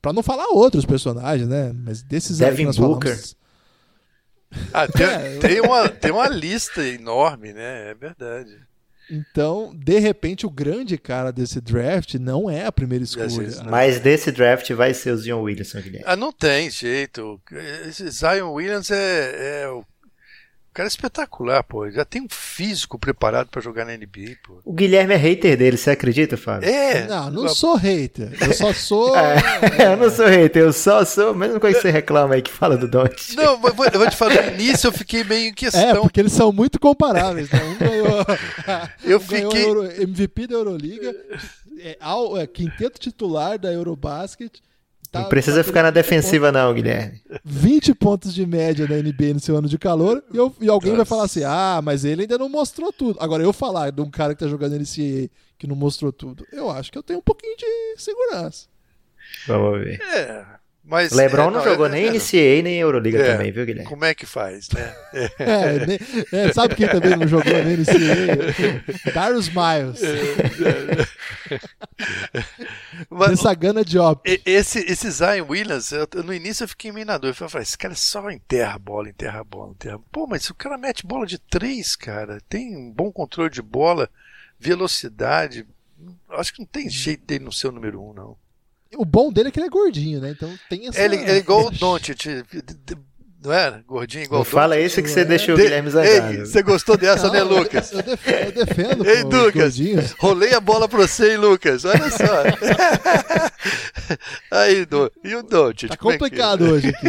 Pra 0.00 0.12
não 0.12 0.22
falar 0.22 0.46
outros 0.52 0.84
personagens, 0.84 1.48
né? 1.48 1.72
Mas 1.84 2.02
desses 2.02 2.40
aí 2.40 2.48
Devin 2.50 2.62
que 2.62 2.66
nós 2.66 2.76
Booker. 2.78 3.10
falamos. 3.10 3.36
Ah, 4.72 4.86
tem, 4.88 5.06
É, 5.06 5.36
eu- 5.36 5.40
tem 5.40 5.60
uma, 5.60 5.88
tem 5.88 6.10
uma 6.10 6.28
lista 6.28 6.82
enorme, 6.86 7.52
né? 7.52 7.90
É 7.90 7.94
verdade. 7.94 8.56
Então, 9.10 9.72
de 9.74 9.98
repente, 9.98 10.44
o 10.46 10.50
grande 10.50 10.98
cara 10.98 11.32
desse 11.32 11.60
draft 11.62 12.14
não 12.16 12.50
é 12.50 12.66
a 12.66 12.72
primeira 12.72 13.02
Às 13.04 13.10
escolha. 13.16 13.62
Mas 13.64 13.98
desse 14.00 14.30
draft 14.30 14.70
vai 14.72 14.92
ser 14.92 15.12
o 15.12 15.16
Zion 15.16 15.40
Williamson, 15.40 15.80
Guilherme. 15.80 16.04
Ah, 16.06 16.14
não 16.16 16.30
tem 16.30 16.70
jeito. 16.70 17.40
Zion 18.10 18.52
Williams 18.52 18.90
é, 18.90 19.62
é 19.62 19.68
o 19.68 19.82
cara 20.74 20.86
é 20.86 20.90
espetacular, 20.90 21.62
pô. 21.64 21.90
Já 21.90 22.04
tem 22.04 22.22
um 22.22 22.28
físico 22.28 22.98
preparado 22.98 23.48
pra 23.48 23.60
jogar 23.60 23.84
na 23.84 23.96
NBA, 23.96 24.36
pô. 24.46 24.60
O 24.64 24.72
Guilherme 24.72 25.14
é 25.14 25.16
hater 25.16 25.56
dele, 25.56 25.76
você 25.76 25.90
acredita, 25.90 26.36
Fábio? 26.36 26.68
É. 26.68 27.06
Não, 27.06 27.30
não 27.30 27.48
sou 27.48 27.74
hater. 27.76 28.30
Eu 28.40 28.52
só 28.54 28.72
sou. 28.72 29.14
eu 29.16 29.96
não 29.96 30.10
sou 30.10 30.26
hater, 30.26 30.62
eu 30.62 30.72
só 30.72 31.04
sou 31.04 31.30
a 31.30 31.34
mesma 31.34 31.58
coisa 31.58 31.76
que 31.76 31.82
você 31.82 31.90
reclama 31.90 32.34
aí 32.34 32.42
que 32.42 32.50
fala 32.52 32.76
do 32.76 32.86
Don't. 32.88 33.36
Não, 33.36 33.58
mas 33.58 33.74
vou- 33.74 33.86
eu 33.86 33.98
vou 33.98 34.08
te 34.08 34.16
falar, 34.16 34.42
no 34.42 34.52
início 34.60 34.88
eu 34.88 34.92
fiquei 34.92 35.24
meio 35.24 35.46
em 35.46 35.48
É, 35.48 35.52
questão. 35.52 36.02
porque 36.02 36.20
eles 36.20 36.32
são 36.32 36.52
muito 36.52 36.78
comparáveis. 36.78 37.50
Né? 37.50 37.60
Um 37.64 37.76
ganhou, 37.78 38.06
Eu 39.04 39.18
um 39.18 39.26
ganhou 39.26 39.50
fiquei- 39.50 39.64
Euro- 39.68 40.02
MVP 40.02 40.46
da 40.46 40.54
Euroliga, 40.54 41.14
é, 41.80 41.96
ao- 42.00 42.36
é, 42.38 42.46
quinteto 42.46 42.98
titular 43.00 43.58
da 43.58 43.72
Eurobasket. 43.72 44.60
Tá- 45.10 45.20
Não 45.20 45.28
precisa 45.28 45.56
batendo 45.56 45.66
ficar 45.66 45.82
na 45.82 45.90
20 45.90 45.94
defensiva 45.94 46.52
não, 46.52 46.72
Guilherme. 46.74 47.20
20 47.44 47.94
pontos 47.94 48.34
de 48.34 48.44
média 48.46 48.86
na 48.88 48.96
NBA 48.96 49.34
no 49.34 49.40
seu 49.40 49.56
ano 49.56 49.68
de 49.68 49.78
calor 49.78 50.22
e, 50.32 50.36
eu- 50.36 50.54
e 50.60 50.68
alguém 50.68 50.94
vai 50.96 51.04
falar 51.04 51.24
assim: 51.24 51.42
ah, 51.44 51.80
mas 51.82 52.04
ele 52.04 52.22
ainda 52.22 52.38
não 52.38 52.48
mostrou 52.48 52.92
tudo. 52.92 53.18
Agora, 53.20 53.42
eu 53.42 53.52
falar 53.52 53.90
de 53.90 54.00
um 54.00 54.10
cara 54.10 54.34
que 54.34 54.40
tá 54.44 54.48
jogando 54.48 54.74
NCAA 54.76 55.28
que 55.58 55.66
não 55.66 55.74
mostrou 55.76 56.12
tudo, 56.12 56.46
eu 56.52 56.70
acho 56.70 56.90
que 56.92 56.98
eu 56.98 57.02
tenho 57.02 57.18
um 57.18 57.22
pouquinho 57.22 57.56
de 57.56 57.94
segurança. 58.00 58.66
Vamos 59.46 59.80
ver. 59.84 60.00
É, 60.00 60.44
mas, 60.88 61.12
O 61.12 61.16
LeBron 61.16 61.48
é, 61.48 61.50
não 61.50 61.62
jogou 61.64 61.86
é, 61.86 61.88
nem 61.90 62.06
é, 62.06 62.10
NCAA 62.12 62.62
nem 62.62 62.78
Euroliga 62.78 63.18
é, 63.18 63.32
também, 63.32 63.52
viu, 63.52 63.66
Guilherme? 63.66 63.88
Como 63.88 64.04
é 64.04 64.14
que 64.14 64.24
faz, 64.24 64.68
né? 64.70 64.94
É. 65.12 65.30
É, 65.38 65.86
ne- 65.86 65.98
é, 66.32 66.52
sabe 66.52 66.74
quem 66.74 66.88
também 66.88 67.14
não 67.16 67.28
jogou 67.28 67.52
na 67.52 67.58
NCAA? 67.60 69.12
Darius 69.12 69.48
Miles. 69.50 70.00
Mas, 73.10 73.30
Dessa 73.30 73.54
Gana 73.54 73.84
Job. 73.84 74.20
e- 74.24 74.40
esse, 74.44 74.78
esse 74.80 75.10
Zion 75.10 75.46
Williams, 75.48 75.92
eu- 75.92 76.08
eu- 76.14 76.22
no 76.22 76.32
início 76.34 76.64
eu 76.64 76.68
fiquei 76.68 76.90
meio 76.92 77.06
na 77.06 77.18
dúvida. 77.18 77.44
Eu 77.44 77.48
falei, 77.50 77.62
esse 77.62 77.76
cara 77.78 77.94
só 77.94 78.30
enterra 78.30 78.74
a 78.74 78.78
bola, 78.78 79.08
enterra 79.08 79.40
a 79.40 79.44
bola, 79.44 79.70
enterra. 79.72 79.98
Pô, 80.10 80.26
mas 80.26 80.48
o 80.50 80.54
cara 80.54 80.78
mete 80.78 81.06
bola 81.06 81.26
de 81.26 81.38
três, 81.38 81.96
cara. 81.96 82.40
Tem 82.48 82.76
um 82.76 82.90
bom 82.90 83.10
controle 83.12 83.50
de 83.50 83.62
bola, 83.62 84.08
velocidade. 84.58 85.66
Acho 86.30 86.52
que 86.54 86.60
não 86.60 86.66
tem 86.66 86.88
jeito 86.88 87.24
dele 87.26 87.44
não 87.44 87.52
ser 87.52 87.68
o 87.68 87.72
número 87.72 88.02
um, 88.02 88.12
não. 88.12 88.36
O 88.96 89.04
bom 89.04 89.30
dele 89.32 89.48
é 89.48 89.52
que 89.52 89.58
ele 89.60 89.66
é 89.66 89.70
gordinho, 89.70 90.20
né? 90.20 90.30
Então 90.30 90.50
tem 90.70 90.88
essa. 90.88 91.00
Ele, 91.00 91.16
ele 91.16 91.30
é 91.30 91.36
igual 91.36 91.66
o 91.66 91.70
Doncic, 91.76 92.24
não 93.44 93.52
era? 93.52 93.84
Gordinho 93.86 94.24
igual 94.24 94.38
Não 94.38 94.42
o 94.42 94.44
fala 94.50 94.80
isso 94.80 95.00
que 95.00 95.08
você 95.08 95.24
deixou 95.24 95.54
o 95.54 95.58
Guilherme 95.58 95.88
Ei, 95.88 95.92
zangado. 95.92 96.46
você 96.46 96.62
gostou 96.62 96.96
dessa, 96.96 97.26
Não, 97.28 97.32
né, 97.34 97.42
Lucas? 97.44 97.92
Eu 97.92 98.02
defendo, 98.02 98.46
eu 98.58 98.66
defendo 98.66 99.06
Ei, 99.06 99.22
pô, 99.22 99.28
Lucas, 99.28 99.76
rolei 100.18 100.54
a 100.54 100.60
bola 100.60 100.88
pra 100.88 100.98
você, 101.06 101.32
hein, 101.32 101.36
Lucas? 101.36 101.84
Olha 101.84 102.10
só. 102.10 102.42
Aí, 104.50 104.84
Do... 104.86 105.12
e 105.22 105.34
o 105.36 105.42
Doncic? 105.42 105.90
Tá 105.90 105.96
como 105.96 106.10
é 106.12 106.14
que- 106.14 106.18
complicado 106.24 106.62
hoje 106.64 106.88
aqui. 106.88 107.06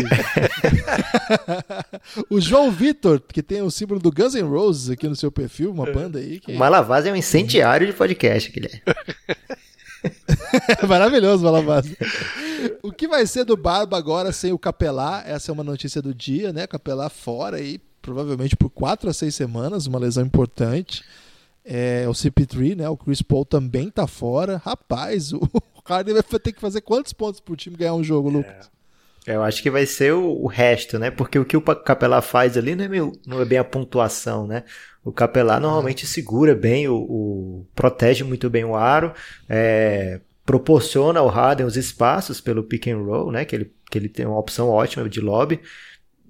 o 2.29 2.39
João 2.39 2.69
Vitor, 2.71 3.19
que 3.21 3.41
tem 3.41 3.61
o 3.61 3.71
símbolo 3.71 3.99
do 3.99 4.11
Guns 4.11 4.35
N' 4.35 4.41
Roses 4.43 4.89
aqui 4.89 5.07
no 5.07 5.15
seu 5.15 5.31
perfil, 5.31 5.71
uma 5.71 5.85
banda 5.91 6.19
aí 6.19 6.39
que 6.39 6.51
O 6.51 6.57
Malavaz 6.57 7.05
é 7.05 7.11
um 7.11 7.15
incendiário 7.15 7.87
de 7.87 7.93
podcast, 7.93 8.51
Guilherme. 8.51 8.81
É 10.81 10.85
maravilhoso, 10.87 11.43
Malavaz. 11.43 11.85
O 12.81 12.91
que 12.91 13.07
vai 13.07 13.25
ser 13.25 13.43
do 13.43 13.57
Barba 13.57 13.97
agora 13.97 14.31
sem 14.31 14.51
o 14.51 14.59
Capelá? 14.59 15.23
Essa 15.25 15.51
é 15.51 15.53
uma 15.53 15.63
notícia 15.63 16.01
do 16.01 16.13
dia, 16.13 16.53
né? 16.53 16.67
Capelá 16.67 17.09
fora 17.09 17.57
aí, 17.57 17.79
provavelmente 18.01 18.55
por 18.55 18.69
quatro 18.69 19.09
a 19.09 19.13
seis 19.13 19.35
semanas, 19.35 19.87
uma 19.87 19.99
lesão 19.99 20.25
importante. 20.25 21.03
É, 21.65 22.05
o 22.07 22.11
CP3, 22.11 22.77
né? 22.77 22.89
O 22.89 22.97
Chris 22.97 23.21
Paul 23.21 23.45
também 23.45 23.89
tá 23.89 24.07
fora. 24.07 24.61
Rapaz, 24.63 25.33
o 25.33 25.41
Harden 25.85 26.13
vai 26.13 26.23
ter 26.23 26.51
que 26.51 26.61
fazer 26.61 26.81
quantos 26.81 27.13
pontos 27.13 27.39
pro 27.39 27.55
time 27.55 27.75
ganhar 27.75 27.93
um 27.93 28.03
jogo, 28.03 28.29
Lucas? 28.29 28.69
Eu 29.27 29.43
acho 29.43 29.61
que 29.61 29.69
vai 29.69 29.85
ser 29.85 30.13
o, 30.13 30.43
o 30.43 30.47
resto, 30.47 30.97
né? 30.97 31.11
Porque 31.11 31.37
o 31.37 31.45
que 31.45 31.55
o 31.55 31.61
Capelá 31.61 32.21
faz 32.21 32.57
ali 32.57 32.75
não 32.75 32.85
é, 32.85 32.87
meio, 32.87 33.11
não 33.27 33.41
é 33.41 33.45
bem 33.45 33.59
a 33.59 33.63
pontuação, 33.63 34.47
né? 34.47 34.63
O 35.09 35.11
Capelá 35.11 35.59
normalmente 35.59 36.05
segura 36.05 36.53
bem, 36.53 36.87
o, 36.87 36.95
o- 36.95 37.65
protege 37.73 38.23
muito 38.23 38.47
bem 38.47 38.63
o 38.63 38.75
aro, 38.75 39.11
é, 39.49 40.19
proporciona 40.45 41.19
ao 41.19 41.27
Harden 41.27 41.65
os 41.65 41.75
espaços 41.75 42.39
pelo 42.39 42.63
pick 42.63 42.87
and 42.87 42.97
roll, 43.03 43.31
né? 43.31 43.43
Que 43.43 43.55
ele, 43.55 43.73
que 43.89 43.97
ele 43.97 44.07
tem 44.07 44.27
uma 44.27 44.37
opção 44.37 44.69
ótima 44.69 45.09
de 45.09 45.19
lobby. 45.19 45.59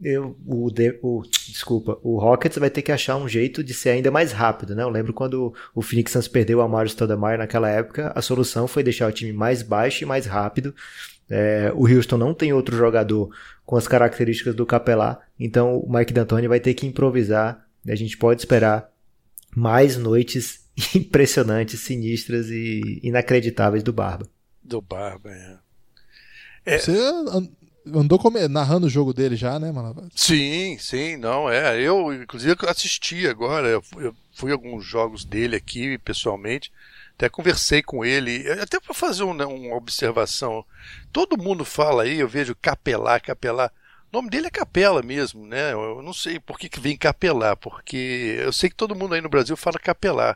Eu, 0.02 0.38
o, 0.48 0.70
o- 1.04 1.24
desculpa, 1.48 2.00
o 2.02 2.18
Rockets 2.18 2.58
vai 2.58 2.70
ter 2.70 2.82
que 2.82 2.92
achar 2.94 3.18
um 3.18 3.28
jeito 3.28 3.62
de 3.62 3.74
ser 3.74 3.90
ainda 3.90 4.10
mais 4.10 4.32
rápido, 4.32 4.74
né? 4.74 4.82
Eu 4.84 4.90
lembro 4.90 5.12
quando 5.14 5.54
o 5.76 5.82
Phoenix 5.82 6.14
Suns 6.14 6.30
perdeu 6.30 6.60
o 6.60 6.62
Amaro 6.62 6.88
Stoudemire 6.88 7.38
naquela 7.38 7.70
época, 7.70 8.14
a 8.16 8.22
solução 8.22 8.66
foi 8.66 8.82
deixar 8.82 9.10
o 9.10 9.12
time 9.12 9.34
mais 9.34 9.62
baixo 9.62 10.06
e 10.06 10.08
mais 10.08 10.26
rápido. 10.26 10.74
É, 11.30 11.70
o 11.76 11.86
Houston 11.86 12.18
não 12.18 12.34
tem 12.34 12.54
outro 12.54 12.78
jogador 12.78 13.30
com 13.66 13.76
as 13.76 13.90
características 13.90 14.56
do 14.56 14.66
Capelá, 14.66 15.20
então 15.38 15.78
o 15.80 15.92
Mike 15.92 16.14
D'Antoni 16.14 16.48
vai 16.48 16.62
ter 16.62 16.74
que 16.74 16.88
improvisar. 16.88 17.68
A 17.88 17.96
gente 17.96 18.18
pode 18.18 18.42
esperar 18.42 18.90
mais 19.56 19.98
noites 19.98 20.66
impressionantes, 20.96 21.80
sinistras 21.82 22.48
e 22.50 23.00
inacreditáveis 23.04 23.84
do 23.84 23.94
Barba. 23.94 24.28
Do 24.64 24.82
Barba, 24.82 25.32
é. 25.32 25.58
É. 26.66 26.78
Você 26.78 26.92
an- 26.92 27.50
andou 27.96 28.20
come- 28.20 28.48
narrando 28.48 28.88
o 28.88 28.90
jogo 28.90 29.14
dele 29.14 29.36
já, 29.36 29.58
né, 29.60 29.72
Malavaz? 29.72 30.10
Sim, 30.16 30.78
sim, 30.80 31.18
não, 31.18 31.50
é. 31.50 31.82
Eu, 31.82 32.14
inclusive, 32.14 32.56
assisti 32.68 33.28
agora. 33.28 33.68
Eu 33.68 33.82
fui, 33.82 34.06
eu 34.06 34.16
fui 34.34 34.52
a 34.52 34.54
alguns 34.54 34.86
jogos 34.86 35.26
dele 35.26 35.56
aqui, 35.56 35.98
pessoalmente. 36.00 36.72
Até 37.16 37.28
conversei 37.28 37.82
com 37.82 38.06
ele, 38.06 38.50
até 38.62 38.80
para 38.80 38.94
fazer 38.94 39.24
um- 39.24 39.34
né, 39.34 39.46
uma 39.46 39.76
observação. 39.76 40.64
Todo 41.12 41.38
mundo 41.42 41.66
fala 41.66 42.04
aí, 42.04 42.20
eu 42.20 42.28
vejo 42.28 42.56
Capelá, 42.62 43.20
Capelá. 43.20 43.72
O 44.12 44.18
nome 44.18 44.30
dele 44.30 44.48
é 44.48 44.50
Capela 44.52 45.02
mesmo, 45.04 45.46
né? 45.46 45.72
Eu 45.74 46.02
não 46.04 46.14
sei 46.14 46.40
por 46.40 46.58
que, 46.58 46.68
que 46.68 46.80
vem 46.80 46.98
Capelá, 46.98 47.56
porque 47.56 48.38
eu 48.40 48.52
sei 48.52 48.70
que 48.70 48.76
todo 48.76 48.96
mundo 48.96 49.14
aí 49.14 49.22
no 49.22 49.30
Brasil 49.30 49.56
fala 49.56 49.78
Capelá. 49.80 50.36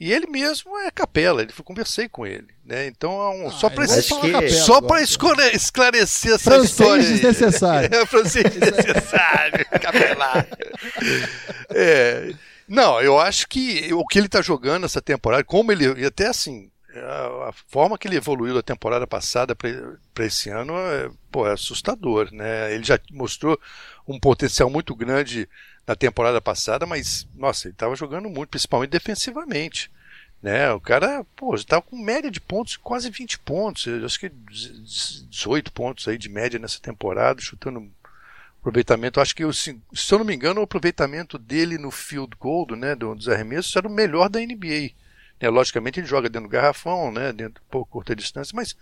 E 0.00 0.12
ele 0.12 0.28
mesmo 0.28 0.78
é 0.78 0.92
Capela, 0.92 1.42
ele, 1.42 1.50
eu 1.58 1.64
conversei 1.64 2.08
com 2.08 2.24
ele, 2.24 2.46
né? 2.64 2.86
Então, 2.86 3.10
é 3.20 3.30
um, 3.46 3.50
só 3.50 3.66
Ah, 3.66 3.70
para 3.70 3.88
falar 3.88 4.20
que- 4.20 4.30
Capela 4.30 4.48
só 4.50 4.80
para 4.80 5.02
esclare- 5.02 5.56
esclarecer 5.56 6.34
essa 6.34 6.50
Francês 6.50 6.70
história. 6.70 7.02
desnecessário. 7.02 7.88
É, 7.96 8.06
francês 8.06 8.44
desnecessário. 8.44 9.66
Capelar. 9.82 10.46
É, 11.70 12.32
não, 12.68 13.00
eu 13.00 13.18
acho 13.18 13.48
que 13.48 13.92
o 13.92 14.06
que 14.06 14.18
ele 14.18 14.28
tá 14.28 14.40
jogando 14.40 14.86
essa 14.86 15.02
temporada, 15.02 15.42
como 15.42 15.72
ele. 15.72 16.00
E 16.00 16.04
até 16.04 16.28
assim. 16.28 16.70
A, 17.04 17.48
a, 17.48 17.52
forma 17.68 17.98
que 17.98 18.08
ele 18.08 18.16
evoluiu 18.16 18.54
da 18.54 18.62
temporada 18.62 19.06
passada 19.06 19.54
para 19.54 20.24
esse 20.24 20.50
ano 20.50 20.74
é, 20.76 21.10
pô, 21.30 21.46
é 21.46 21.52
assustador, 21.52 22.32
né? 22.32 22.72
Ele 22.74 22.84
já 22.84 22.98
mostrou 23.10 23.58
um 24.06 24.18
potencial 24.18 24.70
muito 24.70 24.94
grande 24.94 25.48
na 25.86 25.94
temporada 25.96 26.40
passada, 26.40 26.86
mas 26.86 27.26
nossa, 27.34 27.68
ele 27.68 27.74
estava 27.74 27.96
jogando 27.96 28.28
muito, 28.28 28.50
principalmente 28.50 28.90
defensivamente. 28.90 29.90
Né? 30.42 30.70
O 30.70 30.80
cara, 30.80 31.24
pô, 31.34 31.54
estava 31.54 31.82
com 31.82 31.96
média 31.96 32.30
de 32.30 32.40
pontos, 32.40 32.76
quase 32.76 33.10
20 33.10 33.40
pontos, 33.40 33.86
acho 34.04 34.20
que 34.20 34.28
18 34.28 35.72
pontos 35.72 36.06
aí 36.06 36.16
de 36.16 36.28
média 36.28 36.60
nessa 36.60 36.78
temporada, 36.80 37.40
chutando 37.40 37.90
aproveitamento, 38.60 39.20
acho 39.20 39.34
que 39.34 39.44
eu, 39.44 39.52
se 39.52 39.80
eu 40.10 40.18
não 40.18 40.24
me 40.24 40.34
engano, 40.34 40.60
o 40.60 40.64
aproveitamento 40.64 41.38
dele 41.38 41.78
no 41.78 41.90
field 41.90 42.36
goal, 42.38 42.66
né, 42.76 42.94
dos 42.94 43.28
arremessos, 43.28 43.74
era 43.74 43.88
o 43.88 43.90
melhor 43.90 44.28
da 44.28 44.40
NBA. 44.40 44.92
Né? 45.40 45.48
Logicamente 45.48 46.00
ele 46.00 46.06
joga 46.06 46.28
dentro 46.28 46.48
do 46.48 46.52
garrafão, 46.52 47.10
né? 47.10 47.32
dentro 47.32 47.62
de 47.62 47.68
pouco 47.70 47.90
curta 47.92 48.14
distância, 48.14 48.54
mas, 48.54 48.76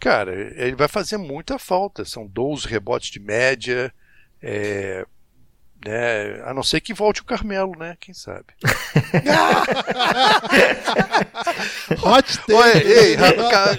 cara, 0.00 0.32
ele 0.34 0.76
vai 0.76 0.88
fazer 0.88 1.16
muita 1.16 1.58
falta. 1.58 2.04
São 2.04 2.26
12 2.26 2.66
rebotes 2.66 3.10
de 3.10 3.20
média. 3.20 3.92
É, 4.40 5.06
né? 5.84 6.42
A 6.44 6.54
não 6.54 6.62
ser 6.62 6.80
que 6.80 6.94
volte 6.94 7.20
o 7.20 7.24
Carmelo, 7.24 7.72
né? 7.78 7.96
Quem 8.00 8.14
sabe? 8.14 8.46
Hot 12.02 12.38
take. 12.38 12.52
Oi, 12.52 12.72
ei, 12.84 13.16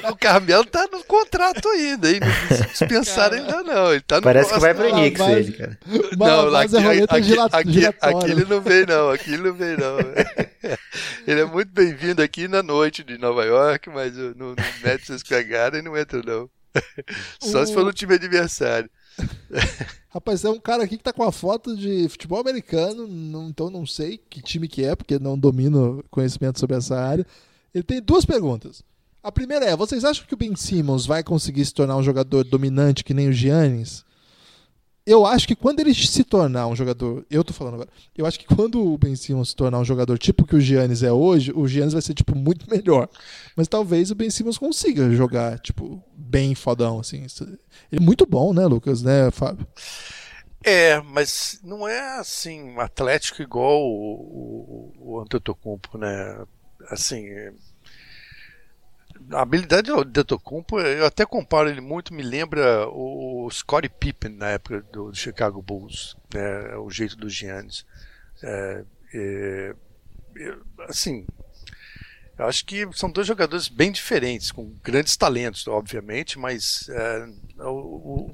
o 0.09 0.15
Carmelo 0.15 0.65
tá 0.65 0.87
no 0.91 1.03
contrato 1.03 1.67
ainda, 1.69 2.11
hein? 2.11 2.19
Não 2.19 2.67
dispensaram 2.67 3.37
ainda 3.37 3.63
não. 3.63 3.91
Ele 3.91 4.01
tá 4.01 4.21
Parece 4.21 4.53
que 4.53 4.59
vai 4.59 4.73
pro 4.73 4.91
Knicks 4.91 5.21
ah, 5.21 5.31
ele, 5.31 5.51
cara. 5.53 5.79
Não, 6.17 6.51
mas 6.51 6.73
aqui, 6.73 6.87
aqui, 6.87 7.39
aqui, 7.39 7.85
aqui, 7.85 8.31
ele 8.31 8.45
não 8.45 8.61
vem 8.61 8.85
não, 8.85 9.09
aqui 9.09 9.33
ele 9.33 9.43
não 9.43 9.53
vem 9.53 9.77
não. 9.77 9.97
ele 11.27 11.41
é 11.41 11.45
muito 11.45 11.71
bem-vindo 11.71 12.21
aqui 12.21 12.47
na 12.47 12.61
noite 12.61 13.03
de 13.03 13.17
Nova 13.17 13.43
York, 13.45 13.89
mas 13.89 14.15
no, 14.15 14.33
no 14.35 14.55
Madison 14.83 15.17
Square 15.17 15.43
Garden 15.45 15.81
não 15.81 15.97
entra 15.97 16.21
não. 16.23 16.49
Só 17.39 17.65
se 17.65 17.73
for 17.73 17.83
no 17.83 17.93
time 17.93 18.15
adversário. 18.15 18.89
Rapaz, 20.09 20.43
é 20.43 20.49
um 20.49 20.59
cara 20.59 20.83
aqui 20.83 20.97
que 20.97 21.03
tá 21.03 21.13
com 21.13 21.23
a 21.23 21.31
foto 21.31 21.75
de 21.75 22.07
futebol 22.09 22.39
americano, 22.39 23.07
não, 23.07 23.49
então 23.49 23.69
não 23.69 23.85
sei 23.85 24.17
que 24.17 24.41
time 24.41 24.67
que 24.67 24.83
é, 24.83 24.95
porque 24.95 25.17
não 25.17 25.37
domino 25.37 26.03
conhecimento 26.09 26.59
sobre 26.59 26.77
essa 26.77 26.95
área. 26.95 27.25
Ele 27.73 27.83
tem 27.83 28.01
duas 28.01 28.25
perguntas. 28.25 28.83
A 29.23 29.31
primeira 29.31 29.65
é: 29.65 29.75
vocês 29.75 30.03
acham 30.03 30.25
que 30.25 30.33
o 30.33 30.37
Ben 30.37 30.55
Simmons 30.55 31.05
vai 31.05 31.23
conseguir 31.23 31.65
se 31.65 31.73
tornar 31.73 31.97
um 31.97 32.03
jogador 32.03 32.43
dominante 32.43 33.03
que 33.03 33.13
nem 33.13 33.29
o 33.29 33.33
Giannis? 33.33 34.05
Eu 35.05 35.25
acho 35.25 35.47
que 35.47 35.55
quando 35.55 35.81
ele 35.81 35.93
se 35.93 36.23
tornar 36.23 36.67
um 36.67 36.75
jogador. 36.75 37.25
Eu 37.29 37.43
tô 37.43 37.53
falando 37.53 37.75
agora. 37.75 37.89
Eu 38.17 38.25
acho 38.25 38.39
que 38.39 38.47
quando 38.47 38.81
o 38.81 38.97
Ben 38.97 39.15
Simmons 39.15 39.49
se 39.49 39.55
tornar 39.55 39.79
um 39.79 39.85
jogador 39.85 40.17
tipo 40.17 40.45
que 40.45 40.55
o 40.55 40.61
Giannis 40.61 41.03
é 41.03 41.11
hoje, 41.11 41.51
o 41.53 41.67
Giannis 41.67 41.93
vai 41.93 42.01
ser, 42.01 42.13
tipo, 42.13 42.35
muito 42.35 42.65
melhor. 42.71 43.09
Mas 43.55 43.67
talvez 43.67 44.11
o 44.11 44.15
Ben 44.15 44.29
Simmons 44.29 44.57
consiga 44.57 45.11
jogar, 45.11 45.59
tipo, 45.59 46.01
bem 46.15 46.55
fodão, 46.55 46.99
assim. 46.99 47.25
Ele 47.41 47.57
é 47.91 47.99
muito 47.99 48.25
bom, 48.25 48.53
né, 48.53 48.65
Lucas, 48.65 49.01
né, 49.01 49.29
Fábio? 49.29 49.67
É, 50.63 51.01
mas 51.01 51.59
não 51.61 51.85
é 51.85 52.17
assim, 52.19 52.77
atlético 52.77 53.41
igual 53.41 53.81
o, 53.81 54.93
o, 54.97 55.15
o 55.15 55.19
Antetokounmpo, 55.19 55.97
né? 55.97 56.45
Assim, 56.89 57.25
a 59.33 59.41
habilidade 59.41 59.91
do 59.91 60.03
Detocumpo, 60.03 60.79
eu 60.79 61.05
até 61.05 61.25
comparo 61.25 61.69
ele 61.69 61.81
muito, 61.81 62.13
me 62.13 62.23
lembra 62.23 62.87
o 62.89 63.49
Scottie 63.51 63.89
Pippen 63.89 64.31
na 64.35 64.49
época 64.49 64.81
do, 64.91 65.13
Chicago 65.13 65.61
Bulls, 65.61 66.15
né, 66.33 66.75
o 66.77 66.89
jeito 66.89 67.15
do 67.15 67.29
Giannis. 67.29 67.85
É, 68.41 68.83
é, 69.13 69.75
assim, 70.87 71.25
eu 72.37 72.45
acho 72.45 72.65
que 72.65 72.87
são 72.93 73.11
dois 73.11 73.27
jogadores 73.27 73.67
bem 73.67 73.91
diferentes, 73.91 74.51
com 74.51 74.75
grandes 74.83 75.15
talentos, 75.15 75.67
obviamente, 75.67 76.39
mas 76.39 76.87
é, 76.89 77.25
o, 77.59 78.31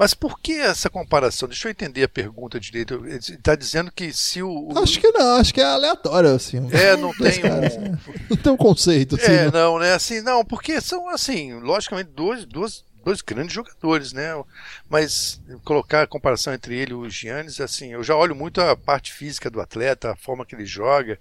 mas 0.00 0.14
por 0.14 0.40
que 0.40 0.54
essa 0.54 0.88
comparação? 0.88 1.46
Deixa 1.46 1.68
eu 1.68 1.72
entender 1.72 2.04
a 2.04 2.08
pergunta 2.08 2.58
direito. 2.58 2.94
Ele 3.04 3.16
está 3.16 3.54
dizendo 3.54 3.92
que 3.92 4.14
se 4.14 4.42
o, 4.42 4.70
Acho 4.74 4.98
que 4.98 5.12
não, 5.12 5.36
acho 5.36 5.52
que 5.52 5.60
é 5.60 5.64
aleatório, 5.64 6.30
assim. 6.30 6.56
É, 6.72 6.96
não 6.96 7.12
tem 7.12 7.38
caras, 7.38 7.76
um... 7.76 7.98
Não 8.30 8.36
tem 8.38 8.50
um 8.50 8.56
conceito, 8.56 9.16
assim. 9.16 9.30
É, 9.30 9.50
não, 9.50 9.78
né? 9.78 9.92
Assim, 9.92 10.22
não, 10.22 10.42
porque 10.42 10.80
são, 10.80 11.06
assim, 11.10 11.52
logicamente, 11.60 12.12
dois, 12.16 12.46
dois, 12.46 12.82
dois 13.04 13.20
grandes 13.20 13.52
jogadores, 13.52 14.14
né? 14.14 14.42
Mas 14.88 15.38
colocar 15.66 16.00
a 16.00 16.06
comparação 16.06 16.54
entre 16.54 16.78
ele 16.78 16.92
e 16.92 16.94
o 16.94 17.10
Giannis, 17.10 17.60
assim, 17.60 17.92
eu 17.92 18.02
já 18.02 18.16
olho 18.16 18.34
muito 18.34 18.58
a 18.58 18.74
parte 18.74 19.12
física 19.12 19.50
do 19.50 19.60
atleta, 19.60 20.12
a 20.12 20.16
forma 20.16 20.46
que 20.46 20.54
ele 20.54 20.64
joga. 20.64 21.18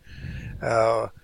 Uh, 0.56 1.18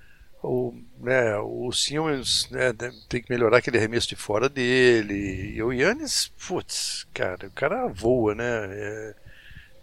o, 0.46 0.74
né, 1.00 1.38
o 1.38 1.72
Simmons 1.72 2.48
né, 2.52 2.74
tem 3.10 3.22
que 3.22 3.32
melhorar 3.32 3.58
aquele 3.58 3.78
arremesso 3.78 4.08
de 4.08 4.16
fora 4.16 4.48
dele. 4.48 5.54
E 5.56 5.64
o 5.64 5.74
Yannis, 5.74 6.32
putz, 6.48 7.06
cara, 7.14 7.48
o 7.48 7.52
cara 7.52 7.88
voa, 7.88 8.36
né? 8.36 8.68
É, 8.70 9.16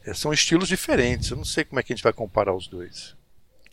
é, 0.07 0.15
são 0.15 0.33
estilos 0.33 0.69
diferentes. 0.69 1.31
Eu 1.31 1.37
não 1.37 1.45
sei 1.45 1.65
como 1.65 1.81
é 1.81 1.83
que 1.83 1.93
a 1.93 1.97
gente 1.97 2.05
vai 2.05 2.13
comparar 2.13 2.55
os 2.55 2.67
dois. 2.67 3.15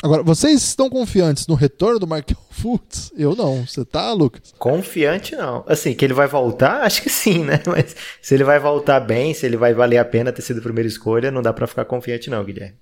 Agora, 0.02 0.24
vocês 0.24 0.64
estão 0.64 0.90
confiantes 0.90 1.46
no 1.46 1.56
retorno 1.56 2.00
do 2.00 2.08
Markel 2.08 2.38
Fultz? 2.52 3.12
Eu 3.18 3.36
não. 3.36 3.66
Você 3.66 3.84
tá, 3.84 4.12
Lucas? 4.14 4.54
Confiante 4.58 5.36
não. 5.36 5.64
Assim, 5.68 5.94
que 5.94 6.06
ele 6.06 6.14
vai 6.14 6.28
voltar? 6.28 6.84
Acho 6.84 7.02
que 7.02 7.10
sim, 7.10 7.44
né? 7.44 7.62
Mas 7.66 7.96
se 8.22 8.34
ele 8.34 8.44
vai 8.44 8.60
voltar 8.60 9.00
bem, 9.00 9.34
se 9.34 9.46
ele 9.46 9.58
vai 9.58 9.74
valer 9.74 9.98
a 9.98 10.06
pena 10.06 10.32
ter 10.32 10.42
sido 10.42 10.60
a 10.60 10.64
primeira 10.64 10.88
escolha, 10.88 11.32
não 11.32 11.42
dá 11.42 11.52
para 11.52 11.68
ficar 11.68 11.86
confiante 11.86 12.30
não, 12.30 12.44
Guilherme. 12.44 12.78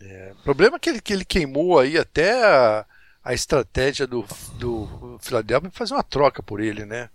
É, 0.00 0.32
o 0.40 0.42
problema 0.42 0.76
é 0.76 0.78
que 0.78 0.90
ele, 0.90 1.00
que 1.00 1.12
ele 1.12 1.24
queimou 1.24 1.78
aí 1.78 1.96
até 1.96 2.32
a, 2.44 2.84
a 3.24 3.32
estratégia 3.32 4.06
do, 4.06 4.26
do 4.58 5.18
Philadelphia 5.20 5.70
fazer 5.70 5.94
uma 5.94 6.02
troca 6.02 6.42
por 6.42 6.60
ele, 6.60 6.84
né? 6.84 7.08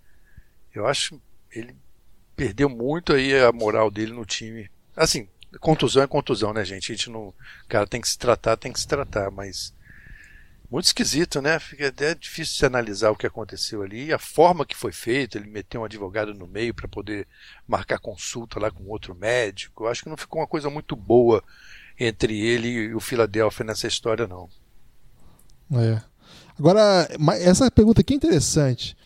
Eu 0.74 0.86
acho 0.86 1.20
ele 1.50 1.74
perdeu 2.36 2.68
muito 2.68 3.12
aí 3.12 3.38
a 3.38 3.52
moral 3.52 3.90
dele 3.90 4.12
no 4.12 4.24
time. 4.24 4.70
Assim, 4.96 5.28
contusão 5.60 6.02
é 6.02 6.06
contusão, 6.06 6.52
né, 6.52 6.64
gente? 6.64 6.92
A 6.92 6.94
gente 6.94 7.10
não, 7.10 7.34
cara 7.68 7.86
tem 7.86 8.00
que 8.00 8.08
se 8.08 8.18
tratar, 8.18 8.56
tem 8.56 8.72
que 8.72 8.80
se 8.80 8.86
tratar, 8.86 9.30
mas 9.30 9.74
muito 10.70 10.84
esquisito, 10.84 11.40
né? 11.40 11.58
Fica 11.58 11.88
até 11.88 12.14
difícil 12.14 12.58
de 12.58 12.66
analisar 12.66 13.10
o 13.10 13.16
que 13.16 13.26
aconteceu 13.26 13.82
ali, 13.82 14.12
a 14.12 14.18
forma 14.18 14.66
que 14.66 14.76
foi 14.76 14.92
feito, 14.92 15.36
ele 15.36 15.48
meteu 15.48 15.80
um 15.80 15.84
advogado 15.84 16.34
no 16.34 16.46
meio 16.46 16.74
para 16.74 16.86
poder 16.86 17.26
marcar 17.66 17.98
consulta 17.98 18.60
lá 18.60 18.70
com 18.70 18.84
outro 18.84 19.14
médico. 19.14 19.84
Eu 19.84 19.88
acho 19.88 20.02
que 20.02 20.10
não 20.10 20.16
ficou 20.16 20.40
uma 20.40 20.46
coisa 20.46 20.68
muito 20.68 20.94
boa 20.94 21.42
entre 21.98 22.38
ele 22.38 22.68
e 22.68 22.94
o 22.94 23.00
Philadelphia 23.00 23.64
nessa 23.64 23.86
história, 23.86 24.26
não. 24.26 24.48
É. 25.72 26.00
Agora, 26.58 27.08
essa 27.40 27.70
pergunta 27.70 28.00
aqui 28.00 28.14
é 28.14 28.16
interessante. 28.16 28.96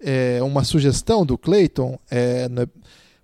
É 0.00 0.42
uma 0.42 0.64
sugestão 0.64 1.24
do 1.24 1.38
Clayton. 1.38 1.98
É, 2.10 2.48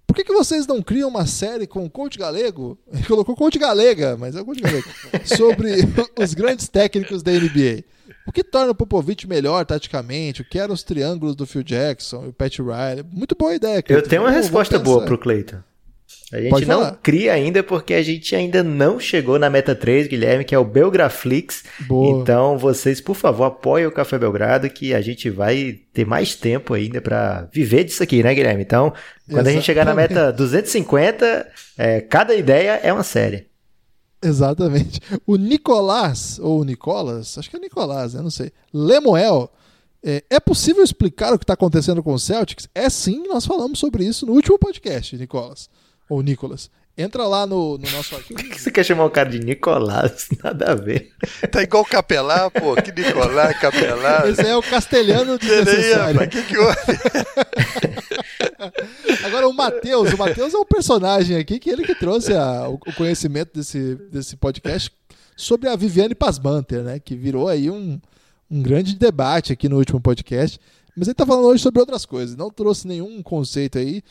por 0.06 0.16
que, 0.16 0.24
que 0.24 0.32
vocês 0.32 0.66
não 0.66 0.82
criam 0.82 1.08
uma 1.08 1.26
série 1.26 1.66
com 1.66 1.84
o 1.84 1.90
Coach 1.90 2.18
Galego? 2.18 2.78
Ele 2.92 3.02
colocou 3.04 3.34
Coach 3.34 3.58
Galega, 3.58 4.16
mas 4.16 4.36
é 4.36 4.40
o 4.40 4.44
Coach 4.44 4.60
Galego. 4.60 4.88
sobre 5.24 5.70
os 6.18 6.34
grandes 6.34 6.68
técnicos 6.68 7.22
da 7.22 7.32
NBA. 7.32 7.84
O 8.26 8.32
que 8.32 8.44
torna 8.44 8.72
o 8.72 8.74
Popovich 8.74 9.26
melhor 9.26 9.64
taticamente? 9.64 10.42
O 10.42 10.44
que 10.44 10.58
eram 10.58 10.74
os 10.74 10.82
triângulos 10.82 11.34
do 11.34 11.46
Phil 11.46 11.62
Jackson 11.62 12.26
e 12.26 12.28
o 12.28 12.32
Pat 12.32 12.58
Riley? 12.58 13.04
Muito 13.10 13.34
boa 13.34 13.54
ideia. 13.54 13.82
Clayton. 13.82 14.04
Eu 14.04 14.08
tenho 14.08 14.22
uma 14.22 14.30
resposta 14.30 14.78
boa 14.78 15.04
pro 15.04 15.18
Clayton. 15.18 15.58
A 16.32 16.40
gente 16.40 16.48
Pode 16.48 16.64
não 16.64 16.80
falar. 16.80 16.98
cria 17.02 17.34
ainda 17.34 17.62
porque 17.62 17.92
a 17.92 18.02
gente 18.02 18.34
ainda 18.34 18.62
não 18.62 18.98
chegou 18.98 19.38
na 19.38 19.50
meta 19.50 19.74
3, 19.74 20.06
Guilherme, 20.06 20.46
que 20.46 20.54
é 20.54 20.58
o 20.58 20.64
Belgraflix. 20.64 21.62
Boa. 21.80 22.22
Então, 22.22 22.56
vocês, 22.56 23.02
por 23.02 23.14
favor, 23.14 23.44
apoiem 23.44 23.86
o 23.86 23.92
Café 23.92 24.18
Belgrado, 24.18 24.70
que 24.70 24.94
a 24.94 25.02
gente 25.02 25.28
vai 25.28 25.80
ter 25.92 26.06
mais 26.06 26.34
tempo 26.34 26.72
ainda 26.72 27.02
para 27.02 27.50
viver 27.52 27.84
disso 27.84 28.02
aqui, 28.02 28.22
né, 28.22 28.34
Guilherme? 28.34 28.62
Então, 28.62 28.90
quando 28.90 29.00
Exatamente. 29.28 29.48
a 29.48 29.52
gente 29.52 29.64
chegar 29.66 29.84
na 29.84 29.94
meta 29.94 30.32
250, 30.32 31.48
é, 31.76 32.00
cada 32.00 32.34
ideia 32.34 32.80
é 32.82 32.90
uma 32.90 33.04
série. 33.04 33.46
Exatamente. 34.22 35.00
O 35.26 35.36
Nicolás, 35.36 36.38
ou 36.40 36.64
Nicolas, 36.64 37.36
acho 37.36 37.50
que 37.50 37.56
é 37.56 37.58
Nicolás, 37.58 38.14
né? 38.14 38.22
Não 38.22 38.30
sei. 38.30 38.50
Lemuel. 38.72 39.52
É, 40.02 40.24
é 40.30 40.40
possível 40.40 40.82
explicar 40.82 41.34
o 41.34 41.38
que 41.38 41.44
está 41.44 41.52
acontecendo 41.52 42.02
com 42.02 42.14
o 42.14 42.18
Celtics? 42.18 42.68
É 42.74 42.88
sim, 42.88 43.28
nós 43.28 43.44
falamos 43.44 43.78
sobre 43.78 44.02
isso 44.04 44.24
no 44.24 44.32
último 44.32 44.58
podcast, 44.58 45.14
Nicolas 45.14 45.68
ou 46.12 46.22
Nicolas. 46.22 46.70
Entra 46.96 47.26
lá 47.26 47.46
no, 47.46 47.78
no 47.78 47.90
nosso 47.90 48.14
arquivo. 48.14 48.38
Por 48.38 48.50
que 48.50 48.60
você 48.60 48.70
quer 48.70 48.84
chamar 48.84 49.06
o 49.06 49.10
cara 49.10 49.30
de 49.30 49.38
Nicolás? 49.38 50.28
Nada 50.44 50.72
a 50.72 50.74
ver. 50.74 51.10
Tá 51.50 51.62
igual 51.62 51.86
Capelá, 51.86 52.50
pô. 52.50 52.74
Que 52.76 52.92
Nicolás, 52.92 53.58
Capelá. 53.58 54.28
Esse 54.28 54.42
é 54.42 54.54
o 54.54 54.62
castelhano 54.62 55.38
de 55.38 55.48
necessário. 55.48 56.28
que 56.28 56.42
que 56.42 56.58
houve? 56.58 56.76
Agora 59.24 59.48
o 59.48 59.54
Matheus. 59.54 60.12
O 60.12 60.18
Matheus 60.18 60.52
é 60.52 60.58
um 60.58 60.66
personagem 60.66 61.38
aqui 61.38 61.58
que 61.58 61.70
ele 61.70 61.82
que 61.82 61.94
trouxe 61.94 62.34
a, 62.34 62.68
o 62.68 62.78
conhecimento 62.94 63.54
desse, 63.54 63.94
desse 64.10 64.36
podcast 64.36 64.92
sobre 65.34 65.70
a 65.70 65.76
Viviane 65.76 66.14
Pasmanter, 66.14 66.82
né? 66.82 66.98
Que 66.98 67.16
virou 67.16 67.48
aí 67.48 67.70
um, 67.70 67.98
um 68.50 68.60
grande 68.60 68.96
debate 68.96 69.50
aqui 69.50 69.66
no 69.66 69.78
último 69.78 69.98
podcast. 69.98 70.60
Mas 70.94 71.08
ele 71.08 71.14
tá 71.14 71.24
falando 71.24 71.46
hoje 71.46 71.62
sobre 71.62 71.80
outras 71.80 72.04
coisas. 72.04 72.36
Não 72.36 72.50
trouxe 72.50 72.86
nenhum 72.86 73.22
conceito 73.22 73.78
aí 73.78 74.02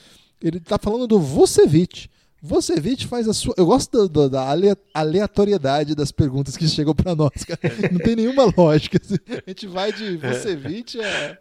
ele 0.41 0.57
está 0.57 0.77
falando 0.77 1.07
do 1.07 1.19
Vucevic. 1.19 2.09
Vucevic 2.41 3.05
faz 3.05 3.27
a 3.27 3.33
sua. 3.33 3.53
Eu 3.57 3.65
gosto 3.67 3.91
do- 3.91 4.09
do- 4.09 4.29
da 4.29 4.49
ale- 4.49 4.75
aleatoriedade 4.93 5.93
das 5.93 6.11
perguntas 6.11 6.57
que 6.57 6.67
chegam 6.67 6.95
pra 6.95 7.13
nós, 7.15 7.43
cara. 7.45 7.59
Não 7.91 7.99
tem 7.99 8.15
nenhuma 8.15 8.51
lógica. 8.57 8.99
assim. 9.03 9.15
A 9.27 9.43
gente 9.49 9.67
vai 9.67 9.93
de 9.93 10.17
Vucevic 10.17 10.99
a. 10.99 11.37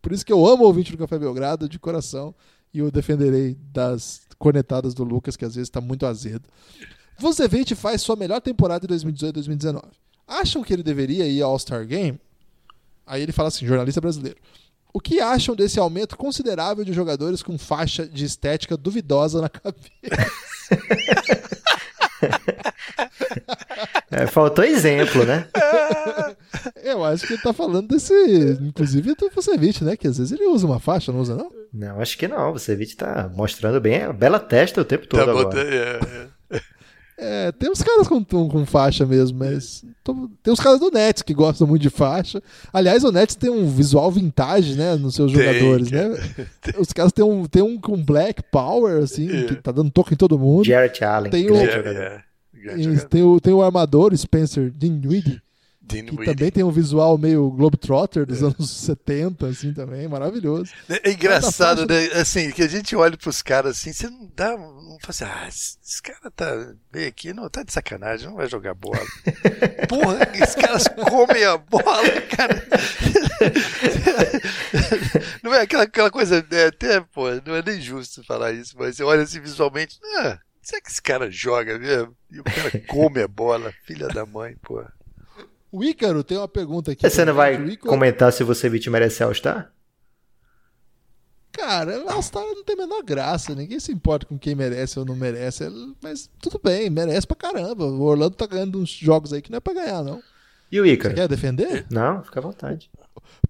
Por 0.00 0.12
isso 0.12 0.24
que 0.24 0.32
eu 0.32 0.46
amo 0.46 0.64
o 0.64 0.66
ouvinte 0.66 0.92
do 0.92 0.98
Café 0.98 1.18
Belgrado 1.18 1.68
de 1.68 1.78
coração 1.78 2.34
e 2.72 2.80
o 2.80 2.90
defenderei 2.90 3.56
das 3.72 4.22
cornetadas 4.38 4.94
do 4.94 5.04
Lucas, 5.04 5.36
que 5.36 5.44
às 5.44 5.54
vezes 5.54 5.68
tá 5.68 5.80
muito 5.80 6.06
azedo. 6.06 6.48
Vucevic 7.18 7.74
faz 7.74 8.00
sua 8.00 8.16
melhor 8.16 8.40
temporada 8.40 8.86
em 8.86 8.88
2018 8.88 9.30
e 9.30 9.34
2019. 9.34 9.86
Acham 10.26 10.62
que 10.62 10.72
ele 10.72 10.82
deveria 10.82 11.26
ir 11.26 11.42
ao 11.42 11.50
All-Star 11.50 11.86
Game? 11.86 12.18
Aí 13.06 13.20
ele 13.22 13.32
fala 13.32 13.48
assim, 13.48 13.66
jornalista 13.66 14.00
brasileiro. 14.00 14.38
O 14.92 15.00
que 15.00 15.20
acham 15.20 15.54
desse 15.54 15.78
aumento 15.78 16.16
considerável 16.16 16.84
de 16.84 16.92
jogadores 16.92 17.42
com 17.42 17.56
faixa 17.58 18.06
de 18.06 18.24
estética 18.24 18.76
duvidosa 18.76 19.40
na 19.40 19.48
cabeça? 19.50 20.32
É, 24.10 24.26
faltou 24.26 24.64
exemplo, 24.64 25.24
né? 25.24 25.46
Eu 26.82 27.04
acho 27.04 27.26
que 27.26 27.34
ele 27.34 27.42
tá 27.42 27.52
falando 27.52 27.86
desse. 27.88 28.12
Inclusive 28.60 29.14
do 29.14 29.30
Vucevic, 29.30 29.84
né? 29.84 29.96
Que 29.96 30.08
às 30.08 30.18
vezes 30.18 30.32
ele 30.32 30.46
usa 30.46 30.66
uma 30.66 30.80
faixa, 30.80 31.12
não 31.12 31.20
usa, 31.20 31.34
não? 31.36 31.50
Não, 31.72 32.00
acho 32.00 32.18
que 32.18 32.26
não. 32.26 32.52
Você 32.52 32.72
Vucevic 32.74 32.96
tá 32.96 33.30
mostrando 33.34 33.80
bem 33.80 34.02
a 34.02 34.12
bela 34.12 34.40
testa 34.40 34.80
o 34.80 34.84
tempo 34.84 35.06
todo 35.06 35.24
Tá 35.24 35.30
agora. 35.30 35.44
botando- 35.44 35.68
é, 35.72 35.98
é. 35.98 36.26
É, 37.22 37.52
tem 37.52 37.70
uns 37.70 37.82
caras 37.82 38.08
com, 38.08 38.24
com 38.24 38.64
faixa 38.64 39.04
mesmo, 39.04 39.38
mas. 39.40 39.84
tô- 40.02 40.30
Tem 40.42 40.52
os 40.52 40.58
caras 40.58 40.80
do 40.80 40.90
Nets 40.90 41.22
que 41.22 41.34
gostam 41.34 41.66
muito 41.66 41.82
de 41.82 41.90
faixa. 41.90 42.42
Aliás, 42.72 43.04
o 43.04 43.12
Nets 43.12 43.34
tem 43.36 43.50
um 43.50 43.68
visual 43.68 44.10
vintage, 44.10 44.74
né? 44.74 44.96
Nos 44.96 45.14
seus 45.16 45.30
Tem, 45.30 45.42
jogadores, 45.42 45.90
né? 45.90 46.08
Os 46.80 46.92
caras 46.94 47.12
têm 47.12 47.24
um, 47.24 47.44
tem 47.44 47.62
um 47.62 47.78
com 47.78 48.02
Black 48.02 48.42
Power, 48.50 49.02
assim, 49.02 49.28
É. 49.30 49.44
que 49.44 49.54
tá 49.56 49.70
dando 49.70 49.90
toque 49.90 50.14
em 50.14 50.16
todo 50.16 50.38
mundo. 50.38 50.64
Jarrett 50.64 51.04
Allen, 51.04 51.30
Tem 51.30 51.50
o- 51.50 51.56
É, 51.56 52.24
tem, 53.08 53.22
o, 53.22 53.40
tem 53.40 53.52
o 53.52 53.62
armador 53.62 54.16
Spencer 54.16 54.70
Dinwiddie, 54.70 55.40
Dean 55.90 56.04
que 56.04 56.16
Weedy. 56.16 56.34
também 56.34 56.50
tem 56.50 56.64
um 56.64 56.70
visual 56.70 57.16
meio 57.18 57.50
Globetrotter 57.50 58.26
dos 58.26 58.42
anos 58.42 58.70
70, 58.84 59.46
assim, 59.46 59.72
também, 59.72 60.06
maravilhoso. 60.08 60.72
É 60.88 61.10
engraçado, 61.10 61.86
Cada 61.86 61.94
né? 61.94 62.06
Assim, 62.20 62.50
que 62.50 62.62
a 62.62 62.68
gente 62.68 62.94
olha 62.94 63.16
pros 63.16 63.42
caras 63.42 63.78
assim, 63.78 63.92
você 63.92 64.08
não 64.08 64.30
dá. 64.34 64.56
Não 64.56 64.98
fala 65.00 65.08
assim, 65.08 65.24
ah, 65.24 65.48
esse, 65.48 66.02
cara 66.02 66.30
tá 66.30 66.74
bem 66.90 67.06
aqui, 67.06 67.32
não, 67.32 67.48
tá 67.48 67.62
de 67.62 67.72
sacanagem, 67.72 68.28
não 68.28 68.36
vai 68.36 68.48
jogar 68.48 68.74
bola. 68.74 69.00
Porra, 69.88 70.30
esses 70.34 70.54
caras 70.54 70.84
comem 70.88 71.44
a 71.44 71.56
bola, 71.56 72.20
cara. 72.36 72.60
Não 75.42 75.54
é 75.54 75.62
aquela, 75.62 75.84
aquela 75.84 76.10
coisa, 76.10 76.44
é, 76.50 76.66
até, 76.66 77.00
pô, 77.00 77.28
não 77.46 77.54
é 77.56 77.62
nem 77.62 77.80
justo 77.80 78.24
falar 78.24 78.52
isso, 78.52 78.74
mas 78.78 78.96
você 78.96 79.02
olha 79.02 79.22
assim 79.22 79.40
visualmente, 79.40 79.98
ah, 80.18 80.38
será 80.62 80.80
que 80.80 80.90
esse 80.90 81.02
cara 81.02 81.30
joga 81.30 81.78
mesmo? 81.78 82.14
E 82.30 82.40
o 82.40 82.44
cara 82.44 82.70
come 82.86 83.22
a 83.22 83.28
bola, 83.28 83.72
filha 83.84 84.08
da 84.08 84.24
mãe, 84.26 84.56
pô. 84.62 84.84
O 85.72 85.84
Ícaro 85.84 86.24
tem 86.24 86.36
uma 86.36 86.48
pergunta 86.48 86.92
aqui. 86.92 87.08
Você 87.08 87.24
não 87.24 87.34
vai 87.34 87.54
Ícaro- 87.54 87.88
comentar 87.90 88.32
se 88.32 88.42
você 88.42 88.68
Vucevic 88.68 88.90
merece 88.90 89.22
All-Star? 89.22 89.72
Cara, 91.52 92.04
o 92.04 92.08
All-Star 92.10 92.42
não 92.44 92.64
tem 92.64 92.74
a 92.74 92.78
menor 92.78 93.02
graça. 93.02 93.54
Ninguém 93.54 93.78
se 93.80 93.92
importa 93.92 94.24
com 94.26 94.38
quem 94.38 94.54
merece 94.54 94.98
ou 94.98 95.04
não 95.04 95.16
merece. 95.16 95.64
Mas 96.02 96.30
tudo 96.40 96.60
bem, 96.62 96.88
merece 96.90 97.26
pra 97.26 97.36
caramba. 97.36 97.84
O 97.84 98.02
Orlando 98.02 98.36
tá 98.36 98.46
ganhando 98.46 98.78
uns 98.80 98.90
jogos 98.90 99.32
aí 99.32 99.42
que 99.42 99.50
não 99.50 99.56
é 99.58 99.60
pra 99.60 99.74
ganhar, 99.74 100.02
não. 100.02 100.22
E 100.70 100.80
o 100.80 100.84
Você 100.84 100.92
Ícaro? 100.92 101.14
quer 101.14 101.28
defender? 101.28 101.86
Não, 101.90 102.22
fica 102.22 102.38
à 102.38 102.42
vontade. 102.42 102.88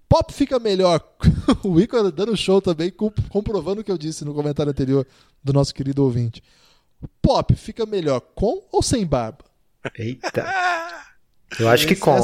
Pop 0.08 0.32
fica 0.32 0.58
melhor. 0.58 1.00
o 1.62 1.78
Ícaro 1.80 2.10
dando 2.10 2.36
show 2.36 2.60
também, 2.60 2.90
com- 2.90 3.12
comprovando 3.28 3.82
o 3.82 3.84
que 3.84 3.92
eu 3.92 3.98
disse 3.98 4.24
no 4.24 4.34
comentário 4.34 4.70
anterior 4.70 5.06
do 5.44 5.52
nosso 5.52 5.74
querido 5.74 6.02
ouvinte. 6.02 6.42
Pop 7.22 7.54
fica 7.54 7.84
melhor 7.86 8.20
com 8.34 8.66
ou 8.72 8.82
sem 8.82 9.06
barba? 9.06 9.44
Eita. 9.96 10.44
Eu 11.58 11.68
acho 11.68 11.86
que 11.86 11.96
com. 11.96 12.16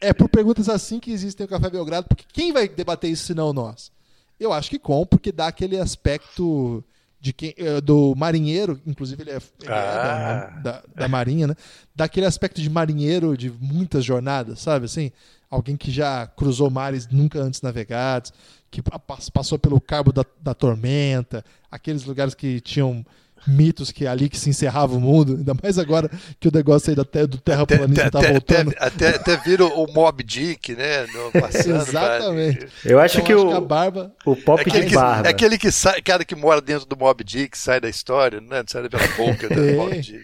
É 0.00 0.12
por 0.12 0.28
perguntas 0.28 0.68
assim 0.68 1.00
que 1.00 1.10
existem 1.10 1.44
no 1.44 1.48
Café 1.50 1.70
Belgrado, 1.70 2.06
porque 2.08 2.24
quem 2.32 2.52
vai 2.52 2.68
debater 2.68 3.10
isso 3.10 3.24
se 3.24 3.34
não 3.34 3.52
nós? 3.52 3.90
Eu 4.38 4.52
acho 4.52 4.68
que 4.68 4.78
com, 4.78 5.06
porque 5.06 5.32
dá 5.32 5.46
aquele 5.46 5.78
aspecto 5.78 6.84
de 7.20 7.32
quem, 7.32 7.54
eh, 7.56 7.80
do 7.80 8.14
marinheiro, 8.16 8.78
inclusive 8.86 9.22
ele 9.22 9.30
é, 9.30 9.36
ele 9.36 9.70
é 9.70 9.72
Ah. 9.72 10.60
da, 10.62 10.72
da, 10.72 10.82
da 10.94 11.08
marinha, 11.08 11.46
né? 11.46 11.54
Dá 11.96 12.04
aquele 12.04 12.26
aspecto 12.26 12.60
de 12.60 12.68
marinheiro 12.68 13.34
de 13.36 13.50
muitas 13.50 14.04
jornadas, 14.04 14.60
sabe 14.60 14.84
assim? 14.84 15.10
Alguém 15.50 15.76
que 15.76 15.90
já 15.90 16.26
cruzou 16.26 16.68
mares 16.68 17.06
nunca 17.08 17.40
antes 17.40 17.62
navegados, 17.62 18.30
que 18.70 18.82
pa- 18.82 18.98
pass- 18.98 19.30
passou 19.30 19.58
pelo 19.58 19.80
cabo 19.80 20.12
da, 20.12 20.24
da 20.42 20.52
tormenta, 20.52 21.42
aqueles 21.70 22.04
lugares 22.04 22.34
que 22.34 22.60
tinham 22.60 23.06
mitos 23.46 23.90
que 23.92 24.06
é 24.06 24.08
ali 24.08 24.28
que 24.28 24.38
se 24.38 24.50
encerrava 24.50 24.94
o 24.94 25.00
mundo, 25.00 25.36
ainda 25.36 25.54
mais 25.62 25.78
agora 25.78 26.10
que 26.40 26.48
o 26.48 26.52
negócio 26.52 26.90
aí 26.90 26.96
da, 26.96 27.04
te- 27.04 27.26
do 27.26 27.38
terraplanismo 27.38 28.10
tá 28.10 28.18
até, 28.18 28.32
voltando. 28.32 28.74
até, 28.78 29.08
até, 29.08 29.16
até 29.16 29.36
vira 29.38 29.64
o 29.64 29.86
Mob 29.92 30.22
Dick, 30.22 30.74
né? 30.74 31.06
Passando, 31.40 31.76
Exatamente. 31.82 32.58
cara. 32.58 32.70
Eu 32.84 32.98
acho 33.00 33.16
Então, 33.20 33.26
que 33.26 33.32
acho 33.32 33.46
o, 33.46 33.50
que 33.50 33.56
a 33.56 33.60
barba 33.60 34.12
o 34.24 34.36
pop 34.36 34.60
É 34.60 34.64
de 34.80 34.86
que, 34.88 34.94
barba. 34.94 35.28
é 35.28 35.30
aquele 35.30 35.58
que 35.58 35.70
sai, 35.70 36.00
cara 36.02 36.24
que 36.24 36.34
mora 36.34 36.60
dentro 36.60 36.86
do 36.86 36.96
Mob 36.96 37.22
Dick, 37.24 37.56
sai 37.58 37.80
da 37.80 37.88
história, 37.88 38.40
né? 38.40 38.62
Sai 38.66 38.88
pela 38.88 39.06
boca 39.16 39.48
do 39.48 39.54
É. 39.64 39.72
Mob 39.72 39.98
Dick. 40.00 40.20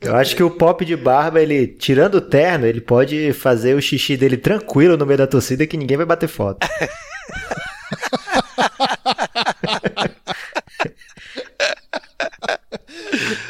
Eu 0.00 0.16
acho 0.16 0.34
que 0.34 0.42
o 0.42 0.50
pop 0.50 0.82
de 0.84 0.96
barba, 0.96 1.40
ele, 1.42 1.66
tirando 1.66 2.14
o 2.16 2.20
terno, 2.22 2.66
ele 2.66 2.80
pode 2.80 3.32
fazer 3.34 3.76
o 3.76 3.82
xixi 3.82 4.16
dele 4.16 4.36
tranquilo 4.38 4.96
no 4.96 5.04
meio 5.04 5.18
da 5.18 5.26
torcida 5.26 5.66
que 5.66 5.76
ninguém 5.76 5.96
vai 5.98 6.06
bater 6.06 6.28
foto. 6.28 6.66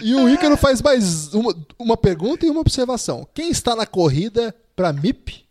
E 0.03 0.15
o 0.15 0.29
Ícaro 0.29 0.57
faz 0.57 0.81
mais 0.83 1.33
uma, 1.35 1.55
uma 1.79 1.97
pergunta 1.97 2.45
e 2.47 2.51
uma 2.51 2.61
observação. 2.61 3.27
Quem 3.35 3.51
está 3.51 3.75
na 3.77 3.87
corrida 3.87 4.55
para 4.75 4.93
MIP? 4.93 5.45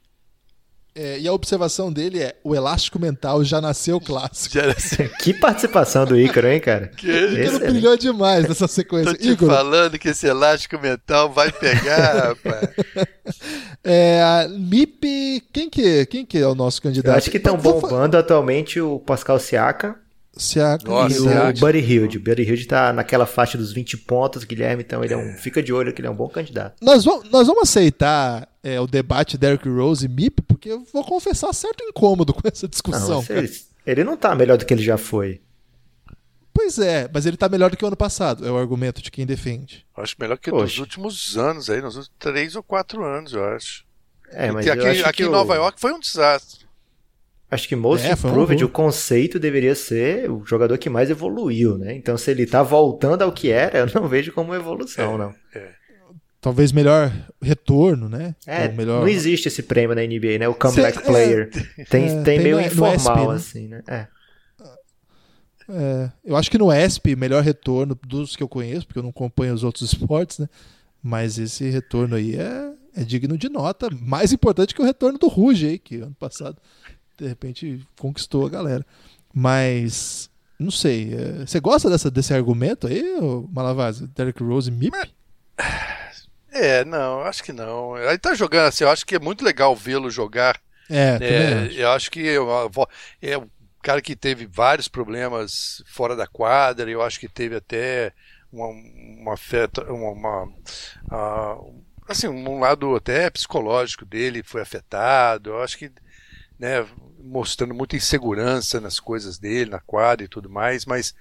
É, 0.97 1.19
e 1.19 1.27
a 1.27 1.34
observação 1.34 1.91
dele 1.91 2.22
é: 2.22 2.38
o 2.41 2.56
elástico 2.56 2.97
mental 2.97 3.43
já 3.43 3.60
nasceu 3.60 3.99
clássico. 3.99 4.56
Já 4.56 4.72
assim, 4.72 5.10
que 5.22 5.34
participação 5.34 6.06
do 6.06 6.18
Ícaro, 6.18 6.47
hein, 6.47 6.61
cara? 6.61 6.88
que- 6.88 7.06
O 7.06 7.11
Ícaro 7.34 7.38
Excelente. 7.41 7.72
brilhou 7.72 7.97
demais 7.97 8.47
nessa 8.47 8.65
Tô 8.65 8.73
sequência. 8.73 9.14
te 9.14 9.31
Ícaro, 9.31 9.52
falando 9.52 9.99
que 9.99 10.07
esse 10.07 10.26
elástico 10.26 10.80
mental 10.80 11.30
vai 11.34 11.52
pegar, 11.52 12.30
rapaz. 12.39 12.69
é, 13.84 14.22
a 14.22 14.47
MIP, 14.47 15.43
quem 15.52 15.69
que, 15.69 16.06
quem 16.06 16.26
que 16.26 16.38
é 16.38 16.47
o 16.47 16.56
nosso 16.56 16.80
Eu 16.80 16.84
candidato? 16.84 17.18
acho 17.18 17.30
que 17.30 17.38
estão 17.38 17.57
bombando 17.57 18.18
atualmente 18.18 18.80
o 18.80 18.97
Pascal 18.99 19.38
Siaka 19.38 19.97
Se 20.37 20.59
a... 20.59 20.77
Nossa, 20.83 21.15
e 21.15 21.19
o. 21.19 21.59
Buddy 21.59 21.79
Hilde. 21.79 22.17
O 22.17 22.19
Buddy 22.21 22.43
Hilde 22.43 22.65
tá 22.67 22.91
naquela 22.91 23.25
faixa 23.25 23.57
dos 23.57 23.71
20 23.71 23.97
pontos, 23.99 24.43
Guilherme, 24.43 24.83
então 24.83 25.03
ele 25.03 25.13
é 25.13 25.17
um. 25.17 25.33
Fica 25.37 25.63
de 25.63 25.71
olho 25.71 25.93
que 25.93 26.01
ele 26.01 26.07
é 26.07 26.11
um 26.11 26.15
bom 26.15 26.27
candidato. 26.27 26.75
Nós 26.81 27.05
vamos, 27.05 27.29
nós 27.29 27.47
vamos 27.47 27.63
aceitar 27.63 28.47
é, 28.61 28.79
o 28.79 28.85
debate 28.87 29.37
Derrick 29.37 29.67
Rose 29.69 30.05
e 30.05 30.09
MIP, 30.09 30.41
porque 30.41 30.69
eu 30.69 30.83
vou 30.91 31.03
confessar 31.05 31.53
certo 31.53 31.83
incômodo 31.83 32.33
com 32.35 32.41
essa 32.45 32.67
discussão. 32.67 33.23
Não, 33.29 33.35
ele, 33.37 33.51
ele 33.85 34.03
não 34.03 34.17
tá 34.17 34.35
melhor 34.35 34.57
do 34.57 34.65
que 34.65 34.73
ele 34.73 34.83
já 34.83 34.97
foi. 34.97 35.39
Pois 36.53 36.79
é, 36.79 37.09
mas 37.13 37.25
ele 37.25 37.35
tá 37.35 37.49
melhor 37.49 37.69
do 37.69 37.75
que 37.75 37.83
o 37.83 37.87
ano 37.87 37.97
passado, 37.97 38.47
é 38.47 38.51
o 38.51 38.57
argumento 38.57 39.01
de 39.01 39.11
quem 39.11 39.25
defende. 39.25 39.85
Eu 39.95 40.03
Acho 40.03 40.15
melhor 40.17 40.37
que 40.37 40.49
Poxa. 40.49 40.63
nos 40.63 40.77
últimos 40.79 41.37
anos 41.37 41.69
aí, 41.69 41.81
nos 41.81 41.97
últimos 41.97 42.15
três 42.17 42.55
ou 42.55 42.63
quatro 42.63 43.03
anos, 43.03 43.33
eu 43.33 43.43
acho. 43.43 43.83
É, 44.31 44.51
mas 44.51 44.65
eu 44.65 44.73
aqui 44.73 44.87
acho 44.87 45.01
aqui 45.05 45.17
que 45.17 45.23
em 45.23 45.27
o- 45.27 45.31
Nova 45.31 45.53
York 45.55 45.79
foi 45.79 45.91
um 45.93 45.99
desastre. 45.99 46.64
Acho 47.49 47.67
que 47.67 47.76
Most 47.76 48.05
É, 48.05 48.09
um 48.09 48.13
Improved, 48.13 48.63
horror. 48.63 48.69
o 48.69 48.73
conceito 48.73 49.39
deveria 49.39 49.76
ser 49.76 50.30
o 50.31 50.43
jogador 50.45 50.77
que 50.77 50.89
mais 50.89 51.09
evoluiu, 51.09 51.77
né? 51.77 51.95
Então, 51.95 52.17
se 52.17 52.31
ele 52.31 52.45
tá 52.45 52.63
voltando 52.63 53.22
ao 53.22 53.31
que 53.31 53.51
era, 53.51 53.80
eu 53.80 53.88
não 53.93 54.07
vejo 54.07 54.31
como 54.34 54.53
evolução, 54.55 55.17
não. 55.17 55.34
Talvez 56.41 56.72
melhor 56.72 57.11
retorno, 57.41 58.07
né? 58.09 58.35
É, 58.45 58.67
melhor... 58.69 59.01
não 59.01 59.07
existe 59.07 59.47
esse 59.47 59.63
prêmio 59.63 59.95
na 59.95 60.01
NBA, 60.03 60.38
né? 60.39 60.47
O 60.47 60.53
comeback 60.53 60.95
Cê- 60.97 61.03
é, 61.03 61.05
player. 61.05 61.49
tem, 61.49 61.63
é, 61.77 61.85
tem, 61.85 62.23
tem 62.23 62.39
meio 62.39 62.55
no- 62.57 62.61
no 62.61 62.67
informal, 62.67 62.95
ESP, 62.95 63.27
né? 63.27 63.35
assim, 63.35 63.67
né? 63.67 63.81
É. 63.88 64.07
É, 65.67 66.11
eu 66.23 66.35
acho 66.35 66.51
que 66.51 66.57
no 66.59 66.72
ESP, 66.72 67.15
melhor 67.15 67.41
retorno 67.41 67.97
dos 68.05 68.35
que 68.35 68.43
eu 68.43 68.47
conheço, 68.47 68.85
porque 68.85 68.99
eu 68.99 69.03
não 69.03 69.09
acompanho 69.09 69.53
os 69.53 69.63
outros 69.63 69.81
esportes, 69.93 70.38
né? 70.39 70.47
Mas 71.01 71.38
esse 71.39 71.69
retorno 71.69 72.15
aí 72.15 72.35
é, 72.35 72.72
é 72.95 73.03
digno 73.03 73.38
de 73.38 73.49
nota. 73.49 73.89
Mais 73.99 74.31
importante 74.31 74.73
que 74.76 74.81
o 74.81 74.85
retorno 74.85 75.17
do 75.17 75.27
Ruge 75.27 75.67
aí, 75.67 75.80
que 75.80 75.97
ano 75.97 76.15
passado, 76.19 76.57
de 77.17 77.27
repente, 77.27 77.85
conquistou 77.99 78.45
a 78.45 78.49
galera. 78.49 78.85
Mas, 79.33 80.29
não 80.59 80.71
sei. 80.71 81.13
é, 81.13 81.45
você 81.45 81.59
gosta 81.59 81.89
dessa, 81.89 82.09
desse 82.11 82.33
argumento 82.33 82.87
aí, 82.87 83.03
ô 83.19 83.47
Malavase? 83.51 84.07
Derrick 84.07 84.41
Rose 84.43 84.71
MIP? 84.71 84.97
É, 86.51 86.85
não, 86.85 87.21
acho 87.21 87.43
que 87.43 87.51
não. 87.51 87.97
Ele 87.97 88.17
tá 88.17 88.33
jogando 88.33 88.67
assim, 88.67 88.83
eu 88.83 88.89
acho 88.89 89.05
que 89.05 89.15
é 89.15 89.19
muito 89.19 89.43
legal 89.43 89.75
vê-lo 89.75 90.09
jogar. 90.09 90.59
É, 90.89 91.19
É, 91.19 91.65
acho. 91.65 91.79
eu 91.81 91.89
acho 91.91 92.11
que 92.11 92.19
eu- 92.21 92.47
é 93.21 93.37
um 93.37 93.49
cara 93.83 94.01
que 94.01 94.15
teve 94.15 94.47
vários 94.47 94.87
problemas 94.87 95.83
fora 95.87 96.15
da 96.15 96.27
quadra, 96.27 96.89
eu 96.89 97.01
acho 97.01 97.19
que 97.19 97.29
teve 97.29 97.55
até 97.57 98.13
uma, 98.51 98.67
uma 98.69 99.33
afeta, 99.33 99.83
uma, 99.93 100.11
uma, 100.11 100.53
ah, 101.11 101.57
assim, 102.07 102.27
um 102.27 102.59
lado 102.59 102.95
até 102.95 103.29
psicológico 103.29 104.05
dele 104.05 104.43
foi 104.43 104.61
afetado. 104.61 105.51
Eu 105.51 105.63
acho 105.63 105.77
que, 105.77 105.91
né, 106.59 106.85
mostrando 107.26 107.73
muita 107.73 107.95
insegurança 107.95 108.80
nas 108.80 108.99
coisas 108.99 109.38
dele, 109.38 109.72
na 109.72 109.80
quadra 109.80 110.26
e 110.26 110.30
tudo 110.30 110.49
mais, 110.49 110.85
mas 110.85 111.15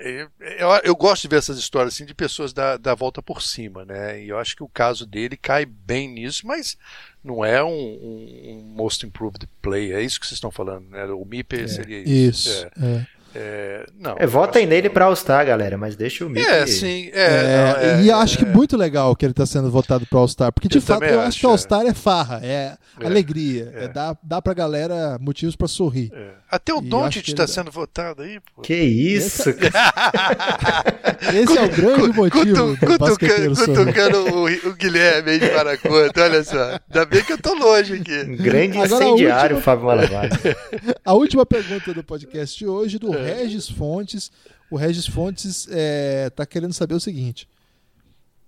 é, 0.00 0.28
eu, 0.40 0.68
eu, 0.84 0.94
gosto 0.94 1.22
de 1.22 1.28
ver 1.28 1.36
essas 1.36 1.58
histórias 1.58 1.94
assim 1.94 2.04
de 2.04 2.14
pessoas 2.14 2.52
da, 2.52 2.76
da 2.76 2.94
volta 2.94 3.20
por 3.20 3.42
cima, 3.42 3.84
né? 3.84 4.22
E 4.22 4.28
eu 4.28 4.38
acho 4.38 4.54
que 4.54 4.62
o 4.62 4.68
caso 4.68 5.04
dele 5.04 5.36
cai 5.36 5.66
bem 5.66 6.08
nisso, 6.08 6.46
mas 6.46 6.76
não 7.22 7.44
é 7.44 7.62
um, 7.64 7.68
um, 7.68 8.50
um 8.50 8.62
most 8.76 9.04
improved 9.04 9.48
play. 9.60 9.92
É 9.92 10.00
isso 10.00 10.20
que 10.20 10.26
vocês 10.26 10.36
estão 10.36 10.52
falando, 10.52 10.88
né? 10.88 11.04
O 11.06 11.24
MIP 11.24 11.56
é, 11.56 11.66
seria 11.66 11.98
isso. 11.98 12.48
Isso. 12.48 12.66
É. 12.80 12.86
é. 12.86 13.06
É, 13.34 13.86
não, 13.98 14.16
é, 14.18 14.26
votem 14.26 14.66
nele 14.66 14.88
para 14.88 15.04
All-Star, 15.04 15.46
galera, 15.46 15.76
mas 15.76 15.94
deixa 15.96 16.24
o 16.24 16.30
Mickey. 16.30 16.48
É, 16.48 16.66
sim. 16.66 17.10
É, 17.12 17.22
é, 17.22 17.96
não, 17.96 18.04
e 18.04 18.10
acho 18.10 18.38
que 18.38 18.44
é. 18.44 18.48
muito 18.48 18.76
legal 18.76 19.14
que 19.14 19.24
ele 19.24 19.32
está 19.32 19.44
sendo 19.44 19.70
votado 19.70 20.06
para 20.06 20.18
All-Star, 20.18 20.52
porque 20.52 20.68
de 20.68 20.78
eu 20.78 20.82
fato 20.82 21.04
eu 21.04 21.20
acho, 21.20 21.28
acho 21.28 21.40
que 21.40 21.46
All-Star 21.46 21.86
é. 21.86 21.94
farra, 21.94 22.40
é, 22.42 22.76
é 23.00 23.06
alegria, 23.06 23.72
é. 23.74 23.88
dá, 23.88 24.16
dá 24.22 24.40
pra 24.40 24.54
galera 24.54 25.18
motivos 25.20 25.54
para 25.54 25.68
sorrir. 25.68 26.10
Até 26.50 26.72
o 26.72 26.80
Doncic 26.80 27.28
está 27.28 27.46
sendo 27.46 27.70
votado 27.70 28.22
aí. 28.22 28.40
Pô. 28.54 28.62
Que 28.62 28.74
isso, 28.74 29.50
Esse, 29.50 29.58
Esse 31.36 31.58
é 31.58 31.62
o 31.62 31.68
grande 31.68 32.08
motivo 32.16 32.76
cutu, 32.76 32.86
do 32.86 32.98
basqueteiro 32.98 33.54
Cutucando 33.54 34.34
o, 34.34 34.44
o 34.46 34.74
Guilherme 34.74 35.32
aí 35.32 35.38
de 35.38 35.48
Paraconta, 35.48 36.22
olha 36.22 36.42
só. 36.42 36.80
Ainda 36.88 37.04
bem 37.04 37.22
que 37.22 37.34
eu 37.34 37.38
tô 37.38 37.52
longe 37.52 37.94
aqui. 37.94 38.24
grande 38.36 38.78
Agora, 38.78 39.04
incendiário, 39.04 39.56
última... 39.56 39.60
Fábio 39.60 39.84
Malavaz. 39.84 40.32
a 41.04 41.12
última 41.12 41.44
pergunta 41.44 41.92
do 41.92 42.02
podcast 42.02 42.58
de 42.58 42.66
hoje, 42.66 42.98
do 42.98 43.12
Regis 43.22 43.68
Fontes. 43.68 44.30
O 44.70 44.76
Regis 44.76 45.06
Fontes 45.06 45.66
está 45.66 46.42
é, 46.42 46.46
querendo 46.46 46.72
saber 46.72 46.94
o 46.94 47.00
seguinte. 47.00 47.48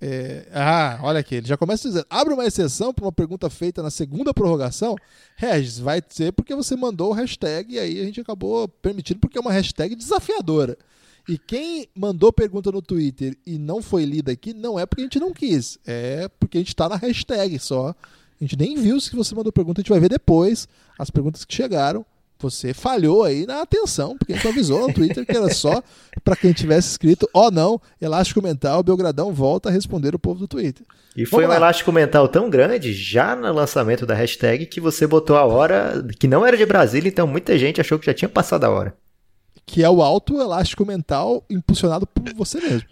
É, 0.03 0.47
ah, 0.55 0.99
olha 1.03 1.21
aqui, 1.21 1.35
ele 1.35 1.47
já 1.47 1.59
começa 1.59 1.87
dizendo: 1.87 2.07
abre 2.09 2.33
uma 2.33 2.47
exceção 2.47 2.93
para 2.93 3.05
uma 3.05 3.13
pergunta 3.13 3.51
feita 3.51 3.83
na 3.83 3.91
segunda 3.91 4.33
prorrogação. 4.33 4.97
Regis, 5.37 5.79
vai 5.79 6.03
ser 6.09 6.33
porque 6.33 6.55
você 6.55 6.75
mandou 6.75 7.11
o 7.11 7.13
hashtag 7.13 7.75
e 7.75 7.79
aí 7.79 8.01
a 8.01 8.05
gente 8.05 8.21
acabou 8.21 8.67
permitindo 8.67 9.21
porque 9.21 9.37
é 9.37 9.41
uma 9.41 9.53
hashtag 9.53 9.95
desafiadora. 9.95 10.79
E 11.29 11.37
quem 11.37 11.87
mandou 11.95 12.33
pergunta 12.33 12.73
no 12.73 12.81
Twitter 12.81 13.37
e 13.47 13.59
não 13.59 13.83
foi 13.83 14.05
lida 14.05 14.33
aqui 14.33 14.55
não 14.55 14.79
é 14.79 14.87
porque 14.87 15.03
a 15.03 15.05
gente 15.05 15.21
não 15.21 15.33
quis, 15.33 15.79
é 15.87 16.29
porque 16.41 16.59
a 16.59 16.61
gente 16.61 16.69
está 16.69 16.89
na 16.89 16.97
hashtag 16.97 17.59
só. 17.59 17.95
A 18.41 18.45
gente 18.45 18.57
nem 18.57 18.75
viu 18.77 18.99
se 19.01 19.15
você 19.15 19.35
mandou 19.35 19.53
pergunta, 19.53 19.81
a 19.81 19.83
gente 19.83 19.91
vai 19.91 20.01
ver 20.01 20.09
depois 20.09 20.67
as 20.99 21.11
perguntas 21.11 21.45
que 21.45 21.55
chegaram 21.55 22.07
você 22.43 22.73
falhou 22.73 23.25
aí 23.25 23.47
na 23.47 23.63
atenção, 23.63 24.17
porque 24.17 24.33
a 24.33 24.37
gente 24.37 24.49
avisou 24.49 24.87
no 24.87 24.93
Twitter 24.93 25.25
que 25.27 25.37
era 25.37 25.53
só 25.53 25.83
para 26.25 26.37
quem 26.37 26.53
tivesse 26.53 26.89
escrito, 26.89 27.29
ó 27.35 27.49
oh, 27.49 27.51
não, 27.51 27.81
elástico 28.01 28.43
mental, 28.43 28.83
Belgradão 28.83 29.33
volta 29.33 29.69
a 29.69 29.73
responder 29.73 30.15
o 30.15 30.19
povo 30.19 30.41
do 30.41 30.49
Twitter. 30.49 30.85
E 31.17 31.27
foi 31.27 31.47
um 31.47 31.53
elástico 31.53 31.91
mental 31.91 32.29
tão 32.29 32.49
grande, 32.49 32.93
já 32.93 33.35
no 33.35 33.53
lançamento 33.53 34.07
da 34.07 34.15
hashtag, 34.15 34.67
que 34.67 34.81
você 34.81 35.07
botou 35.07 35.37
a 35.37 35.45
hora 35.45 36.05
que 36.19 36.29
não 36.29 36.47
era 36.47 36.57
de 36.57 36.65
Brasília, 36.65 37.09
então 37.09 37.27
muita 37.27 37.59
gente 37.59 37.81
achou 37.81 37.99
que 37.99 38.07
já 38.07 38.15
tinha 38.15 38.29
passado 38.29 38.65
a 38.65 38.71
hora. 38.71 38.95
Que 39.71 39.85
é 39.85 39.89
o 39.89 40.03
alto 40.03 40.41
elástico 40.41 40.85
mental 40.85 41.45
impulsionado 41.49 42.05
por 42.05 42.35
você 42.35 42.61
mesmo. 42.61 42.89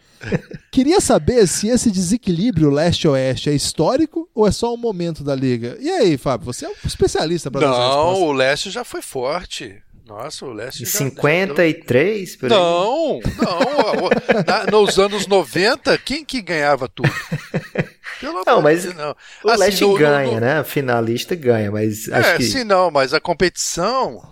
Queria 0.70 1.00
saber 1.00 1.48
se 1.48 1.66
esse 1.68 1.90
desequilíbrio 1.90 2.70
leste-oeste 2.70 3.50
é 3.50 3.52
histórico 3.52 4.28
ou 4.32 4.46
é 4.46 4.52
só 4.52 4.72
um 4.72 4.76
momento 4.76 5.24
da 5.24 5.34
liga. 5.34 5.76
E 5.80 5.90
aí, 5.90 6.16
Fábio, 6.16 6.46
você 6.46 6.66
é 6.66 6.68
um 6.68 6.74
especialista 6.84 7.50
para 7.50 7.68
Não, 7.68 8.22
o 8.22 8.32
leste 8.32 8.70
já 8.70 8.84
foi 8.84 9.02
forte. 9.02 9.82
Nossa, 10.06 10.46
o 10.46 10.52
leste. 10.52 10.84
Em 10.84 10.86
já, 10.86 10.98
53? 10.98 12.38
Já... 12.40 12.48
Não, 12.48 13.20
não. 13.20 14.44
Na, 14.46 14.66
nos 14.70 15.00
anos 15.00 15.26
90, 15.26 15.98
quem 15.98 16.24
que 16.24 16.40
ganhava 16.40 16.88
tudo? 16.88 17.10
Pelo 18.20 18.42
não, 18.44 18.62
mas 18.62 18.84
não. 18.94 19.14
o 19.44 19.50
assim, 19.50 19.60
leste 19.60 19.82
no, 19.82 19.94
ganha, 19.96 20.26
no, 20.26 20.34
no... 20.34 20.40
né? 20.40 20.64
Finalista 20.64 21.34
ganha, 21.34 21.70
mas 21.70 22.08
acho 22.08 22.30
é, 22.30 22.36
que... 22.36 22.44
sim, 22.44 22.64
não, 22.64 22.90
mas 22.90 23.12
a 23.12 23.20
competição. 23.20 24.22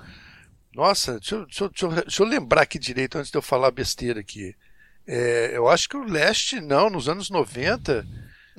Nossa, 0.77 1.19
deixa, 1.19 1.39
deixa, 1.47 1.69
deixa, 1.71 1.89
deixa 2.03 2.23
eu 2.23 2.27
lembrar 2.27 2.61
aqui 2.61 2.79
direito 2.79 3.17
antes 3.17 3.31
de 3.31 3.39
eu 3.39 3.41
falar 3.41 3.71
besteira 3.71 4.21
aqui. 4.21 4.55
É, 5.07 5.53
eu 5.55 5.69
acho 5.69 5.89
que 5.89 5.97
o 5.97 6.05
leste, 6.05 6.61
não, 6.61 6.91
nos 6.91 7.09
anos 7.09 7.31
90. 7.31 8.07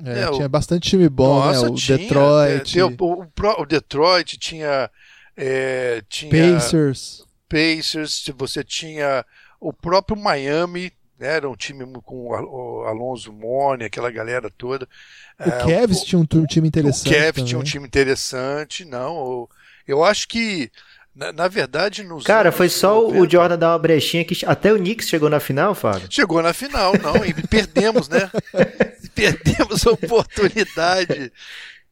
É, 0.04 0.22
é, 0.22 0.30
tinha 0.32 0.46
o... 0.46 0.48
bastante 0.48 0.90
time 0.90 1.08
bom, 1.08 1.38
né? 1.38 1.46
Nossa, 1.46 1.66
né? 1.66 1.70
O 1.70 1.74
tinha, 1.76 1.96
Detroit. 1.96 2.78
É, 2.80 2.84
o, 2.84 3.60
o, 3.60 3.66
Detroit 3.66 4.36
tinha, 4.36 4.90
é, 5.36 6.02
tinha. 6.08 6.54
Pacers. 6.54 7.24
Pacers, 7.48 8.28
você 8.36 8.64
tinha 8.64 9.24
o 9.60 9.72
próprio 9.72 10.20
Miami, 10.20 10.92
né? 11.20 11.34
era 11.34 11.48
um 11.48 11.54
time 11.54 11.86
com 12.02 12.30
o 12.30 12.84
Alonso 12.84 13.32
Mone, 13.32 13.84
aquela 13.84 14.10
galera 14.10 14.50
toda. 14.50 14.88
O 15.38 15.48
é, 15.48 15.50
Cavs 15.50 16.02
tinha 16.02 16.18
um 16.18 16.26
time 16.46 16.66
interessante. 16.66 17.14
O 17.14 17.16
Cavs 17.16 17.44
tinha 17.44 17.60
um 17.60 17.64
time 17.64 17.86
interessante, 17.86 18.84
não. 18.84 19.16
Eu, 19.16 19.50
eu 19.86 20.04
acho 20.04 20.26
que 20.26 20.68
na, 21.18 21.32
na, 21.32 21.48
verdade, 21.48 22.04
nos. 22.04 22.22
Cara, 22.22 22.52
foi 22.52 22.68
só 22.68 23.02
90, 23.02 23.18
o 23.20 23.28
Jordan 23.28 23.58
dar 23.58 23.72
uma 23.72 23.78
brechinha 23.78 24.24
que 24.24 24.46
até 24.46 24.72
o 24.72 24.76
Knicks 24.76 25.08
chegou 25.08 25.28
na 25.28 25.40
final, 25.40 25.74
Fábio? 25.74 26.06
Chegou 26.08 26.40
na 26.40 26.52
final, 26.52 26.92
não, 27.02 27.24
e 27.24 27.34
perdemos, 27.34 28.08
né? 28.08 28.30
perdemos 29.16 29.84
a 29.84 29.90
oportunidade. 29.90 31.32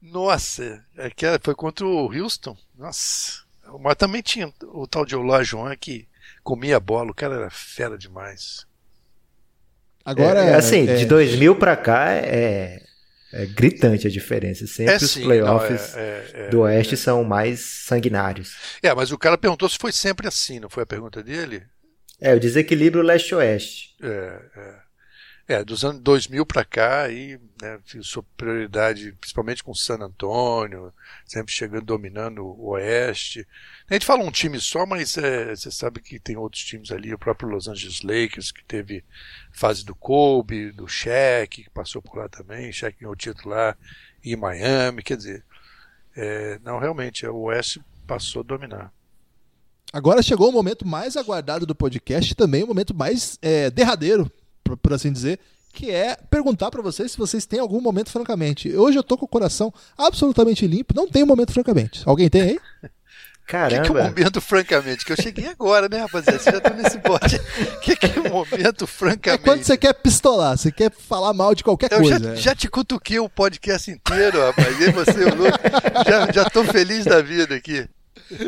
Nossa, 0.01 0.81
aquela 0.97 1.41
foi 1.43 1.57
contra 1.57 1.85
o 1.85 2.13
Houston. 2.13 2.57
Nossa. 2.79 3.45
Mas 3.81 3.97
também 3.97 4.23
tinha 4.23 4.49
o 4.63 4.87
tal 4.87 5.05
de 5.05 5.17
Olajuwon 5.17 5.75
que 5.77 6.07
comia 6.45 6.77
a 6.77 6.81
bola, 6.81 7.11
o 7.11 7.15
cara 7.15 7.35
era 7.35 7.51
fera 7.51 7.99
demais. 7.99 8.65
Agora, 10.05 10.39
é, 10.39 10.55
assim, 10.55 10.89
é... 10.89 10.95
de 10.95 11.05
2000 11.05 11.57
para 11.57 11.77
cá 11.77 12.13
é, 12.13 12.81
é 13.43 13.47
gritante 13.47 14.07
a 14.07 14.11
diferença. 14.11 14.67
Sempre 14.67 14.95
é, 14.95 14.97
os 14.97 15.11
sim, 15.11 15.23
playoffs 15.25 15.93
não, 15.95 16.01
é, 16.01 16.31
é, 16.33 16.49
do 16.49 16.61
Oeste 16.61 16.95
é. 16.95 16.97
são 16.97 17.23
mais 17.23 17.61
sanguinários. 17.61 18.57
É, 18.83 18.95
mas 18.95 19.13
o 19.13 19.19
cara 19.19 19.37
perguntou 19.37 19.69
se 19.69 19.79
foi 19.79 19.93
sempre 19.93 20.27
assim, 20.27 20.59
não 20.59 20.71
foi 20.71 20.85
a 20.85 20.87
pergunta 20.87 21.23
dele? 21.23 21.63
É, 22.21 22.35
o 22.35 22.41
desequilíbrio 22.41 23.03
leste-oeste. 23.03 23.95
É, 24.03 24.41
é. 24.57 24.86
É, 25.49 25.65
dos 25.65 25.85
anos 25.85 26.03
2000 26.03 26.45
para 26.45 26.65
cá, 26.65 27.03
aí, 27.03 27.39
né, 27.63 27.79
superioridade, 28.03 29.13
principalmente 29.13 29.63
com 29.63 29.73
San 29.73 29.99
Antônio, 30.01 30.93
sempre 31.25 31.53
chegando, 31.53 31.85
dominando 31.85 32.45
o 32.45 32.71
Oeste. 32.71 33.47
A 33.89 33.95
gente 33.95 34.05
fala 34.05 34.25
um 34.25 34.31
time 34.33 34.59
só, 34.59 34.85
mas 34.85 35.17
é, 35.17 35.55
você 35.55 35.71
sabe 35.71 36.01
que 36.01 36.19
tem 36.19 36.37
outros 36.37 36.65
times 36.65 36.91
ali, 36.91 37.15
o 37.15 37.19
próprio 37.19 37.49
Los 37.49 37.69
Angeles 37.69 38.03
Lakers, 38.03 38.51
que 38.51 38.65
teve 38.65 39.05
fase 39.53 39.85
do 39.85 39.95
Kobe, 39.95 40.73
do 40.73 40.89
Shaq, 40.89 41.63
que 41.63 41.71
passou 41.71 42.03
por 42.03 42.19
lá 42.19 42.29
também, 42.29 42.73
Shaq 42.73 42.99
ganhou 42.99 43.13
o 43.13 43.17
título 43.17 43.55
lá 43.55 43.77
em 44.25 44.35
Miami, 44.35 45.01
quer 45.01 45.17
dizer, 45.17 45.45
é, 46.17 46.59
não, 46.65 46.81
realmente, 46.81 47.25
o 47.25 47.43
Oeste 47.43 47.81
passou 48.05 48.43
a 48.43 48.45
dominar. 48.45 48.93
Agora 49.93 50.23
chegou 50.23 50.49
o 50.49 50.53
momento 50.53 50.85
mais 50.85 51.17
aguardado 51.17 51.65
do 51.65 51.75
podcast, 51.75 52.35
também 52.35 52.65
o 52.65 52.67
momento 52.67 52.93
mais 52.93 53.39
é, 53.41 53.71
derradeiro 53.71 54.29
por, 54.67 54.77
por 54.77 54.93
assim 54.93 55.13
dizer, 55.13 55.39
que 55.73 55.91
é 55.91 56.17
perguntar 56.31 56.71
para 56.71 56.83
vocês 56.83 57.13
se 57.13 57.19
vocês 57.19 57.47
têm 57.47 57.61
algum 57.61 57.81
momento 57.81 58.11
francamente. 58.11 58.75
Hoje 58.75 58.99
eu 58.99 59.03
tô 59.03 59.17
com 59.17 59.27
o 59.27 59.29
coração 59.29 59.73
absolutamente 59.97 60.67
limpo, 60.67 60.95
não 60.95 61.09
tem 61.09 61.25
momento 61.25 61.53
francamente. 61.53 62.03
Alguém 62.05 62.29
tem 62.29 62.43
aí? 62.43 62.59
Caramba. 63.47 63.77
O 63.77 63.83
que, 63.83 63.93
que 63.93 63.97
é 63.97 64.01
o 64.01 64.05
momento, 64.05 64.41
francamente? 64.41 65.05
Que 65.05 65.13
eu 65.13 65.17
cheguei 65.17 65.47
agora, 65.47 65.89
né, 65.89 65.99
rapaziada? 65.99 66.37
Você 66.37 66.51
já 66.51 66.61
tá 66.61 66.71
nesse 66.71 66.99
bote. 66.99 67.37
O 67.37 67.79
que, 67.81 67.95
que 67.95 68.07
é 68.07 68.21
o 68.21 68.33
momento, 68.33 68.89
francamente? 68.89 69.29
É 69.29 69.39
quando 69.39 69.63
você 69.63 69.77
quer 69.77 69.93
pistolar, 69.95 70.59
você 70.59 70.73
quer 70.73 70.91
falar 70.91 71.33
mal 71.33 71.55
de 71.55 71.63
qualquer 71.63 71.93
eu 71.93 72.01
coisa. 72.01 72.19
Já, 72.19 72.35
já 72.35 72.55
te 72.57 72.69
cutuquei 72.69 73.21
o 73.21 73.29
podcast 73.29 73.89
inteiro, 73.89 74.45
rapaz. 74.45 74.81
E 74.81 74.91
você, 74.91 75.25
o 75.27 75.35
Lucas. 75.37 75.61
Já, 76.05 76.33
já 76.33 76.51
tô 76.51 76.65
feliz 76.65 77.05
da 77.05 77.23
vida 77.23 77.55
aqui. 77.55 77.89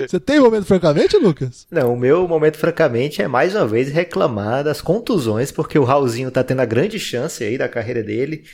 Você 0.09 0.18
tem 0.18 0.40
momento 0.40 0.64
francamente, 0.64 1.16
Lucas? 1.16 1.66
Não, 1.70 1.94
o 1.94 1.98
meu 1.98 2.26
momento 2.26 2.56
francamente 2.56 3.22
é 3.22 3.28
mais 3.28 3.55
uma 3.55 3.66
vez 3.66 3.90
reclamar 3.90 4.64
das 4.64 4.80
contusões, 4.80 5.52
porque 5.52 5.78
o 5.78 5.84
Raulzinho 5.84 6.30
tá 6.30 6.42
tendo 6.42 6.60
a 6.60 6.64
grande 6.64 6.98
chance 6.98 7.42
aí 7.44 7.56
da 7.56 7.68
carreira 7.68 8.02
dele 8.02 8.44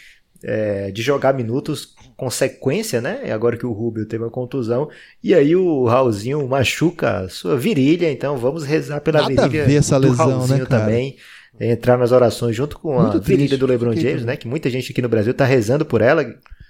é, 0.45 0.91
de 0.91 1.03
jogar 1.03 1.33
minutos 1.33 1.95
com 2.17 2.31
sequência, 2.31 3.01
né? 3.01 3.33
Agora 3.33 3.57
que 3.57 3.67
o 3.67 3.73
Rubio 3.73 4.07
teve 4.07 4.23
uma 4.23 4.31
contusão. 4.31 4.89
E 5.23 5.35
aí 5.35 5.57
o 5.57 5.87
Raulzinho 5.87 6.47
machuca 6.47 7.21
a 7.21 7.29
sua 7.29 7.57
virilha, 7.57 8.11
então 8.11 8.37
vamos 8.37 8.65
rezar 8.65 9.01
pela 9.01 9.23
Nada 9.23 9.29
virilha 9.29 9.65
a 9.65 9.67
ver 9.67 9.77
essa 9.77 9.99
do 9.99 10.09
lesão, 10.09 10.27
né, 10.27 10.33
Raulzinho 10.35 10.59
né, 10.61 10.67
também. 10.67 11.17
Entrar 11.59 11.97
nas 11.97 12.11
orações 12.11 12.55
junto 12.55 12.79
com 12.79 13.01
Muito 13.01 13.17
a 13.17 13.21
virilha 13.21 13.57
do 13.57 13.67
LeBron 13.67 13.95
James, 13.95 14.25
né? 14.25 14.37
Que 14.37 14.47
muita 14.47 14.69
gente 14.69 14.91
aqui 14.91 15.01
no 15.01 15.09
Brasil 15.09 15.33
tá 15.33 15.45
rezando 15.45 15.85
por 15.85 16.03
ela. 16.03 16.25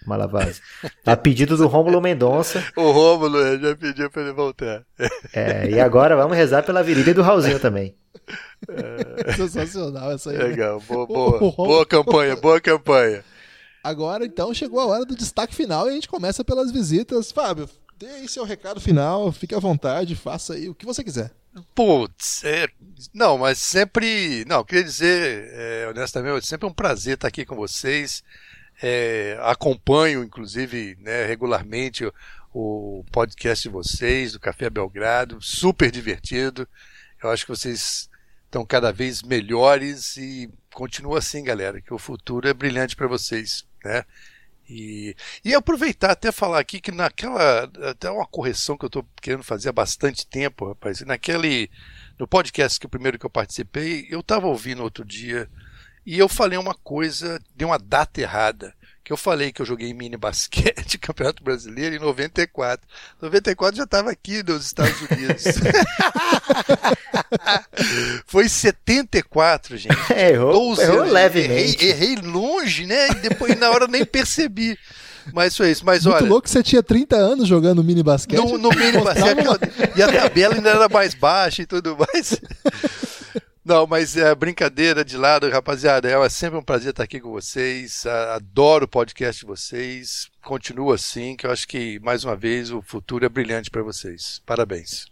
Malavaz. 0.06 0.60
A 1.04 1.16
pedido 1.16 1.56
do 1.56 1.66
Rômulo 1.66 2.00
Mendonça. 2.00 2.64
O 2.76 2.90
Rômulo 2.90 3.58
já 3.58 3.76
pediu 3.76 4.10
para 4.10 4.22
ele 4.22 4.32
voltar. 4.32 4.84
É, 5.32 5.70
e 5.70 5.80
agora 5.80 6.16
vamos 6.16 6.36
rezar 6.36 6.62
pela 6.62 6.82
virilha 6.82 7.14
do 7.14 7.22
Raulzinho 7.22 7.58
também. 7.58 7.94
É... 8.68 9.32
Sensacional 9.32 10.12
essa 10.12 10.30
aí. 10.30 10.38
Né? 10.38 10.44
Legal, 10.44 10.80
boa, 10.80 11.06
boa, 11.06 11.38
boa 11.38 11.86
campanha, 11.86 12.36
boa 12.36 12.60
campanha. 12.60 13.24
Agora 13.82 14.24
então 14.24 14.54
chegou 14.54 14.80
a 14.80 14.86
hora 14.86 15.04
do 15.04 15.14
destaque 15.14 15.54
final 15.54 15.86
e 15.86 15.90
a 15.90 15.94
gente 15.94 16.08
começa 16.08 16.42
pelas 16.44 16.72
visitas. 16.72 17.30
Fábio, 17.30 17.68
dê 17.98 18.06
aí 18.06 18.28
seu 18.28 18.44
recado 18.44 18.80
final, 18.80 19.30
fique 19.32 19.54
à 19.54 19.58
vontade, 19.58 20.16
faça 20.16 20.54
aí 20.54 20.68
o 20.68 20.74
que 20.74 20.86
você 20.86 21.04
quiser. 21.04 21.30
Putz, 21.74 22.42
é, 22.44 22.66
não, 23.12 23.38
mas 23.38 23.58
sempre. 23.58 24.44
Não, 24.46 24.64
queria 24.64 24.82
dizer, 24.82 25.50
é, 25.52 25.86
honestamente, 25.88 26.46
sempre 26.46 26.66
um 26.66 26.72
prazer 26.72 27.14
estar 27.14 27.28
aqui 27.28 27.44
com 27.44 27.54
vocês. 27.54 28.24
É, 28.86 29.38
acompanho, 29.40 30.22
inclusive, 30.22 30.94
né, 31.00 31.24
regularmente 31.24 32.04
o, 32.52 33.02
podcast 33.10 33.66
de 33.66 33.72
vocês, 33.72 34.34
do 34.34 34.38
Café 34.38 34.68
Belgrado, 34.68 35.40
super 35.40 35.90
divertido. 35.90 36.68
Eu 37.22 37.30
acho 37.30 37.46
que 37.46 37.50
vocês 37.50 38.10
estão 38.44 38.62
cada 38.66 38.92
vez 38.92 39.22
melhores 39.22 40.18
e 40.18 40.50
continua 40.74 41.20
assim, 41.20 41.42
galera, 41.42 41.80
que 41.80 41.94
o 41.94 41.98
futuro 41.98 42.46
é 42.46 42.52
brilhante 42.52 42.94
para 42.94 43.06
vocês, 43.06 43.64
né? 43.82 44.04
E, 44.68 45.16
e 45.42 45.54
aproveitar 45.54 46.10
até 46.10 46.30
falar 46.30 46.58
aqui 46.58 46.78
que 46.78 46.92
naquela 46.92 47.64
até 47.88 48.10
uma 48.10 48.26
correção 48.26 48.76
que 48.76 48.84
eu 48.84 48.88
estou 48.88 49.06
querendo 49.22 49.42
fazer 49.42 49.70
há 49.70 49.72
bastante 49.72 50.26
tempo, 50.26 50.68
rapaz, 50.68 51.00
naquele 51.00 51.70
no 52.18 52.28
podcast 52.28 52.78
que 52.78 52.84
o 52.84 52.90
primeiro 52.90 53.18
que 53.18 53.24
eu 53.24 53.30
participei, 53.30 54.06
eu 54.10 54.20
estava 54.20 54.46
ouvindo 54.46 54.82
outro 54.82 55.06
dia 55.06 55.48
e 56.06 56.18
eu 56.18 56.28
falei 56.28 56.58
uma 56.58 56.74
coisa, 56.74 57.40
dei 57.56 57.66
uma 57.66 57.78
data 57.78 58.20
errada 58.20 58.74
que 59.04 59.12
eu 59.12 59.16
falei 59.18 59.52
que 59.52 59.60
eu 59.60 59.66
joguei 59.66 59.92
mini 59.92 60.16
basquete, 60.16 60.96
Campeonato 60.96 61.44
Brasileiro, 61.44 61.94
em 61.94 61.98
94. 61.98 62.88
94 63.20 63.76
já 63.76 63.84
estava 63.84 64.10
aqui 64.10 64.42
nos 64.42 64.64
Estados 64.64 64.98
Unidos. 65.02 65.44
Foi 68.26 68.48
74, 68.48 69.76
gente. 69.76 69.94
É, 70.14 70.30
errou, 70.30 70.80
errou 70.80 71.04
levemente. 71.04 71.84
Errei, 71.84 72.14
errei 72.14 72.22
longe, 72.22 72.86
né? 72.86 73.10
E 73.10 73.14
depois 73.16 73.58
na 73.58 73.70
hora 73.70 73.86
nem 73.86 74.04
percebi. 74.04 74.78
Mas 75.32 75.56
foi 75.56 75.70
isso. 75.70 75.84
Mas 75.84 76.04
Muito 76.04 76.16
olha. 76.16 76.26
louco 76.26 76.44
que 76.44 76.50
você 76.50 76.62
tinha 76.62 76.82
30 76.82 77.16
anos 77.16 77.48
jogando 77.48 77.82
mini 77.82 78.02
basquete. 78.02 78.38
No, 78.38 78.58
no 78.58 78.68
mini 78.70 79.02
basquete. 79.02 79.96
e 79.96 80.02
a 80.02 80.12
tabela 80.12 80.54
ainda 80.54 80.70
era 80.70 80.88
mais 80.88 81.14
baixa 81.14 81.62
e 81.62 81.66
tudo 81.66 81.96
mais. 81.96 82.40
Não, 83.64 83.86
mas 83.86 84.14
é 84.14 84.34
brincadeira 84.34 85.02
de 85.02 85.16
lado, 85.16 85.48
rapaziada. 85.48 86.10
É 86.10 86.28
sempre 86.28 86.58
um 86.58 86.62
prazer 86.62 86.90
estar 86.90 87.02
aqui 87.02 87.18
com 87.18 87.30
vocês. 87.30 88.04
Adoro 88.34 88.84
o 88.84 88.88
podcast 88.88 89.40
de 89.40 89.46
vocês. 89.46 90.28
Continua 90.42 90.96
assim, 90.96 91.34
que 91.34 91.46
eu 91.46 91.50
acho 91.50 91.66
que, 91.66 91.98
mais 92.00 92.24
uma 92.24 92.36
vez, 92.36 92.70
o 92.70 92.82
futuro 92.82 93.24
é 93.24 93.28
brilhante 93.28 93.70
para 93.70 93.82
vocês. 93.82 94.42
Parabéns. 94.44 95.06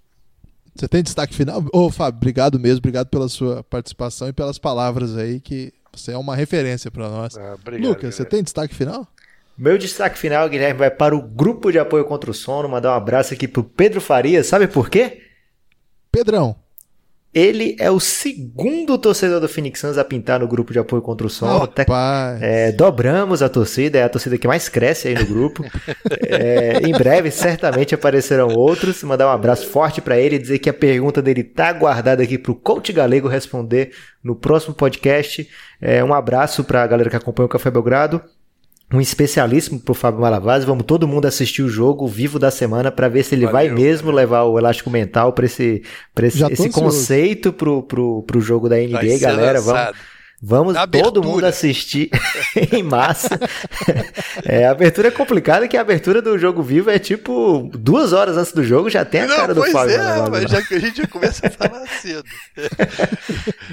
Você 0.74 0.86
tem 0.86 1.02
destaque 1.02 1.34
final? 1.34 1.64
Ô, 1.72 1.90
Fábio, 1.90 2.18
obrigado 2.18 2.58
mesmo. 2.58 2.78
Obrigado 2.78 3.08
pela 3.08 3.28
sua 3.28 3.64
participação 3.64 4.28
e 4.28 4.34
pelas 4.34 4.58
palavras 4.58 5.16
aí, 5.16 5.40
que 5.40 5.72
você 5.90 6.12
é 6.12 6.18
uma 6.18 6.36
referência 6.36 6.90
para 6.90 7.08
nós. 7.08 7.36
Ah, 7.38 7.54
obrigado, 7.54 7.88
Lucas, 7.88 8.02
galera. 8.02 8.16
você 8.16 8.24
tem 8.26 8.42
destaque 8.42 8.74
final? 8.74 9.08
Meu 9.56 9.78
destaque 9.78 10.18
final, 10.18 10.46
Guilherme, 10.48 10.78
vai 10.78 10.90
para 10.90 11.16
o 11.16 11.22
grupo 11.22 11.70
de 11.70 11.78
apoio 11.78 12.04
contra 12.04 12.30
o 12.30 12.34
sono. 12.34 12.68
Mandar 12.68 12.92
um 12.92 12.96
abraço 12.96 13.32
aqui 13.32 13.48
pro 13.48 13.64
Pedro 13.64 14.00
Farias. 14.00 14.46
Sabe 14.46 14.66
por 14.66 14.90
quê? 14.90 15.22
Pedrão. 16.10 16.61
Ele 17.34 17.74
é 17.78 17.90
o 17.90 17.98
segundo 17.98 18.98
torcedor 18.98 19.40
do 19.40 19.48
Phoenix 19.48 19.80
Suns 19.80 19.96
a 19.96 20.04
pintar 20.04 20.38
no 20.40 20.46
grupo 20.46 20.70
de 20.70 20.78
apoio 20.78 21.00
contra 21.00 21.26
o 21.26 21.30
sono. 21.30 21.60
Rapaz. 21.60 22.42
É, 22.42 22.70
dobramos 22.72 23.42
a 23.42 23.48
torcida, 23.48 23.98
é 23.98 24.02
a 24.02 24.08
torcida 24.08 24.36
que 24.36 24.46
mais 24.46 24.68
cresce 24.68 25.08
aí 25.08 25.14
no 25.14 25.26
grupo. 25.26 25.64
É, 26.24 26.78
em 26.86 26.92
breve, 26.92 27.30
certamente 27.30 27.94
aparecerão 27.94 28.48
outros. 28.48 29.02
Mandar 29.02 29.26
um 29.26 29.30
abraço 29.30 29.66
forte 29.66 30.00
para 30.00 30.18
ele 30.18 30.36
e 30.36 30.38
dizer 30.38 30.58
que 30.58 30.68
a 30.68 30.72
pergunta 30.72 31.20
dele 31.20 31.42
tá 31.42 31.72
guardada 31.72 32.22
aqui 32.22 32.38
pro 32.38 32.54
Coach 32.54 32.92
Galego 32.92 33.28
responder 33.28 33.92
no 34.22 34.34
próximo 34.34 34.74
podcast. 34.74 35.48
É, 35.80 36.02
um 36.02 36.14
abraço 36.14 36.64
para 36.64 36.82
a 36.82 36.86
galera 36.86 37.10
que 37.10 37.16
acompanha 37.16 37.46
o 37.46 37.48
Café 37.48 37.70
Belgrado 37.70 38.22
um 38.92 39.00
especialíssimo 39.00 39.80
pro 39.80 39.94
Fábio 39.94 40.20
Malavaz. 40.20 40.64
Vamos 40.64 40.84
todo 40.84 41.08
mundo 41.08 41.26
assistir 41.26 41.62
o 41.62 41.68
jogo 41.68 42.06
vivo 42.06 42.38
da 42.38 42.50
semana 42.50 42.90
para 42.92 43.08
ver 43.08 43.22
se 43.24 43.34
ele 43.34 43.46
Valeu, 43.46 43.52
vai 43.52 43.68
mesmo 43.70 44.06
valeu. 44.06 44.16
levar 44.16 44.42
o 44.44 44.58
elástico 44.58 44.90
mental 44.90 45.32
para 45.32 45.46
esse, 45.46 45.82
pra 46.14 46.26
esse, 46.26 46.42
esse 46.44 46.68
conceito 46.70 47.52
pro, 47.52 47.82
pro, 47.82 48.22
pro 48.24 48.40
jogo 48.40 48.68
da 48.68 48.76
Vai 48.76 48.86
NBA, 48.86 49.00
ser 49.00 49.18
galera. 49.20 49.60
Vamos, 49.60 49.72
lançado. 49.80 49.96
vamos 50.42 50.76
Abertura. 50.76 51.12
todo 51.14 51.22
mundo 51.26 51.44
assistir 51.44 52.10
em 52.72 52.82
massa. 52.82 53.38
é, 54.44 54.66
a 54.66 54.72
abertura 54.72 55.08
é 55.08 55.10
complicada, 55.10 55.66
que 55.68 55.76
a 55.76 55.80
abertura 55.80 56.20
do 56.20 56.36
jogo 56.38 56.62
vivo 56.62 56.90
é 56.90 56.98
tipo 56.98 57.70
duas 57.72 58.12
horas 58.12 58.36
antes 58.36 58.52
do 58.52 58.62
jogo, 58.64 58.90
já 58.90 59.04
tem 59.04 59.22
a 59.22 59.26
Não, 59.26 59.36
cara 59.36 59.54
do 59.54 59.60
pois 59.60 59.72
Fábio 59.72 59.94
é, 59.94 60.28
mas 60.30 60.50
já 60.50 60.60
que 60.60 60.74
a 60.74 60.78
gente 60.80 60.96
já 60.98 61.06
começa 61.06 61.46
a 61.46 61.50
falar 61.50 61.86
cedo. 62.02 62.24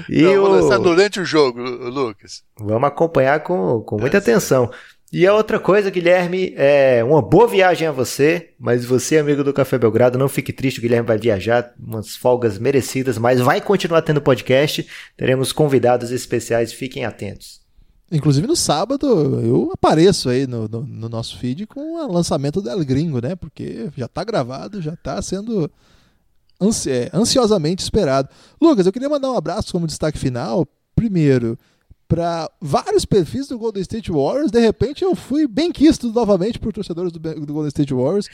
E 0.08 0.22
Não, 0.22 0.34
vou 0.36 0.44
o- 0.50 0.52
lançar 0.60 0.78
durante 0.78 1.20
o 1.20 1.24
jogo, 1.24 1.60
Lu- 1.60 1.88
Lucas. 1.90 2.42
Vamos 2.58 2.88
acompanhar 2.88 3.40
com, 3.40 3.80
com 3.80 3.98
muita 3.98 4.16
É, 4.16 4.20
atenção. 4.20 4.70
E 5.12 5.26
a 5.26 5.34
outra 5.34 5.58
coisa, 5.58 5.90
Guilherme, 5.90 6.54
é 6.56 7.02
uma 7.02 7.20
boa 7.20 7.48
viagem 7.48 7.88
a 7.88 7.90
você, 7.90 8.50
mas 8.56 8.84
você, 8.84 9.18
amigo 9.18 9.42
do 9.42 9.52
Café 9.52 9.76
Belgrado, 9.76 10.16
não 10.16 10.28
fique 10.28 10.52
triste, 10.52 10.78
o 10.78 10.82
Guilherme 10.82 11.08
vai 11.08 11.18
viajar, 11.18 11.74
umas 11.76 12.14
folgas 12.14 12.58
merecidas, 12.58 13.18
mas 13.18 13.40
vai 13.40 13.60
continuar 13.60 14.02
tendo 14.02 14.20
podcast, 14.20 14.86
teremos 15.16 15.52
convidados 15.52 16.12
especiais, 16.12 16.72
fiquem 16.72 17.04
atentos. 17.04 17.60
Inclusive 18.12 18.46
no 18.46 18.54
sábado 18.54 19.06
eu 19.40 19.70
apareço 19.72 20.28
aí 20.28 20.46
no, 20.46 20.68
no, 20.68 20.82
no 20.82 21.08
nosso 21.08 21.38
feed 21.38 21.66
com 21.66 22.04
o 22.04 22.12
lançamento 22.12 22.60
do 22.60 22.70
El 22.70 22.84
Gringo, 22.84 23.20
né? 23.20 23.34
Porque 23.34 23.88
já 23.96 24.06
tá 24.06 24.22
gravado, 24.22 24.80
já 24.80 24.94
tá 24.96 25.20
sendo 25.22 25.70
é, 26.86 27.10
ansiosamente 27.12 27.82
esperado. 27.82 28.28
Lucas, 28.60 28.86
eu 28.86 28.92
queria 28.92 29.08
mandar 29.08 29.30
um 29.30 29.36
abraço 29.36 29.72
como 29.72 29.86
destaque 29.86 30.18
final. 30.18 30.66
Primeiro, 30.94 31.56
para 32.10 32.50
vários 32.60 33.04
perfis 33.04 33.46
do 33.46 33.56
Golden 33.56 33.82
State 33.82 34.10
Warriors. 34.10 34.50
De 34.50 34.58
repente 34.58 35.04
eu 35.04 35.14
fui 35.14 35.46
bem 35.46 35.70
quisto 35.70 36.10
novamente 36.10 36.58
por 36.58 36.72
torcedores 36.72 37.12
do, 37.12 37.20
do 37.20 37.52
Golden 37.52 37.68
State 37.68 37.94
Warriors. 37.94 38.26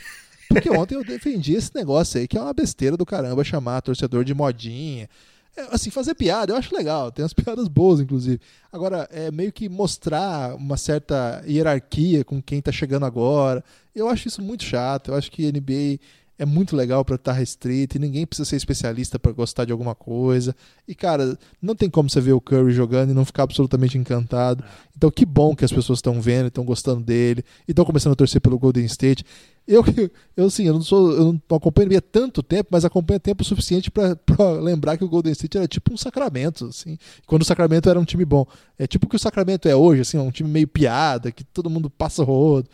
Porque 0.49 0.67
ontem 0.75 0.95
eu 0.95 1.03
defendi 1.03 1.53
esse 1.53 1.69
negócio 1.75 2.19
aí, 2.19 2.27
que 2.27 2.35
é 2.35 2.41
uma 2.41 2.55
besteira 2.55 2.97
do 2.97 3.05
caramba 3.05 3.43
chamar 3.43 3.81
torcedor 3.81 4.23
de 4.23 4.33
modinha. 4.33 5.07
É, 5.55 5.67
assim, 5.69 5.91
fazer 5.91 6.15
piada, 6.15 6.51
eu 6.51 6.57
acho 6.57 6.75
legal, 6.75 7.11
tem 7.11 7.21
umas 7.21 7.33
piadas 7.37 7.67
boas, 7.67 7.99
inclusive. 7.99 8.41
Agora, 8.73 9.07
é 9.11 9.29
meio 9.29 9.53
que 9.53 9.69
mostrar 9.69 10.55
uma 10.55 10.75
certa 10.75 11.43
hierarquia 11.47 12.25
com 12.25 12.41
quem 12.41 12.59
tá 12.59 12.71
chegando 12.71 13.05
agora. 13.05 13.63
Eu 13.93 14.09
acho 14.09 14.27
isso 14.27 14.41
muito 14.41 14.63
chato. 14.63 15.11
Eu 15.11 15.15
acho 15.15 15.31
que 15.31 15.51
NBA 15.51 15.99
é 16.39 16.45
muito 16.45 16.75
legal 16.75 17.03
para 17.03 17.15
estar 17.15 17.33
restrito 17.33 17.97
e 17.97 17.99
ninguém 17.99 18.25
precisa 18.25 18.47
ser 18.47 18.55
especialista 18.55 19.17
para 19.17 19.31
gostar 19.31 19.65
de 19.65 19.71
alguma 19.71 19.95
coisa. 19.95 20.55
E, 20.87 20.93
cara, 20.93 21.37
não 21.61 21.75
tem 21.75 21.89
como 21.89 22.09
você 22.09 22.21
ver 22.21 22.33
o 22.33 22.41
Curry 22.41 22.71
jogando 22.71 23.09
e 23.09 23.13
não 23.13 23.25
ficar 23.25 23.43
absolutamente 23.43 23.97
encantado. 23.97 24.63
Então, 24.95 25.09
que 25.09 25.25
bom 25.25 25.55
que 25.55 25.65
as 25.65 25.71
pessoas 25.71 25.97
estão 25.97 26.21
vendo, 26.21 26.47
estão 26.47 26.63
gostando 26.63 27.01
dele 27.03 27.43
e 27.67 27.71
estão 27.71 27.83
começando 27.83 28.13
a 28.13 28.15
torcer 28.15 28.39
pelo 28.39 28.59
Golden 28.59 28.85
State. 28.85 29.25
Eu, 29.67 29.83
eu 30.37 30.45
assim, 30.45 30.67
eu 30.67 30.73
não 30.73 30.81
sou, 30.81 31.11
eu 31.11 31.33
não 31.33 31.57
acompanho 31.57 31.97
há 31.97 32.01
tanto 32.01 32.43
tempo, 32.43 32.69
mas 32.71 32.85
acompanho 32.85 33.19
tempo 33.19 33.43
suficiente 33.43 33.89
para 33.89 34.15
lembrar 34.61 34.95
que 34.95 35.03
o 35.03 35.09
Golden 35.09 35.33
State 35.33 35.57
era 35.57 35.67
tipo 35.67 35.91
um 35.91 35.97
Sacramento, 35.97 36.65
assim. 36.67 36.99
Quando 37.25 37.41
o 37.41 37.45
Sacramento 37.45 37.89
era 37.89 37.99
um 37.99 38.05
time 38.05 38.23
bom, 38.23 38.45
é 38.77 38.85
tipo 38.85 39.07
o 39.07 39.09
que 39.09 39.15
o 39.15 39.19
Sacramento 39.19 39.67
é 39.67 39.75
hoje, 39.75 40.01
assim, 40.01 40.19
um 40.19 40.31
time 40.31 40.49
meio 40.49 40.67
piada, 40.67 41.31
que 41.31 41.43
todo 41.43 41.69
mundo 41.69 41.89
passa 41.89 42.23
rodo. 42.23 42.69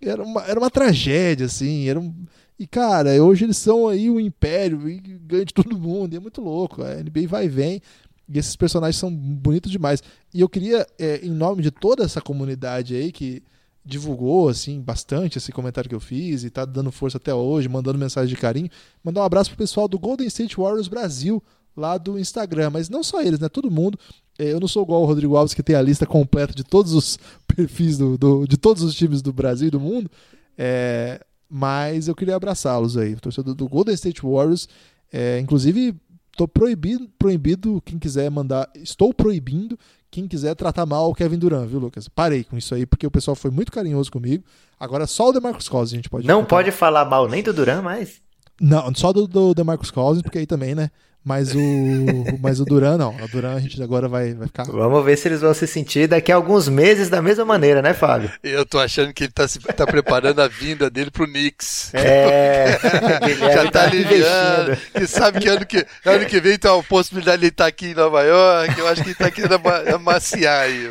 Era 0.00 0.22
uma, 0.22 0.42
era 0.44 0.60
uma 0.60 0.70
tragédia, 0.70 1.46
assim, 1.46 1.88
era 1.88 1.98
um, 1.98 2.14
e 2.58 2.66
cara, 2.66 3.10
hoje 3.22 3.44
eles 3.44 3.56
são 3.56 3.86
aí 3.88 4.10
o 4.10 4.18
império 4.18 4.88
e 4.88 4.98
ganham 4.98 5.44
de 5.44 5.54
todo 5.54 5.78
mundo, 5.78 6.12
e 6.12 6.16
é 6.16 6.20
muito 6.20 6.40
louco. 6.40 6.82
A 6.82 6.94
NBA 6.96 7.26
vai 7.28 7.46
e 7.46 7.48
vem. 7.48 7.82
E 8.28 8.38
esses 8.38 8.56
personagens 8.56 8.96
são 8.96 9.10
bonitos 9.14 9.70
demais. 9.70 10.02
E 10.34 10.40
eu 10.40 10.48
queria, 10.48 10.86
é, 10.98 11.24
em 11.24 11.30
nome 11.30 11.62
de 11.62 11.70
toda 11.70 12.04
essa 12.04 12.20
comunidade 12.20 12.94
aí 12.94 13.10
que 13.12 13.42
divulgou 13.84 14.48
assim 14.50 14.80
bastante 14.82 15.38
esse 15.38 15.50
comentário 15.50 15.88
que 15.88 15.94
eu 15.94 16.00
fiz 16.00 16.44
e 16.44 16.50
tá 16.50 16.66
dando 16.66 16.92
força 16.92 17.16
até 17.16 17.32
hoje, 17.32 17.68
mandando 17.70 17.98
mensagem 17.98 18.28
de 18.34 18.38
carinho, 18.40 18.68
mandar 19.02 19.22
um 19.22 19.24
abraço 19.24 19.48
pro 19.48 19.56
pessoal 19.58 19.88
do 19.88 19.98
Golden 19.98 20.26
State 20.26 20.56
Warriors 20.56 20.88
Brasil 20.88 21.42
lá 21.74 21.96
do 21.96 22.18
Instagram, 22.18 22.68
mas 22.70 22.90
não 22.90 23.02
só 23.02 23.22
eles, 23.22 23.38
né? 23.40 23.48
Todo 23.48 23.70
mundo. 23.70 23.98
É, 24.38 24.52
Eu 24.52 24.60
não 24.60 24.68
sou 24.68 24.82
igual 24.82 25.02
o 25.02 25.06
Rodrigo 25.06 25.36
Alves 25.36 25.54
que 25.54 25.62
tem 25.62 25.74
a 25.76 25.80
lista 25.80 26.04
completa 26.04 26.52
de 26.52 26.64
todos 26.64 26.92
os 26.92 27.18
perfis 27.48 27.96
do, 27.96 28.18
do- 28.18 28.46
de 28.46 28.58
todos 28.58 28.82
os 28.82 28.94
times 28.94 29.22
do 29.22 29.32
Brasil 29.32 29.68
e 29.68 29.70
do 29.70 29.80
mundo. 29.80 30.10
É, 30.58 31.24
mas 31.48 32.08
eu 32.08 32.14
queria 32.14 32.36
abraçá-los 32.36 32.96
aí, 32.96 33.14
o 33.14 33.20
torcedor 33.20 33.54
do 33.54 33.68
Golden 33.68 33.94
State 33.94 34.22
Warriors. 34.22 34.68
É, 35.12 35.38
inclusive, 35.40 35.94
tô 36.36 36.46
proibido, 36.46 37.08
proibido 37.18 37.82
quem 37.84 37.98
quiser 37.98 38.30
mandar. 38.30 38.68
Estou 38.74 39.12
proibindo 39.14 39.78
quem 40.10 40.26
quiser 40.26 40.54
tratar 40.54 40.86
mal 40.86 41.10
o 41.10 41.14
Kevin 41.14 41.38
Durant, 41.38 41.66
viu, 41.68 41.78
Lucas? 41.78 42.08
Parei 42.08 42.44
com 42.44 42.56
isso 42.56 42.74
aí, 42.74 42.86
porque 42.86 43.06
o 43.06 43.10
pessoal 43.10 43.34
foi 43.34 43.50
muito 43.50 43.72
carinhoso 43.72 44.10
comigo. 44.10 44.44
Agora 44.78 45.06
só 45.06 45.28
o 45.28 45.32
DeMarcus 45.32 45.68
Cousins 45.68 45.92
a 45.94 45.96
gente 45.96 46.08
pode 46.08 46.26
Não 46.26 46.40
tratar. 46.40 46.48
pode 46.48 46.70
falar 46.72 47.04
mal 47.04 47.28
nem 47.28 47.42
do 47.42 47.52
Duran, 47.52 47.82
mas 47.82 48.20
Não, 48.60 48.92
só 48.94 49.12
do, 49.12 49.26
do 49.26 49.54
DeMarcus 49.54 49.90
Cousins, 49.90 50.22
porque 50.22 50.38
aí 50.38 50.46
também, 50.46 50.74
né? 50.74 50.90
Mas 51.24 51.54
o, 51.54 51.58
mas 52.40 52.58
o 52.60 52.64
Duran 52.64 52.96
não. 52.96 53.14
O 53.16 53.28
Duran 53.28 53.54
a 53.56 53.60
gente 53.60 53.82
agora 53.82 54.08
vai, 54.08 54.32
vai 54.32 54.46
ficar. 54.46 54.64
vamos 54.64 55.04
ver 55.04 55.16
se 55.18 55.28
eles 55.28 55.40
vão 55.42 55.52
se 55.52 55.66
sentir 55.66 56.06
daqui 56.08 56.32
a 56.32 56.36
alguns 56.36 56.68
meses 56.68 57.10
da 57.10 57.20
mesma 57.20 57.44
maneira, 57.44 57.82
né, 57.82 57.92
Fábio? 57.92 58.30
Eu 58.42 58.64
tô 58.64 58.78
achando 58.78 59.12
que 59.12 59.24
ele 59.24 59.32
tá, 59.32 59.46
se- 59.46 59.58
tá 59.58 59.86
preparando 59.86 60.40
a 60.40 60.48
vinda 60.48 60.88
dele 60.88 61.10
pro 61.10 61.26
Knicks. 61.26 61.92
É, 61.92 62.78
Já 63.52 63.70
tá 63.70 63.82
aliviando. 63.84 64.72
investindo. 64.72 65.02
E 65.02 65.06
sabe 65.06 65.40
que 65.40 65.48
ano 65.48 65.66
que, 65.66 65.86
ano 66.06 66.24
que 66.26 66.40
vem 66.40 66.58
tem 66.58 66.70
uma 66.70 66.82
possibilidade 66.82 67.38
de 67.40 67.44
ele 67.46 67.52
estar 67.52 67.66
aqui 67.66 67.88
em 67.88 67.94
Nova 67.94 68.22
York. 68.22 68.78
Eu 68.78 68.88
acho 68.88 69.02
que 69.02 69.08
ele 69.10 69.16
tá 69.16 69.30
querendo 69.30 69.52
ama- 69.56 69.94
amaciar 69.94 70.62
aí. 70.62 70.90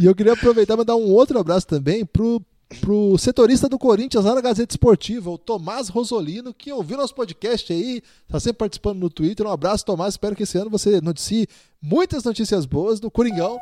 E 0.00 0.06
eu 0.06 0.14
queria 0.14 0.32
aproveitar 0.32 0.74
e 0.74 0.76
mandar 0.78 0.96
um 0.96 1.08
outro 1.10 1.38
abraço 1.38 1.66
também 1.66 2.04
pro, 2.04 2.42
pro 2.80 3.16
setorista 3.16 3.68
do 3.68 3.78
Corinthians 3.78 4.24
lá 4.24 4.34
na 4.34 4.40
Gazeta 4.40 4.74
Esportiva, 4.74 5.30
o 5.30 5.38
Tomás 5.38 5.88
Rosolino, 5.88 6.52
que 6.52 6.72
ouviu 6.72 6.98
nosso 6.98 7.14
podcast 7.14 7.72
aí, 7.72 8.02
tá 8.28 8.38
sempre 8.38 8.58
participando 8.58 8.98
no 8.98 9.08
Twitter. 9.08 9.46
Um 9.46 9.50
abraço, 9.50 9.84
Tomás. 9.84 10.14
Espero 10.14 10.36
que 10.36 10.42
esse 10.42 10.58
ano 10.58 10.70
você 10.70 11.00
noticie 11.00 11.48
muitas 11.80 12.24
notícias 12.24 12.66
boas 12.66 13.00
do 13.00 13.10
Coringão. 13.10 13.58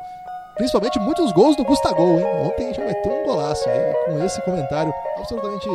Principalmente 0.57 0.99
muitos 0.99 1.31
gols 1.31 1.55
do 1.55 1.63
Gustavo, 1.63 2.01
hein? 2.01 2.25
Ontem 2.43 2.73
já 2.73 2.93
ter 2.95 3.09
um 3.09 3.25
golaço 3.25 3.69
aí, 3.69 3.93
com 4.05 4.25
esse 4.25 4.41
comentário 4.41 4.91
absolutamente 5.15 5.69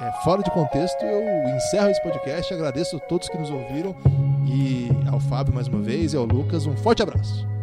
é, 0.00 0.10
fora 0.24 0.42
de 0.42 0.50
contexto, 0.50 1.04
eu 1.04 1.22
encerro 1.54 1.90
esse 1.90 2.02
podcast. 2.02 2.54
Agradeço 2.54 2.96
a 2.96 3.00
todos 3.00 3.28
que 3.28 3.36
nos 3.36 3.50
ouviram 3.50 3.94
e 4.46 4.88
ao 5.12 5.20
Fábio 5.20 5.52
mais 5.52 5.68
uma 5.68 5.82
vez 5.82 6.14
e 6.14 6.16
ao 6.16 6.24
Lucas. 6.24 6.66
Um 6.66 6.76
forte 6.78 7.02
abraço. 7.02 7.59